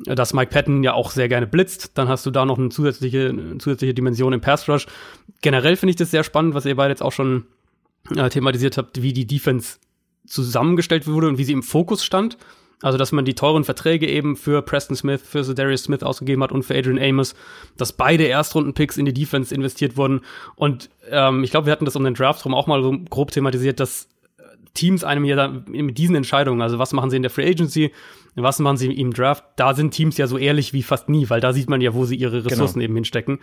dass 0.04 0.32
Mike 0.32 0.50
Patton 0.50 0.82
ja 0.82 0.94
auch 0.94 1.10
sehr 1.10 1.28
gerne 1.28 1.46
blitzt, 1.46 1.92
dann 1.94 2.08
hast 2.08 2.26
du 2.26 2.30
da 2.30 2.44
noch 2.44 2.58
eine 2.58 2.70
zusätzliche, 2.70 3.28
eine 3.28 3.58
zusätzliche 3.58 3.94
Dimension 3.94 4.32
im 4.32 4.40
Pass 4.40 4.68
Rush. 4.68 4.86
Generell 5.42 5.76
finde 5.76 5.90
ich 5.90 5.96
das 5.96 6.10
sehr 6.10 6.24
spannend, 6.24 6.54
was 6.54 6.64
ihr 6.64 6.74
beide 6.74 6.90
jetzt 6.90 7.02
auch 7.02 7.12
schon 7.12 7.44
äh, 8.16 8.28
thematisiert 8.28 8.78
habt, 8.78 9.02
wie 9.02 9.12
die 9.12 9.26
Defense 9.26 9.78
zusammengestellt 10.32 11.06
wurde 11.06 11.28
und 11.28 11.38
wie 11.38 11.44
sie 11.44 11.52
im 11.52 11.62
Fokus 11.62 12.04
stand. 12.04 12.38
Also, 12.80 12.98
dass 12.98 13.12
man 13.12 13.24
die 13.24 13.34
teuren 13.34 13.62
Verträge 13.62 14.08
eben 14.08 14.34
für 14.34 14.60
Preston 14.60 14.96
Smith, 14.96 15.22
für 15.22 15.42
Darius 15.42 15.84
Smith 15.84 16.02
ausgegeben 16.02 16.42
hat 16.42 16.50
und 16.50 16.64
für 16.64 16.76
Adrian 16.76 16.98
Amos, 16.98 17.36
dass 17.76 17.92
beide 17.92 18.24
Erstrunden-Picks 18.24 18.96
in 18.96 19.04
die 19.04 19.14
Defense 19.14 19.54
investiert 19.54 19.96
wurden. 19.96 20.22
Und 20.56 20.90
ähm, 21.08 21.44
ich 21.44 21.52
glaube, 21.52 21.66
wir 21.66 21.72
hatten 21.72 21.84
das 21.84 21.94
um 21.94 22.02
den 22.02 22.14
Draft 22.14 22.44
rum 22.44 22.54
auch 22.54 22.66
mal 22.66 22.82
so 22.82 22.92
grob 23.08 23.30
thematisiert, 23.30 23.78
dass 23.78 24.08
Teams 24.74 25.04
einem 25.04 25.24
ja 25.24 25.36
da 25.36 25.62
mit 25.68 25.96
diesen 25.98 26.16
Entscheidungen, 26.16 26.60
also 26.60 26.78
was 26.78 26.92
machen 26.92 27.10
sie 27.10 27.16
in 27.16 27.22
der 27.22 27.30
Free 27.30 27.48
Agency, 27.48 27.92
was 28.34 28.58
machen 28.58 28.78
sie 28.78 28.92
im 28.92 29.12
Draft, 29.12 29.44
da 29.56 29.74
sind 29.74 29.92
Teams 29.92 30.16
ja 30.16 30.26
so 30.26 30.38
ehrlich 30.38 30.72
wie 30.72 30.82
fast 30.82 31.08
nie, 31.08 31.28
weil 31.30 31.40
da 31.40 31.52
sieht 31.52 31.68
man 31.68 31.80
ja, 31.80 31.94
wo 31.94 32.04
sie 32.04 32.16
ihre 32.16 32.44
Ressourcen 32.44 32.80
genau. 32.80 32.84
eben 32.84 32.94
hinstecken. 32.94 33.38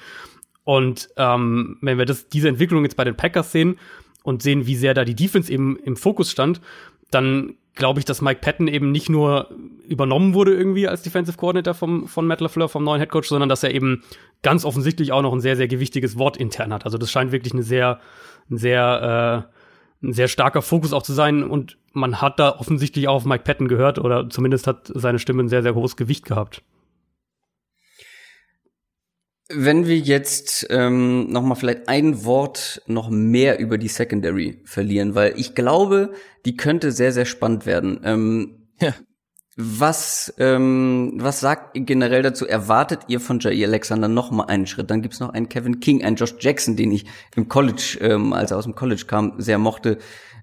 Und 0.63 1.09
ähm, 1.17 1.77
wenn 1.81 1.97
wir 1.97 2.05
das, 2.05 2.29
diese 2.29 2.49
Entwicklung 2.49 2.83
jetzt 2.83 2.97
bei 2.97 3.03
den 3.03 3.15
Packers 3.15 3.51
sehen, 3.51 3.77
und 4.23 4.41
sehen, 4.41 4.65
wie 4.65 4.75
sehr 4.75 4.93
da 4.93 5.05
die 5.05 5.15
Defense 5.15 5.51
eben 5.51 5.77
im 5.77 5.95
Fokus 5.95 6.31
stand, 6.31 6.61
dann 7.11 7.55
glaube 7.75 7.99
ich, 7.99 8.05
dass 8.05 8.21
Mike 8.21 8.41
Patton 8.41 8.67
eben 8.67 8.91
nicht 8.91 9.09
nur 9.09 9.49
übernommen 9.87 10.33
wurde 10.33 10.53
irgendwie 10.53 10.87
als 10.87 11.01
Defensive 11.01 11.37
Coordinator 11.37 11.73
vom, 11.73 12.07
von 12.07 12.27
Matt 12.27 12.41
LaFleur, 12.41 12.69
vom 12.69 12.83
neuen 12.83 12.99
Headcoach, 12.99 13.25
sondern 13.25 13.49
dass 13.49 13.63
er 13.63 13.73
eben 13.73 14.03
ganz 14.43 14.65
offensichtlich 14.65 15.11
auch 15.11 15.21
noch 15.21 15.33
ein 15.33 15.39
sehr, 15.39 15.55
sehr 15.55 15.67
gewichtiges 15.67 16.17
Wort 16.17 16.37
intern 16.37 16.73
hat. 16.73 16.85
Also 16.85 16.97
das 16.97 17.09
scheint 17.09 17.31
wirklich 17.31 17.53
eine 17.53 17.63
sehr, 17.63 17.99
ein 18.51 18.57
sehr, 18.57 19.47
äh, 20.03 20.05
ein 20.05 20.13
sehr 20.13 20.27
starker 20.27 20.61
Fokus 20.61 20.93
auch 20.93 21.03
zu 21.03 21.13
sein 21.13 21.43
und 21.43 21.77
man 21.93 22.21
hat 22.21 22.39
da 22.39 22.57
offensichtlich 22.57 23.07
auch 23.07 23.15
auf 23.15 23.25
Mike 23.25 23.43
Patton 23.43 23.67
gehört 23.67 23.99
oder 23.99 24.29
zumindest 24.29 24.67
hat 24.67 24.91
seine 24.93 25.19
Stimme 25.19 25.43
ein 25.43 25.49
sehr, 25.49 25.63
sehr 25.63 25.75
hohes 25.75 25.97
Gewicht 25.97 26.25
gehabt. 26.25 26.61
Wenn 29.51 29.87
wir 29.87 29.97
jetzt 29.97 30.67
ähm, 30.69 31.31
noch 31.31 31.41
mal 31.41 31.55
vielleicht 31.55 31.89
ein 31.89 32.23
Wort 32.23 32.83
noch 32.85 33.09
mehr 33.09 33.59
über 33.59 33.77
die 33.77 33.87
Secondary 33.87 34.61
verlieren, 34.65 35.15
weil 35.15 35.33
ich 35.37 35.55
glaube, 35.55 36.13
die 36.45 36.55
könnte 36.55 36.91
sehr 36.91 37.11
sehr 37.11 37.25
spannend 37.25 37.65
werden. 37.65 37.99
Ähm, 38.03 38.67
ja. 38.79 38.93
Was 39.55 40.33
ähm, 40.37 41.13
was 41.17 41.39
sagt 41.39 41.75
ihr 41.75 41.83
generell 41.83 42.21
dazu? 42.21 42.47
Erwartet 42.47 43.01
ihr 43.07 43.19
von 43.19 43.39
Jair 43.39 43.67
Alexander 43.67 44.07
noch 44.07 44.31
mal 44.31 44.45
einen 44.45 44.67
Schritt? 44.67 44.89
Dann 44.89 45.01
gibt's 45.01 45.19
noch 45.19 45.33
einen 45.33 45.49
Kevin 45.49 45.79
King, 45.79 46.03
einen 46.03 46.15
Josh 46.15 46.35
Jackson, 46.39 46.75
den 46.75 46.91
ich 46.91 47.05
im 47.35 47.49
College, 47.49 47.97
ähm, 48.01 48.33
als 48.33 48.51
er 48.51 48.57
aus 48.57 48.65
dem 48.65 48.75
College 48.75 49.03
kam, 49.07 49.33
sehr 49.39 49.57
mochte, 49.57 49.97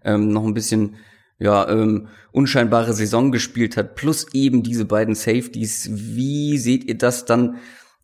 ähm, 0.04 0.28
noch 0.28 0.44
ein 0.44 0.52
bisschen 0.52 0.96
ja, 1.38 1.68
ähm, 1.68 2.08
unscheinbare 2.32 2.92
Saison 2.92 3.30
gespielt 3.32 3.76
hat, 3.76 3.94
plus 3.94 4.26
eben 4.32 4.62
diese 4.62 4.84
beiden 4.84 5.14
Safeties. 5.14 5.90
Wie 5.92 6.58
seht 6.58 6.84
ihr 6.84 6.96
das 6.96 7.24
dann, 7.24 7.56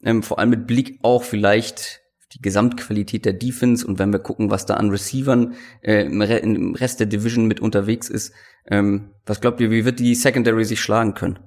ähm, 0.02 0.22
vor 0.22 0.38
allem 0.38 0.50
mit 0.50 0.66
Blick 0.66 0.98
auch 1.02 1.22
vielleicht 1.22 2.00
die 2.34 2.42
Gesamtqualität 2.42 3.24
der 3.24 3.34
Defense 3.34 3.86
und 3.86 3.98
wenn 3.98 4.12
wir 4.12 4.18
gucken, 4.18 4.50
was 4.50 4.66
da 4.66 4.74
an 4.74 4.90
Receivern 4.90 5.54
äh, 5.82 6.04
im, 6.04 6.22
Re 6.22 6.38
im 6.38 6.74
Rest 6.74 7.00
der 7.00 7.06
Division 7.06 7.46
mit 7.46 7.60
unterwegs 7.60 8.08
ist, 8.08 8.32
ähm, 8.66 9.10
was 9.26 9.40
glaubt 9.40 9.60
ihr, 9.60 9.70
wie 9.70 9.84
wird 9.84 10.00
die 10.00 10.14
Secondary 10.14 10.64
sich 10.64 10.80
schlagen 10.80 11.14
können? 11.14 11.38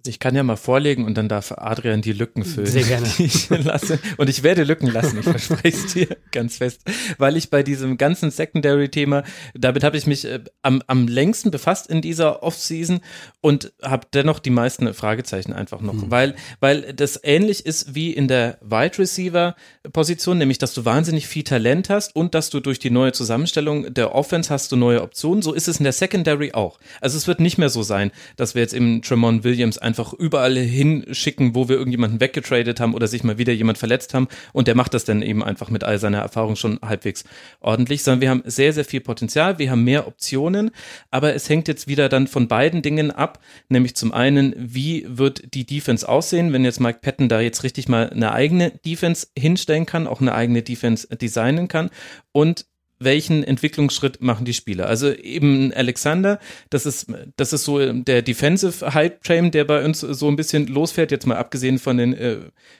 Also 0.00 0.10
ich 0.10 0.18
kann 0.18 0.34
ja 0.34 0.42
mal 0.42 0.56
vorlegen 0.56 1.04
und 1.04 1.14
dann 1.18 1.28
darf 1.28 1.52
Adrian 1.52 2.00
die 2.00 2.14
Lücken 2.14 2.42
füllen. 2.42 2.66
Sehr 2.66 2.84
gerne. 2.84 3.06
Ich 3.18 3.50
lasse. 3.50 3.98
Und 4.16 4.30
ich 4.30 4.42
werde 4.42 4.64
Lücken 4.64 4.86
lassen, 4.86 5.18
ich 5.18 5.24
verspreche 5.24 5.76
es 5.76 5.92
dir 5.92 6.16
ganz 6.32 6.56
fest. 6.56 6.80
Weil 7.18 7.36
ich 7.36 7.50
bei 7.50 7.62
diesem 7.62 7.98
ganzen 7.98 8.30
Secondary-Thema, 8.30 9.24
damit 9.54 9.84
habe 9.84 9.98
ich 9.98 10.06
mich 10.06 10.24
äh, 10.24 10.40
am, 10.62 10.82
am 10.86 11.06
längsten 11.06 11.50
befasst 11.50 11.88
in 11.88 12.00
dieser 12.00 12.42
Offseason 12.42 13.00
und 13.42 13.72
habe 13.82 14.06
dennoch 14.14 14.38
die 14.38 14.50
meisten 14.50 14.92
Fragezeichen 14.94 15.52
einfach 15.52 15.82
noch. 15.82 15.92
Mhm. 15.92 16.10
Weil, 16.10 16.34
weil 16.60 16.94
das 16.94 17.20
ähnlich 17.22 17.66
ist 17.66 17.94
wie 17.94 18.12
in 18.12 18.26
der 18.26 18.56
Wide 18.62 18.98
Receiver-Position, 18.98 20.38
nämlich 20.38 20.56
dass 20.56 20.72
du 20.72 20.86
wahnsinnig 20.86 21.26
viel 21.26 21.44
Talent 21.44 21.90
hast 21.90 22.16
und 22.16 22.34
dass 22.34 22.48
du 22.48 22.60
durch 22.60 22.78
die 22.78 22.90
neue 22.90 23.12
Zusammenstellung 23.12 23.92
der 23.92 24.14
Offense 24.14 24.48
hast 24.48 24.72
du 24.72 24.76
neue 24.76 25.02
Optionen. 25.02 25.42
So 25.42 25.52
ist 25.52 25.68
es 25.68 25.76
in 25.76 25.84
der 25.84 25.92
Secondary 25.92 26.52
auch. 26.52 26.78
Also 27.02 27.18
es 27.18 27.26
wird 27.26 27.40
nicht 27.40 27.58
mehr 27.58 27.68
so 27.68 27.82
sein, 27.82 28.12
dass 28.36 28.54
wir 28.54 28.62
jetzt 28.62 28.74
im 28.74 29.02
Tremont 29.02 29.44
Williams 29.44 29.76
einfach 29.90 30.12
überall 30.12 30.56
hinschicken, 30.56 31.56
wo 31.56 31.68
wir 31.68 31.76
irgendjemanden 31.76 32.20
weggetradet 32.20 32.78
haben 32.78 32.94
oder 32.94 33.08
sich 33.08 33.24
mal 33.24 33.38
wieder 33.38 33.52
jemand 33.52 33.76
verletzt 33.76 34.14
haben. 34.14 34.28
Und 34.52 34.68
der 34.68 34.76
macht 34.76 34.94
das 34.94 35.04
dann 35.04 35.20
eben 35.20 35.42
einfach 35.42 35.68
mit 35.68 35.82
all 35.82 35.98
seiner 35.98 36.18
Erfahrung 36.18 36.54
schon 36.54 36.78
halbwegs 36.80 37.24
ordentlich, 37.58 38.04
sondern 38.04 38.20
wir 38.20 38.30
haben 38.30 38.42
sehr, 38.44 38.72
sehr 38.72 38.84
viel 38.84 39.00
Potenzial, 39.00 39.58
wir 39.58 39.70
haben 39.70 39.82
mehr 39.82 40.06
Optionen, 40.06 40.70
aber 41.10 41.34
es 41.34 41.48
hängt 41.48 41.66
jetzt 41.66 41.88
wieder 41.88 42.08
dann 42.08 42.28
von 42.28 42.46
beiden 42.46 42.82
Dingen 42.82 43.10
ab, 43.10 43.40
nämlich 43.68 43.96
zum 43.96 44.12
einen, 44.12 44.54
wie 44.56 45.04
wird 45.08 45.54
die 45.54 45.66
Defense 45.66 46.08
aussehen, 46.08 46.52
wenn 46.52 46.64
jetzt 46.64 46.80
Mike 46.80 47.00
Patton 47.02 47.28
da 47.28 47.40
jetzt 47.40 47.64
richtig 47.64 47.88
mal 47.88 48.10
eine 48.10 48.32
eigene 48.32 48.70
Defense 48.70 49.26
hinstellen 49.36 49.86
kann, 49.86 50.06
auch 50.06 50.20
eine 50.20 50.34
eigene 50.34 50.62
Defense 50.62 51.08
designen 51.16 51.66
kann. 51.66 51.90
Und 52.32 52.66
welchen 53.00 53.42
Entwicklungsschritt 53.42 54.20
machen 54.20 54.44
die 54.44 54.52
Spieler. 54.52 54.86
Also 54.86 55.12
eben 55.12 55.72
Alexander, 55.72 56.38
das 56.68 56.86
ist, 56.86 57.06
das 57.36 57.52
ist 57.52 57.64
so 57.64 57.92
der 57.92 58.22
Defensive 58.22 58.94
Hype 58.94 59.24
Train, 59.24 59.50
der 59.50 59.64
bei 59.64 59.84
uns 59.84 60.00
so 60.00 60.28
ein 60.28 60.36
bisschen 60.36 60.66
losfährt, 60.66 61.10
jetzt 61.10 61.26
mal 61.26 61.38
abgesehen 61.38 61.78
von 61.78 61.96
den 61.96 62.12
äh, 62.12 62.36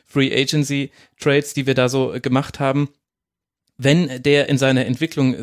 Free 0.06 0.32
Agency 0.32 0.90
Trades, 1.18 1.54
die 1.54 1.66
wir 1.66 1.74
da 1.74 1.88
so 1.88 2.14
gemacht 2.20 2.60
haben. 2.60 2.90
Wenn 3.78 4.22
der 4.22 4.50
in 4.50 4.58
seiner 4.58 4.84
Entwicklung 4.84 5.34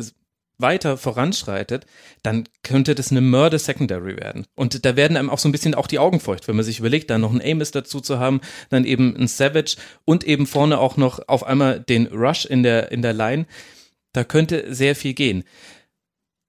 weiter 0.58 0.96
voranschreitet, 0.96 1.86
dann 2.22 2.48
könnte 2.62 2.94
das 2.94 3.10
eine 3.10 3.20
Murder 3.20 3.58
Secondary 3.58 4.16
werden. 4.16 4.46
Und 4.54 4.84
da 4.84 4.96
werden 4.96 5.16
einem 5.16 5.30
auch 5.30 5.38
so 5.38 5.48
ein 5.48 5.52
bisschen 5.52 5.74
auch 5.74 5.86
die 5.86 5.98
Augen 5.98 6.20
feucht, 6.20 6.46
wenn 6.48 6.56
man 6.56 6.64
sich 6.64 6.78
überlegt, 6.80 7.10
da 7.10 7.18
noch 7.18 7.30
einen 7.30 7.42
Amos 7.42 7.70
dazu 7.70 8.00
zu 8.00 8.18
haben, 8.18 8.40
dann 8.68 8.84
eben 8.84 9.16
ein 9.16 9.28
Savage 9.28 9.76
und 10.04 10.24
eben 10.24 10.46
vorne 10.46 10.78
auch 10.78 10.96
noch 10.96 11.20
auf 11.28 11.44
einmal 11.44 11.80
den 11.80 12.06
Rush 12.06 12.44
in 12.44 12.62
der, 12.62 12.92
in 12.92 13.02
der 13.02 13.12
Line 13.12 13.46
da 14.18 14.24
könnte 14.24 14.74
sehr 14.74 14.96
viel 14.96 15.14
gehen. 15.14 15.44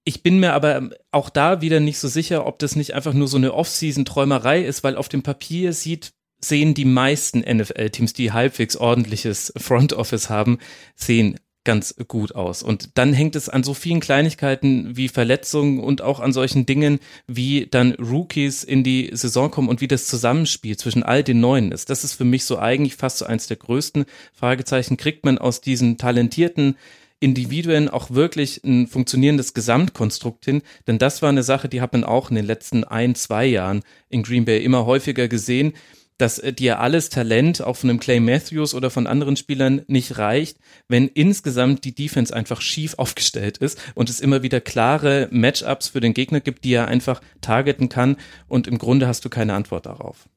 Ich 0.04 0.24
bin 0.24 0.40
mir 0.40 0.54
aber 0.54 0.90
auch 1.12 1.30
da 1.30 1.62
wieder 1.62 1.80
nicht 1.80 2.00
so 2.00 2.08
sicher, 2.08 2.48
ob 2.48 2.58
das 2.58 2.76
nicht 2.76 2.96
einfach 2.96 3.14
nur 3.14 3.28
so 3.28 3.38
eine 3.38 3.54
Off-Season-Träumerei 3.54 4.64
ist, 4.64 4.84
weil 4.84 4.96
auf 4.96 5.08
dem 5.08 5.22
Papier 5.22 5.72
sieht, 5.72 6.14
sehen 6.42 6.74
die 6.74 6.86
meisten 6.86 7.42
NFL-Teams, 7.42 8.14
die 8.14 8.32
halbwegs 8.32 8.76
ordentliches 8.76 9.54
Front 9.56 9.94
Office 9.94 10.32
haben, 10.32 10.58
sehen 10.96 11.40
ganz 11.64 11.96
gut 12.08 12.34
aus. 12.34 12.64
Und 12.64 12.98
dann 12.98 13.14
hängt 13.14 13.36
es 13.36 13.50
an 13.50 13.64
so 13.64 13.76
vielen 13.76 14.00
Kleinigkeiten 14.00 14.98
wie 14.98 15.10
Verletzungen 15.10 15.80
und 15.80 16.02
auch 16.02 16.20
an 16.20 16.34
solchen 16.34 16.66
Dingen, 16.66 17.00
wie 17.28 17.68
dann 17.70 17.92
Rookies 17.94 18.64
in 18.64 18.84
die 18.84 19.12
Saison 19.14 19.52
kommen 19.52 19.70
und 19.70 19.82
wie 19.82 19.88
das 19.88 20.08
Zusammenspiel 20.08 20.78
zwischen 20.78 21.04
all 21.04 21.24
den 21.24 21.40
Neuen 21.40 21.72
ist. 21.72 21.92
Das 21.92 22.04
ist 22.04 22.14
für 22.14 22.26
mich 22.26 22.46
so 22.46 22.58
eigentlich 22.58 22.96
fast 22.96 23.20
so 23.20 23.26
eins 23.26 23.46
der 23.46 23.58
größten 23.58 24.06
Fragezeichen. 24.34 24.98
Kriegt 24.98 25.26
man 25.26 25.38
aus 25.38 25.62
diesen 25.62 26.00
talentierten 26.00 26.76
Individuen 27.20 27.90
auch 27.90 28.12
wirklich 28.12 28.64
ein 28.64 28.88
funktionierendes 28.88 29.54
Gesamtkonstrukt 29.54 30.46
hin. 30.46 30.62
Denn 30.88 31.00
das 31.00 31.22
war 31.22 31.30
eine 31.30 31.44
Sache, 31.44 31.70
die 31.70 31.82
hat 31.82 31.94
man 31.94 32.04
auch 32.04 32.30
in 32.30 32.36
den 32.36 32.46
letzten 32.46 32.84
ein, 32.84 33.16
zwei 33.16 33.46
Jahren 33.46 33.84
in 34.10 34.24
Green 34.24 34.46
Bay 34.46 34.64
immer 34.64 34.86
häufiger 34.86 35.28
gesehen, 35.28 35.74
dass 36.20 36.38
äh, 36.38 36.54
dir 36.54 36.80
alles 36.80 37.10
Talent 37.10 37.62
auch 37.62 37.78
von 37.78 37.90
einem 37.90 38.00
Clay 38.00 38.20
Matthews 38.20 38.76
oder 38.76 38.92
von 38.92 39.08
anderen 39.08 39.36
Spielern 39.36 39.82
nicht 39.88 40.18
reicht, 40.20 40.58
wenn 40.88 41.08
insgesamt 41.08 41.84
die 41.86 41.96
Defense 41.96 42.36
einfach 42.36 42.62
schief 42.62 42.96
aufgestellt 42.98 43.58
ist 43.58 43.80
und 43.96 44.10
es 44.10 44.20
immer 44.20 44.44
wieder 44.44 44.62
klare 44.62 45.28
Matchups 45.32 45.88
für 45.88 46.02
den 46.02 46.14
Gegner 46.14 46.42
gibt, 46.42 46.64
die 46.64 46.74
er 46.74 46.88
einfach 46.88 47.22
targeten 47.42 47.90
kann 47.90 48.18
und 48.48 48.68
im 48.68 48.78
Grunde 48.78 49.08
hast 49.08 49.26
du 49.26 49.30
keine 49.30 49.54
Antwort 49.54 49.88
darauf. 49.88 50.28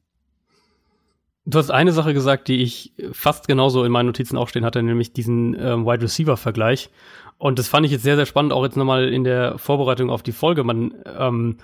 Du 1.45 1.57
hast 1.57 1.71
eine 1.71 1.91
Sache 1.91 2.13
gesagt, 2.13 2.47
die 2.47 2.61
ich 2.61 2.93
fast 3.11 3.47
genauso 3.47 3.83
in 3.83 3.91
meinen 3.91 4.05
Notizen 4.05 4.37
auch 4.37 4.47
stehen 4.47 4.63
hatte, 4.63 4.81
nämlich 4.81 5.11
diesen 5.11 5.55
ähm, 5.59 5.85
Wide 5.85 6.03
Receiver 6.03 6.37
Vergleich. 6.37 6.89
Und 7.37 7.59
das 7.59 7.67
fand 7.67 7.85
ich 7.85 7.91
jetzt 7.91 8.03
sehr, 8.03 8.15
sehr 8.15 8.25
spannend, 8.25 8.53
auch 8.53 8.63
jetzt 8.63 8.77
nochmal 8.77 9.09
in 9.09 9.25
der 9.25 9.57
Vorbereitung 9.57 10.09
auf 10.09 10.23
die 10.23 10.31
Folge. 10.31 10.63
Man 10.63 10.93
ähm, 11.19 11.57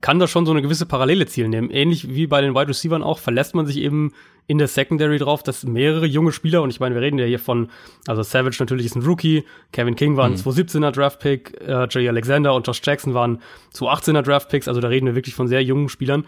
kann 0.00 0.18
da 0.18 0.26
schon 0.28 0.46
so 0.46 0.52
eine 0.52 0.62
gewisse 0.62 0.86
Parallele 0.86 1.26
zielen 1.26 1.50
nehmen. 1.50 1.70
Ähnlich 1.70 2.14
wie 2.14 2.26
bei 2.26 2.40
den 2.40 2.54
Wide 2.54 2.68
Receivers 2.68 3.02
auch, 3.02 3.18
verlässt 3.18 3.54
man 3.54 3.66
sich 3.66 3.78
eben 3.78 4.12
in 4.46 4.58
der 4.58 4.68
Secondary 4.68 5.18
drauf, 5.18 5.42
dass 5.42 5.64
mehrere 5.64 6.06
junge 6.06 6.32
Spieler, 6.32 6.62
und 6.62 6.70
ich 6.70 6.80
meine, 6.80 6.94
wir 6.94 7.02
reden 7.02 7.18
ja 7.18 7.26
hier 7.26 7.38
von, 7.38 7.68
also 8.06 8.22
Savage 8.22 8.56
natürlich 8.60 8.86
ist 8.86 8.94
ein 8.94 9.02
Rookie, 9.02 9.44
Kevin 9.72 9.96
King 9.96 10.16
war 10.16 10.26
ein 10.26 10.32
mhm. 10.32 10.36
2017er 10.36 10.92
Draftpick, 10.92 11.60
äh, 11.60 11.88
Jay 11.90 12.08
Alexander 12.08 12.54
und 12.54 12.66
Josh 12.66 12.80
Jackson 12.84 13.14
waren 13.14 13.40
2018er 13.74 14.22
Draftpicks, 14.22 14.68
also 14.68 14.80
da 14.80 14.88
reden 14.88 15.06
wir 15.06 15.14
wirklich 15.14 15.34
von 15.34 15.48
sehr 15.48 15.62
jungen 15.62 15.88
Spielern. 15.88 16.26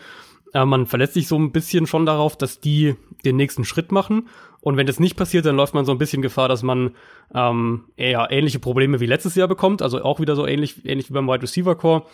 Äh, 0.54 0.64
man 0.64 0.86
verlässt 0.86 1.14
sich 1.14 1.28
so 1.28 1.36
ein 1.38 1.52
bisschen 1.52 1.86
schon 1.86 2.06
darauf, 2.06 2.36
dass 2.36 2.60
die 2.60 2.94
den 3.24 3.36
nächsten 3.36 3.64
Schritt 3.64 3.92
machen. 3.92 4.28
Und 4.60 4.76
wenn 4.76 4.86
das 4.86 5.00
nicht 5.00 5.16
passiert, 5.16 5.46
dann 5.46 5.56
läuft 5.56 5.74
man 5.74 5.84
so 5.84 5.92
ein 5.92 5.98
bisschen 5.98 6.22
Gefahr, 6.22 6.48
dass 6.48 6.62
man 6.62 6.90
ähm, 7.34 7.84
eher 7.96 8.28
ähnliche 8.30 8.58
Probleme 8.58 9.00
wie 9.00 9.06
letztes 9.06 9.34
Jahr 9.34 9.48
bekommt. 9.48 9.82
Also 9.82 10.02
auch 10.02 10.20
wieder 10.20 10.36
so 10.36 10.46
ähnlich, 10.46 10.84
ähnlich 10.84 11.08
wie 11.08 11.14
beim 11.14 11.28
Wide 11.28 11.42
Receiver 11.42 11.74
Core. 11.74 12.04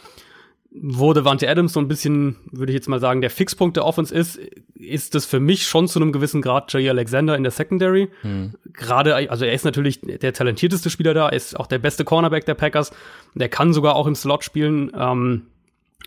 Wo 0.76 1.12
Devante 1.12 1.48
Adams 1.48 1.72
so 1.72 1.78
ein 1.78 1.86
bisschen, 1.86 2.36
würde 2.50 2.72
ich 2.72 2.74
jetzt 2.74 2.88
mal 2.88 2.98
sagen, 2.98 3.20
der 3.20 3.30
Fixpunkt 3.30 3.76
der 3.76 3.84
Offense 3.84 4.12
ist, 4.12 4.40
ist 4.74 5.14
das 5.14 5.24
für 5.24 5.38
mich 5.38 5.66
schon 5.66 5.86
zu 5.86 6.00
einem 6.00 6.10
gewissen 6.10 6.42
Grad 6.42 6.72
Jay 6.72 6.88
Alexander 6.88 7.36
in 7.36 7.44
der 7.44 7.52
Secondary. 7.52 8.08
Hm. 8.22 8.54
Gerade, 8.72 9.30
also 9.30 9.44
er 9.44 9.52
ist 9.52 9.64
natürlich 9.64 10.00
der 10.02 10.32
talentierteste 10.32 10.90
Spieler 10.90 11.14
da, 11.14 11.28
ist 11.28 11.58
auch 11.58 11.68
der 11.68 11.78
beste 11.78 12.04
Cornerback 12.04 12.44
der 12.44 12.54
Packers. 12.54 12.92
Der 13.34 13.48
kann 13.48 13.72
sogar 13.72 13.94
auch 13.94 14.08
im 14.08 14.16
Slot 14.16 14.42
spielen. 14.42 14.90
Ähm, 14.98 15.42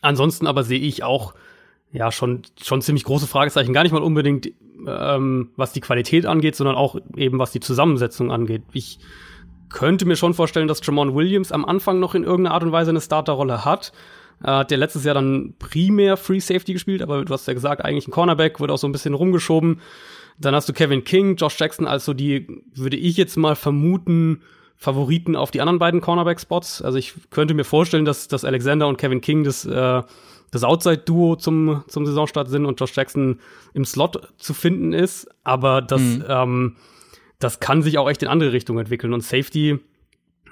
ansonsten 0.02 0.48
aber 0.48 0.64
sehe 0.64 0.80
ich 0.80 1.02
auch 1.02 1.34
ja 1.92 2.12
schon 2.12 2.42
schon 2.62 2.82
ziemlich 2.82 3.04
große 3.04 3.28
Fragezeichen. 3.28 3.74
Gar 3.74 3.84
nicht 3.84 3.92
mal 3.92 4.02
unbedingt 4.02 4.52
ähm, 4.86 5.52
was 5.56 5.74
die 5.74 5.82
Qualität 5.82 6.26
angeht, 6.26 6.56
sondern 6.56 6.76
auch 6.76 6.98
eben 7.16 7.40
was 7.40 7.52
die 7.52 7.60
Zusammensetzung 7.60 8.32
angeht. 8.32 8.64
Ich 8.74 9.00
könnte 9.70 10.06
mir 10.06 10.16
schon 10.16 10.34
vorstellen, 10.34 10.68
dass 10.68 10.86
Jamon 10.86 11.16
Williams 11.16 11.52
am 11.52 11.66
Anfang 11.66 12.00
noch 12.00 12.16
in 12.16 12.24
irgendeiner 12.24 12.54
Art 12.54 12.64
und 12.64 12.72
Weise 12.72 12.92
eine 12.92 13.02
Starterrolle 13.02 13.66
hat. 13.66 13.92
Äh, 14.44 14.48
hat 14.48 14.72
der 14.72 14.78
letztes 14.78 15.04
Jahr 15.04 15.16
dann 15.16 15.56
primär 15.60 16.18
Free 16.18 16.40
Safety 16.40 16.74
gespielt, 16.74 17.02
aber 17.02 17.26
du 17.26 17.34
hast 17.34 17.48
ja 17.48 17.54
gesagt, 17.54 17.84
eigentlich 17.84 18.08
ein 18.08 18.12
Cornerback, 18.12 18.60
wird 18.60 18.72
auch 18.72 18.78
so 18.78 18.88
ein 18.88 18.92
bisschen 18.92 19.14
rumgeschoben. 19.14 19.82
Dann 20.40 20.54
hast 20.54 20.70
du 20.70 20.74
Kevin 20.74 21.04
King, 21.04 21.36
Josh 21.36 21.60
Jackson, 21.60 21.88
also 21.88 22.14
die, 22.14 22.48
würde 22.76 22.98
ich 22.98 23.18
jetzt 23.18 23.38
mal 23.38 23.56
vermuten, 23.56 24.42
Favoriten 24.80 25.36
auf 25.36 25.50
die 25.50 25.60
anderen 25.60 25.80
beiden 25.80 26.02
Cornerback-Spots. 26.02 26.84
Also 26.84 27.00
ich 27.00 27.16
könnte 27.32 27.56
mir 27.56 27.64
vorstellen, 27.64 28.06
dass, 28.06 28.28
dass 28.28 28.46
Alexander 28.46 28.88
und 28.88 28.98
Kevin 28.98 29.22
King 29.22 29.44
das 29.44 29.66
äh, 29.66 30.04
das 30.52 30.64
Outside-Duo 30.64 31.36
zum, 31.36 31.84
zum 31.88 32.06
Saisonstart 32.06 32.50
sind 32.50 32.66
und 32.66 32.80
Josh 32.80 32.96
Jackson 32.96 33.40
im 33.74 33.86
Slot 33.86 34.34
zu 34.38 34.54
finden 34.54 34.94
ist. 34.94 35.28
Aber 35.44 35.82
das, 35.82 36.02
mhm. 36.02 36.24
ähm, 36.28 36.76
das 37.40 37.60
kann 37.60 37.82
sich 37.82 37.98
auch 37.98 38.10
echt 38.10 38.24
in 38.24 38.30
andere 38.30 38.54
Richtungen 38.54 38.80
entwickeln. 38.80 39.14
Und 39.14 39.22
Safety, 39.22 39.80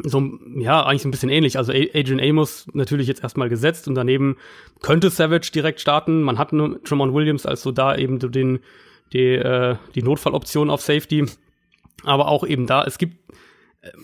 so, 0.04 0.22
ja, 0.58 0.86
eigentlich 0.86 1.06
ein 1.06 1.12
bisschen 1.12 1.30
ähnlich. 1.30 1.58
Also 1.58 1.72
Adrian 1.72 2.20
Amos 2.20 2.68
natürlich 2.74 3.08
jetzt 3.08 3.24
erstmal 3.24 3.50
gesetzt 3.50 3.88
und 3.88 3.96
daneben 3.96 4.38
könnte 4.82 5.10
Savage 5.10 5.52
direkt 5.54 5.80
starten. 5.80 6.22
Man 6.22 6.38
hat 6.38 6.52
nur 6.52 6.84
Tremont 6.84 7.14
Williams 7.14 7.46
als 7.46 7.62
so 7.62 7.72
da 7.72 7.96
eben 7.96 8.20
den, 8.20 8.60
die, 9.14 9.36
äh, 9.36 9.78
die 9.96 10.04
Notfalloption 10.04 10.70
auf 10.70 10.82
Safety. 10.82 11.26
Aber 12.04 12.28
auch 12.28 12.46
eben 12.46 12.68
da, 12.68 12.84
es 12.84 12.98
gibt 12.98 13.18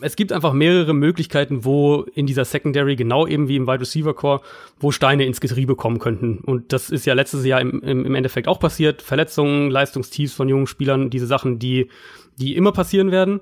es 0.01 0.15
gibt 0.15 0.31
einfach 0.31 0.53
mehrere 0.53 0.93
Möglichkeiten, 0.93 1.65
wo 1.65 2.05
in 2.13 2.25
dieser 2.25 2.45
Secondary, 2.45 2.95
genau 2.95 3.25
eben 3.25 3.47
wie 3.47 3.55
im 3.55 3.67
Wide 3.67 3.81
Receiver 3.81 4.13
Core, 4.13 4.41
wo 4.79 4.91
Steine 4.91 5.25
ins 5.25 5.41
Getriebe 5.41 5.75
kommen 5.75 5.99
könnten. 5.99 6.37
Und 6.39 6.73
das 6.73 6.89
ist 6.89 7.05
ja 7.05 7.13
letztes 7.13 7.45
Jahr 7.45 7.61
im, 7.61 7.81
im, 7.81 8.15
Endeffekt 8.15 8.47
auch 8.47 8.59
passiert. 8.59 9.01
Verletzungen, 9.01 9.71
Leistungstiefs 9.71 10.33
von 10.33 10.49
jungen 10.49 10.67
Spielern, 10.67 11.09
diese 11.09 11.27
Sachen, 11.27 11.59
die, 11.59 11.89
die 12.37 12.55
immer 12.55 12.71
passieren 12.71 13.11
werden. 13.11 13.41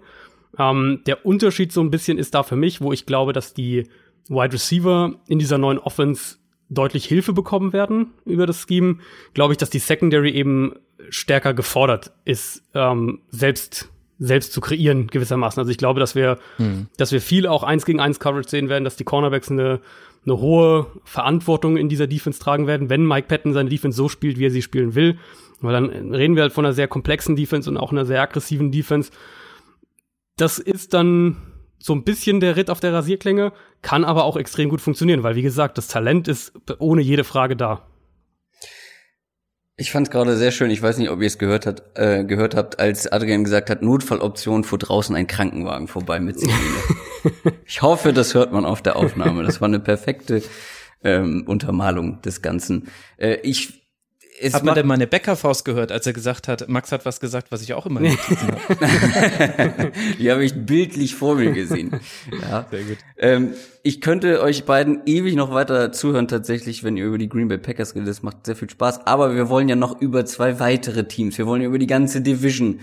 Ähm, 0.57 1.01
der 1.05 1.25
Unterschied 1.25 1.71
so 1.71 1.81
ein 1.81 1.91
bisschen 1.91 2.17
ist 2.17 2.33
da 2.33 2.43
für 2.43 2.55
mich, 2.55 2.81
wo 2.81 2.93
ich 2.93 3.05
glaube, 3.05 3.33
dass 3.33 3.53
die 3.53 3.87
Wide 4.29 4.53
Receiver 4.53 5.15
in 5.27 5.39
dieser 5.39 5.57
neuen 5.57 5.79
Offense 5.79 6.37
deutlich 6.69 7.05
Hilfe 7.05 7.33
bekommen 7.33 7.73
werden 7.73 8.13
über 8.25 8.45
das 8.45 8.65
Scheme, 8.67 8.99
glaube 9.33 9.53
ich, 9.53 9.57
dass 9.57 9.71
die 9.71 9.79
Secondary 9.79 10.31
eben 10.31 10.73
stärker 11.09 11.53
gefordert 11.53 12.11
ist, 12.25 12.63
ähm, 12.75 13.21
selbst 13.29 13.89
selbst 14.19 14.51
zu 14.53 14.61
kreieren 14.61 15.07
gewissermaßen. 15.07 15.59
Also 15.59 15.71
ich 15.71 15.77
glaube, 15.77 15.99
dass 15.99 16.13
wir, 16.13 16.37
mhm. 16.57 16.87
dass 16.97 17.11
wir 17.11 17.21
viel 17.21 17.47
auch 17.47 17.63
eins 17.63 17.85
gegen 17.85 17.99
eins 17.99 18.19
Coverage 18.19 18.49
sehen 18.49 18.69
werden, 18.69 18.83
dass 18.83 18.97
die 18.97 19.05
Cornerbacks 19.05 19.49
eine, 19.49 19.79
eine 20.25 20.39
hohe 20.39 20.87
Verantwortung 21.05 21.77
in 21.77 21.89
dieser 21.89 22.05
Defense 22.05 22.39
tragen 22.39 22.67
werden, 22.67 22.89
wenn 22.89 23.07
Mike 23.07 23.27
Patton 23.27 23.53
seine 23.53 23.69
Defense 23.69 23.95
so 23.95 24.09
spielt, 24.09 24.37
wie 24.37 24.45
er 24.45 24.51
sie 24.51 24.61
spielen 24.61 24.93
will. 24.93 25.17
Weil 25.61 25.73
dann 25.73 26.13
reden 26.13 26.35
wir 26.35 26.43
halt 26.43 26.53
von 26.53 26.65
einer 26.65 26.73
sehr 26.73 26.87
komplexen 26.87 27.35
Defense 27.35 27.69
und 27.69 27.77
auch 27.77 27.91
einer 27.91 28.05
sehr 28.05 28.21
aggressiven 28.21 28.71
Defense. 28.71 29.11
Das 30.37 30.59
ist 30.59 30.93
dann 30.93 31.37
so 31.79 31.93
ein 31.93 32.03
bisschen 32.03 32.39
der 32.41 32.57
Ritt 32.57 32.69
auf 32.69 32.81
der 32.81 32.93
Rasierklinge, 32.93 33.53
kann 33.81 34.03
aber 34.03 34.25
auch 34.25 34.35
extrem 34.35 34.69
gut 34.69 34.81
funktionieren, 34.81 35.23
weil 35.23 35.35
wie 35.35 35.41
gesagt, 35.41 35.77
das 35.77 35.87
Talent 35.87 36.27
ist 36.27 36.53
ohne 36.79 37.01
jede 37.01 37.23
Frage 37.23 37.55
da. 37.55 37.85
Ich 39.79 39.91
fand 39.91 40.07
es 40.07 40.11
gerade 40.11 40.35
sehr 40.35 40.51
schön, 40.51 40.71
ich 40.71 40.81
weiß 40.81 40.97
nicht, 40.97 41.09
ob 41.09 41.21
ihr 41.21 41.27
es 41.27 41.37
gehört, 41.37 41.65
hat, 41.65 41.97
äh, 41.97 42.25
gehört 42.25 42.53
habt, 42.53 42.79
als 42.79 43.09
Adrian 43.09 43.45
gesagt 43.45 43.69
hat, 43.69 43.81
Notfalloption, 43.81 44.65
fuhr 44.65 44.77
draußen 44.77 45.15
ein 45.15 45.25
Krankenwagen 45.25 45.87
vorbei 45.87 46.19
mit 46.19 46.37
Sirene. 46.37 47.55
ich 47.65 47.81
hoffe, 47.81 48.11
das 48.11 48.33
hört 48.33 48.51
man 48.51 48.65
auf 48.65 48.81
der 48.81 48.97
Aufnahme. 48.97 49.43
Das 49.43 49.61
war 49.61 49.69
eine 49.69 49.79
perfekte 49.79 50.43
ähm, 51.01 51.45
Untermalung 51.47 52.21
des 52.21 52.41
Ganzen. 52.41 52.89
Äh, 53.15 53.35
ich 53.43 53.88
es 54.41 54.53
hat 54.53 54.63
man 54.63 54.75
denn 54.75 54.87
meine 54.87 55.07
Bäckerfaust 55.07 55.65
gehört, 55.65 55.91
als 55.91 56.05
er 56.07 56.13
gesagt 56.13 56.47
hat, 56.47 56.67
Max 56.69 56.91
hat 56.91 57.05
was 57.05 57.19
gesagt, 57.19 57.51
was 57.51 57.61
ich 57.61 57.73
auch 57.73 57.85
immer 57.85 57.99
nicht 57.99 58.17
habe? 58.29 59.91
Die 60.19 60.31
habe 60.31 60.43
ich 60.43 60.53
bildlich 60.65 61.15
vor 61.15 61.35
mir 61.35 61.51
gesehen. 61.51 61.99
Ja. 62.41 62.65
Sehr 62.69 62.83
gut. 62.83 62.97
Ähm, 63.17 63.53
ich 63.83 64.01
könnte 64.01 64.41
euch 64.41 64.65
beiden 64.65 65.01
ewig 65.05 65.35
noch 65.35 65.53
weiter 65.53 65.91
zuhören 65.91 66.27
tatsächlich, 66.27 66.83
wenn 66.83 66.95
ihr 66.97 67.05
über 67.05 67.17
die 67.17 67.27
Green 67.27 67.47
Bay 67.47 67.57
Packers 67.57 67.95
redet. 67.95 68.07
Das 68.07 68.23
macht 68.23 68.45
sehr 68.45 68.55
viel 68.55 68.69
Spaß. 68.69 69.05
Aber 69.07 69.35
wir 69.35 69.49
wollen 69.49 69.67
ja 69.67 69.75
noch 69.75 69.99
über 69.99 70.25
zwei 70.25 70.59
weitere 70.59 71.07
Teams. 71.07 71.37
Wir 71.37 71.47
wollen 71.47 71.61
ja 71.61 71.67
über 71.67 71.79
die 71.79 71.87
ganze 71.87 72.21
Division 72.21 72.79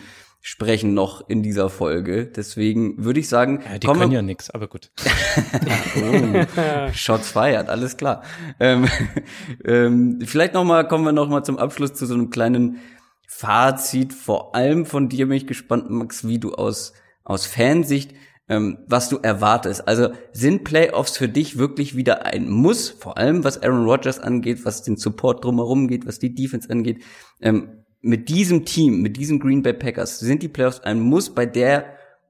sprechen 0.46 0.94
noch 0.94 1.28
in 1.28 1.42
dieser 1.42 1.68
Folge. 1.68 2.26
Deswegen 2.26 3.04
würde 3.04 3.18
ich 3.18 3.28
sagen, 3.28 3.64
ja, 3.68 3.78
die 3.80 3.86
können 3.88 4.12
ja 4.12 4.22
nix, 4.22 4.48
aber 4.48 4.68
gut. 4.68 4.92
oh, 5.96 6.92
Shots 6.92 7.32
feiert, 7.32 7.68
alles 7.68 7.96
klar. 7.96 8.22
Ähm, 8.60 8.86
ähm, 9.64 10.20
vielleicht 10.24 10.54
noch 10.54 10.62
mal 10.62 10.86
kommen 10.86 11.04
wir 11.04 11.10
noch 11.10 11.28
mal 11.28 11.42
zum 11.42 11.58
Abschluss 11.58 11.94
zu 11.94 12.06
so 12.06 12.14
einem 12.14 12.30
kleinen 12.30 12.78
Fazit. 13.26 14.14
Vor 14.14 14.54
allem 14.54 14.86
von 14.86 15.08
dir 15.08 15.26
bin 15.26 15.36
ich 15.36 15.48
gespannt, 15.48 15.90
Max, 15.90 16.28
wie 16.28 16.38
du 16.38 16.54
aus 16.54 16.92
aus 17.24 17.44
Fansicht 17.44 18.14
ähm, 18.48 18.78
was 18.86 19.08
du 19.08 19.18
erwartest. 19.18 19.88
Also 19.88 20.10
sind 20.32 20.62
Playoffs 20.62 21.16
für 21.16 21.28
dich 21.28 21.58
wirklich 21.58 21.96
wieder 21.96 22.24
ein 22.24 22.48
Muss, 22.48 22.88
vor 22.88 23.18
allem 23.18 23.42
was 23.42 23.60
Aaron 23.60 23.84
Rodgers 23.84 24.20
angeht, 24.20 24.64
was 24.64 24.84
den 24.84 24.96
Support 24.96 25.44
drumherum 25.44 25.88
geht, 25.88 26.06
was 26.06 26.20
die 26.20 26.34
Defense 26.34 26.70
angeht. 26.70 27.02
Ähm, 27.40 27.84
mit 28.06 28.28
diesem 28.28 28.64
Team, 28.64 29.02
mit 29.02 29.16
diesen 29.16 29.40
Green 29.40 29.62
Bay 29.62 29.72
Packers, 29.72 30.20
sind 30.20 30.42
die 30.42 30.48
Playoffs 30.48 30.80
ein 30.80 31.00
Muss 31.00 31.34
bei 31.34 31.44
der 31.44 31.86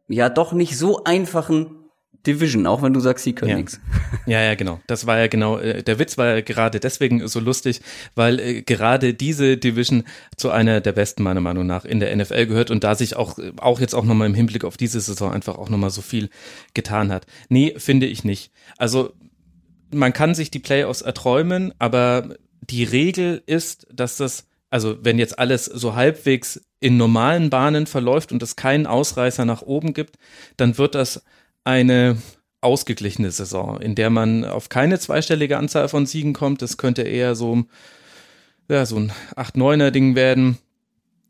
ja 0.08 0.28
doch 0.28 0.52
nicht 0.52 0.78
so 0.78 1.04
einfachen 1.04 1.84
Division, 2.26 2.66
auch 2.66 2.82
wenn 2.82 2.92
du 2.92 2.98
sagst, 2.98 3.24
sie 3.24 3.34
können 3.34 3.50
ja. 3.50 3.56
nichts. 3.56 3.80
Ja, 4.26 4.42
ja, 4.42 4.56
genau. 4.56 4.80
Das 4.88 5.06
war 5.06 5.18
ja 5.18 5.28
genau, 5.28 5.58
äh, 5.58 5.84
der 5.84 6.00
Witz 6.00 6.18
war 6.18 6.26
ja 6.26 6.40
gerade 6.40 6.80
deswegen 6.80 7.28
so 7.28 7.38
lustig, 7.38 7.80
weil 8.16 8.40
äh, 8.40 8.62
gerade 8.62 9.14
diese 9.14 9.56
Division 9.56 10.02
zu 10.36 10.50
einer 10.50 10.80
der 10.80 10.92
besten 10.92 11.22
meiner 11.22 11.40
Meinung 11.40 11.64
nach 11.64 11.84
in 11.84 12.00
der 12.00 12.16
NFL 12.16 12.46
gehört 12.46 12.72
und 12.72 12.82
da 12.82 12.96
sich 12.96 13.14
auch, 13.14 13.38
auch 13.58 13.78
jetzt 13.78 13.94
auch 13.94 14.04
nochmal 14.04 14.26
im 14.26 14.34
Hinblick 14.34 14.64
auf 14.64 14.76
diese 14.76 15.00
Saison 15.00 15.32
einfach 15.32 15.58
auch 15.58 15.68
nochmal 15.68 15.90
so 15.90 16.02
viel 16.02 16.28
getan 16.74 17.12
hat. 17.12 17.26
Nee, 17.48 17.74
finde 17.76 18.06
ich 18.06 18.24
nicht. 18.24 18.50
Also 18.78 19.12
man 19.92 20.12
kann 20.12 20.34
sich 20.34 20.50
die 20.50 20.58
Playoffs 20.58 21.02
erträumen, 21.02 21.72
aber 21.78 22.34
die 22.60 22.82
Regel 22.82 23.42
ist, 23.46 23.86
dass 23.92 24.16
das 24.16 24.48
also 24.76 24.98
wenn 25.00 25.18
jetzt 25.18 25.38
alles 25.38 25.64
so 25.64 25.94
halbwegs 25.94 26.60
in 26.80 26.98
normalen 26.98 27.48
Bahnen 27.48 27.86
verläuft 27.86 28.30
und 28.30 28.42
es 28.42 28.56
keinen 28.56 28.86
Ausreißer 28.86 29.46
nach 29.46 29.62
oben 29.62 29.94
gibt, 29.94 30.16
dann 30.58 30.76
wird 30.76 30.94
das 30.94 31.24
eine 31.64 32.18
ausgeglichene 32.60 33.30
Saison, 33.30 33.80
in 33.80 33.94
der 33.94 34.10
man 34.10 34.44
auf 34.44 34.68
keine 34.68 34.98
zweistellige 34.98 35.56
Anzahl 35.56 35.88
von 35.88 36.04
Siegen 36.04 36.34
kommt. 36.34 36.60
Das 36.60 36.76
könnte 36.76 37.04
eher 37.04 37.34
so, 37.34 37.64
ja, 38.68 38.84
so 38.84 38.96
ein 38.96 39.12
8-9er-Ding 39.34 40.14
werden 40.14 40.58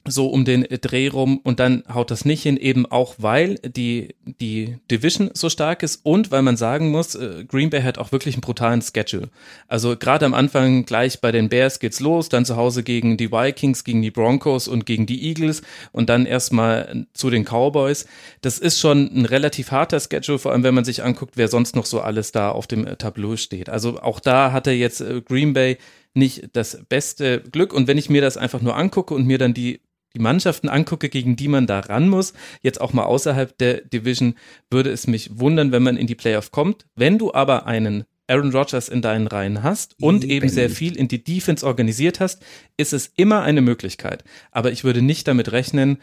so 0.06 0.28
um 0.28 0.44
den 0.44 0.62
Dreh 0.62 1.08
rum 1.08 1.38
und 1.42 1.60
dann 1.60 1.82
haut 1.92 2.10
das 2.10 2.24
nicht 2.24 2.42
hin, 2.42 2.56
eben 2.56 2.86
auch 2.86 3.14
weil 3.18 3.56
die, 3.56 4.14
die 4.24 4.76
Division 4.90 5.30
so 5.34 5.50
stark 5.50 5.82
ist 5.82 6.00
und 6.04 6.30
weil 6.30 6.42
man 6.42 6.56
sagen 6.56 6.90
muss, 6.90 7.14
äh, 7.14 7.44
Green 7.46 7.70
Bay 7.70 7.82
hat 7.82 7.98
auch 7.98 8.12
wirklich 8.12 8.34
einen 8.34 8.42
brutalen 8.42 8.82
Schedule. 8.82 9.28
Also 9.68 9.96
gerade 9.96 10.26
am 10.26 10.34
Anfang 10.34 10.84
gleich 10.84 11.20
bei 11.20 11.32
den 11.32 11.48
Bears 11.48 11.80
geht's 11.80 12.00
los, 12.00 12.28
dann 12.28 12.44
zu 12.44 12.56
Hause 12.56 12.82
gegen 12.82 13.16
die 13.16 13.30
Vikings, 13.30 13.84
gegen 13.84 14.02
die 14.02 14.10
Broncos 14.10 14.68
und 14.68 14.86
gegen 14.86 15.06
die 15.06 15.28
Eagles 15.28 15.62
und 15.92 16.08
dann 16.08 16.26
erstmal 16.26 17.06
zu 17.12 17.30
den 17.30 17.44
Cowboys. 17.44 18.06
Das 18.40 18.58
ist 18.58 18.78
schon 18.78 19.10
ein 19.14 19.26
relativ 19.26 19.70
harter 19.70 20.00
Schedule, 20.00 20.38
vor 20.38 20.52
allem 20.52 20.62
wenn 20.62 20.74
man 20.74 20.84
sich 20.84 21.02
anguckt, 21.02 21.36
wer 21.36 21.48
sonst 21.48 21.76
noch 21.76 21.86
so 21.86 22.00
alles 22.00 22.32
da 22.32 22.50
auf 22.50 22.66
dem 22.66 22.86
Tableau 22.98 23.36
steht. 23.36 23.68
Also 23.68 24.00
auch 24.00 24.20
da 24.20 24.52
hatte 24.52 24.70
jetzt 24.70 25.00
äh, 25.00 25.20
Green 25.20 25.52
Bay 25.52 25.78
nicht 26.16 26.48
das 26.54 26.82
beste 26.88 27.42
Glück. 27.42 27.72
Und 27.72 27.86
wenn 27.86 27.98
ich 27.98 28.10
mir 28.10 28.22
das 28.22 28.36
einfach 28.36 28.62
nur 28.62 28.76
angucke 28.76 29.14
und 29.14 29.26
mir 29.26 29.38
dann 29.38 29.54
die 29.54 29.80
die 30.16 30.22
Mannschaften 30.22 30.70
angucke, 30.70 31.10
gegen 31.10 31.36
die 31.36 31.46
man 31.46 31.66
da 31.66 31.80
ran 31.80 32.08
muss, 32.08 32.32
jetzt 32.62 32.80
auch 32.80 32.94
mal 32.94 33.04
außerhalb 33.04 33.56
der 33.58 33.82
Division, 33.82 34.34
würde 34.70 34.90
es 34.90 35.06
mich 35.06 35.38
wundern, 35.38 35.72
wenn 35.72 35.82
man 35.82 35.98
in 35.98 36.06
die 36.06 36.14
Playoff 36.14 36.52
kommt. 36.52 36.86
Wenn 36.94 37.18
du 37.18 37.34
aber 37.34 37.66
einen 37.66 38.04
Aaron 38.28 38.50
Rodgers 38.50 38.88
in 38.88 39.02
deinen 39.02 39.26
Reihen 39.26 39.62
hast 39.62 39.94
und 40.00 40.24
eben. 40.24 40.32
eben 40.32 40.48
sehr 40.48 40.70
viel 40.70 40.96
in 40.96 41.06
die 41.06 41.22
Defense 41.22 41.66
organisiert 41.66 42.18
hast, 42.18 42.42
ist 42.78 42.94
es 42.94 43.12
immer 43.16 43.42
eine 43.42 43.60
Möglichkeit. 43.60 44.24
Aber 44.52 44.72
ich 44.72 44.84
würde 44.84 45.02
nicht 45.02 45.28
damit 45.28 45.52
rechnen, 45.52 45.98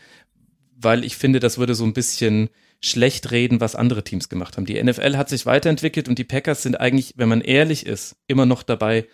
weil 0.76 1.03
ich 1.03 1.18
finde, 1.18 1.40
das 1.40 1.57
würde 1.57 1.73
so 1.73 1.84
ein 1.84 1.94
bisschen 1.94 2.49
schlecht 2.81 3.31
reden, 3.31 3.61
was 3.61 3.76
andere 3.76 4.03
Teams 4.03 4.30
gemacht 4.30 4.57
haben. 4.57 4.65
Die 4.65 4.81
NFL 4.81 5.18
hat 5.18 5.30
sich 5.30 5.48
weiterentwickelt 5.48 6.07
und 6.07 6.19
die 6.19 6.23
Packers 6.23 6.61
sind 6.61 6.80
eigentlich, 6.80 7.15
wenn 7.18 7.30
man 7.30 7.41
ehrlich 7.41 7.88
ist, 7.88 8.15
immer 8.27 8.45
noch 8.45 8.61
dabei, 8.61 9.07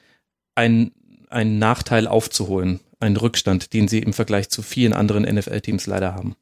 einen, 0.55 0.91
einen 1.30 1.57
Nachteil 1.57 2.05
aufzuholen 2.05 2.81
einen 2.99 3.17
Rückstand, 3.17 3.73
den 3.73 3.88
sie 3.88 3.99
im 3.99 4.13
Vergleich 4.13 4.49
zu 4.49 4.61
vielen 4.61 4.93
anderen 4.93 5.23
NFL-Teams 5.23 5.88
leider 5.88 6.13
haben. 6.13 6.35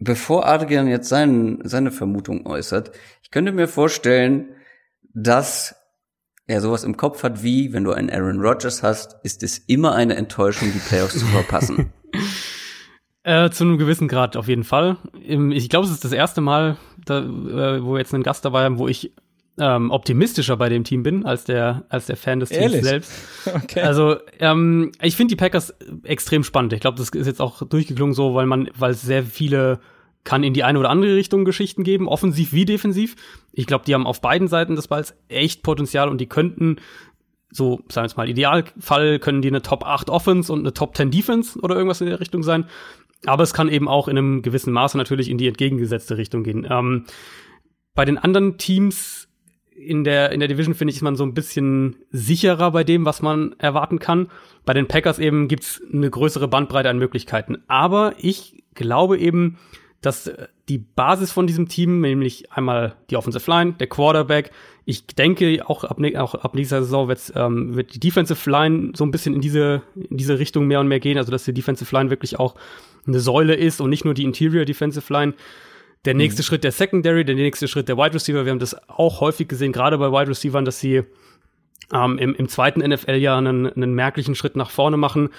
Bevor 0.00 0.46
Adrian 0.46 0.88
jetzt 0.88 1.08
sein, 1.08 1.60
seine 1.64 1.90
Vermutung 1.90 2.46
äußert, 2.46 2.92
ich 3.22 3.30
könnte 3.30 3.52
mir 3.52 3.68
vorstellen, 3.68 4.48
dass 5.12 5.76
er 6.46 6.60
sowas 6.60 6.84
im 6.84 6.96
Kopf 6.96 7.22
hat 7.22 7.42
wie, 7.42 7.72
wenn 7.72 7.84
du 7.84 7.92
einen 7.92 8.10
Aaron 8.10 8.40
Rodgers 8.40 8.82
hast, 8.82 9.16
ist 9.22 9.42
es 9.42 9.58
immer 9.58 9.94
eine 9.94 10.16
Enttäuschung, 10.16 10.72
die 10.72 10.78
Playoffs 10.78 11.18
zu 11.18 11.26
verpassen. 11.26 11.92
Äh, 13.26 13.48
zu 13.48 13.64
einem 13.64 13.78
gewissen 13.78 14.06
Grad 14.06 14.36
auf 14.36 14.48
jeden 14.48 14.64
Fall. 14.64 14.98
Ich 15.18 15.70
glaube, 15.70 15.86
es 15.86 15.90
ist 15.90 16.04
das 16.04 16.12
erste 16.12 16.42
Mal, 16.42 16.76
da, 17.06 17.20
äh, 17.20 17.82
wo 17.82 17.94
wir 17.94 17.98
jetzt 17.98 18.12
einen 18.12 18.22
Gast 18.22 18.44
dabei 18.44 18.64
haben, 18.64 18.78
wo 18.78 18.86
ich 18.86 19.14
ähm, 19.58 19.90
optimistischer 19.90 20.56
bei 20.56 20.68
dem 20.68 20.84
Team 20.84 21.02
bin 21.02 21.24
als 21.24 21.44
der 21.44 21.84
als 21.88 22.06
der 22.06 22.16
Fan 22.16 22.40
des 22.40 22.48
Teams 22.48 22.62
Ehrlich? 22.62 22.82
selbst. 22.82 23.12
Okay. 23.54 23.80
Also 23.80 24.16
ähm, 24.40 24.92
ich 25.00 25.16
finde 25.16 25.32
die 25.32 25.36
Packers 25.36 25.74
extrem 26.02 26.44
spannend. 26.44 26.72
Ich 26.72 26.80
glaube, 26.80 26.98
das 26.98 27.10
ist 27.10 27.26
jetzt 27.26 27.40
auch 27.40 27.62
durchgeklungen 27.62 28.14
so, 28.14 28.34
weil 28.34 28.46
man 28.46 28.68
weil 28.76 28.92
es 28.92 29.02
sehr 29.02 29.22
viele 29.22 29.80
kann 30.24 30.42
in 30.42 30.54
die 30.54 30.64
eine 30.64 30.78
oder 30.78 30.90
andere 30.90 31.14
Richtung 31.14 31.44
Geschichten 31.44 31.84
geben, 31.84 32.08
offensiv 32.08 32.52
wie 32.52 32.64
defensiv. 32.64 33.14
Ich 33.52 33.66
glaube, 33.66 33.84
die 33.84 33.94
haben 33.94 34.06
auf 34.06 34.22
beiden 34.22 34.48
Seiten 34.48 34.74
des 34.74 34.88
Balls 34.88 35.14
echt 35.28 35.62
Potenzial 35.62 36.08
und 36.08 36.20
die 36.20 36.26
könnten 36.26 36.76
so, 37.50 37.80
sagen 37.88 38.04
wir 38.04 38.06
es 38.06 38.16
mal, 38.16 38.28
Idealfall 38.28 39.18
können 39.20 39.42
die 39.42 39.48
eine 39.48 39.62
Top 39.62 39.86
8 39.86 40.10
Offense 40.10 40.52
und 40.52 40.60
eine 40.60 40.72
Top 40.72 40.96
10 40.96 41.10
Defense 41.10 41.58
oder 41.60 41.76
irgendwas 41.76 42.00
in 42.00 42.08
der 42.08 42.20
Richtung 42.20 42.42
sein. 42.42 42.64
Aber 43.26 43.42
es 43.42 43.54
kann 43.54 43.68
eben 43.68 43.86
auch 43.86 44.08
in 44.08 44.18
einem 44.18 44.42
gewissen 44.42 44.72
Maße 44.72 44.96
natürlich 44.96 45.30
in 45.30 45.38
die 45.38 45.46
entgegengesetzte 45.46 46.16
Richtung 46.16 46.42
gehen. 46.42 46.66
Ähm, 46.68 47.04
bei 47.94 48.04
den 48.04 48.18
anderen 48.18 48.58
Teams 48.58 49.23
in 49.74 50.04
der, 50.04 50.32
in 50.32 50.40
der 50.40 50.48
Division, 50.48 50.74
finde 50.74 50.90
ich, 50.90 50.96
ist 50.96 51.02
man 51.02 51.16
so 51.16 51.24
ein 51.24 51.34
bisschen 51.34 51.96
sicherer 52.10 52.70
bei 52.70 52.84
dem, 52.84 53.04
was 53.04 53.22
man 53.22 53.54
erwarten 53.58 53.98
kann. 53.98 54.30
Bei 54.64 54.72
den 54.72 54.88
Packers 54.88 55.18
eben 55.18 55.48
gibt's 55.48 55.82
eine 55.92 56.08
größere 56.08 56.48
Bandbreite 56.48 56.88
an 56.88 56.98
Möglichkeiten. 56.98 57.58
Aber 57.66 58.14
ich 58.18 58.62
glaube 58.74 59.18
eben, 59.18 59.58
dass 60.00 60.30
die 60.68 60.78
Basis 60.78 61.32
von 61.32 61.46
diesem 61.46 61.68
Team, 61.68 62.00
nämlich 62.00 62.52
einmal 62.52 62.94
die 63.10 63.16
Offensive 63.16 63.50
Line, 63.50 63.74
der 63.78 63.86
Quarterback, 63.86 64.50
ich 64.84 65.06
denke 65.06 65.62
auch 65.66 65.84
ab, 65.84 65.98
auch 66.16 66.34
ab 66.34 66.54
nächster 66.54 66.82
Saison 66.82 67.08
wird, 67.08 67.32
ähm, 67.34 67.74
wird 67.74 67.94
die 67.94 68.00
Defensive 68.00 68.50
Line 68.50 68.92
so 68.94 69.04
ein 69.04 69.10
bisschen 69.10 69.34
in 69.34 69.40
diese, 69.40 69.82
in 69.94 70.18
diese 70.18 70.38
Richtung 70.38 70.66
mehr 70.66 70.80
und 70.80 70.88
mehr 70.88 71.00
gehen, 71.00 71.16
also 71.16 71.32
dass 71.32 71.44
die 71.44 71.54
Defensive 71.54 71.94
Line 71.94 72.10
wirklich 72.10 72.38
auch 72.38 72.54
eine 73.06 73.20
Säule 73.20 73.54
ist 73.54 73.80
und 73.80 73.90
nicht 73.90 74.04
nur 74.04 74.14
die 74.14 74.24
Interior 74.24 74.64
Defensive 74.64 75.10
Line. 75.12 75.34
Der 76.04 76.14
nächste 76.14 76.42
mhm. 76.42 76.44
Schritt 76.44 76.64
der 76.64 76.72
Secondary, 76.72 77.24
der 77.24 77.34
nächste 77.34 77.68
Schritt 77.68 77.88
der 77.88 77.96
Wide 77.96 78.14
Receiver. 78.14 78.44
Wir 78.44 78.52
haben 78.52 78.58
das 78.58 78.76
auch 78.88 79.20
häufig 79.20 79.48
gesehen, 79.48 79.72
gerade 79.72 79.98
bei 79.98 80.10
Wide 80.10 80.30
Receivern, 80.30 80.64
dass 80.64 80.80
sie 80.80 81.02
ähm, 81.92 82.18
im, 82.18 82.34
im 82.34 82.48
zweiten 82.48 82.80
NFL-Jahr 82.80 83.38
einen, 83.38 83.66
einen 83.66 83.94
merklichen 83.94 84.34
Schritt 84.34 84.56
nach 84.56 84.70
vorne 84.70 84.96
machen. 84.96 85.30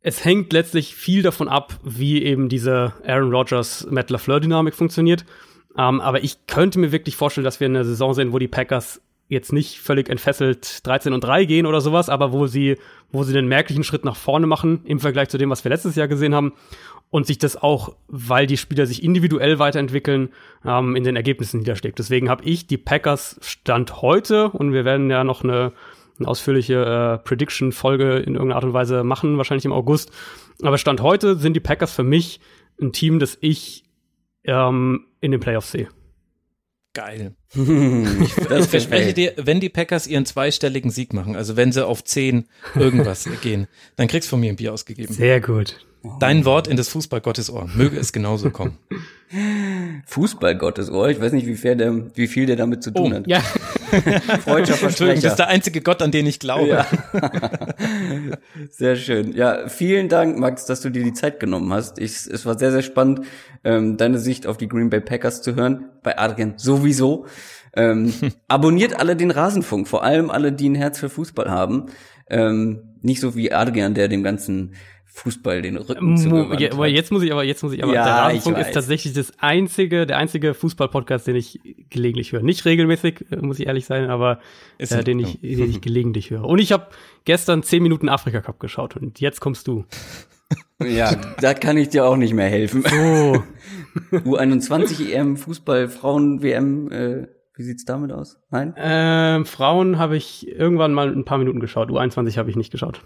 Es 0.00 0.24
hängt 0.24 0.52
letztlich 0.52 0.96
viel 0.96 1.22
davon 1.22 1.48
ab, 1.48 1.78
wie 1.84 2.24
eben 2.24 2.48
diese 2.48 2.94
Aaron 3.06 3.32
Rodgers, 3.32 3.86
Matt 3.88 4.10
LaFleur 4.10 4.40
Dynamik 4.40 4.74
funktioniert. 4.74 5.24
Ähm, 5.78 6.00
aber 6.00 6.24
ich 6.24 6.46
könnte 6.46 6.78
mir 6.80 6.92
wirklich 6.92 7.16
vorstellen, 7.16 7.44
dass 7.44 7.60
wir 7.60 7.66
eine 7.66 7.84
Saison 7.84 8.12
sehen, 8.14 8.32
wo 8.32 8.38
die 8.38 8.48
Packers 8.48 9.00
jetzt 9.32 9.52
nicht 9.52 9.80
völlig 9.80 10.08
entfesselt 10.08 10.86
13 10.86 11.12
und 11.12 11.24
3 11.24 11.44
gehen 11.44 11.66
oder 11.66 11.80
sowas, 11.80 12.08
aber 12.08 12.32
wo 12.32 12.46
sie, 12.46 12.76
wo 13.10 13.24
sie 13.24 13.32
den 13.32 13.48
merklichen 13.48 13.84
Schritt 13.84 14.04
nach 14.04 14.16
vorne 14.16 14.46
machen 14.46 14.82
im 14.84 15.00
Vergleich 15.00 15.28
zu 15.28 15.38
dem, 15.38 15.50
was 15.50 15.64
wir 15.64 15.70
letztes 15.70 15.96
Jahr 15.96 16.08
gesehen 16.08 16.34
haben. 16.34 16.52
Und 17.10 17.26
sich 17.26 17.36
das 17.36 17.60
auch, 17.60 17.94
weil 18.08 18.46
die 18.46 18.56
Spieler 18.56 18.86
sich 18.86 19.02
individuell 19.02 19.58
weiterentwickeln, 19.58 20.30
ähm, 20.64 20.96
in 20.96 21.04
den 21.04 21.14
Ergebnissen 21.14 21.58
niederschlägt. 21.58 21.98
Deswegen 21.98 22.30
habe 22.30 22.44
ich 22.44 22.66
die 22.66 22.78
Packers 22.78 23.38
Stand 23.42 24.00
heute 24.00 24.48
und 24.48 24.72
wir 24.72 24.86
werden 24.86 25.10
ja 25.10 25.22
noch 25.22 25.44
eine, 25.44 25.72
eine 26.18 26.28
ausführliche 26.28 26.84
äh, 26.84 27.18
Prediction-Folge 27.18 28.16
in 28.16 28.34
irgendeiner 28.34 28.54
Art 28.54 28.64
und 28.64 28.72
Weise 28.72 29.04
machen, 29.04 29.36
wahrscheinlich 29.36 29.66
im 29.66 29.72
August. 29.72 30.10
Aber 30.62 30.78
Stand 30.78 31.02
heute 31.02 31.36
sind 31.36 31.52
die 31.54 31.60
Packers 31.60 31.94
für 31.94 32.02
mich 32.02 32.40
ein 32.80 32.92
Team, 32.92 33.18
das 33.18 33.36
ich 33.42 33.84
ähm, 34.44 35.06
in 35.20 35.32
den 35.32 35.40
Playoffs 35.40 35.72
sehe. 35.72 35.88
Geil. 36.94 37.34
ich, 37.54 37.60
ich 37.60 38.32
verspreche 38.68 39.14
dir, 39.14 39.32
wenn 39.36 39.60
die 39.60 39.70
Packers 39.70 40.06
ihren 40.06 40.26
zweistelligen 40.26 40.90
Sieg 40.90 41.14
machen, 41.14 41.36
also 41.36 41.56
wenn 41.56 41.72
sie 41.72 41.86
auf 41.86 42.04
zehn 42.04 42.46
irgendwas 42.74 43.28
gehen, 43.42 43.66
dann 43.96 44.08
kriegst 44.08 44.28
du 44.28 44.30
von 44.30 44.40
mir 44.40 44.50
ein 44.50 44.56
Bier 44.56 44.72
ausgegeben. 44.72 45.12
Sehr 45.12 45.40
gut. 45.40 45.86
Dein 46.18 46.44
Wort 46.44 46.66
in 46.66 46.76
das 46.76 46.88
Fußballgottes 46.88 47.48
Ohr. 47.50 47.68
Möge 47.74 47.96
es 47.96 48.12
genauso 48.12 48.50
kommen. 48.50 48.76
Fußballgottes 50.06 50.90
Ohr? 50.90 51.08
Ich 51.10 51.20
weiß 51.20 51.32
nicht, 51.32 51.46
wie 51.46 51.54
viel 51.54 51.76
der, 51.76 52.16
wie 52.16 52.26
viel 52.26 52.46
der 52.46 52.56
damit 52.56 52.82
zu 52.82 52.90
tun 52.90 53.12
oh, 53.12 53.16
hat. 53.16 53.26
Ja. 53.28 53.40
Freudscher 54.44 54.74
Versprecher. 54.74 55.22
Das 55.22 55.32
ist 55.32 55.38
der 55.38 55.48
einzige 55.48 55.80
Gott, 55.80 56.02
an 56.02 56.10
den 56.10 56.26
ich 56.26 56.38
glaube. 56.38 56.68
Ja. 56.68 56.86
Sehr 58.70 58.96
schön. 58.96 59.32
Ja, 59.32 59.68
vielen 59.68 60.08
Dank, 60.08 60.38
Max, 60.38 60.64
dass 60.64 60.80
du 60.80 60.90
dir 60.90 61.04
die 61.04 61.12
Zeit 61.12 61.40
genommen 61.40 61.72
hast. 61.72 61.98
Ich, 61.98 62.26
es 62.26 62.46
war 62.46 62.58
sehr, 62.58 62.72
sehr 62.72 62.82
spannend, 62.82 63.22
ähm, 63.64 63.96
deine 63.96 64.18
Sicht 64.18 64.46
auf 64.46 64.56
die 64.56 64.68
Green 64.68 64.90
Bay 64.90 65.00
Packers 65.00 65.42
zu 65.42 65.54
hören. 65.54 65.90
Bei 66.02 66.18
Adrian 66.18 66.54
sowieso. 66.56 67.26
Ähm, 67.74 68.12
abonniert 68.48 68.98
alle 68.98 69.16
den 69.16 69.30
Rasenfunk, 69.30 69.88
vor 69.88 70.04
allem 70.04 70.30
alle, 70.30 70.52
die 70.52 70.68
ein 70.68 70.74
Herz 70.74 70.98
für 70.98 71.08
Fußball 71.08 71.50
haben. 71.50 71.86
Ähm, 72.28 72.96
nicht 73.02 73.20
so 73.20 73.34
wie 73.34 73.52
Adrian, 73.52 73.94
der 73.94 74.08
dem 74.08 74.22
ganzen 74.22 74.74
Fußball 75.14 75.60
den 75.60 75.76
Rücken 75.76 76.16
zugewandt 76.16 76.58
ja, 76.58 76.72
aber 76.72 76.86
jetzt 76.86 77.12
muss 77.12 77.22
ich 77.22 77.30
aber 77.30 77.44
jetzt 77.44 77.62
muss 77.62 77.74
ich 77.74 77.82
aber 77.82 77.92
ja, 77.92 78.04
der 78.04 78.14
Rasenfunk 78.14 78.56
ist 78.56 78.72
tatsächlich 78.72 79.12
das 79.12 79.38
einzige 79.38 80.06
der 80.06 80.16
einzige 80.16 80.54
Fußball-Podcast, 80.54 81.26
den 81.26 81.36
ich 81.36 81.60
gelegentlich 81.90 82.32
höre. 82.32 82.42
Nicht 82.42 82.64
regelmäßig, 82.64 83.26
muss 83.42 83.60
ich 83.60 83.66
ehrlich 83.66 83.84
sein, 83.84 84.08
aber 84.08 84.40
äh, 84.78 85.04
den 85.04 85.18
ich 85.18 85.38
den 85.40 85.68
ich 85.70 85.80
gelegentlich 85.82 86.30
höre. 86.30 86.44
Und 86.44 86.60
ich 86.60 86.72
habe 86.72 86.86
gestern 87.26 87.62
zehn 87.62 87.82
Minuten 87.82 88.08
Afrika 88.08 88.40
Cup 88.40 88.58
geschaut 88.58 88.96
und 88.96 89.20
jetzt 89.20 89.40
kommst 89.40 89.68
du. 89.68 89.84
Ja, 90.84 91.14
da 91.40 91.54
kann 91.54 91.78
ich 91.78 91.90
dir 91.90 92.04
auch 92.04 92.16
nicht 92.16 92.34
mehr 92.34 92.48
helfen. 92.48 92.82
So. 92.82 93.42
U21 94.18 95.10
EM 95.10 95.36
Fußball 95.36 95.88
Frauen 95.88 96.42
WM 96.42 96.90
äh, 96.90 97.28
wie 97.54 97.62
sieht's 97.62 97.84
damit 97.84 98.12
aus? 98.12 98.38
Nein? 98.50 98.74
Ähm, 98.76 99.46
Frauen 99.46 99.98
habe 99.98 100.16
ich 100.16 100.48
irgendwann 100.48 100.92
mal 100.92 101.12
ein 101.12 101.24
paar 101.24 101.38
Minuten 101.38 101.60
geschaut. 101.60 101.90
U21 101.90 102.36
habe 102.36 102.50
ich 102.50 102.56
nicht 102.56 102.72
geschaut. 102.72 103.02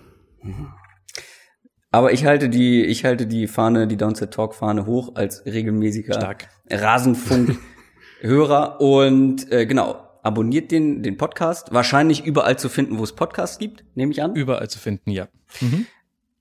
Mhm. 1.92 1.98
Aber 1.98 2.12
ich 2.12 2.24
halte 2.24 2.48
die, 2.48 2.84
ich 2.84 3.04
halte 3.04 3.26
die 3.26 3.46
Fahne, 3.46 3.86
die 3.86 3.96
Downset 3.96 4.32
Talk 4.32 4.54
Fahne 4.54 4.86
hoch 4.86 5.14
als 5.14 5.44
regelmäßiger 5.46 6.14
Stark. 6.14 6.48
Rasenfunk-Hörer 6.70 8.80
und 8.84 9.50
äh, 9.52 9.66
genau. 9.66 10.02
Abonniert 10.22 10.72
den, 10.72 11.04
den 11.04 11.16
Podcast. 11.16 11.72
Wahrscheinlich 11.72 12.24
überall 12.24 12.58
zu 12.58 12.68
finden, 12.68 12.98
wo 12.98 13.04
es 13.04 13.12
Podcasts 13.12 13.58
gibt, 13.58 13.84
nehme 13.94 14.10
ich 14.10 14.20
an. 14.20 14.34
Überall 14.34 14.68
zu 14.68 14.80
finden, 14.80 15.10
ja. 15.10 15.28
Mhm. 15.60 15.86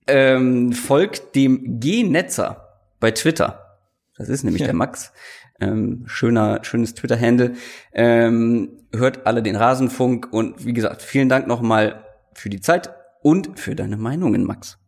Ähm, 0.08 0.74
folgt 0.74 1.36
dem 1.36 1.80
G-Netzer 1.80 2.80
bei 3.00 3.12
Twitter. 3.12 3.78
Das 4.18 4.30
ist 4.30 4.44
nämlich 4.44 4.62
ja. 4.62 4.68
der 4.68 4.76
Max. 4.76 5.14
Ähm, 5.60 6.04
schöner, 6.08 6.64
schönes 6.64 6.96
Twitter-Handle. 6.96 7.54
Ähm, 7.94 8.70
hört 8.92 9.28
alle 9.28 9.44
den 9.44 9.56
Rasenfunk 9.56 10.30
und 10.32 10.66
wie 10.66 10.74
gesagt, 10.74 11.04
vielen 11.04 11.30
Dank 11.30 11.48
nochmal 11.48 12.04
für 12.34 12.50
die 12.50 12.62
Zeit 12.62 12.90
und 13.22 13.60
für 13.60 13.76
deine 13.76 13.98
Meinungen, 13.98 14.44
Max. 14.44 14.80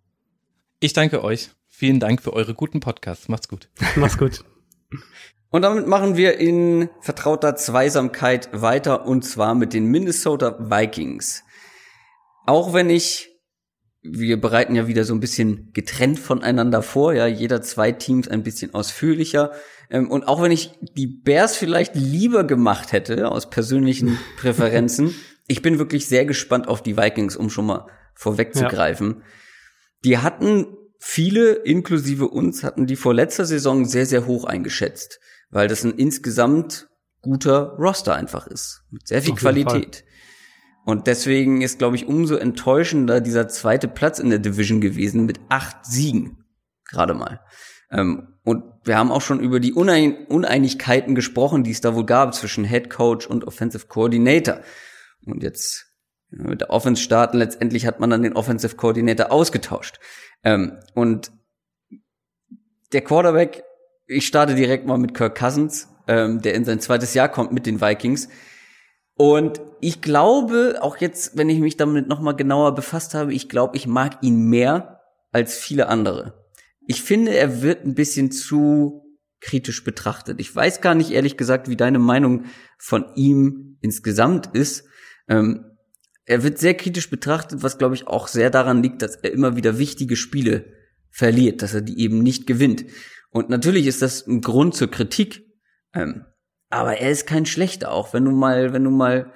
Ich 0.80 0.94
danke 0.94 1.24
euch. 1.24 1.50
Vielen 1.70 2.00
Dank 2.00 2.22
für 2.22 2.34
eure 2.34 2.54
guten 2.54 2.82
Podcasts. 2.82 3.30
Macht's 3.30 3.48
gut. 3.48 3.70
Macht's 3.96 4.18
gut. 4.18 4.44
Und 5.50 5.64
damit 5.64 5.88
machen 5.88 6.18
wir 6.18 6.38
in 6.38 6.90
vertrauter 7.02 7.56
Zweisamkeit 7.56 8.50
weiter 8.52 9.08
und 9.08 9.24
zwar 9.24 9.56
mit 9.56 9.74
den 9.74 9.86
Minnesota 9.86 10.58
Vikings. 10.60 11.44
Auch 12.46 12.74
wenn 12.74 12.92
ich, 12.92 13.30
wir 14.04 14.40
bereiten 14.40 14.76
ja 14.76 14.88
wieder 14.88 15.04
so 15.04 15.16
ein 15.16 15.20
bisschen 15.20 15.72
getrennt 15.74 16.20
voneinander 16.20 16.84
vor, 16.84 17.14
ja, 17.14 17.26
jeder 17.26 17.64
zwei 17.64 17.92
Teams 17.92 18.28
ein 18.28 18.44
bisschen 18.44 18.76
ausführlicher. 18.76 19.54
Ähm, 19.90 20.12
und 20.12 20.28
auch 20.28 20.44
wenn 20.44 20.52
ich 20.52 20.74
die 20.96 21.08
Bears 21.08 21.58
vielleicht 21.58 21.96
lieber 21.96 22.44
gemacht 22.44 22.92
hätte, 22.92 23.32
aus 23.32 23.50
persönlichen 23.50 24.20
Präferenzen, 24.38 25.16
ich 25.48 25.64
bin 25.64 25.80
wirklich 25.80 26.08
sehr 26.08 26.26
gespannt 26.26 26.68
auf 26.68 26.84
die 26.84 26.98
Vikings, 26.98 27.36
um 27.36 27.50
schon 27.50 27.66
mal 27.66 27.88
vorwegzugreifen. 28.14 29.22
Ja 29.22 29.26
die 30.04 30.18
hatten 30.18 30.68
viele, 31.00 31.54
inklusive 31.54 32.28
uns, 32.28 32.64
hatten 32.64 32.88
die 32.88 32.96
vor 32.96 33.14
letzter 33.14 33.46
Saison 33.46 33.86
sehr, 33.86 34.06
sehr 34.06 34.26
hoch 34.26 34.46
eingeschätzt, 34.46 35.20
weil 35.50 35.68
das 35.68 35.84
ein 35.84 35.94
insgesamt 35.94 36.90
guter 37.22 37.76
Roster 37.78 38.16
einfach 38.16 38.48
ist, 38.48 38.84
mit 38.92 39.08
sehr 39.08 39.22
viel 39.22 39.34
Auf 39.34 39.40
Qualität. 39.40 40.04
Und 40.86 41.08
deswegen 41.08 41.62
ist, 41.62 41.80
glaube 41.80 41.98
ich, 41.98 42.08
umso 42.08 42.36
enttäuschender 42.36 43.20
dieser 43.20 43.50
zweite 43.50 43.90
Platz 43.90 44.20
in 44.20 44.30
der 44.30 44.40
Division 44.40 44.80
gewesen 44.80 45.26
mit 45.26 45.40
acht 45.50 45.86
Siegen, 45.86 46.46
gerade 46.86 47.14
mal. 47.14 47.42
Ähm, 47.92 48.36
und 48.44 48.64
wir 48.86 48.98
haben 48.98 49.12
auch 49.12 49.22
schon 49.22 49.42
über 49.42 49.60
die 49.60 49.74
Unein 49.74 50.26
Uneinigkeiten 50.28 51.16
gesprochen, 51.16 51.66
die 51.66 51.72
es 51.72 51.82
da 51.82 51.94
wohl 51.96 52.06
gab 52.06 52.34
zwischen 52.34 52.64
Head 52.64 52.90
Coach 52.90 53.28
und 53.28 53.46
Offensive 53.46 53.88
Coordinator. 53.88 54.62
Und 55.26 55.44
jetzt 55.44 55.87
mit 56.30 56.62
der 56.62 56.70
Offense 56.70 57.02
starten. 57.02 57.38
Letztendlich 57.38 57.86
hat 57.86 58.00
man 58.00 58.10
dann 58.10 58.24
den 58.24 58.34
Offensive 58.34 58.76
Coordinator 58.76 59.32
ausgetauscht. 59.32 60.00
Ähm, 60.44 60.78
und 60.94 61.32
der 62.94 63.02
Quarterback, 63.02 63.64
ich 64.08 64.28
starte 64.28 64.56
direkt 64.56 64.86
mal 64.86 64.98
mit 64.98 65.14
Kirk 65.14 65.38
Cousins, 65.38 65.90
ähm, 66.08 66.42
der 66.42 66.54
in 66.54 66.66
sein 66.66 66.80
zweites 66.80 67.14
Jahr 67.14 67.30
kommt 67.30 67.52
mit 67.52 67.66
den 67.66 67.82
Vikings. 67.82 68.30
Und 69.16 69.62
ich 69.82 70.02
glaube, 70.02 70.78
auch 70.82 70.98
jetzt, 70.98 71.38
wenn 71.38 71.50
ich 71.50 71.60
mich 71.60 71.76
damit 71.76 72.08
nochmal 72.08 72.36
genauer 72.36 72.76
befasst 72.76 73.14
habe, 73.14 73.34
ich 73.34 73.50
glaube, 73.50 73.76
ich 73.76 73.88
mag 73.88 74.18
ihn 74.22 74.42
mehr 74.42 75.02
als 75.32 75.58
viele 75.58 75.88
andere. 75.88 76.46
Ich 76.86 77.02
finde, 77.02 77.36
er 77.36 77.62
wird 77.62 77.84
ein 77.84 77.96
bisschen 77.96 78.32
zu 78.32 79.04
kritisch 79.42 79.84
betrachtet. 79.84 80.40
Ich 80.40 80.56
weiß 80.56 80.82
gar 80.82 80.96
nicht, 80.96 81.12
ehrlich 81.12 81.38
gesagt, 81.38 81.68
wie 81.68 81.76
deine 81.76 82.00
Meinung 82.00 82.46
von 82.78 83.06
ihm 83.16 83.78
insgesamt 83.82 84.48
ist. 84.54 84.86
Ähm, 85.28 85.66
er 86.28 86.44
wird 86.44 86.60
sehr 86.60 86.76
kritisch 86.76 87.10
betrachtet, 87.10 87.64
was 87.64 87.78
glaube 87.78 87.96
ich 87.96 88.08
auch 88.08 88.28
sehr 88.28 88.50
daran 88.50 88.84
liegt, 88.84 89.02
dass 89.02 89.16
er 89.16 89.32
immer 89.32 89.56
wieder 89.56 89.80
wichtige 89.80 90.16
Spiele 90.16 90.66
verliert, 91.10 91.62
dass 91.62 91.74
er 91.74 91.82
die 91.82 92.00
eben 92.00 92.22
nicht 92.22 92.46
gewinnt. 92.46 92.86
Und 93.32 93.50
natürlich 93.50 93.88
ist 93.88 94.02
das 94.02 94.28
ein 94.28 94.42
Grund 94.42 94.76
zur 94.76 94.92
Kritik, 94.92 95.46
ähm, 95.94 96.26
aber 96.70 96.98
er 96.98 97.12
ist 97.12 97.28
kein 97.28 97.46
schlechter, 97.46 97.92
auch 97.92 98.14
wenn 98.14 98.26
du 98.26 98.32
mal, 98.32 98.74
wenn 98.74 98.84
du 98.84 98.92
mal 98.92 99.32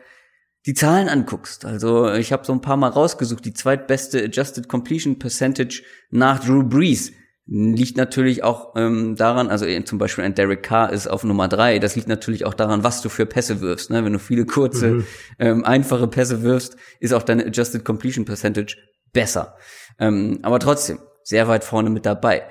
die 0.66 0.74
Zahlen 0.74 1.08
anguckst. 1.08 1.66
Also 1.66 2.14
ich 2.14 2.34
habe 2.34 2.46
so 2.46 2.52
ein 2.52 2.62
paar 2.62 2.78
Mal 2.78 2.90
rausgesucht, 2.90 3.46
die 3.46 3.54
zweitbeste 3.54 4.24
Adjusted 4.24 4.68
Completion 4.68 5.18
Percentage 5.18 5.84
nach 6.10 6.44
Drew 6.44 6.62
Brees 6.62 7.14
liegt 7.46 7.98
natürlich 7.98 8.44
auch 8.44 8.76
ähm, 8.76 9.16
daran, 9.16 9.50
also 9.50 9.66
zum 9.84 9.98
Beispiel 9.98 10.24
ein 10.24 10.36
Derek 10.36 10.64
Carr 10.64 10.94
ist 10.94 11.08
auf 11.08 11.24
Nummer 11.24 11.48
drei, 11.48 11.80
das 11.80 11.96
liegt 11.96 12.08
natürlich 12.08 12.46
auch 12.46 12.54
daran, 12.54 12.84
was 12.84 13.02
du 13.02 13.10
für 13.10 13.26
Pässe 13.26 13.62
wirfst. 13.62 13.90
Ne? 13.90 14.06
Wenn 14.06 14.14
du 14.14 14.20
viele 14.20 14.46
kurze, 14.46 14.92
mhm. 14.92 15.06
ähm, 15.40 15.66
einfache 15.66 16.08
Pässe 16.08 16.44
wirfst, 16.44 16.78
ist 17.00 17.14
auch 17.14 17.24
deine 17.24 17.46
Adjusted 17.46 17.84
Completion 17.84 18.26
Percentage 18.26 18.78
besser. 19.12 19.56
Ähm, 20.00 20.40
aber 20.44 20.60
trotzdem, 20.60 21.00
sehr 21.24 21.48
weit 21.48 21.64
vorne 21.64 21.90
mit 21.90 22.06
dabei. 22.06 22.44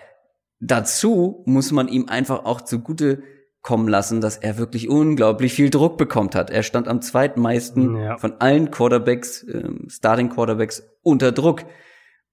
Dazu 0.60 1.42
muss 1.46 1.72
man 1.72 1.88
ihm 1.88 2.08
einfach 2.08 2.44
auch 2.44 2.60
zugute 2.60 3.22
kommen 3.62 3.88
lassen, 3.88 4.20
dass 4.20 4.36
er 4.36 4.58
wirklich 4.58 4.88
unglaublich 4.88 5.52
viel 5.52 5.70
Druck 5.70 5.98
bekommt 5.98 6.34
hat. 6.34 6.50
Er 6.50 6.62
stand 6.62 6.88
am 6.88 7.02
zweitmeisten 7.02 7.96
ja. 7.96 8.16
von 8.16 8.40
allen 8.40 8.70
Quarterbacks, 8.70 9.46
ähm, 9.52 9.86
Starting 9.88 10.30
Quarterbacks 10.30 10.82
unter 11.02 11.32
Druck. 11.32 11.64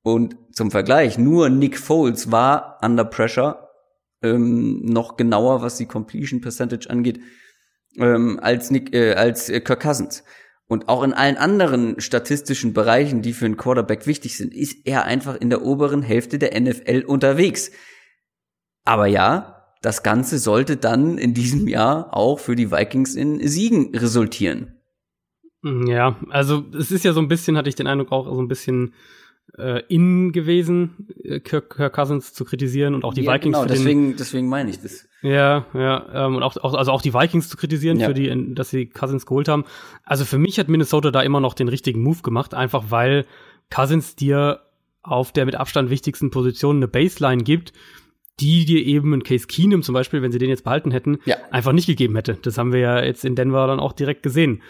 Und 0.07 0.37
zum 0.53 0.71
Vergleich, 0.71 1.17
nur 1.17 1.49
Nick 1.49 1.77
Foles 1.77 2.31
war 2.31 2.79
under 2.81 3.03
pressure, 3.03 3.67
ähm, 4.23 4.79
noch 4.85 5.17
genauer, 5.17 5.61
was 5.61 5.75
die 5.75 5.85
Completion 5.85 6.39
Percentage 6.39 6.89
angeht, 6.89 7.19
ähm, 7.97 8.39
als 8.41 8.71
Nick, 8.71 8.95
äh, 8.95 9.15
als 9.15 9.49
äh, 9.49 9.59
Kirk 9.59 9.81
Cousins. 9.81 10.23
Und 10.65 10.87
auch 10.87 11.03
in 11.03 11.11
allen 11.11 11.35
anderen 11.35 11.99
statistischen 11.99 12.71
Bereichen, 12.71 13.21
die 13.21 13.33
für 13.33 13.47
einen 13.47 13.57
Quarterback 13.57 14.07
wichtig 14.07 14.37
sind, 14.37 14.53
ist 14.53 14.87
er 14.87 15.03
einfach 15.03 15.35
in 15.35 15.49
der 15.49 15.61
oberen 15.61 16.03
Hälfte 16.03 16.39
der 16.39 16.57
NFL 16.57 17.03
unterwegs. 17.05 17.71
Aber 18.85 19.07
ja, 19.07 19.73
das 19.81 20.03
Ganze 20.03 20.39
sollte 20.39 20.77
dann 20.77 21.17
in 21.17 21.33
diesem 21.33 21.67
Jahr 21.67 22.15
auch 22.15 22.39
für 22.39 22.55
die 22.55 22.71
Vikings 22.71 23.13
in 23.15 23.45
Siegen 23.45 23.93
resultieren. 23.93 24.79
Ja, 25.63 26.15
also 26.29 26.63
es 26.79 26.91
ist 26.91 27.03
ja 27.03 27.11
so 27.11 27.19
ein 27.19 27.27
bisschen, 27.27 27.57
hatte 27.57 27.67
ich 27.67 27.75
den 27.75 27.87
Eindruck 27.87 28.13
auch 28.13 28.23
so 28.23 28.41
ein 28.41 28.47
bisschen 28.47 28.93
äh, 29.57 29.81
in 29.87 30.31
gewesen, 30.31 31.07
äh, 31.23 31.39
Kirk, 31.39 31.75
Kirk 31.75 31.93
Cousins 31.93 32.33
zu 32.33 32.45
kritisieren 32.45 32.93
und 32.95 33.03
auch 33.03 33.13
die 33.13 33.23
ja, 33.23 33.33
Vikings. 33.33 33.57
Genau, 33.57 33.67
deswegen, 33.67 34.15
deswegen 34.17 34.47
meine 34.49 34.69
ich 34.69 34.79
das. 34.81 35.07
Ja, 35.21 35.65
ja, 35.73 36.25
ähm, 36.27 36.35
und 36.35 36.43
auch, 36.43 36.57
auch, 36.57 36.73
also 36.75 36.91
auch 36.91 37.01
die 37.01 37.13
Vikings 37.13 37.49
zu 37.49 37.57
kritisieren, 37.57 37.99
Ja. 37.99 38.07
für 38.07 38.13
die, 38.13 38.53
dass 38.53 38.69
sie 38.69 38.85
Cousins 38.87 39.25
geholt 39.25 39.47
haben. 39.47 39.65
Also 40.03 40.25
für 40.25 40.37
mich 40.37 40.59
hat 40.59 40.67
Minnesota 40.69 41.09
da 41.11 41.21
immer 41.21 41.39
noch 41.39 41.53
den 41.53 41.67
richtigen 41.69 42.01
Move 42.03 42.21
gemacht, 42.21 42.53
einfach 42.53 42.85
weil 42.89 43.25
Cousins 43.73 44.15
dir 44.15 44.61
auf 45.01 45.31
der 45.31 45.45
mit 45.45 45.55
Abstand 45.55 45.89
wichtigsten 45.89 46.29
Position 46.31 46.77
eine 46.77 46.87
Baseline 46.87 47.43
gibt, 47.43 47.73
die 48.39 48.65
dir 48.65 48.85
eben 48.85 49.13
ein 49.13 49.23
Case 49.23 49.47
Keenum 49.47 49.81
zum 49.81 49.93
Beispiel, 49.93 50.21
wenn 50.21 50.31
sie 50.31 50.37
den 50.37 50.49
jetzt 50.49 50.63
behalten 50.63 50.91
hätten, 50.91 51.17
Ja. 51.25 51.37
einfach 51.49 51.71
nicht 51.71 51.87
gegeben 51.87 52.15
hätte. 52.15 52.37
Das 52.41 52.57
haben 52.59 52.71
wir 52.71 52.79
ja 52.79 53.03
jetzt 53.03 53.25
in 53.25 53.35
Denver 53.35 53.65
dann 53.65 53.79
auch 53.79 53.93
direkt 53.93 54.21
gesehen. 54.21 54.61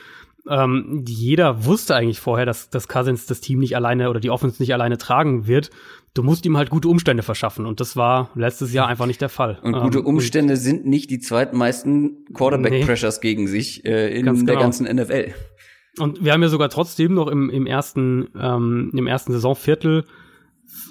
Ähm, 0.49 1.03
jeder 1.07 1.65
wusste 1.65 1.95
eigentlich 1.95 2.19
vorher, 2.19 2.45
dass, 2.45 2.69
dass 2.69 2.87
Cousins 2.87 3.25
das 3.25 3.41
Team 3.41 3.59
nicht 3.59 3.75
alleine 3.75 4.09
oder 4.09 4.19
die 4.19 4.29
Offense 4.29 4.61
nicht 4.61 4.73
alleine 4.73 4.97
tragen 4.97 5.47
wird. 5.47 5.69
Du 6.13 6.23
musst 6.23 6.45
ihm 6.45 6.57
halt 6.57 6.69
gute 6.69 6.87
Umstände 6.87 7.21
verschaffen 7.21 7.65
und 7.65 7.79
das 7.79 7.95
war 7.95 8.31
letztes 8.35 8.73
Jahr 8.73 8.87
einfach 8.87 9.05
nicht 9.05 9.21
der 9.21 9.29
Fall. 9.29 9.59
Und 9.61 9.73
gute 9.79 9.99
Ähm, 9.99 10.05
Umstände 10.05 10.57
sind 10.57 10.85
nicht 10.85 11.11
die 11.11 11.19
zweitmeisten 11.19 12.25
Quarterback-Pressures 12.33 13.21
gegen 13.21 13.47
sich 13.47 13.85
äh, 13.85 14.17
in 14.17 14.25
Ganz 14.25 14.45
der 14.45 14.55
genau. 14.55 14.61
ganzen 14.61 14.87
NFL. 14.87 15.33
Und 15.99 16.23
wir 16.23 16.33
haben 16.33 16.41
ja 16.41 16.49
sogar 16.49 16.69
trotzdem 16.69 17.13
noch 17.13 17.27
im, 17.27 17.49
im 17.49 17.65
ersten, 17.65 18.29
ähm, 18.39 18.91
im 18.95 19.07
ersten 19.07 19.31
Saisonviertel 19.33 20.05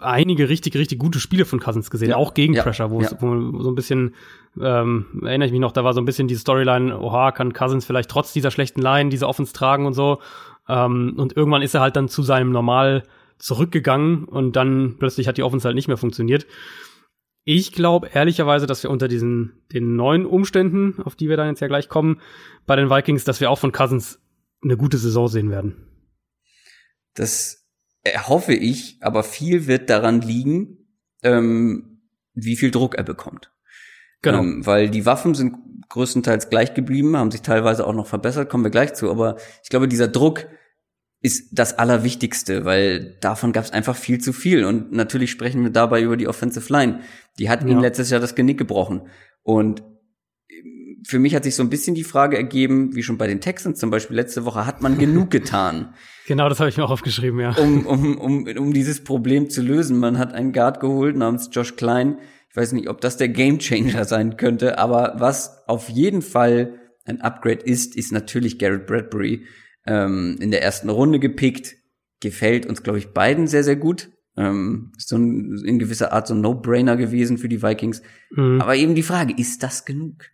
einige 0.00 0.48
richtig, 0.48 0.74
richtig 0.76 0.98
gute 0.98 1.20
Spiele 1.20 1.44
von 1.44 1.60
Cousins 1.60 1.90
gesehen, 1.90 2.10
Ja. 2.10 2.16
auch 2.16 2.34
gegen 2.34 2.54
Ja. 2.54 2.62
Pressure, 2.62 2.90
wo, 2.90 3.00
es, 3.00 3.10
Ja. 3.12 3.18
wo 3.20 3.62
so 3.62 3.70
ein 3.70 3.74
bisschen, 3.74 4.14
ähm, 4.60 5.06
erinnere 5.22 5.46
ich 5.46 5.52
mich 5.52 5.60
noch, 5.60 5.72
da 5.72 5.84
war 5.84 5.92
so 5.94 6.00
ein 6.00 6.04
bisschen 6.06 6.28
die 6.28 6.34
Storyline, 6.34 6.98
oha, 6.98 7.32
kann 7.32 7.52
Cousins 7.52 7.84
vielleicht 7.84 8.10
trotz 8.10 8.32
dieser 8.32 8.50
schlechten 8.50 8.80
Line 8.80 9.10
diese 9.10 9.26
Offense 9.28 9.52
tragen 9.52 9.86
und 9.86 9.92
so. 9.94 10.20
Ähm, 10.68 11.14
und 11.16 11.36
irgendwann 11.36 11.62
ist 11.62 11.74
er 11.74 11.80
halt 11.80 11.96
dann 11.96 12.08
zu 12.08 12.22
seinem 12.22 12.50
Normal 12.52 13.02
zurückgegangen 13.38 14.24
und 14.24 14.56
dann 14.56 14.96
plötzlich 14.98 15.28
hat 15.28 15.36
die 15.36 15.42
Offense 15.42 15.66
halt 15.66 15.74
nicht 15.74 15.88
mehr 15.88 15.98
funktioniert. 15.98 16.46
Ich 17.44 17.70
glaube 17.72 18.08
ehrlicherweise, 18.12 18.66
dass 18.66 18.82
wir 18.82 18.90
unter 18.90 19.06
diesen 19.08 19.52
den 19.72 19.94
neuen 19.94 20.26
Umständen, 20.26 21.00
auf 21.04 21.14
die 21.14 21.28
wir 21.28 21.36
dann 21.36 21.48
jetzt 21.48 21.60
ja 21.60 21.68
gleich 21.68 21.88
kommen, 21.88 22.20
bei 22.66 22.74
den 22.74 22.90
Vikings, 22.90 23.24
dass 23.24 23.40
wir 23.40 23.50
auch 23.50 23.58
von 23.58 23.70
Cousins 23.72 24.20
eine 24.64 24.76
gute 24.76 24.96
Saison 24.96 25.28
sehen 25.28 25.50
werden. 25.50 25.76
Das 27.14 27.65
hoffe 28.14 28.54
ich, 28.54 28.98
aber 29.00 29.22
viel 29.22 29.66
wird 29.66 29.90
daran 29.90 30.20
liegen, 30.20 30.88
ähm, 31.22 32.00
wie 32.34 32.56
viel 32.56 32.70
Druck 32.70 32.94
er 32.96 33.04
bekommt. 33.04 33.52
Genau. 34.22 34.40
Ähm, 34.40 34.66
weil 34.66 34.90
die 34.90 35.06
Waffen 35.06 35.34
sind 35.34 35.56
größtenteils 35.88 36.50
gleich 36.50 36.74
geblieben, 36.74 37.16
haben 37.16 37.30
sich 37.30 37.42
teilweise 37.42 37.86
auch 37.86 37.94
noch 37.94 38.06
verbessert, 38.06 38.48
kommen 38.50 38.64
wir 38.64 38.70
gleich 38.70 38.94
zu. 38.94 39.10
Aber 39.10 39.36
ich 39.62 39.68
glaube, 39.70 39.88
dieser 39.88 40.08
Druck 40.08 40.46
ist 41.20 41.48
das 41.52 41.78
Allerwichtigste, 41.78 42.64
weil 42.64 43.16
davon 43.20 43.52
gab 43.52 43.64
es 43.64 43.70
einfach 43.70 43.96
viel 43.96 44.20
zu 44.20 44.32
viel. 44.32 44.64
Und 44.64 44.92
natürlich 44.92 45.30
sprechen 45.30 45.62
wir 45.62 45.70
dabei 45.70 46.02
über 46.02 46.16
die 46.16 46.28
Offensive 46.28 46.72
Line. 46.72 47.00
Die 47.38 47.48
hat 47.48 47.62
ihm 47.62 47.68
Ja. 47.68 47.80
letztes 47.80 48.10
Jahr 48.10 48.20
das 48.20 48.34
Genick 48.34 48.58
gebrochen. 48.58 49.08
Und 49.42 49.82
für 51.06 51.18
mich 51.18 51.34
hat 51.34 51.44
sich 51.44 51.54
so 51.54 51.62
ein 51.62 51.70
bisschen 51.70 51.94
die 51.94 52.04
Frage 52.04 52.36
ergeben, 52.36 52.94
wie 52.94 53.02
schon 53.02 53.16
bei 53.16 53.26
den 53.28 53.40
Texans 53.40 53.78
zum 53.78 53.90
Beispiel 53.90 54.16
letzte 54.16 54.44
Woche, 54.44 54.66
hat 54.66 54.82
man 54.82 54.98
genug 54.98 55.30
getan? 55.30 55.94
Genau, 56.28 56.48
das 56.48 56.58
habe 56.58 56.68
ich 56.68 56.76
mir 56.76 56.82
auch 56.82 56.90
aufgeschrieben, 56.90 57.38
ja. 57.38 57.52
um, 57.52 57.86
um, 57.86 58.18
um, 58.18 58.48
um 58.48 58.72
dieses 58.72 59.04
Problem 59.04 59.48
zu 59.48 59.62
lösen. 59.62 59.96
Man 59.96 60.18
hat 60.18 60.32
einen 60.32 60.52
Guard 60.52 60.80
geholt 60.80 61.16
namens 61.16 61.50
Josh 61.52 61.76
Klein. 61.76 62.18
Ich 62.50 62.56
weiß 62.56 62.72
nicht, 62.72 62.88
ob 62.88 63.00
das 63.00 63.16
der 63.16 63.28
Gamechanger 63.28 64.04
sein 64.04 64.36
könnte, 64.36 64.76
aber 64.76 65.14
was 65.18 65.62
auf 65.68 65.88
jeden 65.88 66.22
Fall 66.22 66.80
ein 67.04 67.20
Upgrade 67.20 67.60
ist, 67.60 67.94
ist 67.94 68.10
natürlich 68.10 68.58
Garrett 68.58 68.88
Bradbury 68.88 69.46
ähm, 69.86 70.36
in 70.40 70.50
der 70.50 70.64
ersten 70.64 70.88
Runde 70.88 71.20
gepickt. 71.20 71.76
Gefällt 72.18 72.66
uns, 72.66 72.82
glaube 72.82 72.98
ich, 72.98 73.12
beiden 73.12 73.46
sehr, 73.46 73.62
sehr 73.62 73.76
gut. 73.76 74.10
Ähm, 74.36 74.90
ist 74.96 75.08
so 75.08 75.16
ein, 75.16 75.62
in 75.64 75.78
gewisser 75.78 76.12
Art 76.12 76.26
so 76.26 76.34
ein 76.34 76.40
No-Brainer 76.40 76.96
gewesen 76.96 77.38
für 77.38 77.48
die 77.48 77.62
Vikings. 77.62 78.02
Mhm. 78.30 78.60
Aber 78.60 78.74
eben 78.74 78.96
die 78.96 79.04
Frage, 79.04 79.32
ist 79.36 79.62
das 79.62 79.84
genug? 79.84 80.24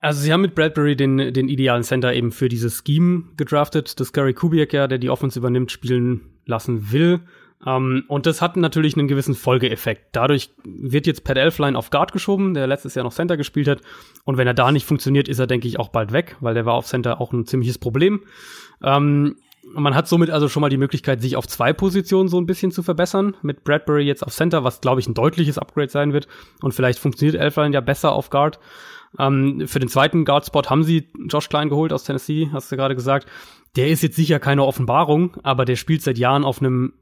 Also 0.00 0.20
sie 0.20 0.32
haben 0.32 0.42
mit 0.42 0.54
Bradbury 0.54 0.94
den, 0.94 1.32
den 1.32 1.48
idealen 1.48 1.82
Center 1.82 2.12
eben 2.12 2.30
für 2.30 2.48
dieses 2.48 2.82
Scheme 2.86 3.24
gedraftet, 3.36 3.98
das 3.98 4.12
Gary 4.12 4.34
Kubiak 4.34 4.72
ja, 4.72 4.88
der 4.88 4.98
die 4.98 5.10
Offense 5.10 5.38
übernimmt, 5.38 5.72
spielen 5.72 6.38
lassen 6.44 6.92
will. 6.92 7.20
Ähm, 7.64 8.04
und 8.08 8.26
das 8.26 8.42
hat 8.42 8.56
natürlich 8.56 8.96
einen 8.96 9.08
gewissen 9.08 9.34
Folgeeffekt. 9.34 10.08
Dadurch 10.12 10.50
wird 10.64 11.06
jetzt 11.06 11.24
Pat 11.24 11.38
Elfline 11.38 11.78
auf 11.78 11.90
Guard 11.90 12.12
geschoben, 12.12 12.54
der 12.54 12.66
letztes 12.66 12.94
Jahr 12.94 13.04
noch 13.04 13.12
Center 13.12 13.36
gespielt 13.36 13.68
hat. 13.68 13.80
Und 14.24 14.36
wenn 14.36 14.46
er 14.46 14.54
da 14.54 14.70
nicht 14.70 14.86
funktioniert, 14.86 15.28
ist 15.28 15.38
er, 15.38 15.46
denke 15.46 15.66
ich, 15.66 15.78
auch 15.78 15.88
bald 15.88 16.12
weg, 16.12 16.36
weil 16.40 16.54
der 16.54 16.66
war 16.66 16.74
auf 16.74 16.86
Center 16.86 17.20
auch 17.20 17.32
ein 17.32 17.46
ziemliches 17.46 17.78
Problem. 17.78 18.22
Ähm, 18.82 19.36
man 19.74 19.94
hat 19.94 20.06
somit 20.06 20.30
also 20.30 20.48
schon 20.48 20.60
mal 20.60 20.68
die 20.68 20.76
Möglichkeit, 20.76 21.20
sich 21.20 21.36
auf 21.36 21.48
zwei 21.48 21.72
Positionen 21.72 22.28
so 22.28 22.38
ein 22.38 22.46
bisschen 22.46 22.70
zu 22.70 22.82
verbessern. 22.82 23.34
Mit 23.42 23.64
Bradbury 23.64 24.04
jetzt 24.04 24.24
auf 24.24 24.32
Center, 24.32 24.62
was, 24.62 24.80
glaube 24.80 25.00
ich, 25.00 25.08
ein 25.08 25.14
deutliches 25.14 25.58
Upgrade 25.58 25.88
sein 25.88 26.12
wird. 26.12 26.28
Und 26.60 26.72
vielleicht 26.72 26.98
funktioniert 26.98 27.40
Elfline 27.40 27.74
ja 27.74 27.80
besser 27.80 28.12
auf 28.12 28.30
Guard. 28.30 28.60
Ähm, 29.18 29.66
für 29.66 29.78
den 29.78 29.88
zweiten 29.88 30.24
Guard-Spot 30.24 30.62
haben 30.68 30.84
sie 30.84 31.08
Josh 31.28 31.48
Klein 31.48 31.68
geholt 31.68 31.92
aus 31.92 32.04
Tennessee, 32.04 32.50
hast 32.52 32.70
du 32.70 32.76
gerade 32.76 32.94
gesagt. 32.94 33.26
Der 33.76 33.88
ist 33.88 34.02
jetzt 34.02 34.16
sicher 34.16 34.38
keine 34.38 34.64
Offenbarung, 34.64 35.36
aber 35.42 35.64
der 35.64 35.76
spielt 35.76 36.02
seit 36.02 36.18
Jahren 36.18 36.44
auf 36.44 36.60
einem, 36.60 36.94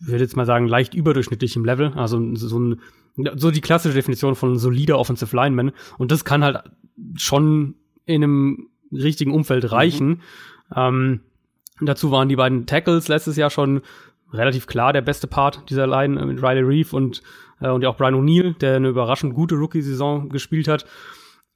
ich 0.00 0.08
würde 0.08 0.24
jetzt 0.24 0.36
mal 0.36 0.46
sagen, 0.46 0.66
leicht 0.66 0.94
überdurchschnittlichem 0.94 1.64
Level. 1.64 1.92
Also 1.94 2.18
so 2.34 2.58
ein, 2.58 2.80
so 3.36 3.50
die 3.50 3.60
klassische 3.60 3.94
Definition 3.94 4.34
von 4.34 4.58
solider 4.58 4.98
Offensive 4.98 5.34
Lineman. 5.34 5.72
Und 5.98 6.10
das 6.10 6.24
kann 6.24 6.44
halt 6.44 6.62
schon 7.16 7.74
in 8.06 8.24
einem 8.24 8.68
richtigen 8.92 9.32
Umfeld 9.32 9.70
reichen. 9.70 10.22
Ähm, 10.74 11.20
dazu 11.80 12.10
waren 12.10 12.28
die 12.28 12.36
beiden 12.36 12.66
Tackles 12.66 13.08
letztes 13.08 13.36
Jahr 13.36 13.50
schon 13.50 13.82
relativ 14.32 14.66
klar 14.66 14.92
der 14.92 15.02
beste 15.02 15.26
Part 15.26 15.68
dieser 15.70 15.86
Line 15.86 16.20
äh, 16.20 16.24
mit 16.24 16.42
Riley 16.42 16.62
Reeve 16.62 16.96
und, 16.96 17.22
äh, 17.60 17.68
und 17.68 17.82
ja 17.82 17.88
auch 17.88 17.96
Brian 17.96 18.14
O'Neill, 18.14 18.56
der 18.58 18.76
eine 18.76 18.88
überraschend 18.88 19.34
gute 19.34 19.56
Rookie-Saison 19.56 20.28
gespielt 20.28 20.68
hat. 20.68 20.86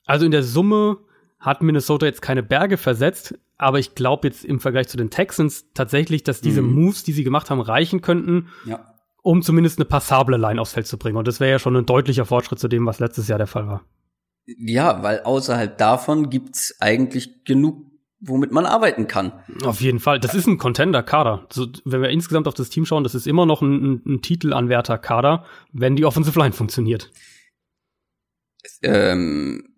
Also 0.05 0.25
in 0.25 0.31
der 0.31 0.43
Summe 0.43 0.99
hat 1.39 1.63
Minnesota 1.63 2.07
jetzt 2.07 2.23
keine 2.23 2.43
Berge 2.43 2.77
versetzt, 2.77 3.39
aber 3.57 3.79
ich 3.79 3.95
glaube 3.95 4.29
jetzt 4.29 4.45
im 4.45 4.61
Vergleich 4.61 4.89
zu 4.89 4.97
den 4.97 5.11
Texans 5.11 5.67
tatsächlich, 5.75 6.23
dass 6.25 6.41
diese 6.41 6.63
Mhm. 6.63 6.73
Moves, 6.75 7.03
die 7.05 7.13
sie 7.13 7.25
gemacht 7.25 7.51
haben, 7.51 7.61
reichen 7.61 8.01
könnten, 8.01 8.49
Ja. 8.65 8.95
um 9.23 9.43
zumindest 9.43 9.79
eine 9.79 9.85
passable 9.85 10.37
Line 10.37 10.61
aufs 10.61 10.73
Feld 10.73 10.87
zu 10.87 10.99
bringen. 10.99 11.17
Und 11.17 11.29
das 11.29 11.41
wäre 11.41 11.51
ja 11.53 11.59
schon 11.59 11.77
ein 11.77 11.87
deutlicher 11.87 12.25
Fortschritt 12.27 12.59
zu 12.59 12.69
dem, 12.69 12.87
was 12.87 12.99
letztes 12.99 13.29
Jahr 13.29 13.39
der 13.39 13.47
Fall 13.47 13.67
war. 13.67 13.85
Ja, 14.47 15.03
weil 15.03 15.21
außerhalb 15.21 15.79
davon 15.79 16.29
gibt's 16.29 16.77
eigentlich 16.81 17.45
genug, 17.45 17.87
womit 18.21 18.53
man 18.53 18.67
arbeiten 18.67 19.07
kann. 19.07 19.33
Auf 19.65 19.81
jeden 19.81 20.01
Fall. 20.01 20.21
Das 20.21 20.35
ist 20.35 20.47
ein 20.47 20.59
Contender-Kader. 20.59 21.47
So, 21.51 21.67
wenn 21.85 22.03
wir 22.03 22.11
insgesamt 22.11 22.49
auf 22.49 22.55
das 22.55 22.69
Team 22.71 22.85
schauen, 22.85 23.05
das 23.05 23.15
ist 23.15 23.27
immer 23.27 23.47
noch 23.47 23.63
ein, 23.63 23.73
ein, 23.95 24.03
ein 24.07 24.23
Titelanwärter-Kader, 24.23 25.45
wenn 25.73 25.97
die 25.97 26.05
Offensive 26.05 26.39
Line 26.39 26.53
funktioniert. 26.53 27.11
ähm, 28.83 29.74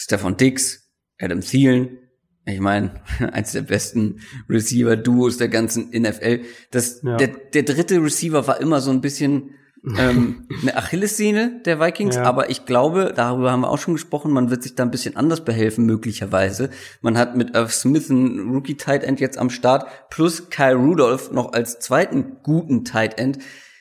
Stefan 0.00 0.36
Dix, 0.36 0.88
Adam 1.20 1.40
Thielen, 1.40 1.98
ich 2.46 2.60
meine, 2.60 3.02
eins 3.32 3.52
der 3.52 3.62
besten 3.62 4.20
Receiver-Duos 4.48 5.36
der 5.38 5.48
ganzen 5.48 5.90
NFL. 5.90 6.40
Das, 6.70 7.02
Ja. 7.02 7.16
der, 7.16 7.28
der 7.28 7.64
dritte 7.64 8.02
Receiver 8.02 8.46
war 8.46 8.60
immer 8.60 8.80
so 8.80 8.90
ein 8.90 9.00
bisschen 9.02 9.50
ähm, 9.98 10.48
eine 10.62 10.76
Achillessehne 10.76 11.62
der 11.66 11.80
Vikings, 11.80 12.16
Ja. 12.16 12.22
aber 12.22 12.48
ich 12.48 12.64
glaube, 12.64 13.12
darüber 13.14 13.50
haben 13.52 13.60
wir 13.62 13.70
auch 13.70 13.78
schon 13.78 13.94
gesprochen, 13.94 14.32
man 14.32 14.50
wird 14.50 14.62
sich 14.62 14.76
da 14.76 14.84
ein 14.84 14.90
bisschen 14.90 15.16
anders 15.16 15.44
behelfen, 15.44 15.84
möglicherweise. 15.84 16.70
Man 17.00 17.18
hat 17.18 17.36
mit 17.36 17.54
Irv 17.54 17.72
Smith 17.72 18.08
einen 18.10 18.50
Rookie-Tight 18.52 19.02
End 19.04 19.20
jetzt 19.20 19.36
am 19.38 19.50
Start, 19.50 19.86
plus 20.10 20.48
Kyle 20.48 20.74
Rudolph 20.76 21.32
noch 21.32 21.52
als 21.52 21.80
zweiten 21.80 22.38
guten 22.42 22.84
Tight 22.84 23.18
End 23.18 23.38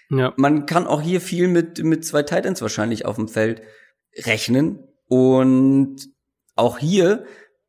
Ja. 0.10 0.34
man 0.36 0.66
kann 0.66 0.88
auch 0.88 1.02
hier 1.02 1.22
viel 1.22 1.48
mit, 1.48 1.84
mit 1.84 2.04
zwei 2.06 2.24
Titans 2.24 2.62
wahrscheinlich 2.62 3.06
auf 3.06 3.16
dem 3.18 3.28
Feld 3.28 3.62
rechnen. 4.26 4.80
Und 5.08 5.98
auch 6.56 6.78
hier, 6.78 7.26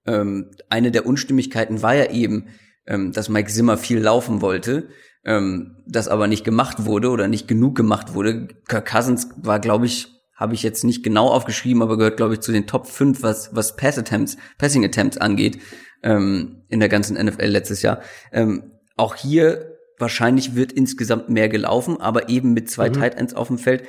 ähm, 0.06 0.50
eine 0.68 0.90
der 0.90 1.06
Unstimmigkeiten 1.06 1.82
war 1.82 1.94
ja 1.94 2.10
eben, 2.10 2.46
ähm, 2.86 3.12
dass 3.12 3.28
Mike 3.28 3.50
Zimmer 3.50 3.76
viel 3.76 3.98
laufen 3.98 4.40
wollte, 4.40 4.88
ähm, 5.24 5.76
das 5.86 6.08
aber 6.08 6.26
nicht 6.26 6.44
gemacht 6.44 6.84
wurde 6.84 7.10
oder 7.10 7.28
nicht 7.28 7.48
genug 7.48 7.74
gemacht 7.76 8.14
wurde. 8.14 8.48
Kirk 8.66 8.86
Cousins 8.90 9.28
war, 9.36 9.60
glaube 9.60 9.86
ich, 9.86 10.08
habe 10.34 10.54
ich 10.54 10.62
jetzt 10.62 10.84
nicht 10.84 11.02
genau 11.02 11.28
aufgeschrieben, 11.28 11.82
aber 11.82 11.98
gehört, 11.98 12.16
glaube 12.16 12.34
ich, 12.34 12.40
zu 12.40 12.52
den 12.52 12.66
Top 12.66 12.86
5, 12.86 13.22
was, 13.22 13.54
was 13.54 13.76
Pass 13.76 13.98
Attempts, 13.98 14.36
Passing 14.56 14.84
Attempts 14.84 15.18
angeht, 15.18 15.58
ähm, 16.02 16.62
in 16.68 16.80
der 16.80 16.88
ganzen 16.88 17.16
NFL 17.22 17.46
letztes 17.46 17.82
Jahr. 17.82 18.00
Ähm, 18.32 18.70
auch 18.96 19.16
hier 19.16 19.76
wahrscheinlich 19.98 20.54
wird 20.54 20.72
insgesamt 20.72 21.28
mehr 21.28 21.48
gelaufen, 21.48 22.00
aber 22.00 22.28
eben 22.28 22.52
mit 22.52 22.70
zwei 22.70 22.88
Mhm. 22.88 22.94
Tight 22.94 23.14
Ends 23.16 23.34
auf 23.34 23.48
dem 23.48 23.58
Feld 23.58 23.82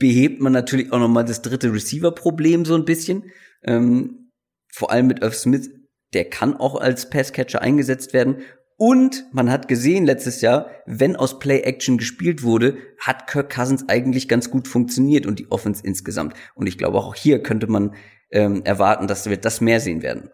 behebt 0.00 0.40
man 0.40 0.52
natürlich 0.52 0.92
auch 0.92 0.98
nochmal 0.98 1.24
das 1.24 1.42
dritte 1.42 1.72
Receiver-Problem 1.72 2.64
so 2.64 2.74
ein 2.74 2.84
bisschen. 2.84 3.30
Ähm, 3.62 4.32
vor 4.72 4.90
allem 4.90 5.06
mit 5.06 5.22
Irv 5.22 5.36
Smith, 5.36 5.70
der 6.14 6.24
kann 6.24 6.56
auch 6.56 6.74
als 6.80 7.08
Passcatcher 7.08 7.62
eingesetzt 7.62 8.12
werden. 8.12 8.38
Und 8.76 9.26
man 9.30 9.50
hat 9.50 9.68
gesehen 9.68 10.06
letztes 10.06 10.40
Jahr, 10.40 10.70
wenn 10.86 11.14
aus 11.14 11.38
Play-Action 11.38 11.98
gespielt 11.98 12.42
wurde, 12.42 12.78
hat 12.98 13.26
Kirk 13.26 13.54
Cousins 13.54 13.88
eigentlich 13.88 14.26
ganz 14.26 14.50
gut 14.50 14.66
funktioniert 14.66 15.26
und 15.26 15.38
die 15.38 15.50
Offense 15.50 15.84
insgesamt. 15.84 16.34
Und 16.54 16.66
ich 16.66 16.78
glaube, 16.78 16.98
auch 16.98 17.14
hier 17.14 17.42
könnte 17.42 17.66
man 17.66 17.94
ähm, 18.30 18.62
erwarten, 18.64 19.06
dass 19.06 19.28
wir 19.28 19.36
das 19.36 19.60
mehr 19.60 19.80
sehen 19.80 20.02
werden. 20.02 20.30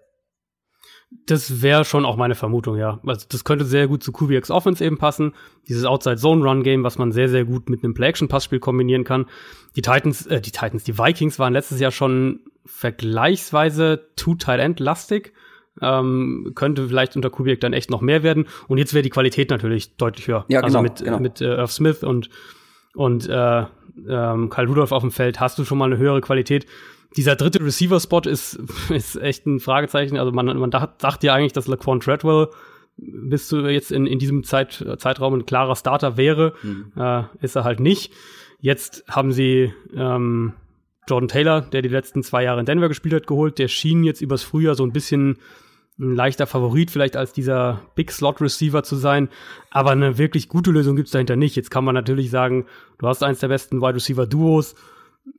Das 1.11 1.63
wäre 1.63 1.85
schon 1.85 2.05
auch 2.05 2.17
meine 2.17 2.35
Vermutung, 2.35 2.77
ja. 2.77 3.01
Also 3.07 3.27
das 3.29 3.45
könnte 3.45 3.65
sehr 3.65 3.87
gut 3.87 4.03
zu 4.03 4.11
Kubiaks 4.13 4.51
Offense 4.51 4.85
eben 4.85 4.99
passen. 4.99 5.35
Dieses 5.69 5.85
Outside-Zone-Run-Game, 5.85 6.83
was 6.83 6.99
man 6.99 7.13
sehr, 7.13 7.29
sehr 7.29 7.45
gut 7.45 7.71
mit 7.71 7.85
einem 7.85 7.95
Play-Action-Passspiel 7.95 8.59
kombinieren 8.59 9.05
kann. 9.05 9.27
Die 9.77 9.83
Titans, 9.83 10.27
äh, 10.27 10.41
die 10.41 10.51
Titans, 10.51 10.85
die 10.85 10.99
Vikings 10.99 11.39
waren 11.39 11.53
letztes 11.53 11.81
Jahr 11.81 11.93
schon 11.93 12.41
vergleichsweise 12.65 14.09
Two-Tight-End-lastig. 14.17 15.33
Ähm, 15.81 16.53
könnte 16.55 16.89
vielleicht 16.89 17.17
unter 17.17 17.31
Kubiak 17.31 17.61
dann 17.61 17.73
echt 17.73 17.91
noch 17.91 18.01
mehr 18.01 18.23
werden. 18.23 18.47
Und 18.67 18.79
jetzt 18.79 18.95
wäre 18.95 19.03
die 19.03 19.11
Qualität 19.11 19.51
natürlich 19.51 19.97
deutlich 19.97 20.27
höher. 20.27 20.45
Ja, 20.49 20.61
also 20.61 20.79
genau, 20.79 20.83
mit, 20.83 21.05
genau. 21.05 21.21
mit 21.21 21.41
äh, 21.41 21.57
Irv 21.57 21.71
Smith 21.71 22.03
und, 22.03 22.31
und 22.95 23.29
äh, 23.29 23.65
ähm, 24.09 24.51
Kyle 24.51 24.67
Rudolph 24.67 24.93
auf 24.93 25.03
dem 25.03 25.11
Feld 25.11 25.41
hast 25.41 25.59
du 25.59 25.65
schon 25.65 25.79
mal 25.79 25.87
eine 25.87 25.99
höhere 25.99 26.21
Qualität. 26.21 26.67
Dieser 27.17 27.37
dritte 27.37 27.65
Receiver-Spot 27.65 28.21
ist, 28.21 28.59
ist 28.91 29.17
echt 29.17 29.47
ein 29.47 29.61
Fragezeichen. 29.61 30.19
Also 30.19 30.33
man, 30.33 30.47
man 30.59 30.71
dacht, 30.71 31.03
dachte 31.03 31.27
ja 31.29 31.35
eigentlich, 31.35 31.53
dass 31.53 31.67
Laquan 31.67 32.01
Treadwell 32.01 32.49
bis 32.97 33.49
zu 33.49 33.67
jetzt 33.67 33.93
in, 33.93 34.07
in 34.07 34.19
diesem 34.19 34.43
Zeit, 34.43 34.85
Zeitraum 34.99 35.35
ein 35.35 35.47
klarer 35.47 35.77
Starter 35.77 36.17
wäre. 36.17 36.55
Mhm. 36.63 36.93
Äh, 36.97 37.25
ist 37.41 37.57
er 37.57 37.65
halt 37.65 37.81
nicht. 37.81 38.13
Jetzt 38.61 39.05
haben 39.09 39.33
sie 39.33 39.73
ähm, 39.95 40.55
Jordan 41.09 41.29
Taylor, 41.29 41.61
der 41.61 41.83
die 41.83 41.89
letzten 41.89 42.23
zwei 42.23 42.43
Jahre 42.45 42.61
in 42.61 42.67
Denver 42.67 42.89
gespielt 42.89 43.15
hat, 43.15 43.27
geholt. 43.27 43.59
Der 43.59 43.69
schien 43.69 44.03
jetzt 44.03 44.21
übers 44.21 44.43
Frühjahr 44.43 44.75
so 44.75 44.85
ein 44.85 44.93
bisschen 44.93 45.39
ein 45.99 46.15
leichter 46.15 46.47
Favorit 46.47 46.91
vielleicht 46.91 47.17
als 47.17 47.33
dieser 47.33 47.83
Big 47.95 48.13
Slot 48.13 48.41
Receiver 48.41 48.83
zu 48.83 48.97
sein, 48.97 49.31
aber 49.71 49.93
eine 49.93 50.19
wirklich 50.19 50.49
gute 50.49 50.71
Lösung 50.71 50.95
gibt's 50.97 51.13
dahinter 51.13 51.37
nicht. 51.37 51.57
Jetzt 51.57 51.71
kann 51.71 51.85
man 51.85 51.95
natürlich 51.95 52.31
sagen, 52.31 52.67
du 52.99 53.07
hast 53.07 53.23
eins 53.23 53.41
der 53.41 53.49
besten 53.49 53.81
Wide 53.81 53.95
Receiver 53.95 54.27
Duos. 54.27 54.75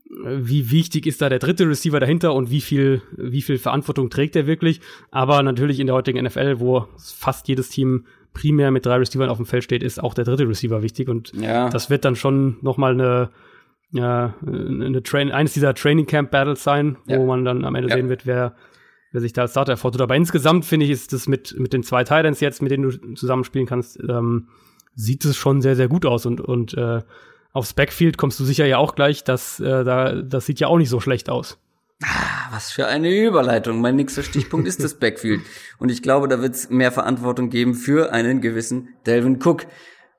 Wie 0.09 0.71
wichtig 0.71 1.05
ist 1.05 1.21
da 1.21 1.27
der 1.29 1.39
dritte 1.39 1.67
Receiver 1.67 1.99
dahinter 1.99 2.33
und 2.33 2.49
wie 2.49 2.61
viel, 2.61 3.01
wie 3.17 3.41
viel 3.41 3.57
Verantwortung 3.57 4.09
trägt 4.09 4.35
er 4.35 4.47
wirklich? 4.47 4.79
Aber 5.11 5.43
natürlich 5.43 5.79
in 5.81 5.87
der 5.87 5.95
heutigen 5.95 6.23
NFL, 6.23 6.59
wo 6.59 6.87
fast 6.97 7.47
jedes 7.49 7.69
Team 7.69 8.05
primär 8.33 8.71
mit 8.71 8.85
drei 8.85 8.95
Receivern 8.95 9.29
auf 9.29 9.37
dem 9.37 9.45
Feld 9.45 9.63
steht, 9.65 9.83
ist 9.83 10.01
auch 10.01 10.13
der 10.13 10.23
dritte 10.23 10.47
Receiver 10.47 10.81
wichtig 10.81 11.09
und 11.09 11.33
Ja. 11.35 11.69
das 11.69 11.89
wird 11.89 12.05
dann 12.05 12.15
schon 12.15 12.57
noch 12.61 12.77
mal 12.77 12.93
eine, 12.93 13.31
ja, 13.91 14.33
eine 14.45 15.03
Train 15.03 15.31
eines 15.31 15.53
dieser 15.53 15.73
Training 15.73 16.05
Camp 16.05 16.31
Battles 16.31 16.63
sein, 16.63 16.97
wo 17.05 17.13
Ja. 17.13 17.25
man 17.25 17.43
dann 17.43 17.65
am 17.65 17.75
Ende 17.75 17.89
Ja. 17.89 17.95
sehen 17.95 18.09
wird, 18.09 18.25
wer 18.25 18.55
wer 19.13 19.21
sich 19.21 19.31
da 19.31 19.43
als 19.43 19.51
Starter 19.51 19.71
hervortut. 19.71 20.01
Aber 20.01 20.15
insgesamt 20.17 20.65
finde 20.65 20.85
ich, 20.85 20.91
ist 20.91 21.13
das 21.13 21.27
mit, 21.29 21.55
mit 21.57 21.71
den 21.71 21.81
zwei 21.81 22.03
Titans 22.03 22.41
jetzt, 22.41 22.61
mit 22.61 22.71
denen 22.71 22.83
du 22.89 23.13
zusammenspielen 23.15 23.65
kannst, 23.65 23.97
ähm, 24.07 24.49
sieht 24.95 25.23
es 25.23 25.37
schon 25.37 25.61
sehr, 25.61 25.77
sehr 25.77 25.87
gut 25.87 26.05
aus. 26.05 26.25
Und, 26.25 26.41
und 26.41 26.73
äh, 26.73 27.01
aufs 27.57 27.73
Backfield 27.73 28.17
kommst 28.17 28.39
du 28.39 28.45
sicher 28.45 28.65
ja 28.65 28.77
auch 28.77 28.95
gleich, 28.95 29.23
dass 29.23 29.59
äh, 29.59 29.83
da, 29.83 30.21
das 30.21 30.45
sieht 30.45 30.59
ja 30.59 30.67
auch 30.67 30.77
nicht 30.77 30.89
so 30.89 30.99
schlecht 30.99 31.29
aus. 31.29 31.57
Ah, 32.03 32.51
Was 32.51 32.71
für 32.71 32.85
eine 32.87 33.09
Überleitung. 33.09 33.81
Mein 33.81 33.95
nächster 33.95 34.23
Stichpunkt 34.23 34.67
ist 34.67 34.83
das 34.83 34.93
Backfield. 34.99 35.41
Und 35.79 35.89
ich 35.89 36.01
glaube, 36.03 36.27
da 36.27 36.41
wird 36.41 36.53
es 36.55 36.69
mehr 36.69 36.91
Verantwortung 36.91 37.49
geben 37.49 37.73
für 37.73 38.13
einen 38.13 38.39
gewissen 38.39 38.89
Delvin 39.05 39.39
Cook. 39.43 39.65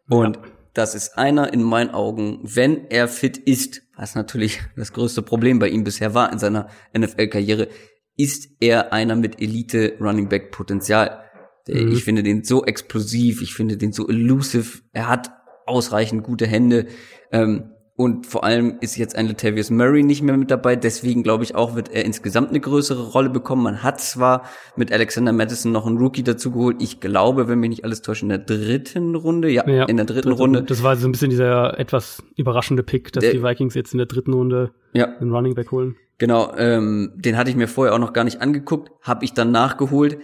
Und 0.08 0.38
das 0.74 0.94
ist 0.94 1.16
einer 1.16 1.52
in 1.52 1.62
meinen 1.62 1.90
Augen, 1.90 2.40
wenn 2.42 2.86
er 2.90 3.08
fit 3.08 3.36
ist, 3.38 3.82
was 3.96 4.14
natürlich 4.14 4.60
das 4.76 4.92
größte 4.92 5.22
Problem 5.22 5.58
bei 5.58 5.68
ihm 5.68 5.84
bisher 5.84 6.14
war 6.14 6.32
in 6.32 6.38
seiner 6.38 6.68
NFL-Karriere, 6.96 7.68
ist 8.16 8.48
er 8.60 8.92
einer 8.92 9.14
mit 9.16 9.40
Elite 9.40 9.94
Running 10.00 10.28
Back 10.28 10.50
Potenzial. 10.50 11.24
Der- 11.68 11.82
Mhm. 11.84 11.92
Ich 11.92 12.02
finde 12.04 12.22
den 12.22 12.42
so 12.44 12.64
explosiv, 12.64 13.42
ich 13.42 13.54
finde 13.54 13.76
den 13.76 13.92
so 13.92 14.08
elusive, 14.08 14.80
er 14.92 15.08
hat 15.08 15.30
ausreichend 15.68 16.24
gute 16.24 16.46
Hände. 16.46 16.86
Ähm, 17.32 17.70
und 17.96 18.26
vor 18.26 18.44
allem 18.44 18.76
ist 18.80 18.96
jetzt 18.96 19.16
ein 19.16 19.26
Latavius 19.26 19.70
Murray 19.70 20.04
nicht 20.04 20.22
mehr 20.22 20.36
mit 20.36 20.52
dabei, 20.52 20.76
deswegen 20.76 21.24
glaube 21.24 21.42
ich 21.42 21.56
auch, 21.56 21.74
wird 21.74 21.88
er 21.92 22.04
insgesamt 22.04 22.50
eine 22.50 22.60
größere 22.60 23.08
Rolle 23.08 23.28
bekommen. 23.28 23.64
Man 23.64 23.82
hat 23.82 24.00
zwar 24.00 24.44
mit 24.76 24.92
Alexander 24.92 25.32
Madison 25.32 25.72
noch 25.72 25.84
einen 25.84 25.98
Rookie 25.98 26.22
dazu 26.22 26.52
geholt, 26.52 26.76
ich 26.80 27.00
glaube, 27.00 27.48
wenn 27.48 27.58
mich 27.58 27.70
nicht 27.70 27.84
alles 27.84 28.00
täuscht, 28.00 28.22
in 28.22 28.28
der 28.28 28.38
dritten 28.38 29.16
Runde, 29.16 29.50
ja, 29.50 29.62
in 29.64 29.96
der 29.96 30.06
dritten 30.06 30.30
Runde. 30.30 30.62
Das 30.62 30.84
war 30.84 30.94
so 30.94 31.08
ein 31.08 31.12
bisschen 31.12 31.30
dieser 31.30 31.76
etwas 31.80 32.22
überraschende 32.36 32.84
Pick, 32.84 33.12
dass 33.12 33.22
Der- 33.24 33.32
die 33.32 33.42
Vikings 33.42 33.74
jetzt 33.74 33.92
in 33.94 33.98
der 33.98 34.06
dritten 34.06 34.32
Runde 34.32 34.70
Ja, 34.92 35.06
einen 35.18 35.32
Running 35.32 35.56
Back 35.56 35.72
holen. 35.72 35.96
Genau, 36.18 36.52
ähm, 36.56 37.12
den 37.16 37.36
hatte 37.36 37.50
ich 37.50 37.56
mir 37.56 37.66
vorher 37.66 37.94
auch 37.94 37.98
noch 38.00 38.12
gar 38.12 38.22
nicht 38.22 38.40
angeguckt, 38.40 38.90
habe 39.02 39.24
ich 39.24 39.34
dann 39.34 39.50
nachgeholt. 39.50 40.18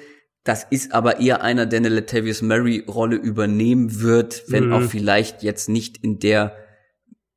Das 0.45 0.65
ist 0.69 0.93
aber 0.93 1.21
eher 1.21 1.43
einer, 1.43 1.65
der 1.67 1.79
eine 1.79 1.89
Latavius 1.89 2.43
Murray-Rolle 2.43 3.17
übernehmen 3.17 4.01
wird, 4.03 4.45
wenn 4.49 4.67
Mhm. 4.67 4.73
auch 4.75 4.83
vielleicht 4.83 5.43
jetzt 5.43 5.69
nicht 5.69 5.97
in 5.99 6.19
der, 6.19 6.55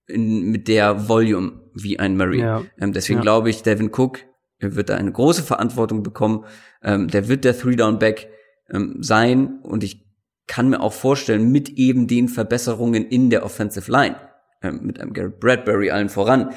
in, 0.08 0.52
mit 0.52 0.68
der 0.68 1.08
Volume 1.08 1.62
wie 1.74 2.00
ein 2.00 2.18
Murray. 2.18 2.42
Ja. 2.42 2.64
Ähm, 2.80 2.92
deswegen 2.94 3.20
Ja. 3.20 3.24
glaube 3.24 3.50
ich, 3.50 3.64
Devin 3.64 3.92
Cook 3.94 4.20
wird 4.60 4.90
da 4.90 4.96
eine 4.96 5.12
große 5.12 5.44
Verantwortung 5.44 6.04
bekommen. 6.04 6.46
Ähm, 6.84 7.08
der 7.08 7.28
wird 7.30 7.46
der 7.46 7.58
Three-Down-Back 7.58 8.28
ähm, 8.72 8.98
sein 9.02 9.60
und 9.64 9.84
ich 9.84 10.06
kann 10.48 10.70
mir 10.70 10.82
auch 10.82 10.94
vorstellen, 10.94 11.52
mit 11.52 11.70
eben 11.70 12.08
den 12.08 12.28
Verbesserungen 12.30 13.06
in 13.06 13.30
der 13.30 13.46
Offensive 13.46 13.90
Line, 13.92 14.16
ähm, 14.62 14.80
mit 14.84 15.00
einem 15.00 15.14
Garrett 15.14 15.40
Bradbury 15.40 15.92
allen 15.92 16.10
voran, 16.10 16.52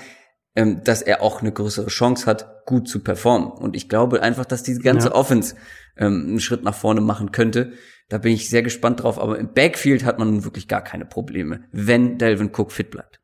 ähm, 0.56 0.82
dass 0.84 1.02
er 1.02 1.22
auch 1.22 1.40
eine 1.40 1.52
größere 1.52 1.86
Chance 1.88 2.26
hat, 2.26 2.66
gut 2.66 2.88
zu 2.88 3.00
performen. 3.02 3.48
Und 3.50 3.76
ich 3.76 3.88
glaube 3.88 4.22
einfach, 4.22 4.44
dass 4.44 4.62
diese 4.62 4.80
ganze 4.80 5.08
Ja. 5.08 5.14
Offense 5.14 5.54
ähm, 5.96 6.24
einen 6.28 6.40
Schritt 6.40 6.62
nach 6.64 6.74
vorne 6.74 7.00
machen 7.00 7.32
könnte. 7.32 7.72
Da 8.08 8.18
bin 8.18 8.32
ich 8.32 8.48
sehr 8.50 8.62
gespannt 8.62 9.02
drauf. 9.02 9.20
Aber 9.20 9.38
im 9.38 9.52
Backfield 9.52 10.04
hat 10.04 10.18
man 10.18 10.30
nun 10.30 10.44
wirklich 10.44 10.66
gar 10.68 10.82
keine 10.82 11.04
Probleme, 11.04 11.64
wenn 11.72 12.18
Delvin 12.18 12.50
Cook 12.54 12.72
fit 12.72 12.90
bleibt. 12.90 13.20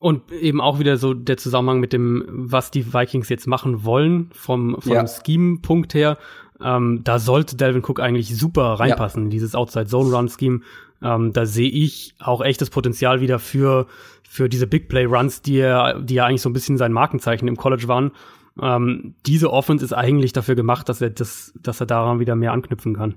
Und 0.00 0.30
eben 0.30 0.60
auch 0.60 0.78
wieder 0.78 0.96
so 0.96 1.12
der 1.12 1.38
Zusammenhang 1.38 1.80
mit 1.80 1.92
dem, 1.92 2.24
was 2.28 2.70
die 2.70 2.92
Vikings 2.94 3.28
jetzt 3.30 3.46
machen 3.48 3.84
wollen, 3.84 4.30
vom, 4.32 4.76
vom 4.80 4.92
Ja. 4.92 5.06
Scheme-Punkt 5.06 5.92
her. 5.94 6.18
Ähm, 6.60 7.00
da 7.04 7.18
sollte 7.18 7.56
Delvin 7.56 7.82
Cook 7.84 7.98
eigentlich 8.00 8.36
super 8.36 8.74
reinpassen, 8.74 9.24
in 9.24 9.30
dieses 9.30 9.54
Outside-Zone-Run-Scheme. 9.54 10.60
Ähm, 11.02 11.32
da 11.32 11.46
sehe 11.46 11.70
ich 11.70 12.14
auch 12.18 12.42
echtes 12.42 12.70
Potenzial 12.70 13.20
wieder 13.20 13.38
für, 13.38 13.86
für 14.28 14.48
diese 14.48 14.66
Big-Play-Runs, 14.66 15.42
die 15.42 15.58
er, 15.58 16.00
die 16.00 16.14
ja 16.14 16.26
eigentlich 16.26 16.42
so 16.42 16.50
ein 16.50 16.52
bisschen 16.52 16.76
sein 16.76 16.92
Markenzeichen 16.92 17.48
im 17.48 17.56
College 17.56 17.88
waren. 17.88 18.12
Ähm, 18.60 19.14
diese 19.26 19.50
Offense 19.50 19.84
ist 19.84 19.92
eigentlich 19.92 20.32
dafür 20.32 20.54
gemacht, 20.54 20.88
dass 20.88 21.00
er 21.00 21.10
das, 21.10 21.52
dass 21.60 21.80
er 21.80 21.86
daran 21.86 22.20
wieder 22.20 22.36
mehr 22.36 22.52
anknüpfen 22.52 22.94
kann. 22.94 23.16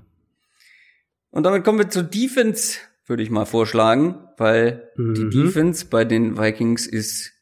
Und 1.30 1.44
damit 1.44 1.64
kommen 1.64 1.78
wir 1.78 1.90
zur 1.90 2.02
Defense, 2.02 2.78
würde 3.06 3.22
ich 3.22 3.30
mal 3.30 3.44
vorschlagen, 3.44 4.16
weil 4.38 4.90
die 4.96 5.24
Mhm. 5.24 5.30
Defense 5.30 5.86
bei 5.86 6.04
den 6.04 6.38
Vikings 6.38 6.86
ist 6.86 7.32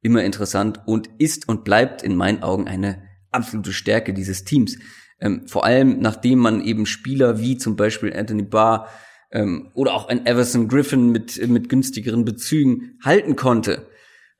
immer 0.00 0.22
interessant 0.24 0.80
und 0.86 1.10
ist 1.18 1.48
und 1.48 1.64
bleibt 1.64 2.02
in 2.02 2.16
meinen 2.16 2.42
Augen 2.42 2.66
eine 2.68 3.02
absolute 3.30 3.72
Stärke 3.72 4.14
dieses 4.14 4.44
Teams. 4.44 4.78
Ähm, 5.20 5.46
vor 5.48 5.64
allem 5.64 5.98
nachdem 5.98 6.38
man 6.38 6.60
eben 6.60 6.86
Spieler 6.86 7.40
wie 7.40 7.58
zum 7.58 7.76
Beispiel 7.76 8.14
Anthony 8.16 8.44
Barr 8.44 8.88
ähm, 9.30 9.70
oder 9.74 9.94
auch 9.94 10.08
ein 10.08 10.26
Everson 10.26 10.68
Griffin 10.68 11.10
mit, 11.10 11.46
mit 11.48 11.68
günstigeren 11.68 12.24
Bezügen 12.24 12.98
halten 13.04 13.36
konnte. 13.36 13.86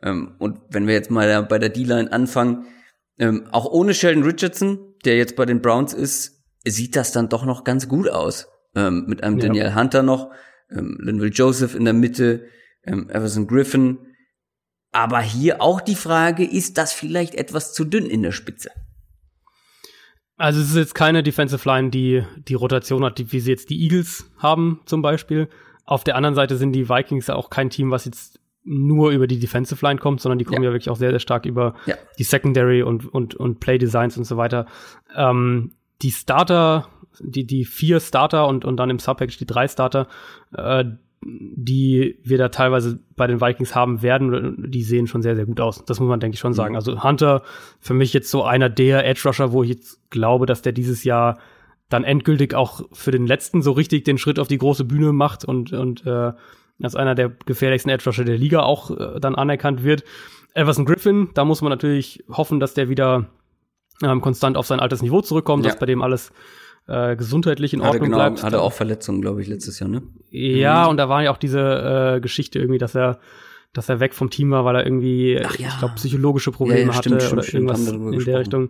Ähm, 0.03 0.35
und 0.39 0.61
wenn 0.71 0.87
wir 0.87 0.95
jetzt 0.95 1.11
mal 1.11 1.43
bei 1.43 1.59
der 1.59 1.69
D-Line 1.69 2.13
anfangen, 2.13 2.67
ähm, 3.19 3.47
auch 3.51 3.67
ohne 3.67 3.95
Sheldon 3.95 4.23
Richardson, 4.23 4.79
der 5.05 5.17
jetzt 5.17 5.37
bei 5.37 5.45
den 5.45 5.61
Browns 5.61 5.93
ist, 5.93 6.43
sieht 6.65 6.97
das 6.97 7.13
dann 7.13 7.29
doch 7.29 7.45
noch 7.45 7.65
ganz 7.65 7.89
gut 7.89 8.09
aus. 8.09 8.49
Ähm, 8.75 9.07
mit 9.07 9.23
einem 9.23 9.39
Ja. 9.39 9.47
Daniel 9.47 9.75
Hunter 9.75 10.03
noch, 10.03 10.31
ähm, 10.71 10.99
Linville 11.01 11.33
Joseph 11.33 11.75
in 11.75 11.85
der 11.85 11.95
Mitte, 11.95 12.47
ähm, 12.85 13.09
Everson 13.11 13.47
Griffin. 13.47 13.99
Aber 14.93 15.21
hier 15.21 15.61
auch 15.61 15.81
die 15.81 15.95
Frage, 15.95 16.45
ist 16.45 16.79
das 16.79 16.93
vielleicht 16.93 17.35
etwas 17.35 17.73
zu 17.73 17.85
dünn 17.85 18.07
in 18.07 18.23
der 18.23 18.33
Spitze? 18.33 18.71
Also 20.39 20.61
es 20.61 20.71
ist 20.71 20.77
jetzt 20.77 20.95
keine 20.95 21.23
Defensive 21.23 21.69
Line, 21.69 21.91
die 21.91 22.23
die 22.49 22.55
Rotation 22.55 23.05
hat, 23.05 23.19
die, 23.19 23.31
wie 23.33 23.41
sie 23.41 23.51
jetzt 23.51 23.71
die 23.71 23.83
Eagles 23.83 24.31
haben 24.39 24.81
zum 24.87 25.03
Beispiel. 25.03 25.49
Auf 25.85 26.05
der 26.05 26.17
anderen 26.17 26.35
Seite 26.35 26.57
sind 26.57 26.73
die 26.73 26.89
Vikings 26.89 27.27
ja 27.27 27.35
auch 27.35 27.51
kein 27.51 27.71
Team, 27.71 27.91
was 27.91 28.05
jetzt 28.05 28.39
nur 28.63 29.11
über 29.11 29.27
die 29.27 29.39
Defensive 29.39 29.85
Line 29.85 29.99
kommt, 29.99 30.21
sondern 30.21 30.39
die 30.39 30.45
kommen 30.45 30.63
ja, 30.63 30.69
Ja. 30.71 30.75
wirklich 30.75 30.91
auch 30.91 30.97
sehr, 30.97 31.11
sehr 31.11 31.19
stark 31.21 31.45
über 31.47 31.75
Ja. 31.87 31.97
die 32.19 32.25
Secondary 32.25 32.83
und, 32.83 33.07
und, 33.13 33.35
und 33.35 33.61
Play 33.61 33.79
Designs 33.79 34.17
und 34.17 34.25
so 34.25 34.37
weiter. 34.37 34.67
Ähm, 35.17 35.73
die 36.03 36.11
Starter, 36.13 36.87
die, 37.19 37.45
die 37.47 37.65
vier 37.65 37.99
Starter 37.99 38.47
und, 38.47 38.65
und 38.65 38.77
dann 38.77 38.91
im 38.91 38.99
Subpackage 38.99 39.39
die 39.39 39.47
drei 39.47 39.67
Starter, 39.67 40.07
äh, 40.55 40.85
die 41.23 42.19
wir 42.23 42.39
da 42.39 42.49
teilweise 42.49 43.01
bei 43.17 43.27
den 43.27 43.41
Vikings 43.41 43.75
haben 43.75 44.03
werden, 44.03 44.71
die 44.71 44.83
sehen 44.83 45.07
schon 45.07 45.23
sehr, 45.23 45.35
sehr 45.37 45.47
gut 45.47 45.61
aus. 45.61 45.85
Das 45.85 45.99
muss 46.01 46.09
man, 46.09 46.21
denke 46.21 46.35
ich, 46.35 46.41
schon 46.41 46.53
sagen. 46.55 46.77
Also 46.77 47.03
Hunter 47.03 47.43
für 47.81 47.95
mich 47.95 48.13
jetzt 48.13 48.31
so 48.31 48.45
einer 48.45 48.69
der 48.69 49.05
Edge 49.07 49.23
Rusher, 49.25 49.53
wo 49.53 49.63
ich 49.63 49.71
jetzt 49.71 50.11
glaube, 50.11 50.47
dass 50.47 50.63
der 50.63 50.73
dieses 50.73 51.05
Jahr 51.05 51.39
dann 51.89 52.05
endgültig 52.05 52.55
auch 52.55 52.83
für 52.93 53.11
den 53.11 53.27
letzten 53.27 53.63
so 53.63 53.73
richtig 53.73 54.05
den 54.05 54.19
Schritt 54.19 54.39
auf 54.39 54.49
die 54.49 54.59
große 54.59 54.85
Bühne 54.85 55.13
macht 55.13 55.45
und, 55.45 55.73
und 55.73 56.07
äh, 56.07 56.33
als 56.83 56.95
einer 56.95 57.15
der 57.15 57.31
gefährlichsten 57.47 57.91
Edge 57.91 58.05
Rusher 58.07 58.25
der 58.25 58.39
Liga 58.39 58.61
auch 58.63 58.91
äh, 58.91 59.19
dann 59.21 59.35
anerkannt 59.35 59.83
wird. 59.83 60.05
Everson 60.55 60.85
Griffin, 60.85 61.31
da 61.35 61.45
muss 61.45 61.63
man 61.63 61.71
natürlich 61.71 62.25
hoffen, 62.29 62.61
dass 62.61 62.75
der 62.75 62.89
wieder 62.89 63.27
ähm, 64.03 64.21
konstant 64.21 64.57
auf 64.57 64.67
sein 64.67 64.81
altes 64.81 65.03
Niveau 65.03 65.21
zurückkommt, 65.21 65.65
Ja. 65.65 65.71
dass 65.71 65.81
bei 65.81 65.87
dem 65.87 66.03
alles 66.03 66.31
äh, 66.89 67.17
gesundheitlich 67.17 67.75
in 67.75 67.81
Hatte 67.81 67.91
Ordnung 67.91 68.11
genau, 68.11 68.17
bleibt. 68.19 68.43
hatte 68.43 68.61
auch 68.61 68.73
Verletzungen, 68.73 69.21
glaube 69.21 69.43
ich, 69.43 69.49
letztes 69.49 69.79
Jahr, 69.79 69.89
ne? 69.89 70.03
Ja, 70.31 70.87
und 70.87 70.97
da 70.97 71.09
war 71.09 71.23
ja 71.23 71.31
auch 71.31 71.37
diese 71.37 72.17
äh, 72.17 72.21
Geschichte 72.21 72.59
irgendwie, 72.59 72.79
dass 72.79 72.95
er, 72.95 73.21
dass 73.73 73.89
er 73.89 74.01
weg 74.01 74.15
vom 74.15 74.31
Team 74.31 74.51
war, 74.51 74.65
weil 74.65 74.77
er 74.77 74.87
irgendwie, 74.87 75.41
Ach 75.45 75.57
ja. 75.59 75.69
ich 75.69 75.79
glaube, 75.79 75.95
psychologische 75.97 76.51
Probleme 76.51 76.81
Ja, 76.81 76.87
ja, 76.87 76.93
stimmt, 76.95 77.17
hatte 77.17 77.27
stimmt, 77.27 77.33
oder 77.35 77.43
stimmt, 77.43 77.55
irgendwas 77.71 77.89
in 77.89 78.01
der 78.03 78.11
gesprochen. 78.13 78.37
Richtung. 78.37 78.69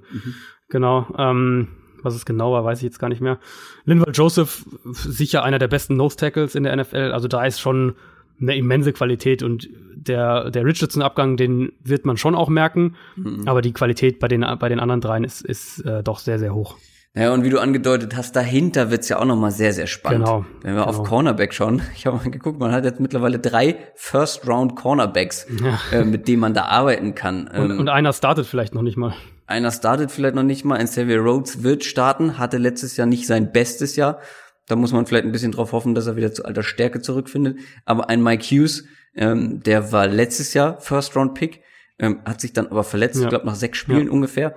Genau. 0.69 1.07
Ähm, 1.16 1.69
was 2.03 2.15
es 2.15 2.24
genau 2.24 2.53
war, 2.53 2.65
weiß 2.65 2.78
ich 2.78 2.85
jetzt 2.85 2.99
gar 2.99 3.09
nicht 3.09 3.20
mehr. 3.20 3.39
Linval 3.85 4.12
Joseph, 4.12 4.65
sicher 4.93 5.43
einer 5.43 5.59
der 5.59 5.69
besten 5.69 5.97
Nose-Tackles 5.97 6.55
in 6.55 6.65
der 6.65 6.77
NFL. 6.77 7.12
Also 7.12 7.28
da 7.28 7.45
ist 7.45 7.61
schon 7.61 7.95
eine 8.40 8.57
immense 8.57 8.93
Qualität 8.93 9.43
und 9.43 9.69
der, 9.97 10.51
der 10.51 10.65
Richardson-Abgang, 10.65 11.36
den 11.36 11.73
wird 11.82 12.05
man 12.05 12.16
schon 12.16 12.35
auch 12.36 12.49
merken. 12.49 12.95
Mhm. 13.16 13.43
Aber 13.47 13.62
die 13.62 13.73
Qualität 13.73 14.20
bei 14.20 14.28
den, 14.28 14.45
bei 14.61 14.69
den 14.69 14.78
anderen 14.81 15.01
dreien 15.01 15.24
ist, 15.24 15.43
ist 15.45 15.81
äh, 15.85 16.03
doch 16.03 16.19
sehr, 16.19 16.39
sehr 16.39 16.55
hoch. 16.55 16.77
Ja, 17.14 17.32
und 17.32 17.43
wie 17.43 17.51
du 17.51 17.59
angedeutet 17.59 18.16
hast, 18.16 18.36
dahinter 18.36 18.90
wird's 18.90 19.09
ja 19.09 19.18
auch 19.18 19.24
noch 19.24 19.36
mal 19.36 19.51
sehr, 19.51 19.72
sehr 19.72 19.86
spannend. 19.86 20.26
Genau. 20.26 20.44
Wenn 20.62 20.76
wir 20.76 20.85
genau. 20.85 20.98
auf 20.98 21.02
Cornerback 21.05 21.52
schauen, 21.52 21.82
ich 21.97 22.06
habe 22.06 22.16
mal 22.16 22.30
geguckt, 22.30 22.60
man 22.60 22.72
hat 22.72 22.85
jetzt 22.85 23.01
mittlerweile 23.01 23.39
drei 23.39 23.76
First-Round-Cornerbacks, 23.97 25.47
ja. 25.62 25.98
äh, 25.98 26.05
mit 26.05 26.28
denen 26.28 26.40
man 26.40 26.55
da 26.55 26.66
arbeiten 26.66 27.14
kann. 27.14 27.48
Und, 27.48 27.70
ähm, 27.70 27.78
und 27.80 27.89
einer 27.89 28.12
startet 28.12 28.47
vielleicht 28.47 28.74
noch 28.74 28.82
nicht 28.82 28.97
mal. 28.97 29.14
Einer 29.47 29.72
startet 29.72 30.10
vielleicht 30.12 30.35
noch 30.35 30.43
nicht 30.43 30.64
mal. 30.64 30.76
Ein 30.76 30.86
Xavier 30.86 31.20
Rhodes 31.20 31.62
wird 31.62 31.82
starten, 31.82 32.39
hatte 32.39 32.59
letztes 32.59 32.97
Jahr 32.97 33.06
nicht 33.06 33.26
sein 33.26 33.51
bestes 33.51 33.97
Jahr. 33.97 34.20
Da 34.66 34.76
muss 34.76 34.93
man 34.93 35.06
vielleicht 35.06 35.24
ein 35.24 35.32
bisschen 35.32 35.52
drauf 35.52 35.72
hoffen, 35.72 35.94
dass 35.94 36.06
er 36.06 36.16
wieder 36.16 36.32
zu 36.32 36.44
alter 36.44 36.62
Stärke 36.62 37.01
zurückfindet. 37.01 37.59
Aber 37.86 38.10
ein 38.10 38.22
Mike 38.22 38.44
Hughes, 38.44 38.85
ähm, 39.16 39.62
der 39.62 39.90
war 39.90 40.06
letztes 40.06 40.52
Jahr 40.52 40.78
First-Round-Pick, 40.80 41.62
ähm, 41.98 42.20
hat 42.24 42.43
sich 42.43 42.52
dann 42.52 42.66
aber 42.68 42.85
verletzt, 42.85 43.16
ja. 43.16 43.22
ich 43.22 43.28
glaube 43.28 43.47
nach 43.47 43.55
sechs 43.55 43.78
Spielen 43.78 44.06
ja. 44.06 44.12
ungefähr, 44.12 44.55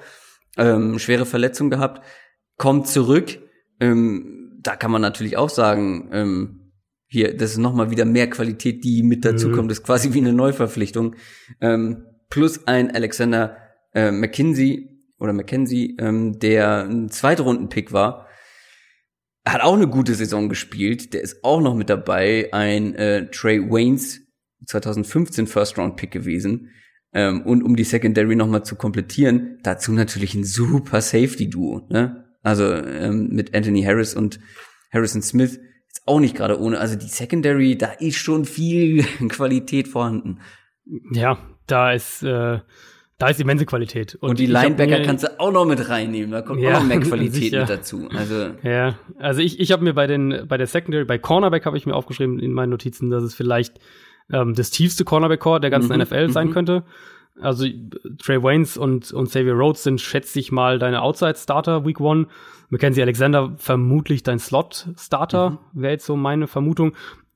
ähm, 0.57 0.99
schwere 0.99 1.25
Verletzung 1.25 1.69
gehabt, 1.69 2.05
kommt 2.61 2.87
zurück. 2.87 3.39
Ähm, 3.79 4.59
da 4.61 4.75
kann 4.75 4.91
man 4.91 5.01
natürlich 5.01 5.35
auch 5.35 5.49
sagen, 5.49 6.09
ähm, 6.13 6.71
hier, 7.07 7.35
das 7.35 7.53
ist 7.53 7.57
nochmal 7.57 7.89
wieder 7.89 8.05
mehr 8.05 8.29
Qualität, 8.29 8.83
die 8.83 9.01
mit 9.01 9.25
dazu 9.25 9.49
mhm. 9.49 9.53
kommt. 9.53 9.71
Das 9.71 9.79
ist 9.79 9.83
quasi 9.83 10.13
wie 10.13 10.19
eine 10.19 10.31
Neuverpflichtung. 10.31 11.15
Ähm, 11.59 12.05
plus 12.29 12.67
ein 12.67 12.91
Alexander 12.91 13.57
äh, 13.95 14.11
McKinsey 14.11 15.07
oder 15.17 15.33
McKenzie, 15.33 15.97
ähm, 15.97 16.37
der 16.37 16.83
ein 16.83 17.09
Zweitrunden-Pick 17.09 17.93
war, 17.93 18.27
hat 19.43 19.61
auch 19.61 19.73
eine 19.73 19.87
gute 19.87 20.13
Saison 20.13 20.47
gespielt. 20.47 21.15
Der 21.15 21.21
ist 21.21 21.43
auch 21.43 21.61
noch 21.61 21.73
mit 21.73 21.89
dabei. 21.89 22.49
Ein 22.53 22.93
äh, 22.93 23.31
Trey 23.31 23.59
Waynes, 23.59 24.21
2015 24.67 25.47
First-Round-Pick 25.47 26.11
gewesen. 26.11 26.69
Ähm, 27.11 27.41
und 27.41 27.63
um 27.63 27.75
die 27.75 27.85
Secondary 27.85 28.35
nochmal 28.35 28.63
zu 28.63 28.75
komplettieren, 28.75 29.57
dazu 29.63 29.93
natürlich 29.93 30.35
ein 30.35 30.43
super 30.43 31.01
Safety-Duo. 31.01 31.87
Ne? 31.89 32.20
Also 32.43 32.73
ähm, 32.73 33.29
mit 33.29 33.55
Anthony 33.55 33.83
Harris 33.83 34.15
und 34.15 34.39
Harrison 34.91 35.21
Smith 35.21 35.59
ist 35.87 36.01
auch 36.05 36.19
nicht 36.19 36.35
gerade 36.35 36.59
ohne. 36.59 36.79
Also 36.79 36.95
die 36.95 37.07
Secondary, 37.07 37.77
da 37.77 37.91
ist 37.91 38.17
schon 38.17 38.45
viel 38.45 39.03
Qualität 39.29 39.87
vorhanden. 39.87 40.39
Ja, 41.11 41.37
da 41.67 41.91
ist 41.91 42.23
äh, 42.23 42.59
da 43.21 43.27
ist 43.27 43.39
immense 43.39 43.67
Qualität. 43.67 44.15
Und, 44.15 44.31
und 44.31 44.39
die 44.39 44.47
Linebacker 44.47 44.97
mir, 44.97 45.05
kannst 45.05 45.23
du 45.23 45.39
auch 45.39 45.51
noch 45.51 45.65
mit 45.65 45.89
reinnehmen. 45.89 46.31
Da 46.31 46.41
kommt 46.41 46.59
ja, 46.59 46.69
auch 46.69 46.79
noch 46.79 46.87
mehr 46.87 46.99
Qualität 47.01 47.51
mit 47.51 47.69
dazu. 47.69 48.09
Also 48.15 48.49
ja, 48.63 48.95
also 49.19 49.41
ich, 49.41 49.59
ich 49.59 49.71
habe 49.71 49.83
mir 49.83 49.93
bei 49.93 50.07
den 50.07 50.47
bei 50.47 50.57
der 50.57 50.65
Secondary, 50.65 51.05
bei 51.05 51.19
Cornerback 51.19 51.67
habe 51.67 51.77
ich 51.77 51.85
mir 51.85 51.93
aufgeschrieben 51.93 52.39
in 52.39 52.51
meinen 52.51 52.71
Notizen, 52.71 53.11
dass 53.11 53.21
es 53.21 53.35
vielleicht 53.35 53.79
ähm, 54.33 54.55
das 54.55 54.71
tiefste 54.71 55.05
Cornerback-Core 55.05 55.59
der 55.59 55.69
ganzen 55.69 55.95
mhm, 55.95 56.01
NFL 56.01 56.31
sein 56.31 56.47
mhm. 56.47 56.53
könnte. 56.53 56.83
Also 57.39 57.65
Trey 58.17 58.41
Waynes 58.41 58.77
und, 58.77 59.11
und 59.11 59.29
Xavier 59.29 59.53
Rhodes 59.53 59.83
sind, 59.83 60.01
schätze 60.01 60.39
ich 60.39 60.51
mal, 60.51 60.79
deine 60.79 61.01
Outside-Starter 61.01 61.85
Week 61.85 61.99
One. 61.99 62.27
Mackenzie 62.69 63.01
Alexander 63.01 63.53
vermutlich 63.57 64.23
dein 64.23 64.39
Slot-Starter, 64.39 65.51
mhm. 65.51 65.81
wäre 65.81 65.93
jetzt 65.93 66.05
so 66.05 66.15
meine 66.15 66.47
Vermutung. 66.47 66.93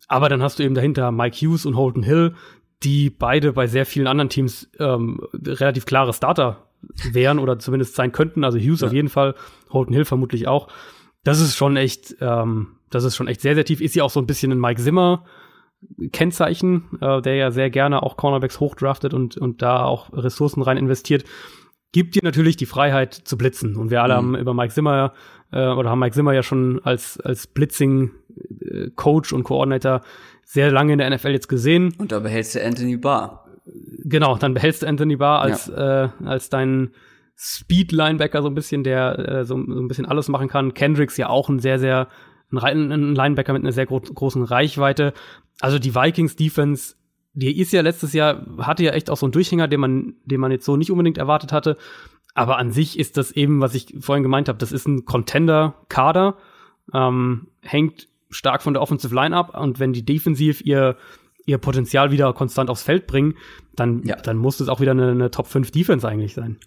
Aber 0.07 0.30
dann 0.30 0.41
hast 0.41 0.59
du 0.59 0.63
eben 0.63 0.76
dahinter 0.76 1.11
Mike 1.11 1.38
Hughes 1.38 1.65
und 1.65 1.76
Holden 1.76 2.03
Hill, 2.03 2.35
die 2.84 3.09
beide 3.09 3.53
bei 3.53 3.67
sehr 3.67 3.85
vielen 3.85 4.07
anderen 4.07 4.30
Teams 4.30 4.69
ähm, 4.80 5.19
relativ 5.34 5.85
klare 5.85 6.13
Starter 6.13 6.67
wären 7.11 7.39
oder 7.39 7.59
zumindest 7.59 7.95
sein 7.95 8.11
könnten. 8.11 8.43
Also 8.43 8.59
Hughes 8.59 8.81
ja. 8.81 8.88
auf 8.88 8.93
jeden 8.93 9.09
Fall, 9.09 9.35
Holden 9.69 9.93
Hill 9.93 10.05
vermutlich 10.05 10.47
auch. 10.47 10.67
Das 11.23 11.39
ist 11.41 11.55
schon 11.55 11.76
echt, 11.76 12.15
ähm, 12.22 12.77
das 12.89 13.03
ist 13.03 13.15
schon 13.15 13.27
echt 13.27 13.41
sehr, 13.41 13.55
sehr 13.55 13.65
tief. 13.65 13.81
Ist 13.81 13.95
ja 13.95 14.03
auch 14.03 14.09
so 14.11 14.19
ein 14.19 14.27
bisschen 14.27 14.51
ein 14.51 14.59
Mike 14.59 14.81
Zimmer 14.81 15.26
Kennzeichen, 16.11 16.85
äh, 17.01 17.21
der 17.21 17.35
ja 17.35 17.51
sehr 17.51 17.69
gerne 17.69 18.03
auch 18.03 18.17
Cornerbacks 18.17 18.59
hochdraftet 18.59 19.13
und, 19.13 19.37
und 19.37 19.61
da 19.61 19.83
auch 19.83 20.11
Ressourcen 20.13 20.61
rein 20.61 20.77
investiert. 20.77 21.23
Gibt 21.91 22.15
dir 22.15 22.23
natürlich 22.23 22.57
die 22.57 22.65
Freiheit 22.65 23.13
zu 23.13 23.37
blitzen. 23.37 23.75
Und 23.75 23.89
wir 23.89 24.03
alle 24.03 24.13
mhm. 24.13 24.17
haben 24.17 24.35
über 24.35 24.53
Mike 24.53 24.73
Zimmer 24.73 25.13
äh, 25.51 25.67
oder 25.67 25.89
haben 25.89 25.99
Mike 25.99 26.13
Zimmer 26.13 26.33
ja 26.33 26.43
schon 26.43 26.81
als, 26.83 27.19
als 27.19 27.47
Blitzing-Coach 27.47 29.31
äh, 29.31 29.35
und 29.35 29.43
Coordinator 29.43 30.01
sehr 30.43 30.71
lange 30.71 30.93
in 30.93 30.99
der 30.99 31.09
NFL 31.09 31.29
jetzt 31.29 31.47
gesehen. 31.47 31.93
Und 31.97 32.11
da 32.11 32.19
behältst 32.19 32.55
du 32.55 32.63
Anthony 32.63 32.97
Barr. 32.97 33.45
Genau, 34.03 34.37
dann 34.37 34.53
behältst 34.53 34.83
du 34.83 34.87
Anthony 34.87 35.15
Barr 35.15 35.41
als, 35.41 35.67
ja. 35.67 36.05
äh, 36.05 36.09
als 36.25 36.49
deinen 36.49 36.91
Speed-Linebacker 37.37 38.41
so 38.41 38.49
ein 38.49 38.55
bisschen, 38.55 38.83
der 38.83 39.17
äh, 39.19 39.45
so, 39.45 39.55
so 39.55 39.79
ein 39.79 39.87
bisschen 39.87 40.05
alles 40.05 40.27
machen 40.27 40.47
kann. 40.47 40.73
Kendricks 40.73 41.17
ja 41.17 41.29
auch 41.29 41.49
ein 41.49 41.59
sehr, 41.59 41.79
sehr 41.79 42.07
ein, 42.51 42.91
ein 42.91 43.15
Linebacker 43.15 43.53
mit 43.53 43.63
einer 43.63 43.71
sehr 43.71 43.85
gro 43.85 43.99
großen 43.99 44.43
Reichweite. 44.43 45.13
Also 45.60 45.80
die 45.80 45.95
Vikings 45.95 46.36
Defense, 46.36 46.95
die 47.34 47.60
ist 47.60 47.72
ja 47.73 47.82
letztes 47.82 48.14
Jahr, 48.14 48.45
hatte 48.60 48.84
ja 48.84 48.91
echt 48.91 49.10
auch 49.10 49.18
so 49.18 49.26
einen 49.26 49.34
Durchhänger, 49.34 49.68
den 49.68 49.80
man, 49.80 50.15
den 50.26 50.40
man 50.40 50.52
jetzt 50.52 50.65
so 50.65 50.77
nicht 50.77 50.91
unbedingt 50.91 51.18
erwartet 51.18 51.52
hatte. 51.52 51.77
Aber 52.34 52.57
an 52.57 52.72
sich 52.72 52.99
ist 52.99 53.18
das 53.18 53.32
eben, 53.32 53.61
was 53.61 53.76
ich 53.76 53.95
vorhin 53.99 54.23
gemeint 54.23 54.49
habe, 54.49 54.57
das 54.57 54.72
ist 54.72 54.88
ein 54.88 55.06
Contender-Kader, 55.06 56.38
ähm, 56.94 57.48
hängt 57.61 58.07
stark 58.30 58.61
von 58.61 58.73
der 58.73 58.82
Offensive 58.82 59.15
Line 59.15 59.36
ab 59.36 59.57
und 59.57 59.80
wenn 59.80 59.94
die 59.94 60.06
Defensiv 60.06 60.61
ihr 60.61 60.98
ihr 61.45 61.57
Potenzial 61.57 62.11
wieder 62.11 62.34
konstant 62.34 62.69
aufs 62.69 62.84
Feld 62.84 63.07
bringen, 63.07 63.36
dann, 63.76 64.03
ja. 64.03 64.15
dann 64.15 64.38
muss 64.38 64.60
es 64.60 64.68
auch 64.68 64.80
wieder 64.82 64.91
eine, 64.91 65.11
eine 65.11 65.32
Top 65.32 65.48
5 65.48 65.72
Defense 65.72 66.07
eigentlich 66.07 66.34
sein. 66.34 66.57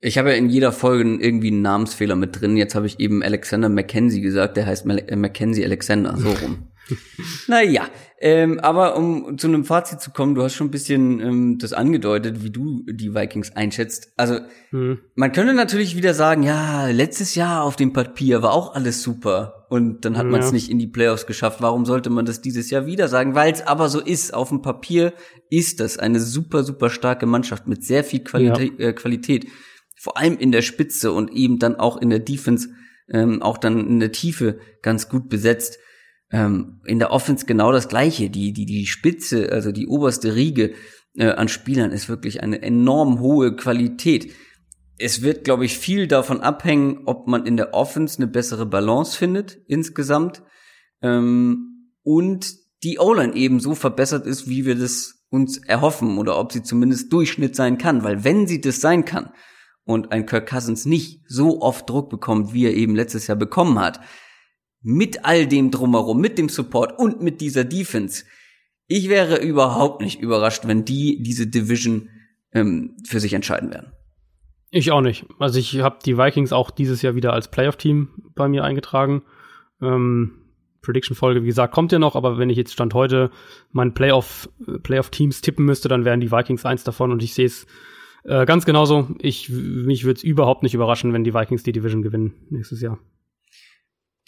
Ich 0.00 0.18
habe 0.18 0.30
ja 0.30 0.36
in 0.36 0.50
jeder 0.50 0.72
Folge 0.72 1.04
irgendwie 1.04 1.48
einen 1.48 1.62
Namensfehler 1.62 2.16
mit 2.16 2.40
drin. 2.40 2.56
Jetzt 2.56 2.74
habe 2.74 2.86
ich 2.86 2.98
eben 2.98 3.22
Alexander 3.22 3.68
McKenzie 3.68 4.20
gesagt, 4.20 4.56
der 4.56 4.66
heißt 4.66 4.86
äh, 4.86 5.16
Mackenzie 5.16 5.64
Alexander, 5.64 6.16
so 6.16 6.30
rum. 6.30 6.68
naja, 7.46 7.86
ähm, 8.24 8.60
aber 8.60 8.96
um 8.96 9.36
zu 9.36 9.48
einem 9.48 9.64
Fazit 9.64 10.00
zu 10.00 10.12
kommen, 10.12 10.36
du 10.36 10.44
hast 10.44 10.54
schon 10.54 10.68
ein 10.68 10.70
bisschen 10.70 11.18
ähm, 11.18 11.58
das 11.58 11.72
angedeutet, 11.72 12.44
wie 12.44 12.50
du 12.50 12.84
die 12.88 13.16
Vikings 13.16 13.56
einschätzt. 13.56 14.12
Also 14.16 14.38
hm. 14.70 15.00
man 15.16 15.32
könnte 15.32 15.54
natürlich 15.54 15.96
wieder 15.96 16.14
sagen, 16.14 16.44
ja, 16.44 16.86
letztes 16.86 17.34
Jahr 17.34 17.64
auf 17.64 17.74
dem 17.74 17.92
Papier 17.92 18.40
war 18.40 18.52
auch 18.52 18.76
alles 18.76 19.02
super 19.02 19.66
und 19.70 20.04
dann 20.04 20.16
hat 20.16 20.26
man 20.26 20.38
es 20.38 20.52
nicht 20.52 20.70
in 20.70 20.78
die 20.78 20.86
Playoffs 20.86 21.26
geschafft. 21.26 21.62
Warum 21.62 21.84
sollte 21.84 22.10
man 22.10 22.24
das 22.24 22.40
dieses 22.40 22.70
Jahr 22.70 22.86
wieder 22.86 23.08
sagen? 23.08 23.34
Weil 23.34 23.52
es 23.52 23.66
aber 23.66 23.88
so 23.88 24.00
ist. 24.00 24.34
Auf 24.34 24.50
dem 24.50 24.62
Papier 24.62 25.14
ist 25.50 25.80
das 25.80 25.98
eine 25.98 26.20
super, 26.20 26.62
super 26.62 26.90
starke 26.90 27.26
Mannschaft 27.26 27.66
mit 27.66 27.84
sehr 27.84 28.04
viel 28.04 28.20
Qualität. 28.20 28.78
Ja. 28.78 28.88
Äh, 28.90 28.92
Qualität 28.92 29.48
vor 29.98 30.16
allem 30.16 30.38
in 30.38 30.52
der 30.52 30.62
Spitze 30.62 31.10
und 31.10 31.32
eben 31.32 31.58
dann 31.58 31.74
auch 31.74 31.96
in 31.96 32.10
der 32.10 32.20
Defense, 32.20 32.68
ähm, 33.08 33.42
auch 33.42 33.58
dann 33.58 33.84
in 33.86 33.98
der 33.98 34.12
Tiefe 34.12 34.60
ganz 34.80 35.08
gut 35.08 35.28
besetzt. 35.28 35.78
Ähm, 36.32 36.80
in 36.86 36.98
der 36.98 37.12
Offense 37.12 37.46
genau 37.46 37.72
das 37.72 37.88
Gleiche. 37.88 38.30
Die, 38.30 38.52
die, 38.52 38.66
die 38.66 38.86
Spitze, 38.86 39.52
also 39.52 39.70
die 39.70 39.86
oberste 39.86 40.34
Riege 40.34 40.72
äh, 41.14 41.28
an 41.28 41.48
Spielern 41.48 41.90
ist 41.90 42.08
wirklich 42.08 42.42
eine 42.42 42.62
enorm 42.62 43.20
hohe 43.20 43.54
Qualität. 43.54 44.32
Es 44.98 45.22
wird, 45.22 45.44
glaube 45.44 45.64
ich, 45.64 45.78
viel 45.78 46.06
davon 46.06 46.40
abhängen, 46.40 47.02
ob 47.06 47.28
man 47.28 47.44
in 47.44 47.56
der 47.56 47.74
Offense 47.74 48.18
eine 48.18 48.28
bessere 48.28 48.66
Balance 48.66 49.16
findet 49.16 49.58
insgesamt 49.66 50.42
ähm, 51.02 51.90
und 52.02 52.54
die 52.82 52.98
O-Line 52.98 53.34
eben 53.34 53.60
so 53.60 53.74
verbessert 53.74 54.26
ist, 54.26 54.48
wie 54.48 54.64
wir 54.64 54.74
das 54.74 55.24
uns 55.28 55.58
erhoffen 55.58 56.18
oder 56.18 56.38
ob 56.38 56.52
sie 56.52 56.62
zumindest 56.62 57.12
Durchschnitt 57.12 57.54
sein 57.54 57.78
kann. 57.78 58.02
Weil 58.04 58.24
wenn 58.24 58.46
sie 58.46 58.60
das 58.60 58.80
sein 58.80 59.04
kann, 59.04 59.30
und 59.84 60.12
ein 60.12 60.26
Kirk 60.26 60.48
Cousins 60.48 60.84
nicht 60.84 61.22
so 61.26 61.60
oft 61.60 61.88
Druck 61.88 62.10
bekommt, 62.10 62.52
wie 62.52 62.66
er 62.66 62.74
eben 62.74 62.94
letztes 62.94 63.26
Jahr 63.26 63.36
bekommen 63.36 63.78
hat, 63.78 64.00
mit 64.82 65.24
all 65.24 65.46
dem 65.46 65.70
drumherum, 65.70 66.20
mit 66.20 66.38
dem 66.38 66.48
Support 66.48 66.98
und 66.98 67.22
mit 67.22 67.40
dieser 67.40 67.64
Defense, 67.64 68.24
ich 68.86 69.08
wäre 69.08 69.36
überhaupt 69.36 70.02
nicht 70.02 70.20
überrascht, 70.20 70.66
wenn 70.66 70.84
die 70.84 71.22
diese 71.22 71.46
Division 71.46 72.08
ähm, 72.52 72.96
für 73.06 73.20
sich 73.20 73.32
entscheiden 73.32 73.70
werden. 73.70 73.92
Ich 74.70 74.90
auch 74.90 75.00
nicht. 75.00 75.26
Also 75.38 75.58
ich 75.58 75.80
habe 75.80 75.98
die 76.04 76.16
Vikings 76.16 76.52
auch 76.52 76.70
dieses 76.70 77.02
Jahr 77.02 77.14
wieder 77.14 77.32
als 77.32 77.50
Playoff-Team 77.50 78.08
bei 78.34 78.48
mir 78.48 78.64
eingetragen. 78.64 79.22
Ähm, 79.80 80.38
Prediction-Folge, 80.82 81.42
wie 81.42 81.46
gesagt, 81.46 81.74
kommt 81.74 81.92
ja 81.92 81.98
noch, 81.98 82.16
aber 82.16 82.38
wenn 82.38 82.50
ich 82.50 82.56
jetzt 82.56 82.72
Stand 82.72 82.92
heute 82.94 83.30
mein 83.70 83.94
Playoff, 83.94 84.48
Playoff-Teams 84.82 85.40
tippen 85.40 85.64
müsste, 85.64 85.88
dann 85.88 86.04
wären 86.04 86.20
die 86.20 86.32
Vikings 86.32 86.66
eins 86.66 86.84
davon 86.84 87.12
und 87.12 87.22
ich 87.22 87.34
sehe 87.34 87.46
es 87.46 87.66
äh, 88.24 88.46
ganz 88.46 88.64
genauso. 88.64 89.08
Ich, 89.20 89.48
mich 89.48 90.04
würde 90.04 90.18
es 90.18 90.24
überhaupt 90.24 90.62
nicht 90.62 90.74
überraschen, 90.74 91.12
wenn 91.12 91.24
die 91.24 91.34
Vikings 91.34 91.62
die 91.62 91.72
Division 91.72 92.02
gewinnen 92.02 92.34
nächstes 92.50 92.80
Jahr. 92.80 92.98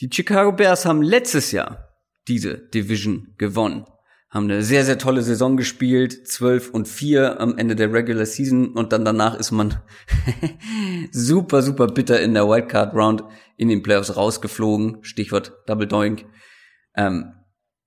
Die 0.01 0.11
Chicago 0.13 0.53
Bears 0.53 0.87
haben 0.87 1.03
letztes 1.03 1.53
Jahr 1.53 1.95
diese 2.27 2.59
Division 2.59 3.35
gewonnen. 3.39 3.87
Haben 4.31 4.51
eine 4.51 4.65
sehr, 4.65 4.85
sehr 4.85 4.99
tolle 4.99 5.23
Saison 5.23 5.57
gespielt. 5.57 6.27
12 6.27 6.71
und 6.71 6.89
4 6.89 7.41
am 7.41 7.57
Ende 7.57 7.77
der 7.77 7.93
Regular 7.93 8.27
Season. 8.27 8.73
Und 8.73 8.93
dann 8.93 9.05
danach 9.05 9.39
ist 9.39 9.53
man 9.53 9.81
super, 11.13 11.63
super 11.63 11.87
bitter 11.87 12.21
in 12.21 12.35
der 12.35 12.49
Wildcard 12.49 12.95
Round 12.95 13.23
in 13.57 13.69
den 13.69 13.83
Playoffs 13.83 14.17
rausgeflogen. 14.17 15.05
Stichwort 15.05 15.53
Double 15.67 15.87
Doink. 15.87 16.25
Ähm, 16.97 17.33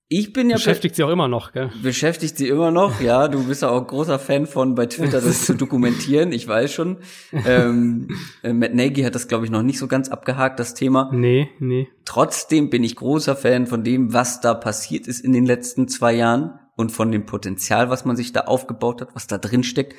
Ich 0.10 0.32
bin 0.32 0.50
ja 0.50 0.56
beschäftigt 0.56 0.96
sie 0.96 1.04
auch 1.04 1.10
immer 1.10 1.28
noch, 1.28 1.52
gell? 1.52 1.70
Beschäftigt 1.84 2.38
sie 2.38 2.48
immer 2.48 2.72
noch, 2.72 3.02
ja. 3.02 3.28
Du 3.28 3.46
bist 3.46 3.62
ja 3.62 3.70
auch 3.70 3.86
großer 3.86 4.20
Fan 4.20 4.48
von 4.48 4.74
bei 4.74 4.86
Twitter 4.86 5.20
das 5.20 5.46
zu 5.46 5.54
dokumentieren. 5.54 6.32
Ich 6.32 6.48
weiß 6.48 6.72
schon. 6.72 6.98
Ähm, 7.46 8.08
äh, 8.42 8.54
Matt 8.54 8.74
Nagy 8.74 9.04
hat 9.04 9.16
das 9.16 9.28
glaube 9.28 9.44
ich 9.44 9.52
noch 9.52 9.64
nicht 9.64 9.80
so 9.80 9.88
ganz 9.88 10.08
abgehakt 10.08 10.60
das 10.60 10.74
Thema. 10.74 11.12
Nee, 11.14 11.50
nee. 11.60 11.90
Trotzdem 12.06 12.70
bin 12.70 12.86
ich 12.86 12.96
großer 12.96 13.36
Fan 13.36 13.68
von 13.68 13.84
dem, 13.84 14.14
was 14.14 14.40
da 14.40 14.54
passiert 14.54 15.08
ist 15.08 15.20
in 15.20 15.34
den 15.34 15.46
letzten 15.46 15.90
zwei 15.90 16.14
Jahren 16.14 16.58
und 16.78 16.92
von 16.92 17.12
dem 17.12 17.26
Potenzial, 17.26 17.90
was 17.90 18.06
man 18.06 18.16
sich 18.16 18.32
da 18.32 18.42
aufgebaut 18.42 19.02
hat, 19.02 19.10
was 19.14 19.28
da 19.28 19.38
drin 19.38 19.64
steckt. 19.64 19.94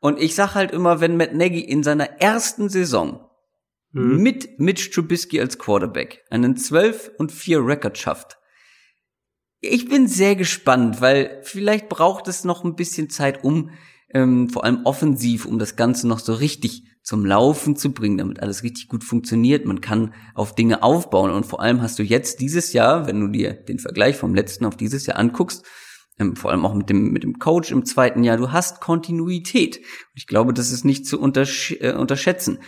Und 0.00 0.20
ich 0.20 0.34
sag 0.34 0.54
halt 0.54 0.70
immer, 0.70 1.00
wenn 1.00 1.16
Matt 1.16 1.34
Nagy 1.34 1.60
in 1.60 1.82
seiner 1.82 2.20
ersten 2.20 2.68
Saison 2.68 3.26
mhm. 3.92 4.22
mit 4.22 4.60
Mitch 4.60 4.90
Trubisky 4.90 5.40
als 5.40 5.58
Quarterback 5.58 6.24
einen 6.28 6.56
12 6.56 7.12
und 7.16 7.32
4 7.32 7.66
Record 7.66 7.96
schafft, 7.96 8.38
ich 9.66 9.88
bin 9.88 10.08
sehr 10.08 10.36
gespannt, 10.36 11.00
weil 11.00 11.40
vielleicht 11.42 11.88
braucht 11.88 12.28
es 12.28 12.44
noch 12.44 12.64
ein 12.64 12.76
bisschen 12.76 13.10
Zeit, 13.10 13.44
um 13.44 13.70
ähm, 14.12 14.48
vor 14.48 14.64
allem 14.64 14.80
offensiv, 14.84 15.46
um 15.46 15.58
das 15.58 15.76
Ganze 15.76 16.08
noch 16.08 16.18
so 16.18 16.34
richtig 16.34 16.84
zum 17.02 17.24
Laufen 17.24 17.76
zu 17.76 17.92
bringen, 17.92 18.18
damit 18.18 18.40
alles 18.40 18.64
richtig 18.64 18.88
gut 18.88 19.04
funktioniert. 19.04 19.64
Man 19.64 19.80
kann 19.80 20.12
auf 20.34 20.54
Dinge 20.54 20.82
aufbauen 20.82 21.30
und 21.30 21.46
vor 21.46 21.60
allem 21.60 21.80
hast 21.80 21.98
du 21.98 22.02
jetzt 22.02 22.40
dieses 22.40 22.72
Jahr, 22.72 23.06
wenn 23.06 23.20
du 23.20 23.28
dir 23.28 23.52
den 23.52 23.78
Vergleich 23.78 24.16
vom 24.16 24.34
letzten 24.34 24.64
auf 24.64 24.76
dieses 24.76 25.06
Jahr 25.06 25.18
anguckst, 25.18 25.64
ähm, 26.18 26.34
vor 26.34 26.50
allem 26.50 26.64
auch 26.66 26.74
mit 26.74 26.90
dem 26.90 27.12
mit 27.12 27.22
dem 27.22 27.38
Coach 27.38 27.70
im 27.70 27.84
zweiten 27.84 28.24
Jahr, 28.24 28.36
du 28.36 28.50
hast 28.50 28.80
Kontinuität. 28.80 29.80
Ich 30.14 30.26
glaube, 30.26 30.52
das 30.52 30.72
ist 30.72 30.84
nicht 30.84 31.06
zu 31.06 31.20
untersch 31.20 31.76
äh, 31.80 31.92
unterschätzen. 31.92 32.58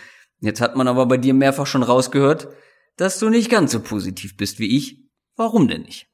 Jetzt 0.40 0.60
hat 0.60 0.76
man 0.76 0.86
aber 0.86 1.06
bei 1.06 1.16
dir 1.16 1.34
mehrfach 1.34 1.66
schon 1.66 1.82
rausgehört, 1.82 2.48
dass 2.96 3.18
du 3.18 3.28
nicht 3.28 3.50
ganz 3.50 3.72
so 3.72 3.80
positiv 3.80 4.36
bist 4.36 4.58
wie 4.58 4.76
ich. 4.76 5.08
Warum 5.36 5.66
denn 5.66 5.82
nicht? 5.82 6.08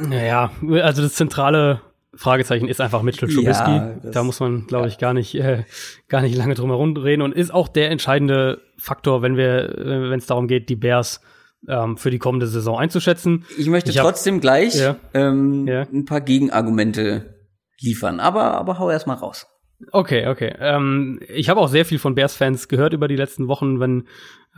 Naja, 0.00 0.50
also 0.82 1.02
das 1.02 1.14
zentrale 1.14 1.80
Fragezeichen 2.14 2.68
ist 2.68 2.80
einfach 2.80 3.02
Mitchell 3.02 3.28
Trubisky. 3.28 3.70
Ja, 3.70 3.94
da 4.02 4.22
muss 4.22 4.38
man, 4.40 4.66
glaube 4.66 4.88
ich, 4.88 4.98
gar 4.98 5.14
nicht, 5.14 5.34
äh, 5.34 5.64
gar 6.08 6.20
nicht 6.20 6.36
lange 6.36 6.54
drum 6.54 6.70
herum 6.70 6.96
reden 6.96 7.22
und 7.22 7.32
ist 7.34 7.52
auch 7.52 7.68
der 7.68 7.90
entscheidende 7.90 8.60
Faktor, 8.76 9.22
wenn 9.22 9.36
wir, 9.36 9.78
äh, 9.78 10.10
wenn 10.10 10.18
es 10.18 10.26
darum 10.26 10.46
geht, 10.46 10.68
die 10.68 10.76
Bears 10.76 11.20
ähm, 11.68 11.96
für 11.96 12.10
die 12.10 12.18
kommende 12.18 12.46
Saison 12.46 12.78
einzuschätzen. 12.78 13.46
Ich 13.56 13.68
möchte 13.68 13.90
ich 13.90 13.96
trotzdem 13.96 14.36
hab, 14.36 14.42
gleich 14.42 14.74
ja, 14.74 14.96
ähm, 15.14 15.66
ein 15.68 16.04
paar 16.04 16.20
Gegenargumente 16.20 17.34
liefern, 17.80 18.20
aber 18.20 18.54
aber 18.54 18.78
hau 18.78 18.90
erst 18.90 19.06
mal 19.06 19.14
raus. 19.14 19.46
Okay, 19.90 20.28
okay. 20.28 20.54
Ähm, 20.60 21.20
ich 21.28 21.48
habe 21.48 21.60
auch 21.60 21.68
sehr 21.68 21.84
viel 21.84 21.98
von 21.98 22.14
Bears-Fans 22.14 22.68
gehört 22.68 22.92
über 22.92 23.08
die 23.08 23.16
letzten 23.16 23.48
Wochen, 23.48 23.80
wenn 23.80 24.04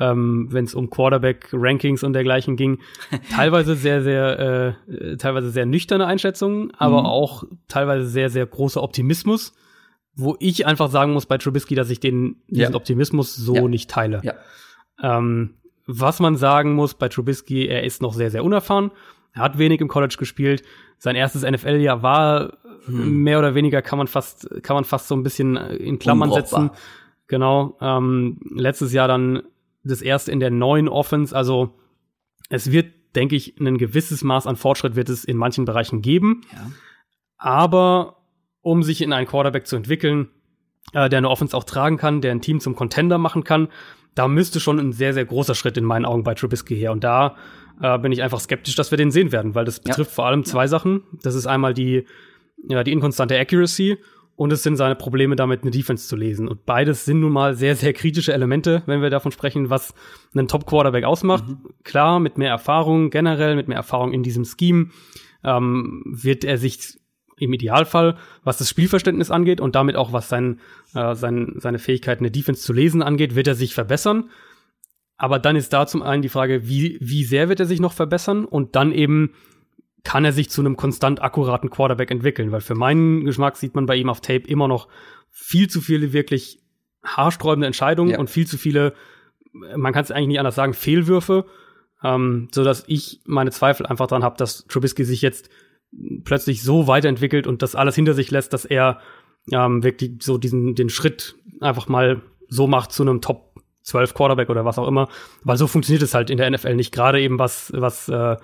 ähm, 0.00 0.48
wenn 0.50 0.64
es 0.64 0.74
um 0.74 0.90
Quarterback-Rankings 0.90 2.02
und 2.02 2.14
dergleichen 2.14 2.56
ging. 2.56 2.80
teilweise 3.30 3.76
sehr, 3.76 4.02
sehr, 4.02 4.76
äh, 4.88 5.16
teilweise 5.16 5.50
sehr 5.50 5.66
nüchterne 5.66 6.06
Einschätzungen, 6.06 6.72
aber 6.76 7.00
mhm. 7.00 7.06
auch 7.06 7.44
teilweise 7.68 8.06
sehr, 8.06 8.30
sehr 8.30 8.46
großer 8.46 8.82
Optimismus, 8.82 9.52
wo 10.14 10.36
ich 10.40 10.66
einfach 10.66 10.90
sagen 10.90 11.12
muss 11.12 11.26
bei 11.26 11.38
Trubisky, 11.38 11.74
dass 11.74 11.90
ich 11.90 12.00
den 12.00 12.42
diesen 12.48 12.72
ja. 12.72 12.76
Optimismus 12.76 13.34
so 13.34 13.54
ja. 13.54 13.68
nicht 13.68 13.90
teile. 13.90 14.20
Ja. 14.22 14.34
Ähm, 15.02 15.54
was 15.86 16.18
man 16.18 16.36
sagen 16.36 16.74
muss 16.74 16.94
bei 16.94 17.08
Trubisky, 17.08 17.66
er 17.66 17.84
ist 17.84 18.00
noch 18.00 18.14
sehr, 18.14 18.30
sehr 18.30 18.44
unerfahren. 18.44 18.90
Er 19.32 19.42
hat 19.42 19.58
wenig 19.58 19.80
im 19.80 19.88
College 19.88 20.16
gespielt. 20.18 20.62
Sein 20.98 21.16
erstes 21.16 21.42
NFL-Jahr 21.42 22.02
war 22.02 22.56
hm. 22.86 23.22
mehr 23.22 23.38
oder 23.38 23.54
weniger 23.54 23.82
kann 23.82 23.98
man 23.98 24.06
fast, 24.06 24.48
kann 24.62 24.74
man 24.74 24.84
fast 24.84 25.08
so 25.08 25.14
ein 25.14 25.22
bisschen 25.22 25.56
in 25.56 25.98
Klammern 25.98 26.32
setzen. 26.32 26.70
Genau. 27.26 27.76
Ähm, 27.80 28.38
letztes 28.54 28.92
Jahr 28.92 29.08
dann 29.08 29.42
das 29.82 30.02
erste 30.02 30.32
in 30.32 30.40
der 30.40 30.50
neuen 30.50 30.88
Offense. 30.88 31.34
Also 31.34 31.74
es 32.48 32.70
wird, 32.70 32.92
denke 33.14 33.36
ich, 33.36 33.58
ein 33.58 33.78
gewisses 33.78 34.24
Maß 34.24 34.46
an 34.46 34.56
Fortschritt 34.56 34.96
wird 34.96 35.08
es 35.08 35.24
in 35.24 35.36
manchen 35.36 35.64
Bereichen 35.64 36.02
geben. 36.02 36.42
Ja. 36.52 36.70
Aber 37.38 38.16
um 38.60 38.82
sich 38.82 39.02
in 39.02 39.12
einen 39.12 39.26
Quarterback 39.26 39.66
zu 39.66 39.76
entwickeln, 39.76 40.28
äh, 40.92 41.08
der 41.08 41.18
eine 41.18 41.30
Offense 41.30 41.56
auch 41.56 41.64
tragen 41.64 41.96
kann, 41.96 42.20
der 42.20 42.32
ein 42.32 42.40
Team 42.40 42.60
zum 42.60 42.74
Contender 42.74 43.18
machen 43.18 43.44
kann, 43.44 43.68
da 44.14 44.28
müsste 44.28 44.60
schon 44.60 44.78
ein 44.78 44.92
sehr, 44.92 45.12
sehr 45.12 45.24
großer 45.24 45.54
Schritt 45.54 45.76
in 45.76 45.84
meinen 45.84 46.04
Augen 46.04 46.22
bei 46.22 46.34
Trubisky 46.34 46.76
her. 46.76 46.92
Und 46.92 47.04
da 47.04 47.36
äh, 47.80 47.98
bin 47.98 48.12
ich 48.12 48.22
einfach 48.22 48.40
skeptisch, 48.40 48.76
dass 48.76 48.90
wir 48.90 48.98
den 48.98 49.10
sehen 49.10 49.32
werden, 49.32 49.54
weil 49.54 49.64
das 49.64 49.80
betrifft 49.80 50.10
ja. 50.10 50.14
vor 50.14 50.26
allem 50.26 50.44
zwei 50.44 50.62
ja. 50.62 50.68
Sachen. 50.68 51.02
Das 51.22 51.34
ist 51.34 51.46
einmal 51.46 51.74
die, 51.74 52.06
ja, 52.68 52.84
die 52.84 52.92
inkonstante 52.92 53.38
Accuracy 53.38 53.98
und 54.36 54.52
es 54.52 54.62
sind 54.62 54.76
seine 54.76 54.96
Probleme 54.96 55.36
damit, 55.36 55.62
eine 55.62 55.70
Defense 55.70 56.08
zu 56.08 56.16
lesen. 56.16 56.48
Und 56.48 56.66
beides 56.66 57.04
sind 57.04 57.20
nun 57.20 57.32
mal 57.32 57.54
sehr, 57.54 57.76
sehr 57.76 57.92
kritische 57.92 58.32
Elemente, 58.32 58.82
wenn 58.86 59.00
wir 59.00 59.10
davon 59.10 59.30
sprechen, 59.30 59.70
was 59.70 59.94
einen 60.34 60.48
Top-Quarterback 60.48 61.04
ausmacht. 61.04 61.46
Mhm. 61.46 61.58
Klar, 61.84 62.18
mit 62.18 62.36
mehr 62.36 62.50
Erfahrung 62.50 63.10
generell, 63.10 63.54
mit 63.54 63.68
mehr 63.68 63.76
Erfahrung 63.76 64.12
in 64.12 64.22
diesem 64.22 64.44
Scheme, 64.44 64.90
ähm, 65.44 66.02
wird 66.06 66.44
er 66.44 66.58
sich 66.58 66.98
im 67.36 67.52
Idealfall, 67.52 68.16
was 68.42 68.58
das 68.58 68.68
Spielverständnis 68.68 69.30
angeht 69.30 69.60
und 69.60 69.74
damit 69.74 69.96
auch 69.96 70.12
was 70.12 70.28
sein, 70.28 70.60
äh, 70.94 71.14
sein, 71.14 71.54
seine 71.58 71.78
Fähigkeit, 71.78 72.18
eine 72.18 72.30
Defense 72.30 72.62
zu 72.62 72.72
lesen 72.72 73.02
angeht, 73.02 73.34
wird 73.34 73.46
er 73.46 73.54
sich 73.54 73.74
verbessern. 73.74 74.30
Aber 75.16 75.38
dann 75.38 75.56
ist 75.56 75.72
da 75.72 75.86
zum 75.86 76.02
einen 76.02 76.22
die 76.22 76.28
Frage, 76.28 76.68
wie, 76.68 76.98
wie 77.00 77.24
sehr 77.24 77.48
wird 77.48 77.60
er 77.60 77.66
sich 77.66 77.80
noch 77.80 77.92
verbessern 77.92 78.44
und 78.44 78.74
dann 78.74 78.92
eben, 78.92 79.32
kann 80.04 80.24
er 80.24 80.32
sich 80.32 80.50
zu 80.50 80.60
einem 80.60 80.76
konstant 80.76 81.22
akkuraten 81.22 81.70
Quarterback 81.70 82.10
entwickeln, 82.10 82.52
weil 82.52 82.60
für 82.60 82.74
meinen 82.74 83.24
Geschmack 83.24 83.56
sieht 83.56 83.74
man 83.74 83.86
bei 83.86 83.96
ihm 83.96 84.10
auf 84.10 84.20
Tape 84.20 84.46
immer 84.46 84.68
noch 84.68 84.88
viel 85.30 85.68
zu 85.68 85.80
viele 85.80 86.12
wirklich 86.12 86.60
haarsträubende 87.02 87.66
Entscheidungen 87.66 88.12
ja. 88.12 88.18
und 88.18 88.30
viel 88.30 88.46
zu 88.46 88.58
viele, 88.58 88.94
man 89.52 89.92
kann 89.92 90.04
es 90.04 90.10
eigentlich 90.10 90.28
nicht 90.28 90.38
anders 90.38 90.54
sagen, 90.54 90.74
Fehlwürfe, 90.74 91.46
ähm, 92.02 92.48
so 92.52 92.64
dass 92.64 92.84
ich 92.86 93.20
meine 93.24 93.50
Zweifel 93.50 93.86
einfach 93.86 94.06
dran 94.06 94.22
habe, 94.22 94.36
dass 94.36 94.66
Trubisky 94.66 95.04
sich 95.04 95.22
jetzt 95.22 95.48
plötzlich 96.24 96.62
so 96.62 96.86
weiterentwickelt 96.86 97.46
und 97.46 97.62
das 97.62 97.74
alles 97.74 97.94
hinter 97.94 98.14
sich 98.14 98.30
lässt, 98.30 98.52
dass 98.52 98.64
er 98.64 99.00
ähm, 99.52 99.82
wirklich 99.82 100.22
so 100.22 100.38
diesen 100.38 100.74
den 100.74 100.90
Schritt 100.90 101.36
einfach 101.60 101.88
mal 101.88 102.22
so 102.48 102.66
macht 102.66 102.92
zu 102.92 103.02
einem 103.02 103.20
Top 103.20 103.54
12 103.82 104.14
Quarterback 104.14 104.50
oder 104.50 104.64
was 104.64 104.78
auch 104.78 104.88
immer, 104.88 105.08
weil 105.42 105.56
so 105.56 105.66
funktioniert 105.66 106.02
es 106.02 106.14
halt 106.14 106.30
in 106.30 106.38
der 106.38 106.50
NFL 106.50 106.74
nicht, 106.74 106.92
gerade 106.92 107.20
eben 107.20 107.38
was 107.38 107.72
was 107.74 108.08
äh, 108.08 108.36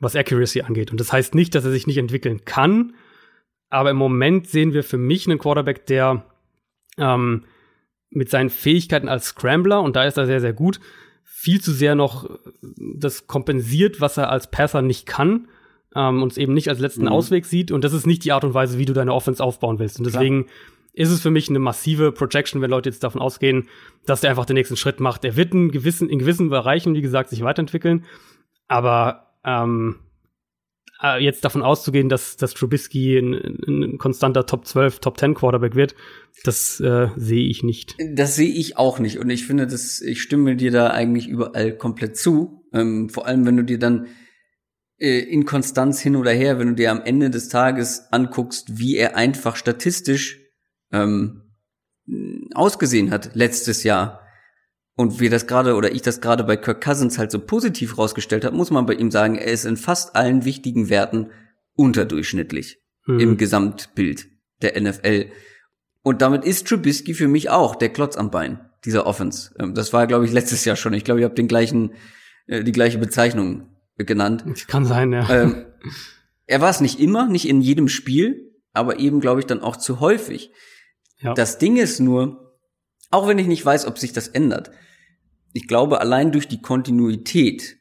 was 0.00 0.16
Accuracy 0.16 0.62
angeht. 0.62 0.90
Und 0.90 1.00
das 1.00 1.12
heißt 1.12 1.34
nicht, 1.34 1.54
dass 1.54 1.64
er 1.64 1.70
sich 1.70 1.86
nicht 1.86 1.98
entwickeln 1.98 2.44
kann, 2.44 2.94
aber 3.70 3.90
im 3.90 3.96
Moment 3.96 4.48
sehen 4.48 4.72
wir 4.72 4.84
für 4.84 4.98
mich 4.98 5.26
einen 5.26 5.38
Quarterback, 5.38 5.86
der 5.86 6.24
ähm, 6.98 7.44
mit 8.10 8.30
seinen 8.30 8.50
Fähigkeiten 8.50 9.08
als 9.08 9.26
Scrambler, 9.26 9.82
und 9.82 9.96
da 9.96 10.04
ist 10.04 10.16
er 10.16 10.26
sehr, 10.26 10.40
sehr 10.40 10.52
gut, 10.52 10.80
viel 11.24 11.60
zu 11.60 11.72
sehr 11.72 11.94
noch 11.94 12.30
das 12.62 13.26
kompensiert, 13.26 14.00
was 14.00 14.16
er 14.16 14.30
als 14.30 14.50
Passer 14.50 14.82
nicht 14.82 15.06
kann 15.06 15.48
ähm, 15.94 16.22
und 16.22 16.32
es 16.32 16.38
eben 16.38 16.54
nicht 16.54 16.68
als 16.68 16.78
letzten 16.78 17.02
mhm. 17.02 17.08
Ausweg 17.08 17.44
sieht. 17.46 17.72
Und 17.72 17.84
das 17.84 17.92
ist 17.92 18.06
nicht 18.06 18.24
die 18.24 18.32
Art 18.32 18.44
und 18.44 18.54
Weise, 18.54 18.78
wie 18.78 18.84
du 18.84 18.92
deine 18.92 19.12
Offense 19.12 19.42
aufbauen 19.42 19.78
willst. 19.78 19.98
Und 19.98 20.04
deswegen 20.04 20.44
Klar. 20.44 20.54
ist 20.92 21.10
es 21.10 21.20
für 21.20 21.30
mich 21.30 21.48
eine 21.48 21.58
massive 21.58 22.12
Projection, 22.12 22.62
wenn 22.62 22.70
Leute 22.70 22.88
jetzt 22.88 23.02
davon 23.02 23.20
ausgehen, 23.20 23.68
dass 24.06 24.20
der 24.20 24.30
einfach 24.30 24.46
den 24.46 24.54
nächsten 24.54 24.76
Schritt 24.76 25.00
macht. 25.00 25.24
Er 25.24 25.36
wird 25.36 25.52
in 25.52 25.70
gewissen, 25.70 26.08
in 26.08 26.18
gewissen 26.18 26.48
Bereichen, 26.48 26.94
wie 26.94 27.02
gesagt, 27.02 27.30
sich 27.30 27.42
weiterentwickeln. 27.42 28.04
Aber 28.68 29.33
ähm, 29.44 29.96
äh, 31.02 31.22
jetzt 31.22 31.44
davon 31.44 31.62
auszugehen, 31.62 32.08
dass, 32.08 32.36
dass 32.36 32.54
Trubisky 32.54 33.18
ein, 33.18 33.58
ein 33.66 33.98
konstanter 33.98 34.46
Top 34.46 34.66
12, 34.66 35.00
Top 35.00 35.18
10 35.18 35.34
Quarterback 35.34 35.74
wird, 35.74 35.94
das 36.44 36.80
äh, 36.80 37.08
sehe 37.16 37.46
ich 37.46 37.62
nicht. 37.62 37.94
Das 38.14 38.36
sehe 38.36 38.52
ich 38.52 38.76
auch 38.76 38.98
nicht. 38.98 39.18
Und 39.18 39.30
ich 39.30 39.46
finde, 39.46 39.66
dass 39.66 40.00
ich 40.00 40.22
stimme 40.22 40.56
dir 40.56 40.70
da 40.70 40.88
eigentlich 40.88 41.28
überall 41.28 41.76
komplett 41.76 42.16
zu. 42.16 42.64
Ähm, 42.72 43.08
vor 43.08 43.26
allem, 43.26 43.46
wenn 43.46 43.56
du 43.56 43.64
dir 43.64 43.78
dann 43.78 44.06
äh, 44.98 45.18
in 45.20 45.44
Konstanz 45.44 46.00
hin 46.00 46.16
oder 46.16 46.32
her, 46.32 46.58
wenn 46.58 46.68
du 46.68 46.74
dir 46.74 46.90
am 46.90 47.02
Ende 47.02 47.30
des 47.30 47.48
Tages 47.48 48.06
anguckst, 48.10 48.78
wie 48.78 48.96
er 48.96 49.16
einfach 49.16 49.56
statistisch 49.56 50.40
ähm, 50.92 51.42
ausgesehen 52.54 53.10
hat 53.10 53.34
letztes 53.34 53.82
Jahr 53.82 54.23
und 54.96 55.20
wir 55.20 55.30
das 55.30 55.46
gerade 55.46 55.74
oder 55.74 55.92
ich 55.92 56.02
das 56.02 56.20
gerade 56.20 56.44
bei 56.44 56.56
Kirk 56.56 56.82
Cousins 56.82 57.18
halt 57.18 57.30
so 57.30 57.38
positiv 57.38 57.98
rausgestellt 57.98 58.44
habe, 58.44 58.56
muss 58.56 58.70
man 58.70 58.86
bei 58.86 58.94
ihm 58.94 59.10
sagen, 59.10 59.36
er 59.36 59.52
ist 59.52 59.64
in 59.64 59.76
fast 59.76 60.14
allen 60.14 60.44
wichtigen 60.44 60.88
Werten 60.88 61.30
unterdurchschnittlich 61.74 62.78
mhm. 63.06 63.20
im 63.20 63.36
Gesamtbild 63.36 64.28
der 64.62 64.80
NFL. 64.80 65.26
Und 66.02 66.22
damit 66.22 66.44
ist 66.44 66.68
Trubisky 66.68 67.14
für 67.14 67.28
mich 67.28 67.50
auch 67.50 67.74
der 67.74 67.88
Klotz 67.88 68.16
am 68.16 68.30
Bein 68.30 68.60
dieser 68.84 69.06
Offense. 69.06 69.54
Ähm, 69.58 69.74
das 69.74 69.92
war, 69.92 70.06
glaube 70.06 70.26
ich, 70.26 70.32
letztes 70.32 70.64
Jahr 70.64 70.76
schon. 70.76 70.92
Ich 70.92 71.04
glaube, 71.04 71.20
ich 71.20 71.24
habe 71.24 71.34
den 71.34 71.48
gleichen, 71.48 71.92
äh, 72.46 72.62
die 72.62 72.72
gleiche 72.72 72.98
Bezeichnung 72.98 73.68
genannt. 73.96 74.44
Das 74.46 74.66
kann 74.66 74.84
sein, 74.84 75.12
ja. 75.12 75.28
Ähm, 75.28 75.66
er 76.46 76.60
war 76.60 76.70
es 76.70 76.80
nicht 76.80 77.00
immer, 77.00 77.26
nicht 77.26 77.48
in 77.48 77.60
jedem 77.60 77.88
Spiel, 77.88 78.52
aber 78.72 78.98
eben, 78.98 79.20
glaube 79.20 79.40
ich, 79.40 79.46
dann 79.46 79.62
auch 79.62 79.76
zu 79.76 80.00
häufig. 80.00 80.52
Ja. 81.18 81.32
Das 81.34 81.58
Ding 81.58 81.76
ist 81.76 82.00
nur, 82.00 82.43
auch 83.10 83.28
wenn 83.28 83.38
ich 83.38 83.46
nicht 83.46 83.64
weiß, 83.64 83.86
ob 83.86 83.98
sich 83.98 84.12
das 84.12 84.28
ändert. 84.28 84.70
Ich 85.52 85.68
glaube, 85.68 86.00
allein 86.00 86.32
durch 86.32 86.48
die 86.48 86.60
Kontinuität 86.60 87.76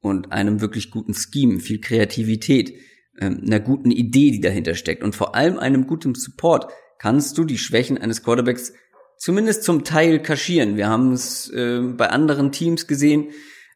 und 0.00 0.32
einem 0.32 0.60
wirklich 0.60 0.90
guten 0.90 1.14
Scheme, 1.14 1.60
viel 1.60 1.80
Kreativität, 1.80 2.74
ähm, 3.20 3.42
einer 3.46 3.60
guten 3.60 3.90
Idee, 3.90 4.30
die 4.30 4.40
dahinter 4.40 4.74
steckt 4.74 5.02
und 5.02 5.14
vor 5.14 5.34
allem 5.34 5.58
einem 5.58 5.86
guten 5.86 6.14
Support, 6.14 6.72
kannst 6.98 7.36
du 7.38 7.44
die 7.44 7.58
Schwächen 7.58 7.98
eines 7.98 8.22
Quarterbacks 8.22 8.72
zumindest 9.18 9.64
zum 9.64 9.84
Teil 9.84 10.20
kaschieren. 10.20 10.76
Wir 10.76 10.88
haben 10.88 11.12
es 11.12 11.50
äh, 11.50 11.80
bei 11.80 12.10
anderen 12.10 12.52
Teams 12.52 12.86
gesehen, 12.86 13.30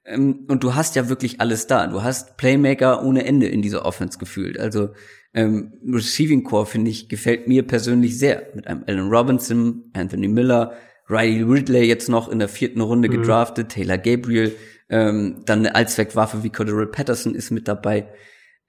Ähm, 0.05 0.47
und 0.49 0.65
du 0.65 0.75
hast 0.75 0.97
ja 0.97 1.09
wirklich 1.09 1.41
alles 1.41 1.69
da. 1.69 1.87
Du 1.87 2.03
hast 2.03 2.37
Playmaker 2.37 3.05
ohne 3.05 3.25
Ende 3.25 3.47
in 3.47 3.63
dieser 3.63 3.85
Offense 3.85 4.19
gefühlt. 4.19 4.59
Also 4.59 4.89
ähm, 5.33 5.75
Receiving 5.87 6.43
Core 6.43 6.67
finde 6.67 6.91
ich 6.91 7.09
gefällt 7.09 7.47
mir 7.47 7.63
persönlich 7.65 8.19
sehr 8.19 8.49
mit 8.55 8.67
einem 8.67 8.83
Allen 8.89 9.09
Robinson, 9.09 9.91
Anthony 9.93 10.27
Miller, 10.27 10.73
Riley 11.13 11.43
Ridley 11.43 11.85
jetzt 11.85 12.09
noch 12.09 12.29
in 12.29 12.39
der 12.39 12.49
vierten 12.49 12.81
Runde 12.81 13.09
mhm. 13.09 13.13
gedraftet, 13.13 13.71
Taylor 13.71 13.99
Gabriel, 13.99 14.55
ähm, 14.89 15.43
dann 15.47 15.61
eine 15.61 15.75
Allzweckwaffe 15.75 16.43
wie 16.43 16.51
Cordero 16.51 16.87
Patterson 16.87 17.35
ist 17.35 17.51
mit 17.51 17.69
dabei. 17.69 18.09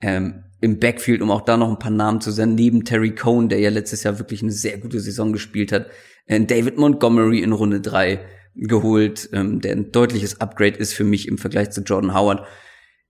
Ähm, 0.02 0.44
Im 0.60 0.80
Backfield, 0.80 1.22
um 1.22 1.32
auch 1.32 1.42
da 1.42 1.58
noch 1.58 1.70
ein 1.70 1.80
paar 1.80 1.92
Namen 1.92 2.22
zu 2.22 2.32
senden, 2.32 2.56
neben 2.56 2.86
Terry 2.86 3.16
Cohn, 3.16 3.50
der 3.50 3.60
ja 3.60 3.70
letztes 3.70 4.04
Jahr 4.04 4.20
wirklich 4.20 4.42
eine 4.42 4.52
sehr 4.52 4.78
gute 4.78 5.00
Saison 5.00 5.32
gespielt 5.32 5.72
hat, 5.72 5.88
äh, 6.26 6.42
David 6.42 6.78
Montgomery 6.78 7.40
in 7.40 7.54
Runde 7.54 7.82
drei 7.82 8.20
geholt, 8.56 9.30
ähm, 9.34 9.62
der 9.62 9.74
ein 9.74 9.92
deutliches 9.92 10.42
Upgrade 10.42 10.78
ist 10.78 10.94
für 10.94 11.04
mich 11.04 11.28
im 11.28 11.38
Vergleich 11.38 11.72
zu 11.72 11.82
Jordan 11.82 12.14
Howard. 12.14 12.46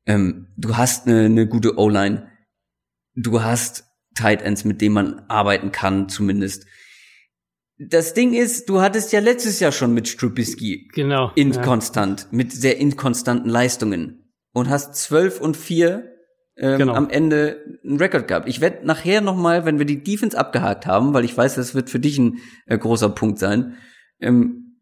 Ähm, 0.05 0.47
du 0.57 0.77
hast 0.77 1.07
eine, 1.07 1.25
eine 1.25 1.47
gute 1.47 1.77
O-Line. 1.77 2.27
Du 3.15 3.43
hast 3.43 3.85
Tight 4.15 4.41
Ends, 4.41 4.63
mit 4.63 4.81
denen 4.81 4.93
man 4.93 5.19
arbeiten 5.27 5.71
kann, 5.71 6.09
zumindest. 6.09 6.65
Das 7.77 8.13
Ding 8.13 8.33
ist, 8.33 8.69
du 8.69 8.81
hattest 8.81 9.11
ja 9.11 9.19
letztes 9.19 9.59
Jahr 9.59 9.71
schon 9.71 9.93
mit 9.93 10.07
Strubisky 10.07 10.89
genau, 10.93 11.31
inkonstant, 11.35 12.21
ja. 12.21 12.27
mit 12.31 12.51
sehr 12.51 12.77
inkonstanten 12.77 13.49
Leistungen 13.49 14.31
und 14.53 14.69
hast 14.69 14.95
zwölf 14.95 15.41
und 15.41 15.57
vier 15.57 16.13
ähm, 16.55 16.77
genau. 16.77 16.93
am 16.93 17.09
Ende 17.09 17.79
einen 17.83 17.97
Rekord 17.97 18.27
gehabt. 18.27 18.47
Ich 18.47 18.61
werde 18.61 18.85
nachher 18.85 19.21
noch 19.21 19.35
mal, 19.35 19.65
wenn 19.65 19.79
wir 19.79 19.85
die 19.85 20.03
Defense 20.03 20.37
abgehakt 20.37 20.85
haben, 20.85 21.13
weil 21.13 21.25
ich 21.25 21.35
weiß, 21.35 21.55
das 21.55 21.73
wird 21.73 21.89
für 21.89 21.99
dich 21.99 22.19
ein 22.19 22.39
äh, 22.67 22.77
großer 22.77 23.09
Punkt 23.09 23.39
sein. 23.39 23.77
Ähm, 24.19 24.77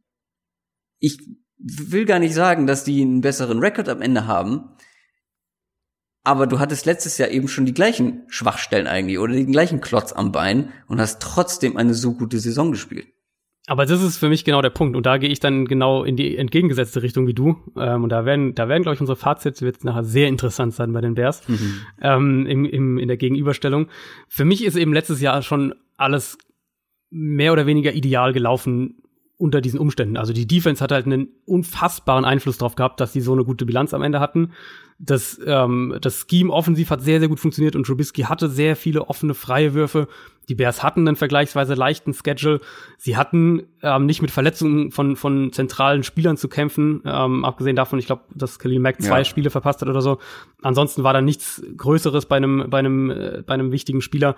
ich 1.00 1.18
will 1.58 2.06
gar 2.06 2.20
nicht 2.20 2.34
sagen, 2.34 2.68
dass 2.68 2.84
die 2.84 3.02
einen 3.02 3.22
besseren 3.22 3.60
Rekord 3.60 3.88
am 3.88 4.02
Ende 4.02 4.28
haben, 4.28 4.76
aber 6.24 6.48
du 6.48 6.60
hattest 6.60 6.86
letztes 6.86 7.18
Jahr 7.18 7.30
eben 7.30 7.48
schon 7.48 7.66
die 7.66 7.74
gleichen 7.74 8.24
Schwachstellen 8.28 8.88
eigentlich 8.88 9.20
oder 9.20 9.34
den 9.34 9.52
gleichen 9.52 9.82
Klotz 9.82 10.14
am 10.14 10.32
Bein 10.32 10.70
und 10.88 11.00
hast 11.00 11.22
trotzdem 11.22 11.78
eine 11.78 11.94
so 11.94 12.14
gute 12.14 12.40
Saison 12.40 12.72
gespielt. 12.72 13.08
Aber 13.68 13.86
das 13.86 14.02
ist 14.02 14.18
für 14.18 14.28
mich 14.28 14.44
genau 14.44 14.62
der 14.62 14.72
Punkt. 14.72 14.98
Und 14.98 15.06
da 15.06 15.18
gehe 15.18 15.30
ich 15.30 15.40
dann 15.40 15.66
genau 15.66 16.04
in 16.04 16.16
die 16.16 16.36
entgegengesetzte 16.36 17.04
Richtung 17.04 17.28
wie 17.28 17.34
du. 17.34 17.58
Ähm, 17.78 18.04
und 18.04 18.10
da 18.10 18.26
werden, 18.26 18.56
da 18.56 18.68
werden, 18.68 18.84
glaube 18.84 18.96
ich, 18.96 19.02
unsere 19.02 19.16
Fazits 19.16 19.62
wird 19.62 19.84
nachher 19.84 20.04
sehr 20.04 20.28
interessant 20.28 20.74
sein 20.74 20.92
bei 20.94 21.02
den 21.02 21.14
Bears 21.14 21.48
mhm. 21.48 21.82
ähm, 22.02 22.46
im, 22.48 22.66
im, 22.66 22.98
in 22.98 23.08
der 23.08 23.18
Gegenüberstellung. 23.18 23.88
Für 24.28 24.46
mich 24.46 24.64
ist 24.64 24.76
eben 24.76 24.94
letztes 24.94 25.22
Jahr 25.22 25.42
schon 25.44 25.76
alles 25.96 26.38
mehr 27.12 27.54
oder 27.54 27.68
weniger 27.68 27.94
ideal 27.94 28.34
gelaufen 28.34 29.04
unter 29.42 29.62
diesen 29.62 29.80
Umständen. 29.80 30.18
Also 30.18 30.34
die 30.34 30.48
Defense 30.48 30.84
hat 30.84 30.92
halt 30.92 31.06
einen 31.06 31.30
unfassbaren 31.46 32.26
Einfluss 32.26 32.58
darauf 32.58 32.76
gehabt, 32.76 33.00
dass 33.00 33.12
die 33.12 33.22
so 33.22 33.34
eine 33.34 33.44
gute 33.44 33.66
Bilanz 33.66 33.94
am 33.94 34.04
Ende 34.04 34.20
hatten 34.20 34.52
das, 35.04 35.40
ähm, 35.46 35.98
das 36.00 36.28
Scheme 36.30 36.54
offensiv 36.54 36.92
hat 36.92 37.02
sehr, 37.02 37.20
sehr 37.20 37.28
gut 37.28 37.40
funktioniert 37.40 37.76
und 37.76 37.86
Trubisky 37.88 38.24
hatte 38.24 38.48
sehr 38.50 38.76
viele 38.76 39.10
offene 39.10 39.34
freie 39.34 39.74
Würfe. 39.74 40.08
Die 40.48 40.54
Bears 40.54 40.84
hatten 40.84 41.08
einen 41.08 41.16
vergleichsweise 41.16 41.74
leichten 41.74 42.14
Schedule. 42.14 42.60
Sie 42.98 43.18
hatten 43.18 43.64
ähm, 43.82 44.06
nicht 44.06 44.22
mit 44.22 44.30
Verletzungen 44.30 44.92
von, 44.92 45.16
von 45.16 45.52
zentralen 45.54 46.04
Spielern 46.04 46.38
zu 46.38 46.48
kämpfen. 46.50 47.02
Ähm, 47.04 47.46
abgesehen 47.46 47.76
davon, 47.76 47.98
ich 47.98 48.06
glaube, 48.06 48.24
dass 48.36 48.60
Khalil 48.60 48.80
Mack 48.80 49.02
zwei 49.02 49.20
ja. 49.20 49.26
Spiele 49.26 49.50
verpasst 49.50 49.82
hat 49.82 49.90
oder 49.90 50.02
so. 50.02 50.20
Ansonsten 50.62 51.04
war 51.04 51.14
da 51.14 51.22
nichts 51.22 51.64
Größeres 51.78 52.28
bei 52.28 52.38
einem, 52.38 52.70
bei 52.70 52.80
einem, 52.80 53.10
äh, 53.10 53.44
bei 53.46 53.56
einem 53.56 53.72
wichtigen 53.72 54.02
Spieler. 54.02 54.36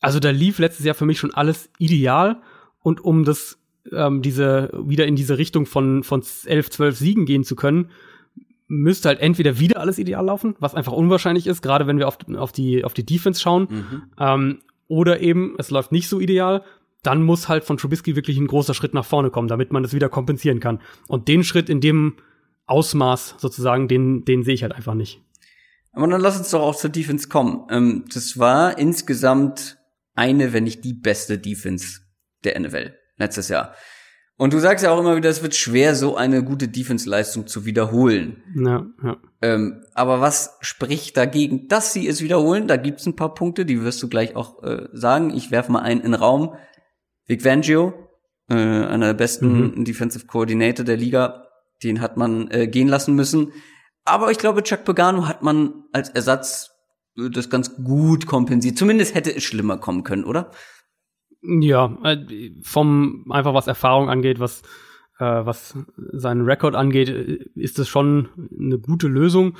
Also 0.00 0.20
da 0.20 0.30
lief 0.30 0.60
letztes 0.60 0.86
Jahr 0.86 0.94
für 0.94 1.06
mich 1.06 1.18
schon 1.18 1.34
alles 1.34 1.70
ideal. 1.78 2.40
Und 2.80 3.00
um 3.00 3.24
das, 3.24 3.58
ähm, 3.92 4.22
diese, 4.22 4.70
wieder 4.84 5.06
in 5.06 5.16
diese 5.16 5.38
Richtung 5.38 5.66
von, 5.66 6.02
von 6.02 6.22
11, 6.44 6.70
12 6.70 6.96
Siegen 6.96 7.26
gehen 7.26 7.44
zu 7.44 7.56
können, 7.56 7.90
müsste 8.68 9.08
halt 9.08 9.20
entweder 9.20 9.58
wieder 9.58 9.80
alles 9.80 9.98
ideal 9.98 10.24
laufen, 10.26 10.54
was 10.60 10.74
einfach 10.74 10.92
unwahrscheinlich 10.92 11.46
ist, 11.46 11.62
gerade 11.62 11.86
wenn 11.86 11.98
wir 11.98 12.06
auf, 12.06 12.18
auf, 12.36 12.52
die, 12.52 12.84
auf 12.84 12.94
die 12.94 13.04
Defense 13.04 13.40
schauen, 13.40 13.68
mhm. 13.70 14.02
ähm, 14.18 14.58
oder 14.86 15.20
eben 15.20 15.54
es 15.58 15.70
läuft 15.70 15.92
nicht 15.92 16.08
so 16.08 16.20
ideal, 16.20 16.62
dann 17.02 17.22
muss 17.22 17.48
halt 17.48 17.64
von 17.64 17.76
Trubisky 17.76 18.16
wirklich 18.16 18.38
ein 18.38 18.46
großer 18.46 18.74
Schritt 18.74 18.94
nach 18.94 19.04
vorne 19.04 19.30
kommen, 19.30 19.48
damit 19.48 19.72
man 19.72 19.82
das 19.82 19.94
wieder 19.94 20.08
kompensieren 20.08 20.60
kann. 20.60 20.80
Und 21.06 21.28
den 21.28 21.44
Schritt 21.44 21.68
in 21.68 21.80
dem 21.80 22.16
Ausmaß 22.66 23.36
sozusagen, 23.38 23.88
den, 23.88 24.24
den 24.24 24.42
sehe 24.42 24.54
ich 24.54 24.62
halt 24.62 24.74
einfach 24.74 24.94
nicht. 24.94 25.22
Aber 25.92 26.06
dann 26.06 26.20
lass 26.20 26.38
uns 26.38 26.50
doch 26.50 26.60
auch 26.60 26.76
zur 26.76 26.90
Defense 26.90 27.28
kommen. 27.28 27.66
Ähm, 27.70 28.04
das 28.12 28.38
war 28.38 28.78
insgesamt 28.78 29.78
eine, 30.14 30.52
wenn 30.52 30.64
nicht 30.64 30.84
die 30.84 30.94
beste 30.94 31.38
Defense 31.38 32.00
der 32.44 32.58
NFL 32.60 32.94
letztes 33.18 33.48
Jahr. 33.48 33.74
Und 34.38 34.52
du 34.52 34.60
sagst 34.60 34.84
ja 34.84 34.92
auch 34.92 35.00
immer 35.00 35.16
wieder, 35.16 35.28
es 35.28 35.42
wird 35.42 35.56
schwer, 35.56 35.96
so 35.96 36.16
eine 36.16 36.44
gute 36.44 36.68
Defense-Leistung 36.68 37.48
zu 37.48 37.64
wiederholen. 37.64 38.44
Ja, 38.54 38.86
ja. 39.02 39.16
Ähm, 39.42 39.84
aber 39.94 40.20
was 40.20 40.56
spricht 40.60 41.16
dagegen, 41.16 41.66
dass 41.66 41.92
sie 41.92 42.06
es 42.06 42.22
wiederholen? 42.22 42.68
Da 42.68 42.76
gibt's 42.76 43.04
ein 43.04 43.16
paar 43.16 43.34
Punkte, 43.34 43.66
die 43.66 43.82
wirst 43.82 44.00
du 44.00 44.08
gleich 44.08 44.36
auch 44.36 44.62
äh, 44.62 44.86
sagen. 44.92 45.34
Ich 45.34 45.50
werfe 45.50 45.72
mal 45.72 45.80
einen 45.80 46.00
in 46.02 46.12
den 46.12 46.14
Raum. 46.14 46.54
Vic 47.26 47.44
Vangio, 47.44 47.94
äh, 48.48 48.54
einer 48.54 49.06
der 49.06 49.14
besten 49.14 49.76
mhm. 49.76 49.84
Defensive 49.84 50.26
Coordinator 50.26 50.84
der 50.84 50.96
Liga, 50.96 51.48
den 51.82 52.00
hat 52.00 52.16
man 52.16 52.48
äh, 52.52 52.68
gehen 52.68 52.88
lassen 52.88 53.16
müssen. 53.16 53.52
Aber 54.04 54.30
ich 54.30 54.38
glaube, 54.38 54.62
Chuck 54.62 54.84
Pagano 54.84 55.26
hat 55.26 55.42
man 55.42 55.84
als 55.92 56.10
Ersatz 56.10 56.70
äh, 57.18 57.28
das 57.28 57.50
ganz 57.50 57.74
gut 57.74 58.26
kompensiert. 58.26 58.78
Zumindest 58.78 59.16
hätte 59.16 59.34
es 59.34 59.42
schlimmer 59.42 59.78
kommen 59.78 60.04
können, 60.04 60.24
oder? 60.24 60.52
Ja, 61.42 61.96
äh, 62.04 62.50
vom 62.62 63.26
einfach 63.30 63.54
was 63.54 63.66
Erfahrung 63.66 64.10
angeht, 64.10 64.40
was 64.40 64.62
äh, 65.18 65.24
was 65.24 65.76
seinen 65.96 66.42
Rekord 66.42 66.74
angeht, 66.74 67.08
äh, 67.08 67.38
ist 67.54 67.78
es 67.78 67.88
schon 67.88 68.28
eine 68.58 68.78
gute 68.78 69.08
Lösung. 69.08 69.56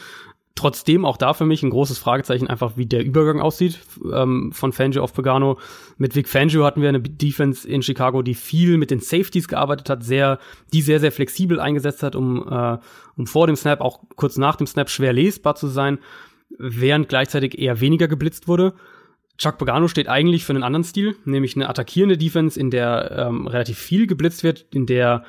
Trotzdem 0.55 1.05
auch 1.05 1.17
da 1.17 1.35
für 1.35 1.47
mich 1.47 1.63
ein 1.63 1.71
großes 1.71 1.99
Fragezeichen 1.99 2.49
einfach, 2.49 2.77
wie 2.77 2.87
der 2.87 3.05
Übergang 3.05 3.41
aussieht 3.41 3.79
ähm, 4.13 4.51
von 4.53 4.73
Fangio 4.73 5.05
auf 5.05 5.13
Pagano. 5.13 5.59
Mit 5.99 6.17
Vic 6.17 6.29
Fangio 6.29 6.65
hatten 6.65 6.83
wir 6.83 6.89
eine 6.89 7.01
Defense 7.01 7.69
in 7.69 7.83
Chicago, 7.83 8.23
die 8.23 8.35
viel 8.35 8.77
mit 8.77 8.91
den 8.91 8.99
Safeties 8.99 9.47
gearbeitet 9.47 9.89
hat, 9.89 10.03
sehr, 10.03 10.41
die 10.73 10.83
sehr, 10.83 10.99
sehr 10.99 11.13
flexibel 11.13 11.61
eingesetzt 11.61 12.03
hat, 12.03 12.17
um, 12.17 12.49
äh, 12.49 12.79
um 13.17 13.29
vor 13.29 13.47
dem 13.47 13.55
Snap, 13.55 13.81
auch 13.81 14.01
kurz 14.17 14.37
nach 14.37 14.57
dem 14.57 14.67
Snap 14.67 14.91
schwer 14.91 15.13
lesbar 15.13 15.55
zu 15.55 15.69
sein, 15.69 15.99
während 16.59 17.09
gleichzeitig 17.09 17.57
eher 17.57 17.81
weniger 17.81 18.09
geblitzt 18.09 18.49
wurde. 18.49 18.75
Chuck 19.39 19.57
Pagano 19.57 19.87
steht 19.87 20.09
eigentlich 20.09 20.45
für 20.45 20.53
einen 20.53 20.65
anderen 20.65 20.85
Stil, 20.85 21.17
nämlich 21.25 21.55
eine 21.55 21.69
attackierende 21.69 22.19
Defense, 22.19 22.59
in 22.59 22.71
der 22.71 23.29
ähm, 23.29 23.47
relativ 23.47 23.79
viel 23.79 24.07
geblitzt 24.07 24.43
wird, 24.43 24.67
in 24.73 24.85
der 24.85 25.25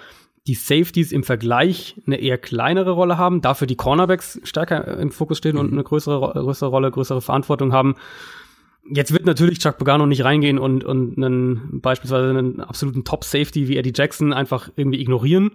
die 0.47 0.55
Safeties 0.55 1.11
im 1.11 1.23
Vergleich 1.23 1.95
eine 2.07 2.19
eher 2.19 2.39
kleinere 2.39 2.91
Rolle 2.91 3.19
haben, 3.19 3.41
dafür 3.41 3.67
die 3.67 3.75
Cornerbacks 3.75 4.41
stärker 4.43 4.97
im 4.97 5.11
Fokus 5.11 5.37
stehen 5.37 5.53
mhm. 5.53 5.59
und 5.59 5.71
eine 5.73 5.83
größere, 5.83 6.33
größere 6.33 6.69
Rolle, 6.69 6.89
größere 6.89 7.21
Verantwortung 7.21 7.71
haben. 7.71 7.95
Jetzt 8.91 9.13
wird 9.13 9.25
natürlich 9.25 9.59
Chuck 9.59 9.77
Pagano 9.77 10.07
nicht 10.07 10.23
reingehen 10.23 10.57
und, 10.57 10.83
und 10.83 11.17
einen, 11.17 11.81
beispielsweise 11.81 12.29
einen 12.29 12.61
absoluten 12.61 13.03
Top-Safety 13.03 13.67
wie 13.67 13.77
Eddie 13.77 13.93
Jackson 13.93 14.33
einfach 14.33 14.71
irgendwie 14.75 14.99
ignorieren. 14.99 15.51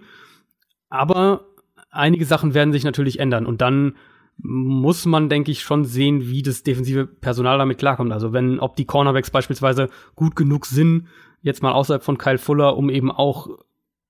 Aber 0.89 1.45
einige 1.89 2.25
Sachen 2.25 2.53
werden 2.53 2.71
sich 2.71 2.85
natürlich 2.85 3.19
ändern 3.19 3.45
und 3.45 3.59
dann 3.61 3.95
muss 4.37 5.05
man, 5.05 5.29
denke 5.29 5.51
ich, 5.51 5.61
schon 5.61 5.85
sehen, 5.85 6.27
wie 6.29 6.43
das 6.43 6.63
defensive 6.63 7.07
Personal 7.07 7.57
damit 7.57 7.77
klarkommt. 7.77 8.11
Also 8.11 8.33
wenn, 8.33 8.59
ob 8.59 8.75
die 8.75 8.85
Cornerbacks 8.85 9.31
beispielsweise 9.31 9.89
gut 10.15 10.35
genug 10.35 10.65
sind, 10.65 11.07
jetzt 11.41 11.63
mal 11.63 11.71
außerhalb 11.71 12.03
von 12.03 12.17
Kyle 12.17 12.37
Fuller, 12.37 12.77
um 12.77 12.89
eben 12.89 13.11
auch 13.11 13.49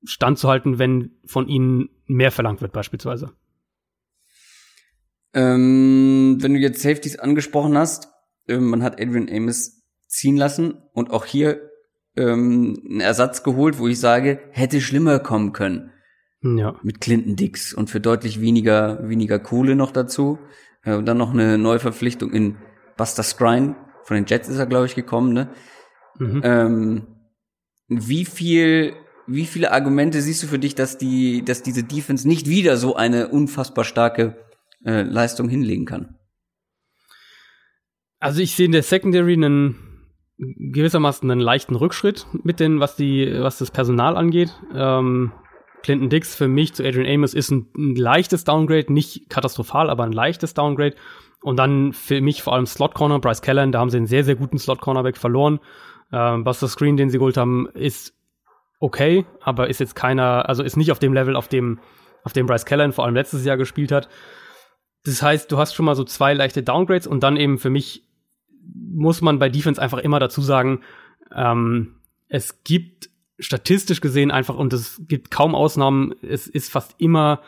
standzuhalten, 0.04 0.80
wenn 0.80 1.12
von 1.26 1.48
ihnen 1.48 1.90
mehr 2.06 2.32
verlangt 2.32 2.62
wird, 2.62 2.74
beispielsweise. 2.74 3.32
Ähm, 5.34 6.38
wenn 6.40 6.54
du 6.54 6.60
jetzt 6.60 6.82
Safeties 6.82 7.20
angesprochen 7.20 7.78
hast, 7.78 8.10
äh, 8.48 8.58
man 8.58 8.84
hat 8.84 9.02
Adrian 9.02 9.30
Amos 9.30 9.84
ziehen 10.08 10.38
lassen 10.38 10.76
und 10.94 11.12
auch 11.12 11.26
hier 11.26 11.70
ähm, 12.16 12.82
einen 12.90 13.02
Ersatz 13.02 13.44
geholt, 13.44 13.80
wo 13.80 13.88
ich 13.88 14.00
sage, 14.00 14.40
hätte 14.52 14.80
schlimmer 14.80 15.20
kommen 15.20 15.52
können. 15.52 15.92
Ja. 16.46 16.76
Mit 16.84 17.02
Clinton 17.02 17.36
Dix 17.36 17.74
und 17.74 17.90
für 17.90 18.00
deutlich 18.00 18.40
weniger, 18.40 19.08
weniger 19.10 19.40
Kohle 19.40 19.76
noch 19.76 19.92
dazu. 19.92 20.38
Äh, 20.84 20.96
und 20.96 21.06
dann 21.06 21.18
noch 21.18 21.34
eine 21.34 21.58
Neuverpflichtung 21.58 22.32
in 22.32 22.58
Buster 22.98 23.24
Skrine. 23.24 23.76
Von 24.04 24.16
den 24.16 24.26
Jets 24.28 24.48
ist 24.48 24.58
er, 24.58 24.68
glaube 24.68 24.86
ich, 24.86 24.96
gekommen, 24.96 25.34
ne? 25.34 25.50
Mhm. 26.20 26.42
Ähm, 26.44 27.08
wie 27.88 28.26
viel, 28.26 28.94
wie 29.28 29.46
viele 29.46 29.72
Argumente 29.72 30.22
siehst 30.22 30.44
du 30.44 30.48
für 30.48 30.60
dich, 30.60 30.76
dass 30.76 30.98
die, 30.98 31.44
dass 31.44 31.64
diese 31.64 31.84
Defense 31.84 32.28
nicht 32.28 32.48
wieder 32.48 32.78
so 32.78 32.96
eine 32.96 33.30
unfassbar 33.30 33.84
starke 33.84 34.38
äh, 34.86 35.02
Leistung 35.02 35.50
hinlegen 35.50 35.86
kann? 35.86 36.16
Also 38.20 38.42
ich 38.42 38.56
sehe 38.56 38.68
in 38.68 38.72
der 38.72 38.84
Secondary 38.84 39.34
einen 39.34 39.76
gewissermaßen 40.38 41.30
einen 41.30 41.42
leichten 41.42 41.76
Rückschritt 41.76 42.28
mit 42.44 42.60
den, 42.60 42.80
was 42.80 42.96
die, 42.96 43.34
was 43.40 43.58
das 43.58 43.72
Personal 43.72 44.18
angeht. 44.18 44.54
Ähm, 44.74 45.32
Clinton 45.86 46.10
Dix 46.10 46.36
für 46.36 46.48
mich 46.48 46.74
zu 46.74 46.84
Adrian 46.84 47.06
Amos 47.06 47.36
ist 47.36 47.52
ein, 47.52 47.68
ein 47.78 47.96
leichtes 47.96 48.44
Downgrade, 48.44 48.92
nicht 48.92 49.30
katastrophal, 49.30 49.92
aber 49.92 50.04
ein 50.04 50.12
leichtes 50.12 50.56
Downgrade. 50.56 50.96
Und 51.44 51.58
dann 51.58 51.94
für 51.94 52.22
mich 52.22 52.42
vor 52.42 52.54
allem 52.54 52.66
Slot 52.66 52.96
Corner, 52.96 53.20
Bryce 53.20 53.44
Callan, 53.44 53.72
da 53.72 53.80
haben 53.80 53.92
sie 53.92 53.98
einen 53.98 54.08
sehr, 54.08 54.24
sehr 54.24 54.34
guten 54.34 54.58
Slot 54.58 54.82
Cornerback 54.82 55.16
verloren. 55.16 55.60
Ähm, 56.12 56.44
Buster 56.44 56.68
Screen, 56.68 56.98
den 56.98 57.12
sie 57.12 57.20
geholt 57.20 57.38
haben, 57.38 57.70
ist 57.76 58.16
okay, 58.80 59.26
aber 59.42 59.70
ist 59.70 59.80
jetzt 59.80 59.96
keiner, 59.96 60.50
also 60.50 60.64
ist 60.64 60.76
nicht 60.76 60.92
auf 60.92 60.98
dem 60.98 61.14
Level, 61.14 61.36
auf 61.36 61.48
dem 61.50 61.80
auf 62.24 62.34
dem 62.34 62.48
Bryce 62.48 62.66
Callahan 62.66 62.92
vor 62.92 63.06
allem 63.06 63.14
letztes 63.14 63.46
Jahr 63.46 63.56
gespielt 63.56 63.92
hat. 63.92 64.10
Das 65.04 65.22
heißt, 65.22 65.52
du 65.52 65.60
hast 65.60 65.76
schon 65.76 65.86
mal 65.86 65.96
so 65.96 66.04
zwei 66.04 66.34
leichte 66.34 66.64
Downgrades 66.64 67.06
und 67.06 67.22
dann 67.22 67.38
eben 67.38 67.60
für 67.60 67.70
mich 67.70 68.08
muss 68.74 69.22
man 69.22 69.38
bei 69.38 69.50
Defense 69.50 69.80
einfach 69.80 70.00
immer 70.00 70.20
dazu 70.20 70.42
sagen, 70.42 70.82
ähm, 71.32 71.98
es 72.28 72.64
gibt 72.64 73.12
statistisch 73.40 74.02
gesehen 74.02 74.32
einfach, 74.32 74.56
und 74.56 74.74
es 74.74 75.02
gibt 75.08 75.32
kaum 75.32 75.56
Ausnahmen, 75.56 76.14
es 76.22 76.48
ist 76.48 76.72
fast 76.72 76.96
immer 76.98 77.42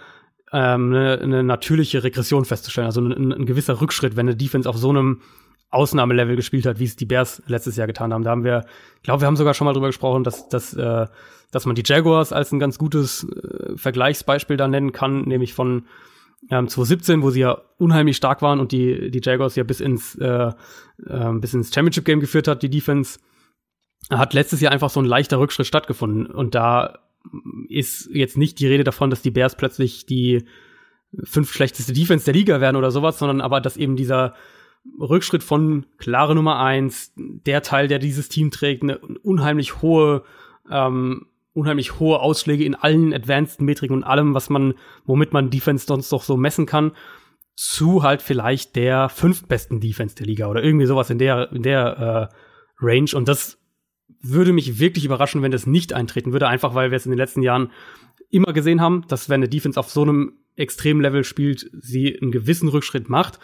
ähm, 0.52 0.94
eine, 0.94 1.20
eine 1.20 1.44
natürliche 1.44 2.04
Regression 2.04 2.46
festzustellen, 2.46 2.88
also 2.88 3.02
ein, 3.02 3.32
ein 3.32 3.46
gewisser 3.46 3.82
Rückschritt, 3.82 4.16
wenn 4.16 4.28
eine 4.28 4.36
Defense 4.36 4.70
auf 4.70 4.78
so 4.78 4.90
einem 4.90 5.22
Ausnahmelevel 5.70 6.36
gespielt 6.36 6.66
hat, 6.66 6.80
wie 6.80 6.86
es 6.86 6.96
die 6.96 7.06
Bears 7.06 7.42
letztes 7.48 7.76
Jahr 7.76 7.88
getan 7.88 8.14
haben. 8.14 8.24
Da 8.24 8.32
haben 8.32 8.44
wir, 8.44 8.66
ich 8.98 9.04
glaube, 9.04 9.22
wir 9.22 9.28
haben 9.28 9.36
sogar 9.36 9.54
schon 9.54 9.66
mal 9.66 9.74
drüber 9.74 9.88
gesprochen, 9.88 10.24
dass, 10.24 10.48
dass, 10.48 10.74
äh, 10.74 11.08
dass 11.52 11.66
man 11.66 11.76
die 11.76 11.84
Jaguars 11.86 12.32
als 12.32 12.52
ein 12.52 12.60
ganz 12.60 12.78
gutes 12.78 13.26
äh, 13.26 13.78
Vergleichsbeispiel 13.78 14.56
da 14.56 14.68
nennen 14.68 14.94
kann, 14.94 15.24
nämlich 15.24 15.54
von 15.54 15.86
ähm, 16.50 16.68
2017, 16.70 17.22
wo 17.22 17.32
sie 17.32 17.42
ja 17.42 17.62
unheimlich 17.78 18.16
stark 18.16 18.42
waren 18.42 18.60
und 18.60 18.72
die, 18.72 19.12
die 19.12 19.22
Jaguars 19.22 19.56
ja 19.56 19.64
bis 19.64 19.82
ins, 19.82 20.16
äh, 20.16 20.52
äh, 21.06 21.34
bis 21.34 21.54
ins 21.54 21.74
Championship 21.74 22.06
Game 22.06 22.22
geführt 22.22 22.48
hat, 22.48 22.64
die 22.64 22.70
Defense, 22.70 23.20
hat 24.10 24.34
letztes 24.34 24.62
Jahr 24.62 24.72
einfach 24.72 24.90
so 24.90 25.02
ein 25.02 25.06
leichter 25.06 25.40
Rückschritt 25.40 25.68
stattgefunden. 25.68 26.28
Und 26.28 26.56
da 26.56 27.00
ist 27.70 28.10
jetzt 28.14 28.38
nicht 28.38 28.60
die 28.60 28.68
Rede 28.68 28.84
davon, 28.84 29.10
dass 29.10 29.22
die 29.22 29.32
Bears 29.32 29.58
plötzlich 29.58 30.06
die 30.06 30.46
fünf 31.24 31.52
schlechteste 31.52 31.94
Defense 31.94 32.26
der 32.26 32.34
Liga 32.34 32.62
werden 32.62 32.76
oder 32.76 32.92
sowas, 32.92 33.20
sondern 33.20 33.42
aber, 33.42 33.62
dass 33.62 33.78
eben 33.78 33.96
dieser 33.96 34.34
Rückschritt 35.00 35.44
von 35.44 35.86
klare 35.98 36.36
Nummer 36.36 36.60
eins, 36.60 37.14
der 37.16 37.62
Teil, 37.62 37.88
der 37.88 38.00
dieses 38.00 38.30
Team 38.30 38.52
trägt, 38.52 38.84
eine 38.84 39.00
unheimlich 39.00 39.82
hohe, 39.82 40.24
ähm, 40.72 41.28
unheimlich 41.54 42.00
hohe 42.00 42.20
Ausschläge 42.20 42.64
in 42.64 42.76
allen 42.76 43.14
advanced 43.14 43.62
Metriken 43.62 43.96
und 43.96 44.04
allem, 44.04 44.34
was 44.34 44.50
man, 44.50 44.76
womit 45.06 45.34
man 45.34 45.50
Defense 45.50 45.86
sonst 45.86 46.12
doch 46.12 46.24
so 46.24 46.38
messen 46.38 46.66
kann, 46.66 46.92
zu 47.56 48.04
halt 48.04 48.22
vielleicht 48.22 48.76
der 48.76 49.10
fünftbesten 49.10 49.80
Defense 49.80 50.16
der 50.16 50.28
Liga 50.28 50.48
oder 50.48 50.64
irgendwie 50.64 50.86
sowas 50.86 51.10
in 51.10 51.18
der, 51.18 51.52
in 51.52 51.64
der 51.64 52.30
äh, 52.32 52.36
Range. 52.80 53.10
Und 53.16 53.28
das 53.28 53.58
würde 54.22 54.54
mich 54.54 54.80
wirklich 54.80 55.06
überraschen, 55.06 55.42
wenn 55.42 55.52
das 55.52 55.68
nicht 55.68 55.94
eintreten 55.94 56.32
würde, 56.32 56.48
einfach 56.48 56.76
weil 56.76 56.92
wir 56.92 56.96
es 56.96 57.06
in 57.06 57.12
den 57.12 57.18
letzten 57.18 57.42
Jahren 57.42 57.72
immer 58.30 58.54
gesehen 58.54 58.82
haben, 58.82 59.06
dass 59.08 59.30
wenn 59.30 59.42
eine 59.42 59.50
Defense 59.50 59.80
auf 59.80 59.90
so 59.90 60.02
einem 60.02 60.34
extremen 60.56 61.02
Level 61.02 61.24
spielt, 61.24 61.70
sie 61.80 62.20
einen 62.20 62.32
gewissen 62.32 62.68
Rückschritt 62.70 63.10
macht 63.10 63.40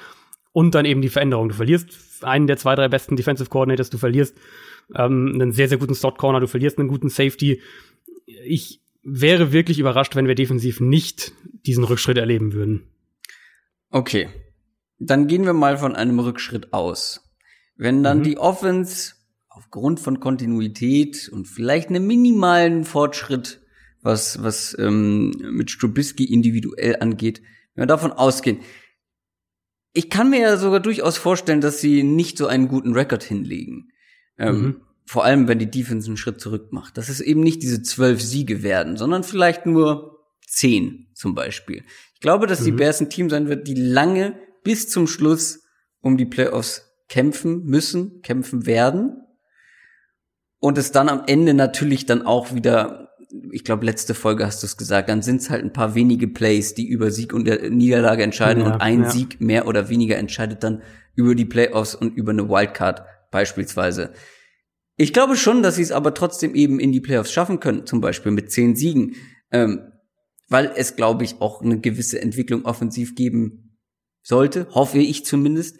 und 0.51 0.75
dann 0.75 0.85
eben 0.85 1.01
die 1.01 1.09
Veränderung. 1.09 1.49
Du 1.49 1.55
verlierst 1.55 2.23
einen 2.23 2.47
der 2.47 2.57
zwei, 2.57 2.75
drei 2.75 2.87
besten 2.87 3.15
Defensive 3.15 3.49
Coordinators, 3.49 3.89
du 3.89 3.97
verlierst 3.97 4.37
ähm, 4.95 5.31
einen 5.33 5.51
sehr, 5.51 5.69
sehr 5.69 5.77
guten 5.77 5.95
Slot 5.95 6.17
Corner, 6.17 6.39
du 6.39 6.47
verlierst 6.47 6.79
einen 6.79 6.87
guten 6.87 7.09
Safety. 7.09 7.61
Ich 8.25 8.81
wäre 9.03 9.51
wirklich 9.51 9.79
überrascht, 9.79 10.15
wenn 10.15 10.27
wir 10.27 10.35
defensiv 10.35 10.79
nicht 10.79 11.33
diesen 11.65 11.83
Rückschritt 11.83 12.17
erleben 12.17 12.53
würden. 12.53 12.87
Okay. 13.89 14.29
Dann 14.97 15.27
gehen 15.27 15.45
wir 15.45 15.53
mal 15.53 15.77
von 15.77 15.95
einem 15.95 16.19
Rückschritt 16.19 16.73
aus. 16.73 17.29
Wenn 17.75 18.03
dann 18.03 18.19
mhm. 18.19 18.23
die 18.23 18.37
Offense 18.37 19.15
aufgrund 19.55 19.99
von 19.99 20.19
Kontinuität 20.19 21.29
und 21.29 21.47
vielleicht 21.47 21.89
einem 21.89 22.07
minimalen 22.07 22.83
Fortschritt, 22.85 23.61
was, 24.01 24.41
was 24.43 24.75
ähm, 24.79 25.31
mit 25.51 25.71
Strubisky 25.71 26.25
individuell 26.25 26.97
angeht, 26.99 27.41
wenn 27.75 27.83
wir 27.83 27.87
davon 27.87 28.11
ausgehen, 28.11 28.59
ich 29.93 30.09
kann 30.09 30.31
mir 30.31 30.39
ja 30.39 30.57
sogar 30.57 30.79
durchaus 30.79 31.17
vorstellen, 31.17 31.61
dass 31.61 31.79
sie 31.79 32.03
nicht 32.03 32.37
so 32.37 32.47
einen 32.47 32.67
guten 32.67 32.93
Rekord 32.93 33.23
hinlegen. 33.23 33.91
Ähm, 34.39 34.61
mhm. 34.61 34.81
Vor 35.05 35.23
allem, 35.23 35.47
wenn 35.47 35.59
die 35.59 35.69
Defense 35.69 36.07
einen 36.07 36.17
Schritt 36.17 36.41
zurück 36.41 36.73
macht. 36.73 36.97
Dass 36.97 37.09
es 37.09 37.21
eben 37.21 37.41
nicht 37.41 37.61
diese 37.61 37.83
zwölf 37.83 38.21
Siege 38.21 38.63
werden, 38.63 38.97
sondern 38.97 39.23
vielleicht 39.23 39.67
nur 39.67 40.19
zehn 40.47 41.09
zum 41.13 41.35
Beispiel. 41.35 41.83
Ich 42.15 42.21
glaube, 42.21 42.47
dass 42.47 42.61
mhm. 42.61 42.65
die 42.65 42.71
Bears 42.71 43.01
ein 43.01 43.09
Team 43.09 43.29
sein 43.29 43.47
wird, 43.47 43.67
die 43.67 43.75
lange 43.75 44.39
bis 44.63 44.89
zum 44.89 45.05
Schluss 45.05 45.61
um 45.99 46.17
die 46.17 46.25
Playoffs 46.25 46.89
kämpfen 47.07 47.65
müssen, 47.65 48.21
kämpfen 48.21 48.65
werden. 48.65 49.22
Und 50.63 50.77
es 50.77 50.93
dann 50.93 51.09
am 51.09 51.23
Ende 51.27 51.53
natürlich 51.53 52.05
dann 52.05 52.21
auch 52.21 52.53
wieder 52.53 53.09
ich 53.51 53.63
glaube, 53.63 53.83
letzte 53.83 54.13
Folge 54.13 54.45
hast 54.45 54.61
du 54.61 54.67
es 54.67 54.77
gesagt, 54.77 55.09
dann 55.09 55.23
sind 55.23 55.41
es 55.41 55.49
halt 55.49 55.63
ein 55.63 55.73
paar 55.73 55.95
wenige 55.95 56.27
Plays, 56.27 56.75
die 56.75 56.87
über 56.87 57.09
Sieg 57.09 57.33
und 57.33 57.45
Niederlage 57.71 58.21
entscheiden 58.21 58.63
ja, 58.63 58.71
und 58.71 58.79
ein 58.79 59.03
ja. 59.03 59.09
Sieg 59.09 59.41
mehr 59.41 59.67
oder 59.67 59.89
weniger 59.89 60.17
entscheidet 60.17 60.63
dann 60.63 60.83
über 61.15 61.33
die 61.33 61.45
Playoffs 61.45 61.95
und 61.95 62.15
über 62.15 62.31
eine 62.31 62.47
Wildcard 62.47 63.01
beispielsweise. 63.31 64.13
Ich 64.95 65.13
glaube 65.13 65.35
schon, 65.35 65.63
dass 65.63 65.77
sie 65.77 65.81
es 65.81 65.91
aber 65.91 66.13
trotzdem 66.13 66.53
eben 66.53 66.79
in 66.79 66.91
die 66.91 67.01
Playoffs 67.01 67.31
schaffen 67.31 67.59
können, 67.59 67.87
zum 67.87 68.01
Beispiel 68.01 68.31
mit 68.31 68.51
zehn 68.51 68.75
Siegen, 68.75 69.15
ähm, 69.51 69.81
weil 70.47 70.71
es, 70.75 70.95
glaube 70.95 71.23
ich, 71.23 71.41
auch 71.41 71.63
eine 71.63 71.79
gewisse 71.79 72.21
Entwicklung 72.21 72.65
offensiv 72.65 73.15
geben 73.15 73.79
sollte, 74.21 74.67
hoffe 74.69 74.99
ich 74.99 75.25
zumindest. 75.25 75.79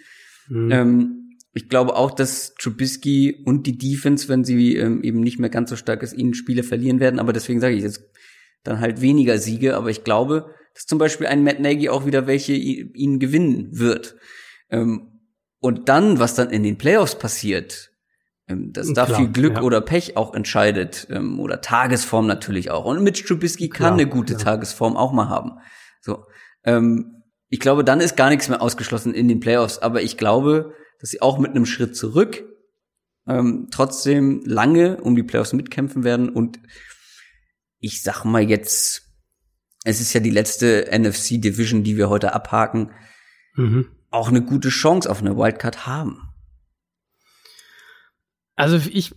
Mhm. 0.50 0.72
Ähm, 0.72 1.23
ich 1.54 1.70
glaube 1.70 1.96
auch, 1.96 2.12
dass 2.12 2.56
Trubisky 2.56 3.44
und 3.46 3.68
die 3.68 3.78
Defense, 3.78 4.28
wenn 4.28 4.44
sie 4.44 4.76
ähm, 4.76 5.04
eben 5.04 5.20
nicht 5.20 5.40
mehr 5.40 5.52
ganz 5.52 5.70
so 5.70 5.76
stark 5.76 6.02
ist, 6.02 6.14
ihnen 6.14 6.34
Spiele 6.34 6.64
verlieren 6.64 7.00
werden. 7.00 7.20
Aber 7.20 7.32
deswegen 7.32 7.60
sage 7.60 7.76
ich 7.76 7.84
jetzt 7.84 8.04
dann 8.64 8.80
halt 8.80 9.02
weniger 9.02 9.38
Siege. 9.38 9.76
Aber 9.76 9.90
ich 9.90 10.04
glaube, 10.04 10.54
dass 10.74 10.88
zum 10.88 10.98
Beispiel 10.98 11.28
ein 11.28 11.44
Matt 11.44 11.60
Nagy 11.60 11.90
auch 11.90 12.06
wieder 12.08 12.26
welche 12.26 12.54
ihnen 12.54 13.20
gewinnen 13.20 13.68
wird. 13.72 14.16
Ähm, 14.70 15.20
und 15.60 15.90
dann, 15.90 16.20
was 16.20 16.34
dann 16.34 16.50
in 16.50 16.64
den 16.64 16.78
Playoffs 16.78 17.20
passiert, 17.20 17.92
ähm, 18.48 18.74
dass 18.74 18.92
da 18.92 19.06
viel 19.06 19.30
Glück 19.30 19.58
ja. 19.58 19.62
oder 19.62 19.80
Pech 19.80 20.18
auch 20.18 20.34
entscheidet 20.34 21.08
ähm, 21.12 21.40
oder 21.40 21.62
Tagesform 21.62 22.26
natürlich 22.26 22.72
auch. 22.72 22.86
Und 22.86 23.04
Mitch 23.04 23.26
Trubisky 23.26 23.70
Klar, 23.70 23.92
kann 23.92 24.00
eine 24.00 24.10
gute 24.10 24.34
ja. 24.34 24.40
Tagesform 24.40 24.98
auch 24.98 25.14
mal 25.14 25.30
haben. 25.30 25.52
So, 26.02 26.26
ähm, 26.64 27.24
ich 27.50 27.60
glaube, 27.60 27.84
dann 27.84 28.02
ist 28.02 28.18
gar 28.18 28.32
nichts 28.32 28.50
mehr 28.50 28.62
ausgeschlossen 28.62 29.14
in 29.14 29.28
den 29.28 29.40
Playoffs. 29.40 29.78
Aber 29.78 30.02
ich 30.02 30.18
glaube, 30.18 30.74
dass 31.04 31.10
sie 31.10 31.22
auch 31.22 31.38
mit 31.38 31.52
einem 31.52 31.66
Schritt 31.66 31.98
zurück 31.98 32.46
ähm, 33.28 33.68
trotzdem 33.72 34.42
lange 34.46 35.02
um 35.02 35.18
die 35.18 35.24
Playoffs 35.24 35.52
mitkämpfen 35.52 36.06
werden. 36.06 36.30
Und 36.30 36.62
ich 37.80 38.02
sag 38.04 38.24
mal 38.24 38.42
jetzt, 38.42 39.14
es 39.84 40.00
ist 40.00 40.14
ja 40.14 40.22
die 40.22 40.30
letzte 40.30 40.88
NFC 40.98 41.42
Division, 41.42 41.84
die 41.84 41.98
wir 41.98 42.08
heute 42.08 42.34
abhaken, 42.34 42.92
mhm. 43.56 43.90
auch 44.12 44.30
eine 44.30 44.42
gute 44.42 44.70
Chance 44.70 45.10
auf 45.12 45.20
eine 45.20 45.36
Wildcard 45.36 45.86
haben. 45.86 46.22
Also 48.56 48.80
ich 48.90 49.14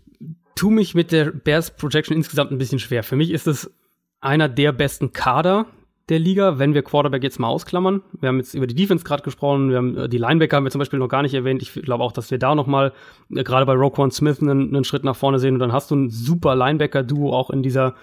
tue 0.57 0.73
mich 0.73 0.97
mit 0.97 1.13
der 1.13 1.31
Bears 1.31 1.71
Projection 1.77 2.17
insgesamt 2.17 2.51
ein 2.51 2.59
bisschen 2.59 2.81
schwer. 2.81 3.05
Für 3.05 3.15
mich 3.15 3.31
ist 3.31 3.47
es 3.47 3.71
einer 4.19 4.49
der 4.49 4.73
besten 4.73 5.13
Kader, 5.13 5.67
der 6.09 6.19
Liga, 6.21 6.59
wenn 6.59 6.75
wir 6.75 6.83
Quarterback 6.83 7.23
jetzt 7.25 7.41
mal 7.41 7.49
ausklammern. 7.49 8.03
Wir 8.21 8.29
haben 8.29 8.39
jetzt 8.39 8.55
über 8.55 8.67
die 8.67 8.77
Defense 8.77 9.05
gerade 9.05 9.23
gesprochen, 9.23 9.71
wir 9.71 9.77
haben 9.79 9.97
äh, 9.97 10.09
die 10.09 10.19
Linebacker 10.19 10.57
haben 10.57 10.65
wir 10.65 10.71
zum 10.71 10.79
Beispiel 10.79 10.99
noch 10.99 11.09
gar 11.09 11.23
nicht 11.23 11.35
erwähnt. 11.35 11.63
Ich 11.63 11.73
glaube 11.73 12.05
auch, 12.05 12.13
dass 12.13 12.31
wir 12.31 12.39
da 12.39 12.55
noch 12.55 12.67
mal 12.67 12.93
äh, 13.35 13.43
gerade 13.43 13.67
bei 13.67 13.75
Roquan 13.75 14.11
Smith 14.11 14.41
einen, 14.41 14.75
einen 14.75 14.85
Schritt 14.85 15.05
nach 15.05 15.17
vorne 15.17 15.39
sehen 15.39 15.55
und 15.55 15.61
dann 15.61 15.73
hast 15.73 15.91
du 15.91 15.97
ein 15.97 16.11
super 16.11 16.55
Linebacker-Duo 16.55 17.33
auch 17.33 17.51
in 17.51 17.63
dieser 17.63 17.95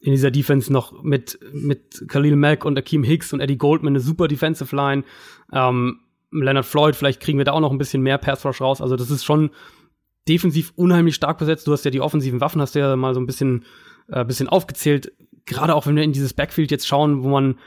in 0.00 0.12
dieser 0.12 0.30
Defense 0.30 0.72
noch 0.72 1.02
mit 1.02 1.40
mit 1.52 2.04
Khalil 2.06 2.36
Mack 2.36 2.64
und 2.64 2.78
Akeem 2.78 3.02
Hicks 3.02 3.32
und 3.32 3.40
Eddie 3.40 3.58
Goldman 3.58 3.92
eine 3.92 4.00
super 4.00 4.28
Defensive 4.28 4.74
Line. 4.74 5.02
Ähm, 5.52 6.00
Leonard 6.30 6.66
Floyd, 6.66 6.94
vielleicht 6.94 7.20
kriegen 7.20 7.38
wir 7.38 7.44
da 7.44 7.52
auch 7.52 7.60
noch 7.60 7.72
ein 7.72 7.78
bisschen 7.78 8.02
mehr 8.02 8.18
Pass 8.18 8.44
Rush 8.44 8.60
raus. 8.60 8.80
Also 8.80 8.94
das 8.94 9.10
ist 9.10 9.24
schon 9.24 9.50
defensiv 10.28 10.72
unheimlich 10.76 11.16
stark 11.16 11.38
besetzt. 11.38 11.66
Du 11.66 11.72
hast 11.72 11.84
ja 11.84 11.90
die 11.90 12.02
offensiven 12.02 12.40
Waffen, 12.40 12.60
hast 12.60 12.74
ja 12.76 12.94
mal 12.94 13.14
so 13.14 13.20
ein 13.20 13.26
bisschen 13.26 13.64
äh, 14.08 14.24
bisschen 14.24 14.48
aufgezählt 14.48 15.12
gerade 15.48 15.74
auch 15.74 15.86
wenn 15.86 15.96
wir 15.96 16.02
in 16.02 16.12
dieses 16.12 16.34
Backfield 16.34 16.70
jetzt 16.70 16.86
schauen, 16.86 17.22
wo 17.22 17.28
man, 17.28 17.58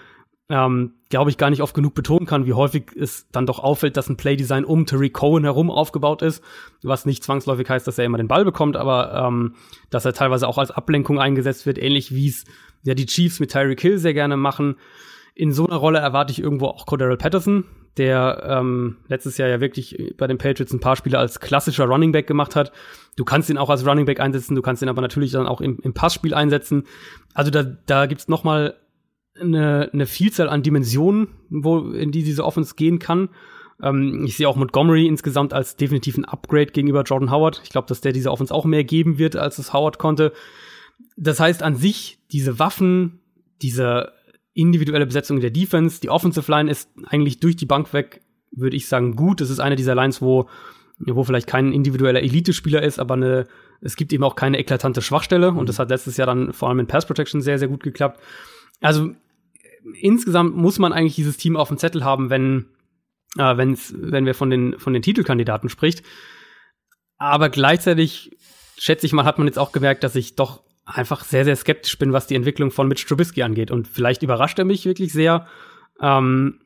ähm, 0.50 0.94
glaube 1.10 1.30
ich, 1.30 1.38
gar 1.38 1.50
nicht 1.50 1.62
oft 1.62 1.74
genug 1.74 1.94
betonen 1.94 2.26
kann, 2.26 2.46
wie 2.46 2.54
häufig 2.54 2.92
es 2.96 3.28
dann 3.32 3.46
doch 3.46 3.60
auffällt, 3.60 3.98
dass 3.98 4.10
ein 4.10 4.18
Playdesign 4.18 4.66
um 4.66 4.86
Tariq 4.86 5.14
Cohen 5.14 5.44
herum 5.44 5.70
aufgebaut 5.70 6.22
ist, 6.22 6.44
was 6.84 7.06
nicht 7.06 7.24
zwangsläufig 7.24 7.70
heißt, 7.70 7.88
dass 7.88 7.98
er 7.98 8.06
immer 8.06 8.18
den 8.18 8.28
Ball 8.28 8.46
bekommt, 8.46 8.78
aber 8.78 9.14
ähm, 9.28 9.56
dass 9.90 10.06
er 10.06 10.14
teilweise 10.14 10.48
auch 10.48 10.58
als 10.58 10.72
Ablenkung 10.72 11.20
eingesetzt 11.20 11.66
wird, 11.66 11.78
ähnlich 11.78 12.14
wie 12.14 12.28
es 12.28 12.46
ja 12.84 12.94
die 12.94 13.06
Chiefs 13.06 13.40
mit 13.40 13.52
Tyreek 13.52 13.82
Hill 13.82 13.98
sehr 13.98 14.14
gerne 14.14 14.38
machen. 14.38 14.76
In 15.34 15.54
so 15.54 15.66
einer 15.66 15.78
Rolle 15.78 16.00
erwarte 16.00 16.32
ich 16.32 16.40
irgendwo 16.40 16.68
auch 16.68 16.86
Cordero 16.86 17.16
Patterson, 17.16 17.66
der 17.98 18.44
ähm, 18.48 18.98
letztes 19.08 19.38
Jahr 19.38 19.50
ja 19.50 19.60
wirklich 19.60 20.14
bei 20.18 20.28
den 20.28 20.38
Patriots 20.38 20.74
ein 20.74 20.80
paar 20.80 20.96
Spiele 20.96 21.20
als 21.20 21.40
klassischer 21.40 21.86
Running 21.86 22.12
Back 22.12 22.28
gemacht 22.28 22.56
hat. 22.56 22.72
Du 23.18 23.26
kannst 23.26 23.50
ihn 23.50 23.58
auch 23.58 23.70
als 23.70 23.86
Running 23.86 24.06
Back 24.06 24.20
einsetzen, 24.20 24.56
du 24.56 24.62
kannst 24.62 24.82
ihn 24.82 24.90
aber 24.90 25.02
natürlich 25.02 25.32
dann 25.32 25.48
auch 25.48 25.62
im, 25.62 25.80
im 25.82 25.94
Passspiel 25.94 26.34
einsetzen. 26.34 26.86
Also 27.34 27.52
da, 27.52 27.64
da 27.64 28.06
gibt's 28.06 28.28
noch 28.28 28.44
mal 28.44 28.76
eine, 29.40 29.90
eine 29.92 30.06
Vielzahl 30.06 30.50
an 30.50 30.64
Dimensionen, 30.64 31.28
wo 31.50 31.80
in 31.92 32.12
die 32.12 32.24
diese 32.24 32.46
Offense 32.46 32.76
gehen 32.76 33.00
kann. 33.00 33.30
Ähm, 33.82 34.24
ich 34.26 34.38
sehe 34.38 34.48
auch 34.48 34.56
Montgomery 34.56 35.08
insgesamt 35.08 35.54
als 35.54 35.76
definitiv 35.76 36.18
ein 36.18 36.26
Upgrade 36.26 36.68
gegenüber 36.68 37.04
Jordan 37.04 37.32
Howard. 37.32 37.62
Ich 37.64 37.70
glaube, 37.70 37.88
dass 37.88 38.02
der 38.02 38.14
diese 38.14 38.32
Offense 38.32 38.54
auch 38.54 38.66
mehr 38.66 38.84
geben 38.84 39.18
wird, 39.18 39.36
als 39.36 39.58
es 39.58 39.74
Howard 39.74 39.98
konnte. 39.98 40.32
Das 41.18 41.40
heißt 41.40 41.64
an 41.64 41.76
sich, 41.76 42.20
diese 42.32 42.60
Waffen, 42.60 43.20
diese 43.62 44.14
individuelle 44.54 45.06
Besetzung 45.06 45.40
der 45.40 45.52
Defense. 45.52 46.02
Die 46.02 46.10
Offensive 46.10 46.50
Line 46.52 46.70
ist 46.70 46.90
eigentlich 47.06 47.40
durch 47.40 47.56
die 47.56 47.66
Bank 47.66 47.94
weg, 47.94 48.22
würde 48.52 48.76
ich 48.76 48.88
sagen, 48.88 49.16
gut. 49.16 49.42
Es 49.42 49.50
ist 49.50 49.60
eine 49.60 49.76
dieser 49.76 49.96
Lines, 49.96 50.22
wo, 50.22 50.50
wo 51.00 51.24
vielleicht 51.24 51.48
kein 51.48 51.72
individueller 51.72 52.22
Elite-Spieler 52.22 52.84
ist, 52.84 53.00
aber 53.00 53.16
eine, 53.16 53.48
es 53.82 53.96
gibt 53.96 54.12
eben 54.14 54.24
auch 54.24 54.36
keine 54.36 54.60
eklatante 54.60 55.02
Schwachstelle. 55.02 55.52
Und 55.52 55.70
das 55.70 55.80
hat 55.80 55.90
letztes 55.90 56.18
Jahr 56.18 56.28
dann 56.28 56.54
vor 56.54 56.70
allem 56.70 56.80
in 56.80 56.88
Pass 56.88 57.06
Protection 57.06 57.42
sehr, 57.42 57.60
sehr 57.60 57.68
gut 57.68 57.84
geklappt. 57.84 58.20
Also, 58.82 59.12
insgesamt 60.00 60.56
muss 60.56 60.80
man 60.80 60.94
eigentlich 60.94 61.16
dieses 61.16 61.38
Team 61.38 61.56
auf 61.56 61.70
dem 61.70 61.78
Zettel 61.78 62.04
haben, 62.04 62.30
wenn, 62.30 62.66
äh, 63.38 63.58
wenn's, 63.58 63.94
wenn 63.98 64.26
wir 64.26 64.36
von 64.36 64.50
den, 64.50 64.78
von 64.80 64.94
den 64.94 65.02
Titelkandidaten 65.02 65.70
spricht. 65.70 66.04
Aber 67.18 67.50
gleichzeitig, 67.50 68.36
schätze 68.78 69.06
ich 69.06 69.14
mal, 69.14 69.26
hat 69.26 69.38
man 69.38 69.48
jetzt 69.48 69.60
auch 69.60 69.72
gemerkt, 69.72 70.04
dass 70.04 70.16
ich 70.16 70.36
doch 70.36 70.64
einfach 70.86 71.24
sehr, 71.24 71.46
sehr 71.46 71.56
skeptisch 71.56 71.98
bin, 71.98 72.14
was 72.14 72.28
die 72.28 72.36
Entwicklung 72.36 72.72
von 72.72 72.88
Mitch 72.88 73.06
Trubisky 73.08 73.44
angeht. 73.44 73.72
Und 73.72 73.88
vielleicht 73.88 74.24
überrascht 74.24 74.60
er 74.60 74.66
mich 74.66 74.86
wirklich 74.86 75.14
sehr. 75.14 75.48
Ähm, 76.02 76.60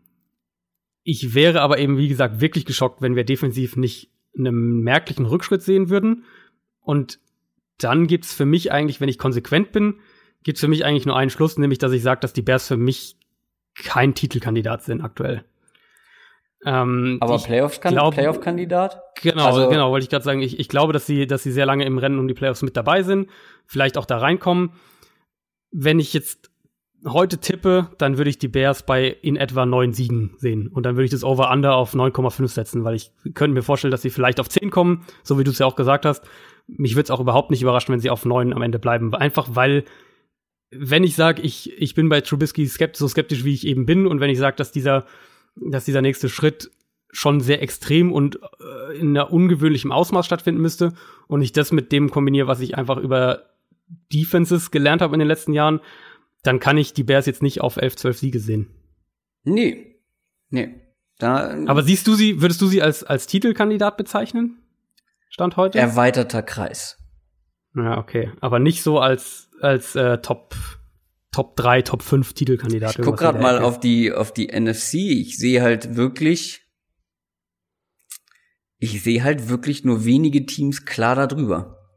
ich 1.03 1.35
wäre 1.35 1.61
aber 1.61 1.77
eben, 1.77 1.97
wie 1.97 2.07
gesagt, 2.07 2.41
wirklich 2.41 2.65
geschockt, 2.65 3.01
wenn 3.01 3.15
wir 3.15 3.23
defensiv 3.23 3.75
nicht 3.75 4.11
einen 4.37 4.81
merklichen 4.81 5.25
Rückschritt 5.25 5.61
sehen 5.61 5.89
würden. 5.89 6.23
Und 6.79 7.19
dann 7.77 8.07
gibt's 8.07 8.33
für 8.33 8.45
mich 8.45 8.71
eigentlich, 8.71 9.01
wenn 9.01 9.09
ich 9.09 9.17
konsequent 9.17 9.71
bin, 9.71 9.99
gibt's 10.43 10.61
für 10.61 10.67
mich 10.67 10.85
eigentlich 10.85 11.05
nur 11.05 11.17
einen 11.17 11.29
Schluss, 11.29 11.57
nämlich, 11.57 11.79
dass 11.79 11.91
ich 11.91 12.03
sage, 12.03 12.21
dass 12.21 12.33
die 12.33 12.41
Bears 12.41 12.67
für 12.67 12.77
mich 12.77 13.17
kein 13.75 14.15
Titelkandidat 14.15 14.83
sind 14.83 15.01
aktuell. 15.01 15.43
Ähm, 16.65 17.17
Aber 17.21 17.37
Playoff-Kandidat? 17.37 18.11
genau, 19.21 19.45
also, 19.45 19.69
genau, 19.69 19.91
wollte 19.91 20.03
ich 20.03 20.09
gerade 20.09 20.25
sagen. 20.25 20.41
Ich, 20.41 20.59
ich 20.59 20.67
glaube, 20.67 20.93
dass 20.93 21.05
sie, 21.05 21.27
dass 21.27 21.43
sie 21.43 21.51
sehr 21.51 21.67
lange 21.67 21.85
im 21.85 21.99
Rennen 21.99 22.17
um 22.17 22.27
die 22.27 22.33
Playoffs 22.33 22.63
mit 22.63 22.75
dabei 22.75 23.03
sind, 23.03 23.29
vielleicht 23.67 23.97
auch 23.97 24.05
da 24.05 24.17
reinkommen. 24.17 24.71
Wenn 25.71 25.99
ich 25.99 26.13
jetzt 26.13 26.49
heute 27.05 27.37
tippe, 27.37 27.89
dann 27.99 28.17
würde 28.17 28.29
ich 28.29 28.39
die 28.39 28.47
Bears 28.47 28.83
bei 28.83 29.07
in 29.07 29.35
etwa 29.35 29.65
neun 29.65 29.93
Siegen 29.93 30.33
sehen. 30.37 30.67
Und 30.67 30.87
dann 30.87 30.95
würde 30.95 31.05
ich 31.05 31.11
das 31.11 31.23
Over-Under 31.23 31.75
auf 31.75 31.93
9,5 31.93 32.47
setzen, 32.47 32.83
weil 32.83 32.95
ich 32.95 33.11
könnte 33.35 33.53
mir 33.53 33.61
vorstellen, 33.61 33.91
dass 33.91 34.01
sie 34.01 34.09
vielleicht 34.09 34.39
auf 34.39 34.49
10 34.49 34.71
kommen, 34.71 35.05
so 35.21 35.37
wie 35.37 35.43
du 35.43 35.51
es 35.51 35.59
ja 35.59 35.67
auch 35.67 35.75
gesagt 35.75 36.05
hast. 36.05 36.23
Mich 36.67 36.95
würde 36.95 37.03
es 37.03 37.11
auch 37.11 37.19
überhaupt 37.19 37.51
nicht 37.51 37.61
überraschen, 37.61 37.93
wenn 37.93 37.99
sie 37.99 38.09
auf 38.09 38.25
9 38.25 38.53
am 38.53 38.63
Ende 38.63 38.79
bleiben. 38.79 39.13
Einfach 39.13 39.49
weil, 39.51 39.83
wenn 40.71 41.03
ich 41.03 41.15
sage, 41.15 41.43
ich, 41.43 41.79
ich 41.79 41.93
bin 41.93 42.09
bei 42.09 42.21
Trubisky 42.21 42.65
skeptisch, 42.65 42.99
so 42.99 43.07
skeptisch, 43.07 43.43
wie 43.43 43.53
ich 43.53 43.67
eben 43.67 43.85
bin, 43.85 44.07
und 44.07 44.19
wenn 44.19 44.31
ich 44.31 44.39
sage, 44.39 44.55
dass 44.55 44.71
dieser, 44.71 45.05
dass 45.55 45.85
dieser 45.85 46.01
nächste 46.01 46.29
Schritt 46.29 46.71
schon 47.11 47.39
sehr 47.39 47.61
extrem 47.61 48.11
und 48.11 48.39
äh, 48.59 48.97
in 48.97 49.09
einer 49.09 49.31
ungewöhnlichem 49.31 49.91
Ausmaß 49.91 50.25
stattfinden 50.25 50.61
müsste 50.61 50.93
und 51.27 51.41
ich 51.41 51.53
das 51.53 51.71
mit 51.71 51.91
dem 51.91 52.09
kombiniere, 52.11 52.47
was 52.47 52.59
ich 52.59 52.77
einfach 52.77 52.97
über 52.97 53.45
Defenses 54.11 54.71
gelernt 54.71 55.01
habe 55.01 55.15
in 55.15 55.19
den 55.19 55.27
letzten 55.27 55.53
Jahren, 55.53 55.79
dann 56.43 56.59
kann 56.59 56.77
ich 56.77 56.93
die 56.93 57.03
Bears 57.03 57.25
jetzt 57.25 57.41
nicht 57.41 57.61
auf 57.61 57.77
11, 57.77 57.95
12 57.95 58.17
Siege 58.17 58.39
sehen. 58.39 58.67
Nee. 59.43 60.01
Nee. 60.49 60.81
Da, 61.17 61.55
Aber 61.67 61.83
siehst 61.83 62.07
du 62.07 62.15
sie, 62.15 62.41
würdest 62.41 62.61
du 62.61 62.67
sie 62.67 62.81
als, 62.81 63.03
als 63.03 63.27
Titelkandidat 63.27 63.95
bezeichnen? 63.95 64.61
Stand 65.29 65.55
heute? 65.55 65.79
Erweiterter 65.79 66.43
Kreis. 66.43 66.97
Ja, 67.75 67.97
okay. 67.97 68.31
Aber 68.41 68.59
nicht 68.59 68.83
so 68.83 68.99
als, 68.99 69.49
als 69.61 69.95
äh, 69.95 70.17
Top, 70.19 70.55
Top 71.35 71.57
3, 71.57 71.81
Top 71.81 72.01
5 72.01 72.31
Titelkandidat. 72.31 72.97
Ich 72.97 73.03
guck 73.03 73.17
gerade 73.17 73.39
mal 73.39 73.59
auf 73.59 73.77
die, 73.77 74.13
auf 74.13 74.31
die 74.31 74.47
NFC. 74.47 74.93
Ich 74.93 75.37
sehe 75.37 75.61
halt 75.61 75.97
wirklich, 75.97 76.61
ich 78.79 79.03
sehe 79.03 79.21
halt 79.21 79.49
wirklich 79.49 79.83
nur 79.83 80.05
wenige 80.05 80.45
Teams 80.45 80.85
klar 80.85 81.27
darüber. 81.27 81.89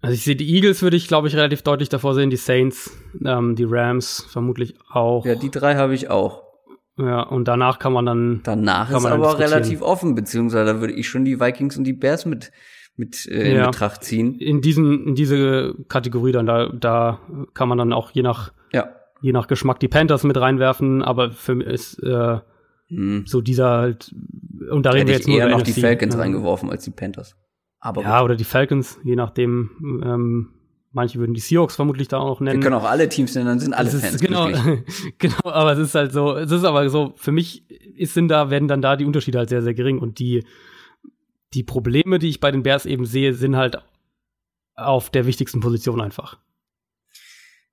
Also 0.00 0.14
ich 0.14 0.22
sehe 0.22 0.36
die 0.36 0.48
Eagles 0.48 0.80
würde 0.80 0.96
ich 0.96 1.08
glaube 1.08 1.26
ich 1.26 1.34
relativ 1.34 1.62
deutlich 1.62 1.88
davor 1.88 2.14
sehen, 2.14 2.30
die 2.30 2.36
Saints, 2.36 2.92
ähm, 3.24 3.56
die 3.56 3.66
Rams 3.68 4.28
vermutlich 4.30 4.76
auch. 4.88 5.26
Ja, 5.26 5.34
die 5.34 5.50
drei 5.50 5.74
habe 5.74 5.96
ich 5.96 6.08
auch. 6.08 6.44
Ja, 6.98 7.22
und 7.22 7.48
danach 7.48 7.80
kann 7.80 7.92
man 7.92 8.06
dann. 8.06 8.42
Danach 8.44 8.90
ist 8.90 9.04
aber 9.04 9.40
relativ 9.40 9.82
offen, 9.82 10.14
beziehungsweise 10.14 10.74
da 10.74 10.80
würde 10.80 10.94
ich 10.94 11.08
schon 11.08 11.24
die 11.24 11.40
Vikings 11.40 11.76
und 11.76 11.82
die 11.82 11.94
Bears 11.94 12.26
mit 12.26 12.52
mit 13.02 13.26
äh, 13.26 13.50
in 13.50 13.56
ja. 13.56 13.66
Betracht 13.66 14.04
ziehen. 14.04 14.38
In 14.38 14.60
diesen 14.60 15.08
in 15.08 15.14
diese 15.16 15.74
Kategorie 15.88 16.30
dann 16.30 16.46
da 16.46 16.68
da 16.68 17.18
kann 17.52 17.68
man 17.68 17.78
dann 17.78 17.92
auch 17.92 18.12
je 18.12 18.22
nach 18.22 18.52
ja. 18.72 18.88
je 19.20 19.32
nach 19.32 19.48
Geschmack 19.48 19.80
die 19.80 19.88
Panthers 19.88 20.22
mit 20.22 20.36
reinwerfen, 20.36 21.02
aber 21.02 21.32
für 21.32 21.56
mich 21.56 21.66
ist 21.66 21.98
äh, 22.02 22.38
hm. 22.88 23.24
so 23.26 23.40
dieser 23.40 23.70
halt 23.70 24.14
und 24.70 24.86
da 24.86 24.90
reden 24.90 25.08
wir 25.08 25.14
jetzt 25.14 25.28
eher 25.28 25.48
noch 25.48 25.60
NFC. 25.60 25.74
die 25.74 25.80
Falcons 25.80 26.14
ja. 26.14 26.20
reingeworfen 26.20 26.70
als 26.70 26.84
die 26.84 26.92
Panthers. 26.92 27.36
Aber 27.80 28.02
ja, 28.02 28.20
gut. 28.20 28.26
oder 28.26 28.36
die 28.36 28.44
Falcons, 28.44 28.98
je 29.02 29.16
nachdem. 29.16 30.02
Ähm, 30.04 30.48
manche 30.92 31.18
würden 31.18 31.32
die 31.32 31.40
Seahawks 31.40 31.74
vermutlich 31.74 32.08
da 32.08 32.18
auch 32.18 32.40
nennen. 32.40 32.60
Wir 32.60 32.62
können 32.68 32.80
auch 32.80 32.88
alle 32.88 33.08
Teams 33.08 33.34
nennen, 33.34 33.46
dann 33.46 33.58
sind 33.58 33.72
alle 33.72 33.88
Fans 33.88 34.20
genau, 34.20 34.46
genau, 35.18 35.44
aber 35.44 35.72
es 35.72 35.78
ist 35.78 35.94
halt 35.94 36.12
so, 36.12 36.36
es 36.36 36.50
ist 36.50 36.64
aber 36.64 36.86
so, 36.90 37.14
für 37.16 37.32
mich 37.32 37.64
ist, 37.96 38.12
sind 38.12 38.28
da, 38.28 38.50
werden 38.50 38.68
dann 38.68 38.82
da 38.82 38.96
die 38.96 39.06
Unterschiede 39.06 39.38
halt 39.38 39.48
sehr, 39.48 39.62
sehr 39.62 39.72
gering 39.72 39.98
und 39.98 40.18
die, 40.18 40.44
die 41.54 41.62
Probleme, 41.62 42.18
die 42.18 42.28
ich 42.28 42.40
bei 42.40 42.50
den 42.50 42.62
Bears 42.62 42.86
eben 42.86 43.04
sehe, 43.04 43.34
sind 43.34 43.56
halt 43.56 43.78
auf 44.74 45.10
der 45.10 45.26
wichtigsten 45.26 45.60
Position 45.60 46.00
einfach. 46.00 46.38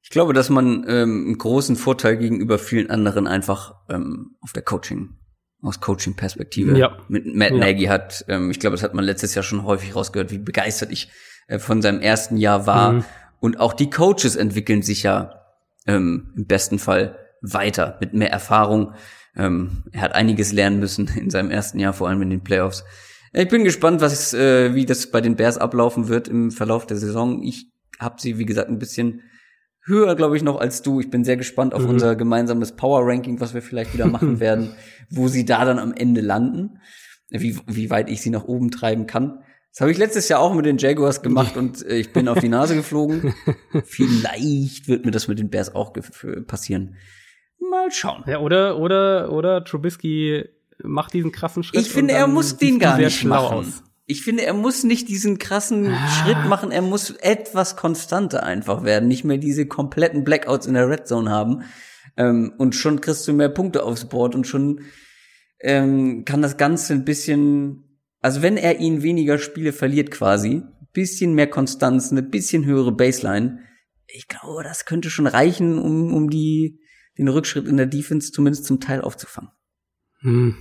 Ich 0.01 0.10
glaube, 0.10 0.34
dass 0.34 0.49
man 0.49 0.85
ähm, 0.88 1.26
einen 1.26 1.38
großen 1.38 1.76
Vorteil 1.76 2.18
gegenüber 2.18 2.57
vielen 2.57 2.89
anderen 2.89 3.27
einfach 3.27 3.76
ähm, 3.89 4.35
auf 4.41 4.53
der 4.53 4.64
Coaching 4.64 5.15
aus 5.61 5.81
Coaching-Perspektive 5.81 6.77
ja. 6.77 6.97
mit 7.10 7.26
Matt 7.26 7.51
ja. 7.51 7.57
Nagy 7.57 7.85
hat. 7.85 8.26
Ähm, 8.27 8.49
ich 8.49 8.60
glaube, 8.60 8.76
das 8.76 8.84
hat 8.84 8.93
man 8.93 9.03
letztes 9.03 9.35
Jahr 9.35 9.43
schon 9.43 9.64
häufig 9.64 9.95
rausgehört, 9.95 10.31
wie 10.31 10.38
begeistert 10.38 10.91
ich 10.91 11.10
äh, 11.47 11.60
von 11.60 11.81
seinem 11.81 12.01
ersten 12.01 12.38
Jahr 12.38 12.65
war. 12.65 12.93
Mhm. 12.93 13.06
Und 13.39 13.60
auch 13.60 13.73
die 13.73 13.89
Coaches 13.89 14.35
entwickeln 14.35 14.81
sich 14.81 15.03
ja 15.03 15.43
ähm, 15.85 16.34
im 16.35 16.45
besten 16.45 16.80
Fall 16.80 17.18
weiter 17.41 17.97
mit 17.99 18.14
mehr 18.14 18.31
Erfahrung. 18.31 18.93
Ähm, 19.35 19.84
er 19.91 20.01
hat 20.01 20.14
einiges 20.14 20.51
lernen 20.51 20.80
müssen 20.80 21.07
in 21.07 21.30
seinem 21.30 21.51
ersten 21.51 21.80
Jahr, 21.80 21.93
vor 21.93 22.07
allem 22.07 22.22
in 22.22 22.30
den 22.30 22.43
Playoffs. 22.43 22.84
Ich 23.34 23.47
bin 23.47 23.64
gespannt, 23.64 24.01
was 24.01 24.34
äh, 24.34 24.73
wie 24.73 24.85
das 24.85 25.11
bei 25.11 25.22
den 25.22 25.35
Bears 25.35 25.57
ablaufen 25.57 26.07
wird 26.07 26.27
im 26.27 26.51
Verlauf 26.51 26.88
der 26.88 26.97
Saison. 26.97 27.43
Ich 27.43 27.72
habe 27.99 28.15
sie, 28.19 28.38
wie 28.38 28.45
gesagt, 28.45 28.69
ein 28.69 28.80
bisschen 28.80 29.22
höher, 29.85 30.15
glaube 30.15 30.38
ich, 30.38 30.43
noch 30.43 30.60
als 30.60 30.81
du. 30.81 30.99
Ich 30.99 31.10
bin 31.10 31.23
sehr 31.23 31.38
gespannt 31.38 31.73
auf 31.73 31.84
mhm. 31.84 31.89
unser 31.89 32.15
gemeinsames 32.15 32.76
Power 32.76 33.01
Ranking, 33.06 33.39
was 33.39 33.53
wir 33.53 33.61
vielleicht 33.61 33.93
wieder 33.93 34.07
machen 34.07 34.39
werden, 34.39 34.72
wo 35.10 35.27
sie 35.27 35.45
da 35.45 35.65
dann 35.65 35.80
am 35.80 35.93
Ende 35.93 36.22
landen, 36.22 36.80
wie, 37.30 37.57
wie 37.68 37.89
weit 37.89 38.10
ich 38.10 38.22
sie 38.22 38.30
nach 38.30 38.45
oben 38.45 38.72
treiben 38.72 39.06
kann. 39.06 39.43
Das 39.72 39.81
habe 39.81 39.91
ich 39.91 39.97
letztes 39.97 40.30
Jahr 40.30 40.39
auch 40.39 40.53
mit 40.53 40.65
den 40.65 40.77
Jaguars 40.77 41.22
gemacht 41.22 41.56
und 41.56 41.85
äh, 41.85 41.97
ich 41.97 42.11
bin 42.11 42.27
auf 42.27 42.39
die 42.39 42.49
Nase 42.49 42.76
geflogen. 42.76 43.34
Vielleicht 43.85 44.88
wird 44.88 45.06
mir 45.06 45.11
das 45.11 45.27
mit 45.27 45.38
den 45.38 45.49
Bears 45.49 45.76
auch 45.76 45.93
passieren. 46.47 46.95
Mal 47.69 47.91
schauen. 47.91 48.23
Ja, 48.26 48.39
oder, 48.39 48.80
oder, 48.80 49.31
oder 49.31 49.64
Trubisky 49.64 50.43
macht 50.84 51.14
diesen 51.14 51.31
krassen 51.31 51.64
Schritt. 51.64 51.81
Ich 51.81 51.89
finde, 51.89 52.14
er 52.14 52.27
muss 52.27 52.57
den 52.57 52.80
gar 52.80 52.97
nicht 52.97 53.23
machen. 53.26 53.57
Aus 53.57 53.84
ich 54.10 54.23
finde, 54.23 54.43
er 54.43 54.56
muss 54.56 54.84
nicht 54.84 55.07
diesen 55.07 55.38
krassen 55.38 55.91
ah. 55.91 56.07
Schritt 56.10 56.49
machen, 56.49 56.72
er 56.72 56.81
muss 56.81 57.11
etwas 57.11 57.76
konstanter 57.76 58.41
einfach 58.41 58.84
werden, 58.84 59.07
nicht 59.07 59.23
mehr 59.23 59.38
diese 59.38 59.68
kompletten 59.68 60.23
Blackouts 60.23 60.65
in 60.65 60.73
der 60.73 60.89
Red 60.89 61.07
Zone 61.07 61.30
haben. 61.30 61.61
Ähm, 62.18 62.51
und 62.57 62.73
schon 62.73 63.01
kriegst 63.01 63.27
du 63.27 63.34
mehr 63.34 63.49
Punkte 63.49 63.84
aufs 63.84 64.10
Board 64.10 64.34
und 64.34 64.47
schon 64.47 64.81
ähm, 65.61 66.26
kann 66.26 66.41
das 66.41 66.57
Ganze 66.57 66.93
ein 66.93 67.06
bisschen, 67.06 67.99
also 68.19 68.41
wenn 68.41 68.57
er 68.57 68.80
ihn 68.80 69.03
weniger 69.03 69.38
Spiele 69.38 69.73
verliert 69.73 70.10
quasi, 70.10 70.64
bisschen 70.91 71.35
mehr 71.35 71.47
Konstanz, 71.47 72.11
eine 72.11 72.23
bisschen 72.23 72.65
höhere 72.65 72.91
Baseline, 72.91 73.60
ich 74.07 74.27
glaube, 74.27 74.64
das 74.64 74.85
könnte 74.85 75.11
schon 75.11 75.27
reichen, 75.27 75.77
um, 75.77 76.15
um 76.15 76.31
die, 76.31 76.80
den 77.19 77.27
Rückschritt 77.27 77.68
in 77.68 77.77
der 77.77 77.85
Defense 77.85 78.31
zumindest 78.31 78.65
zum 78.65 78.80
Teil 78.80 79.01
aufzufangen. 79.01 79.51
Hm. 80.22 80.56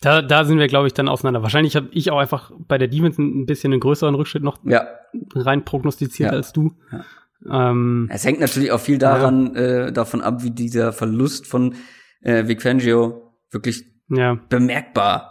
Da, 0.00 0.22
da 0.22 0.44
sind 0.44 0.58
wir, 0.58 0.66
glaube 0.66 0.86
ich, 0.86 0.92
dann 0.92 1.08
auseinander. 1.08 1.42
Wahrscheinlich 1.42 1.76
habe 1.76 1.88
ich 1.92 2.10
auch 2.10 2.18
einfach 2.18 2.52
bei 2.68 2.78
der 2.78 2.88
Defense 2.88 3.20
ein 3.22 3.46
bisschen 3.46 3.72
einen 3.72 3.80
größeren 3.80 4.14
Rückschritt 4.14 4.42
noch 4.42 4.58
ja. 4.64 4.86
rein 5.34 5.64
prognostiziert 5.64 6.32
ja. 6.32 6.36
als 6.36 6.52
du. 6.52 6.72
Ja. 6.92 7.70
Ähm, 7.70 8.08
es 8.10 8.24
hängt 8.24 8.40
natürlich 8.40 8.72
auch 8.72 8.80
viel 8.80 8.98
daran, 8.98 9.54
äh, 9.54 9.92
davon 9.92 10.20
ab, 10.20 10.42
wie 10.42 10.50
dieser 10.50 10.92
Verlust 10.92 11.46
von 11.46 11.74
äh, 12.22 12.48
Vic 12.48 12.62
Fangio 12.62 13.34
wirklich 13.50 13.84
bemerkbar 14.08 15.30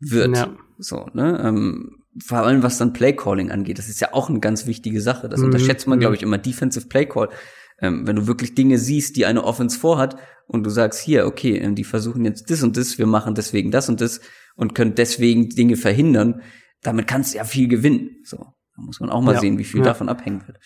wird. 0.00 0.48
So, 0.78 1.08
ne? 1.12 1.40
Ähm, 1.42 2.04
vor 2.24 2.38
allem 2.38 2.62
was 2.62 2.78
dann 2.78 2.92
Playcalling 2.92 3.50
angeht, 3.50 3.78
das 3.78 3.88
ist 3.88 4.00
ja 4.00 4.08
auch 4.12 4.30
eine 4.30 4.40
ganz 4.40 4.66
wichtige 4.66 5.00
Sache. 5.00 5.28
Das 5.28 5.40
mhm. 5.40 5.46
unterschätzt 5.46 5.86
man, 5.86 5.98
glaube 5.98 6.12
mhm. 6.12 6.16
ich, 6.16 6.22
immer 6.22 6.38
Defensive 6.38 6.86
Playcall. 6.86 7.28
Ähm, 7.80 8.06
wenn 8.06 8.16
du 8.16 8.26
wirklich 8.26 8.54
Dinge 8.54 8.78
siehst, 8.78 9.16
die 9.16 9.26
eine 9.26 9.44
Offense 9.44 9.78
vorhat 9.78 10.16
und 10.46 10.64
du 10.64 10.70
sagst, 10.70 11.00
hier, 11.00 11.26
okay, 11.26 11.58
ähm, 11.58 11.74
die 11.74 11.84
versuchen 11.84 12.24
jetzt 12.24 12.50
das 12.50 12.62
und 12.62 12.76
das, 12.76 12.98
wir 12.98 13.06
machen 13.06 13.34
deswegen 13.34 13.70
das 13.70 13.88
und 13.88 14.00
das 14.00 14.20
und 14.56 14.74
können 14.74 14.94
deswegen 14.94 15.50
Dinge 15.50 15.76
verhindern, 15.76 16.40
damit 16.82 17.06
kannst 17.06 17.34
du 17.34 17.38
ja 17.38 17.44
viel 17.44 17.68
gewinnen. 17.68 18.22
So, 18.24 18.38
da 18.38 18.82
muss 18.82 19.00
man 19.00 19.10
auch 19.10 19.20
mal 19.20 19.34
ja, 19.34 19.40
sehen, 19.40 19.58
wie 19.58 19.64
viel 19.64 19.80
ja. 19.80 19.86
davon 19.86 20.08
abhängen 20.08 20.46
wird. 20.46 20.58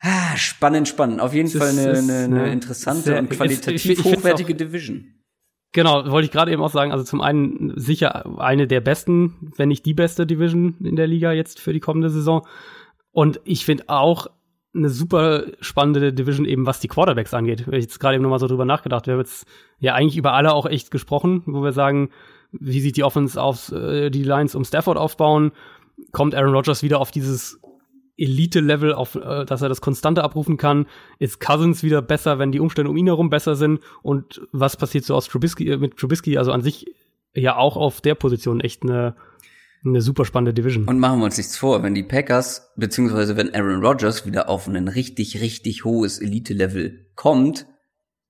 Ah, 0.00 0.36
spannend, 0.36 0.88
spannend. 0.88 1.20
Auf 1.20 1.34
jeden 1.34 1.50
das 1.50 1.58
Fall 1.58 1.70
eine, 1.70 1.98
eine, 1.98 2.24
eine 2.24 2.52
interessante 2.52 3.02
sehr, 3.02 3.18
und 3.18 3.30
qualitativ 3.30 3.84
ich, 3.84 3.90
ich, 3.90 3.98
ich 3.98 4.04
hochwertige 4.04 4.52
auch, 4.52 4.58
Division. 4.58 5.14
Genau, 5.72 6.10
wollte 6.10 6.26
ich 6.26 6.32
gerade 6.32 6.52
eben 6.52 6.62
auch 6.62 6.70
sagen. 6.70 6.92
Also 6.92 7.04
zum 7.04 7.20
einen 7.20 7.72
sicher 7.76 8.38
eine 8.38 8.66
der 8.66 8.80
besten, 8.80 9.52
wenn 9.56 9.68
nicht 9.68 9.84
die 9.84 9.94
beste 9.94 10.26
Division 10.26 10.76
in 10.84 10.96
der 10.96 11.06
Liga 11.06 11.32
jetzt 11.32 11.60
für 11.60 11.72
die 11.72 11.80
kommende 11.80 12.10
Saison. 12.10 12.46
Und 13.10 13.40
ich 13.44 13.64
finde 13.64 13.84
auch 13.88 14.28
eine 14.76 14.90
super 14.90 15.44
spannende 15.60 16.12
Division 16.12 16.46
eben, 16.46 16.66
was 16.66 16.80
die 16.80 16.88
Quarterbacks 16.88 17.34
angeht. 17.34 17.66
Ich 17.68 17.84
jetzt 17.84 18.00
gerade 18.00 18.16
eben 18.16 18.22
nochmal 18.22 18.38
so 18.38 18.46
drüber 18.46 18.64
nachgedacht. 18.64 19.06
Wir 19.06 19.14
haben 19.14 19.20
jetzt 19.20 19.46
ja 19.78 19.94
eigentlich 19.94 20.16
über 20.16 20.34
alle 20.34 20.52
auch 20.52 20.66
echt 20.66 20.90
gesprochen, 20.90 21.42
wo 21.46 21.62
wir 21.62 21.72
sagen, 21.72 22.10
wie 22.52 22.80
sieht 22.80 22.96
die 22.96 23.04
Offense 23.04 23.40
auf 23.40 23.72
äh, 23.72 24.10
die 24.10 24.22
Lines 24.22 24.54
um 24.54 24.64
Stafford 24.64 24.98
aufbauen? 24.98 25.52
Kommt 26.12 26.34
Aaron 26.34 26.54
Rodgers 26.54 26.82
wieder 26.82 27.00
auf 27.00 27.10
dieses 27.10 27.60
Elite-Level, 28.18 28.94
auf, 28.94 29.14
äh, 29.14 29.44
dass 29.44 29.62
er 29.62 29.68
das 29.68 29.80
Konstante 29.80 30.24
abrufen 30.24 30.56
kann. 30.56 30.86
Ist 31.18 31.40
Cousins 31.40 31.82
wieder 31.82 32.02
besser, 32.02 32.38
wenn 32.38 32.52
die 32.52 32.60
Umstände 32.60 32.90
um 32.90 32.96
ihn 32.96 33.06
herum 33.06 33.30
besser 33.30 33.56
sind? 33.56 33.80
Und 34.02 34.42
was 34.52 34.76
passiert 34.76 35.04
so 35.04 35.14
aus 35.14 35.28
Trubisky, 35.28 35.70
äh, 35.70 35.76
mit 35.76 35.96
Trubisky? 35.96 36.38
Also 36.38 36.52
an 36.52 36.62
sich 36.62 36.86
ja 37.34 37.56
auch 37.56 37.76
auf 37.76 38.00
der 38.00 38.14
Position 38.14 38.60
echt 38.60 38.82
eine, 38.82 39.14
eine 39.86 40.00
super 40.00 40.24
spannende 40.24 40.54
Division. 40.54 40.84
Und 40.84 40.98
machen 40.98 41.20
wir 41.20 41.24
uns 41.24 41.36
nichts 41.36 41.56
vor, 41.56 41.82
wenn 41.82 41.94
die 41.94 42.02
Packers, 42.02 42.72
beziehungsweise 42.76 43.36
wenn 43.36 43.54
Aaron 43.54 43.84
Rodgers 43.84 44.26
wieder 44.26 44.48
auf 44.48 44.66
ein 44.66 44.88
richtig, 44.88 45.40
richtig 45.40 45.84
hohes 45.84 46.18
Elite-Level 46.20 47.10
kommt, 47.14 47.66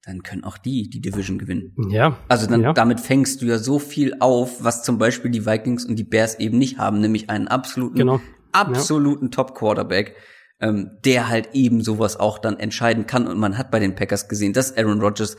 dann 0.04 0.22
können 0.22 0.44
auch 0.44 0.56
die 0.56 0.88
die 0.88 1.00
Division 1.00 1.38
gewinnen. 1.38 1.74
Ja. 1.90 2.16
Also 2.28 2.46
dann, 2.46 2.62
ja. 2.62 2.72
damit 2.72 3.00
fängst 3.00 3.42
du 3.42 3.46
ja 3.46 3.58
so 3.58 3.78
viel 3.80 4.14
auf, 4.20 4.62
was 4.62 4.84
zum 4.84 4.98
Beispiel 4.98 5.32
die 5.32 5.44
Vikings 5.44 5.84
und 5.84 5.96
die 5.96 6.04
Bears 6.04 6.38
eben 6.38 6.58
nicht 6.58 6.78
haben, 6.78 7.00
nämlich 7.00 7.28
einen 7.28 7.48
absoluten, 7.48 7.96
Genau. 7.96 8.20
absoluten 8.52 9.32
Top-Quarterback, 9.32 10.14
ähm, 10.60 10.90
der 11.04 11.28
halt 11.28 11.50
eben 11.54 11.82
sowas 11.82 12.18
auch 12.20 12.38
dann 12.38 12.58
entscheiden 12.58 13.06
kann. 13.06 13.26
Und 13.26 13.38
man 13.38 13.58
hat 13.58 13.72
bei 13.72 13.80
den 13.80 13.96
Packers 13.96 14.28
gesehen, 14.28 14.52
dass 14.52 14.76
Aaron 14.76 15.00
Rodgers 15.00 15.36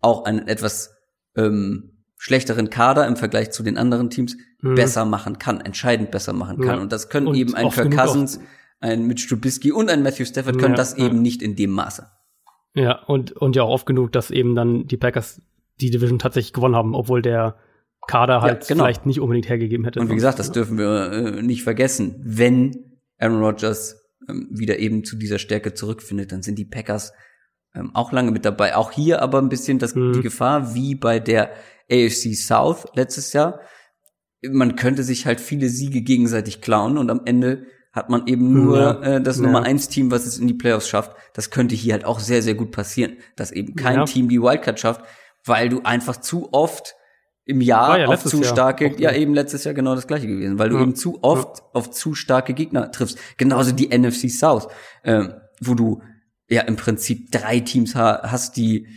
auch 0.00 0.24
einen 0.24 0.48
etwas 0.48 0.96
ähm, 1.36 1.95
schlechteren 2.16 2.70
Kader 2.70 3.06
im 3.06 3.16
Vergleich 3.16 3.50
zu 3.50 3.62
den 3.62 3.76
anderen 3.76 4.10
Teams 4.10 4.36
besser 4.62 5.04
machen 5.04 5.38
kann, 5.38 5.60
entscheidend 5.60 6.10
besser 6.10 6.32
machen 6.32 6.58
kann. 6.58 6.76
Ja. 6.76 6.82
Und 6.82 6.92
das 6.92 7.08
können 7.08 7.26
Und 7.28 7.36
eben 7.36 7.54
ein 7.54 7.70
Kirk 7.70 7.94
Cousins, 7.94 8.40
ein 8.80 9.06
Mitch 9.06 9.28
Trubisky 9.28 9.70
und 9.70 9.90
ein 9.90 10.02
Matthew 10.02 10.24
Stafford 10.24 10.58
können 10.58 10.74
Ja, 10.74 10.76
das 10.76 10.96
ja. 10.96 11.06
eben 11.06 11.22
nicht 11.22 11.42
in 11.42 11.56
dem 11.56 11.70
Maße. 11.70 12.06
Ja, 12.74 13.02
und, 13.06 13.32
und 13.32 13.56
ja 13.56 13.62
auch 13.62 13.70
oft 13.70 13.86
genug, 13.86 14.12
dass 14.12 14.30
eben 14.30 14.54
dann 14.54 14.86
die 14.86 14.96
Packers 14.96 15.40
die 15.80 15.90
Division 15.90 16.18
tatsächlich 16.18 16.52
gewonnen 16.52 16.74
haben, 16.74 16.94
obwohl 16.94 17.22
der 17.22 17.56
Kader 18.06 18.40
halt 18.40 18.66
genau. 18.66 18.84
vielleicht 18.84 19.06
nicht 19.06 19.20
unbedingt 19.20 19.48
hergegeben 19.48 19.84
hätte. 19.84 20.00
Und 20.00 20.10
wie 20.10 20.14
gesagt, 20.14 20.38
das 20.38 20.52
dürfen 20.52 20.78
wir 20.78 21.12
äh, 21.12 21.42
nicht 21.42 21.62
vergessen. 21.62 22.16
Wenn 22.24 22.98
Aaron 23.18 23.42
Rodgers 23.42 24.10
ähm, 24.28 24.48
wieder 24.50 24.78
eben 24.78 25.04
zu 25.04 25.16
dieser 25.16 25.38
Stärke 25.38 25.74
zurückfindet, 25.74 26.32
dann 26.32 26.42
sind 26.42 26.58
die 26.58 26.64
Packers 26.64 27.12
ähm, 27.74 27.94
auch 27.94 28.12
lange 28.12 28.30
mit 28.30 28.44
dabei. 28.44 28.76
Auch 28.76 28.92
hier 28.92 29.22
aber 29.22 29.38
ein 29.38 29.48
bisschen 29.48 29.78
das, 29.78 29.94
Mhm. 29.94 30.12
die 30.14 30.22
Gefahr, 30.22 30.74
wie 30.74 30.94
bei 30.94 31.18
der 31.18 31.50
AFC 31.90 32.34
South 32.34 32.86
letztes 32.94 33.32
Jahr. 33.32 33.60
Man 34.48 34.76
könnte 34.76 35.02
sich 35.02 35.26
halt 35.26 35.40
viele 35.40 35.68
Siege 35.68 36.02
gegenseitig 36.02 36.60
klauen 36.60 36.98
und 36.98 37.10
am 37.10 37.22
Ende 37.24 37.66
hat 37.92 38.10
man 38.10 38.26
eben 38.26 38.52
nur 38.52 38.78
Ja. 38.78 39.02
äh, 39.02 39.22
das 39.22 39.38
Ja. 39.38 39.44
Nummer 39.44 39.62
eins 39.62 39.88
Team, 39.88 40.10
was 40.10 40.26
es 40.26 40.38
in 40.38 40.46
die 40.46 40.54
Playoffs 40.54 40.88
schafft. 40.88 41.12
Das 41.32 41.50
könnte 41.50 41.74
hier 41.74 41.94
halt 41.94 42.04
auch 42.04 42.20
sehr, 42.20 42.42
sehr 42.42 42.54
gut 42.54 42.70
passieren, 42.70 43.16
dass 43.36 43.50
eben 43.52 43.74
kein 43.74 43.96
Ja. 44.00 44.04
Team 44.04 44.28
die 44.28 44.40
Wildcard 44.40 44.78
schafft, 44.78 45.02
weil 45.44 45.68
du 45.70 45.80
einfach 45.82 46.18
zu 46.18 46.52
oft 46.52 46.94
im 47.46 47.60
Jahr 47.60 47.98
ja 48.00 48.06
auf 48.08 48.24
zu 48.24 48.42
Jahr 48.42 48.52
starke, 48.52 48.90
auch 48.94 48.98
ja 48.98 49.12
eben 49.12 49.32
letztes 49.32 49.64
Jahr 49.64 49.72
genau 49.72 49.94
das 49.94 50.06
gleiche 50.08 50.26
gewesen, 50.26 50.58
weil 50.58 50.68
du 50.68 50.78
eben 50.80 50.94
zu 50.96 51.22
oft 51.22 51.62
auf 51.72 51.90
zu 51.90 52.14
starke 52.14 52.52
Gegner 52.54 52.90
triffst. 52.90 53.18
Genauso 53.38 53.72
die 53.72 53.96
NFC 53.96 54.28
South, 54.28 54.66
ähm, 55.04 55.32
wo 55.60 55.74
du 55.74 56.02
ja 56.48 56.62
im 56.62 56.76
Prinzip 56.76 57.30
drei 57.30 57.60
Teams 57.60 57.94
ha 57.94 58.20
hast, 58.24 58.56
die 58.56 58.88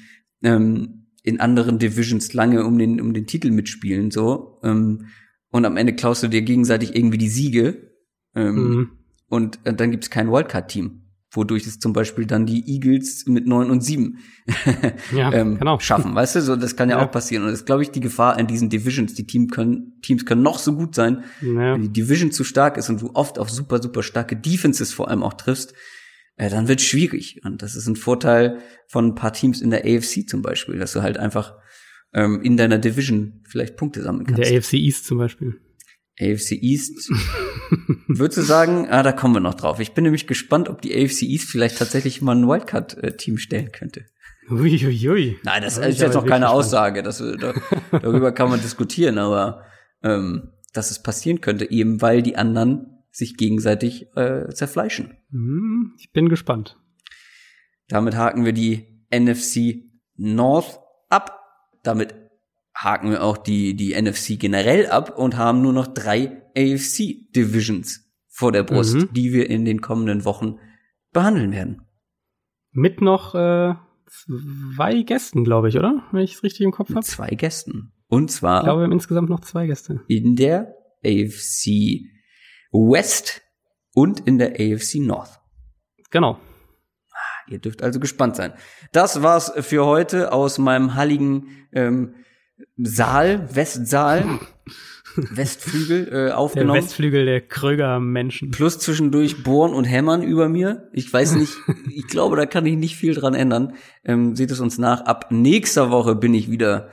ähm, 0.43 0.98
in 1.29 1.39
anderen 1.39 1.79
Divisions 1.79 2.33
lange 2.33 2.65
um 2.65 2.77
den 2.77 2.99
um 2.99 3.13
den 3.13 3.25
Titel 3.27 3.51
mitspielen 3.51 4.11
so 4.11 4.59
ähm, 4.63 5.05
und 5.51 5.65
am 5.65 5.77
Ende 5.77 5.93
klaust 5.95 6.23
du 6.23 6.27
dir 6.27 6.41
gegenseitig 6.41 6.95
irgendwie 6.95 7.17
die 7.17 7.29
Siege 7.29 7.91
ähm, 8.35 8.55
Mhm. 8.55 8.89
und 9.29 9.59
äh, 9.63 9.73
dann 9.73 9.91
gibt's 9.91 10.09
kein 10.09 10.31
Wildcard-Team, 10.31 11.01
wodurch 11.31 11.65
es 11.67 11.79
zum 11.79 11.93
Beispiel 11.93 12.25
dann 12.25 12.45
die 12.45 12.67
Eagles 12.71 13.25
mit 13.27 13.47
neun 13.47 13.71
und 13.71 13.81
sieben 13.83 14.17
Ja, 15.15 15.31
ähm, 15.33 15.57
genau. 15.57 15.79
schaffen, 15.79 16.13
weißt 16.15 16.35
du? 16.35 16.41
So, 16.41 16.55
das 16.55 16.75
kann 16.75 16.89
ja, 16.89 16.97
Ja. 16.99 17.05
auch 17.05 17.11
passieren. 17.11 17.43
Und 17.43 17.49
das 17.51 17.59
ist, 17.61 17.65
glaube 17.65 17.81
ich, 17.83 17.91
die 17.91 17.99
Gefahr 17.99 18.39
in 18.39 18.47
diesen 18.47 18.69
Divisions. 18.69 19.13
Die 19.13 19.25
Team 19.27 19.47
können, 19.49 19.99
Teams 20.01 20.25
können 20.25 20.41
noch 20.43 20.59
so 20.59 20.75
gut 20.75 20.95
sein, 20.95 21.23
Ja. 21.41 21.73
wenn 21.75 21.81
die 21.83 21.93
Division 21.93 22.31
zu 22.31 22.43
stark 22.43 22.77
ist 22.77 22.89
und 22.89 23.01
du 23.01 23.11
oft 23.13 23.39
auf 23.39 23.49
super, 23.49 23.81
super 23.81 24.03
starke 24.03 24.35
Defenses 24.35 24.91
vor 24.93 25.07
allem 25.09 25.23
auch 25.23 25.33
triffst, 25.33 25.73
äh, 26.39 26.49
dann 26.49 26.67
wird 26.69 26.81
schwierig. 26.81 27.41
Und 27.43 27.61
das 27.61 27.75
ist 27.75 27.85
ein 27.87 27.97
Vorteil 27.97 28.59
von 28.87 29.07
ein 29.07 29.15
paar 29.15 29.33
Teams 29.33 29.61
in 29.61 29.71
der 29.71 29.81
AFC 29.85 30.27
zum 30.27 30.41
Beispiel, 30.41 30.79
dass 30.79 30.93
du 30.93 31.01
halt 31.01 31.17
einfach 31.17 31.55
ähm, 32.13 32.41
in 32.41 32.55
deiner 32.55 32.79
Division 32.79 33.43
vielleicht 33.47 33.75
Punkte 33.75 34.01
sammeln 34.01 34.25
In 34.25 34.35
kannst. 34.35 34.49
der 34.49 34.57
AFC 34.57 34.73
East 34.73 35.05
zum 35.05 35.17
Beispiel. 35.17 35.59
AFC 36.21 36.51
East, 36.53 37.09
würdest 38.07 38.37
du 38.37 38.41
sagen, 38.41 38.87
ah, 38.89 39.03
da 39.03 39.11
kommen 39.11 39.35
wir 39.35 39.39
noch 39.41 39.53
drauf. 39.53 39.79
Ich 39.79 39.93
bin 39.93 40.03
nämlich 40.05 40.27
gespannt, 40.27 40.67
ob 40.69 40.81
die 40.81 40.93
AFC 40.93 41.23
East 41.23 41.49
vielleicht 41.49 41.77
tatsächlich 41.77 42.21
mal 42.21 42.35
ein 42.35 42.47
Wildcard-Team 42.47 43.37
stellen 43.37 43.71
könnte. 43.71 44.05
Uiuiui. 44.49 45.37
Nein, 45.43 45.61
das 45.61 45.75
Da 45.75 45.81
bin 45.81 45.89
ist 45.91 46.01
jetzt 46.01 46.15
noch 46.15 46.25
keine 46.25 46.49
Aussage. 46.49 47.03
Das, 47.03 47.19
da, 47.19 47.53
darüber 47.91 48.31
kann 48.31 48.49
man 48.49 48.61
diskutieren, 48.61 49.17
aber 49.17 49.63
ähm, 50.03 50.49
dass 50.73 50.91
es 50.91 51.01
passieren 51.03 51.39
könnte, 51.41 51.69
eben 51.69 52.01
weil 52.01 52.21
die 52.21 52.35
anderen 52.35 52.98
sich 53.11 53.37
gegenseitig 53.37 54.07
äh, 54.15 54.47
zerfleischen. 54.53 55.17
Hm, 55.31 55.93
Ich 55.97 56.11
bin 56.11 56.29
gespannt. 56.29 56.77
Damit 57.87 58.15
haken 58.15 58.45
wir 58.45 58.53
die 58.53 59.03
NFC 59.11 59.83
North 60.15 60.79
ab. 61.09 61.39
Damit 61.83 62.13
haken 62.75 63.09
wir 63.11 63.23
auch 63.23 63.37
die, 63.37 63.75
die 63.75 63.99
NFC 63.99 64.39
generell 64.39 64.87
ab 64.87 65.17
und 65.17 65.37
haben 65.37 65.61
nur 65.61 65.73
noch 65.73 65.87
drei 65.87 66.43
AFC 66.55 67.31
Divisions 67.35 68.05
vor 68.27 68.51
der 68.51 68.63
Brust, 68.63 68.95
Mhm. 68.95 69.09
die 69.13 69.33
wir 69.33 69.49
in 69.49 69.65
den 69.65 69.81
kommenden 69.81 70.23
Wochen 70.23 70.57
behandeln 71.11 71.51
werden. 71.51 71.81
Mit 72.71 73.01
noch 73.01 73.33
äh, 73.35 73.73
zwei 74.07 75.01
Gästen, 75.01 75.43
glaube 75.43 75.69
ich, 75.69 75.77
oder? 75.77 76.03
Wenn 76.11 76.21
ich 76.21 76.35
es 76.35 76.43
richtig 76.43 76.61
im 76.61 76.71
Kopf 76.71 76.89
habe. 76.91 77.01
zwei 77.01 77.29
Gästen. 77.29 77.91
Und 78.07 78.31
zwar 78.31 78.59
Ich 78.59 78.63
glaube, 78.65 78.81
wir 78.81 78.83
haben 78.85 78.91
insgesamt 78.91 79.29
noch 79.29 79.41
zwei 79.41 79.65
Gäste. 79.67 80.01
in 80.07 80.35
der 80.35 80.73
AFC 81.03 82.01
West 82.71 83.41
und 83.93 84.19
in 84.21 84.37
der 84.37 84.53
AFC 84.59 84.95
North. 84.95 85.39
Genau. 86.11 86.39
Ihr 87.47 87.59
dürft 87.59 87.81
also 87.81 87.99
gespannt 87.99 88.35
sein. 88.35 88.53
Das 88.91 89.23
war's 89.23 89.51
für 89.61 89.85
heute 89.85 90.31
aus 90.31 90.59
meinem 90.59 90.93
halligen 90.95 91.67
ähm, 91.71 92.13
Saal, 92.77 93.55
Westsaal, 93.55 94.39
Westflügel 95.15 96.07
äh, 96.07 96.11
Der 96.11 96.37
aufgenommen. 96.37 96.81
Westflügel 96.81 97.25
der 97.25 97.41
Kröger-Menschen. 97.41 98.51
Plus 98.51 98.79
zwischendurch 98.79 99.43
Bohren 99.43 99.73
und 99.73 99.85
Hämmern 99.85 100.21
über 100.21 100.49
mir. 100.49 100.89
Ich 100.93 101.11
weiß 101.11 101.35
nicht, 101.35 101.53
ich 101.93 102.07
glaube, 102.07 102.35
da 102.35 102.45
kann 102.45 102.65
ich 102.65 102.77
nicht 102.77 102.95
viel 102.95 103.15
dran 103.15 103.33
ändern. 103.33 103.73
Ähm, 104.03 104.35
seht 104.35 104.51
es 104.51 104.59
uns 104.59 104.77
nach. 104.77 105.01
Ab 105.01 105.27
nächster 105.31 105.89
Woche 105.89 106.15
bin 106.15 106.33
ich 106.33 106.51
wieder 106.51 106.89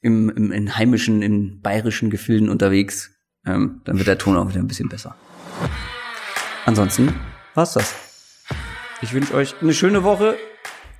im, 0.00 0.30
im 0.30 0.50
in 0.50 0.76
heimischen, 0.76 1.22
in 1.22 1.60
bayerischen 1.60 2.10
Gefilden 2.10 2.48
unterwegs. 2.48 3.21
Ähm, 3.46 3.80
dann 3.84 3.98
wird 3.98 4.08
der 4.08 4.18
Ton 4.18 4.36
auch 4.36 4.48
wieder 4.48 4.60
ein 4.60 4.68
bisschen 4.68 4.88
besser. 4.88 5.14
Ansonsten 6.64 7.14
war's 7.54 7.72
das. 7.72 7.94
Ich 9.00 9.12
wünsche 9.12 9.34
euch 9.34 9.54
eine 9.60 9.74
schöne 9.74 10.04
Woche. 10.04 10.36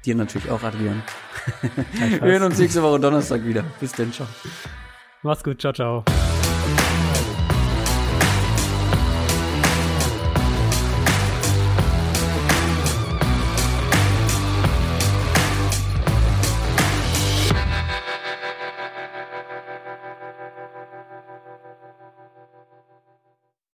Dir 0.05 0.17
natürlich 0.17 0.51
auch, 0.51 0.63
Adrian. 0.63 1.03
Wir 1.95 2.21
hören 2.21 2.43
uns 2.43 2.59
nächste 2.59 2.83
Woche 2.83 2.99
Donnerstag 2.99 3.45
wieder. 3.45 3.65
Bis 3.79 3.93
dann, 3.93 4.13
ciao. 4.13 4.27
Mach's 5.23 5.45
gut. 5.45 5.61
Ciao, 5.61 5.73
ciao. 5.73 6.05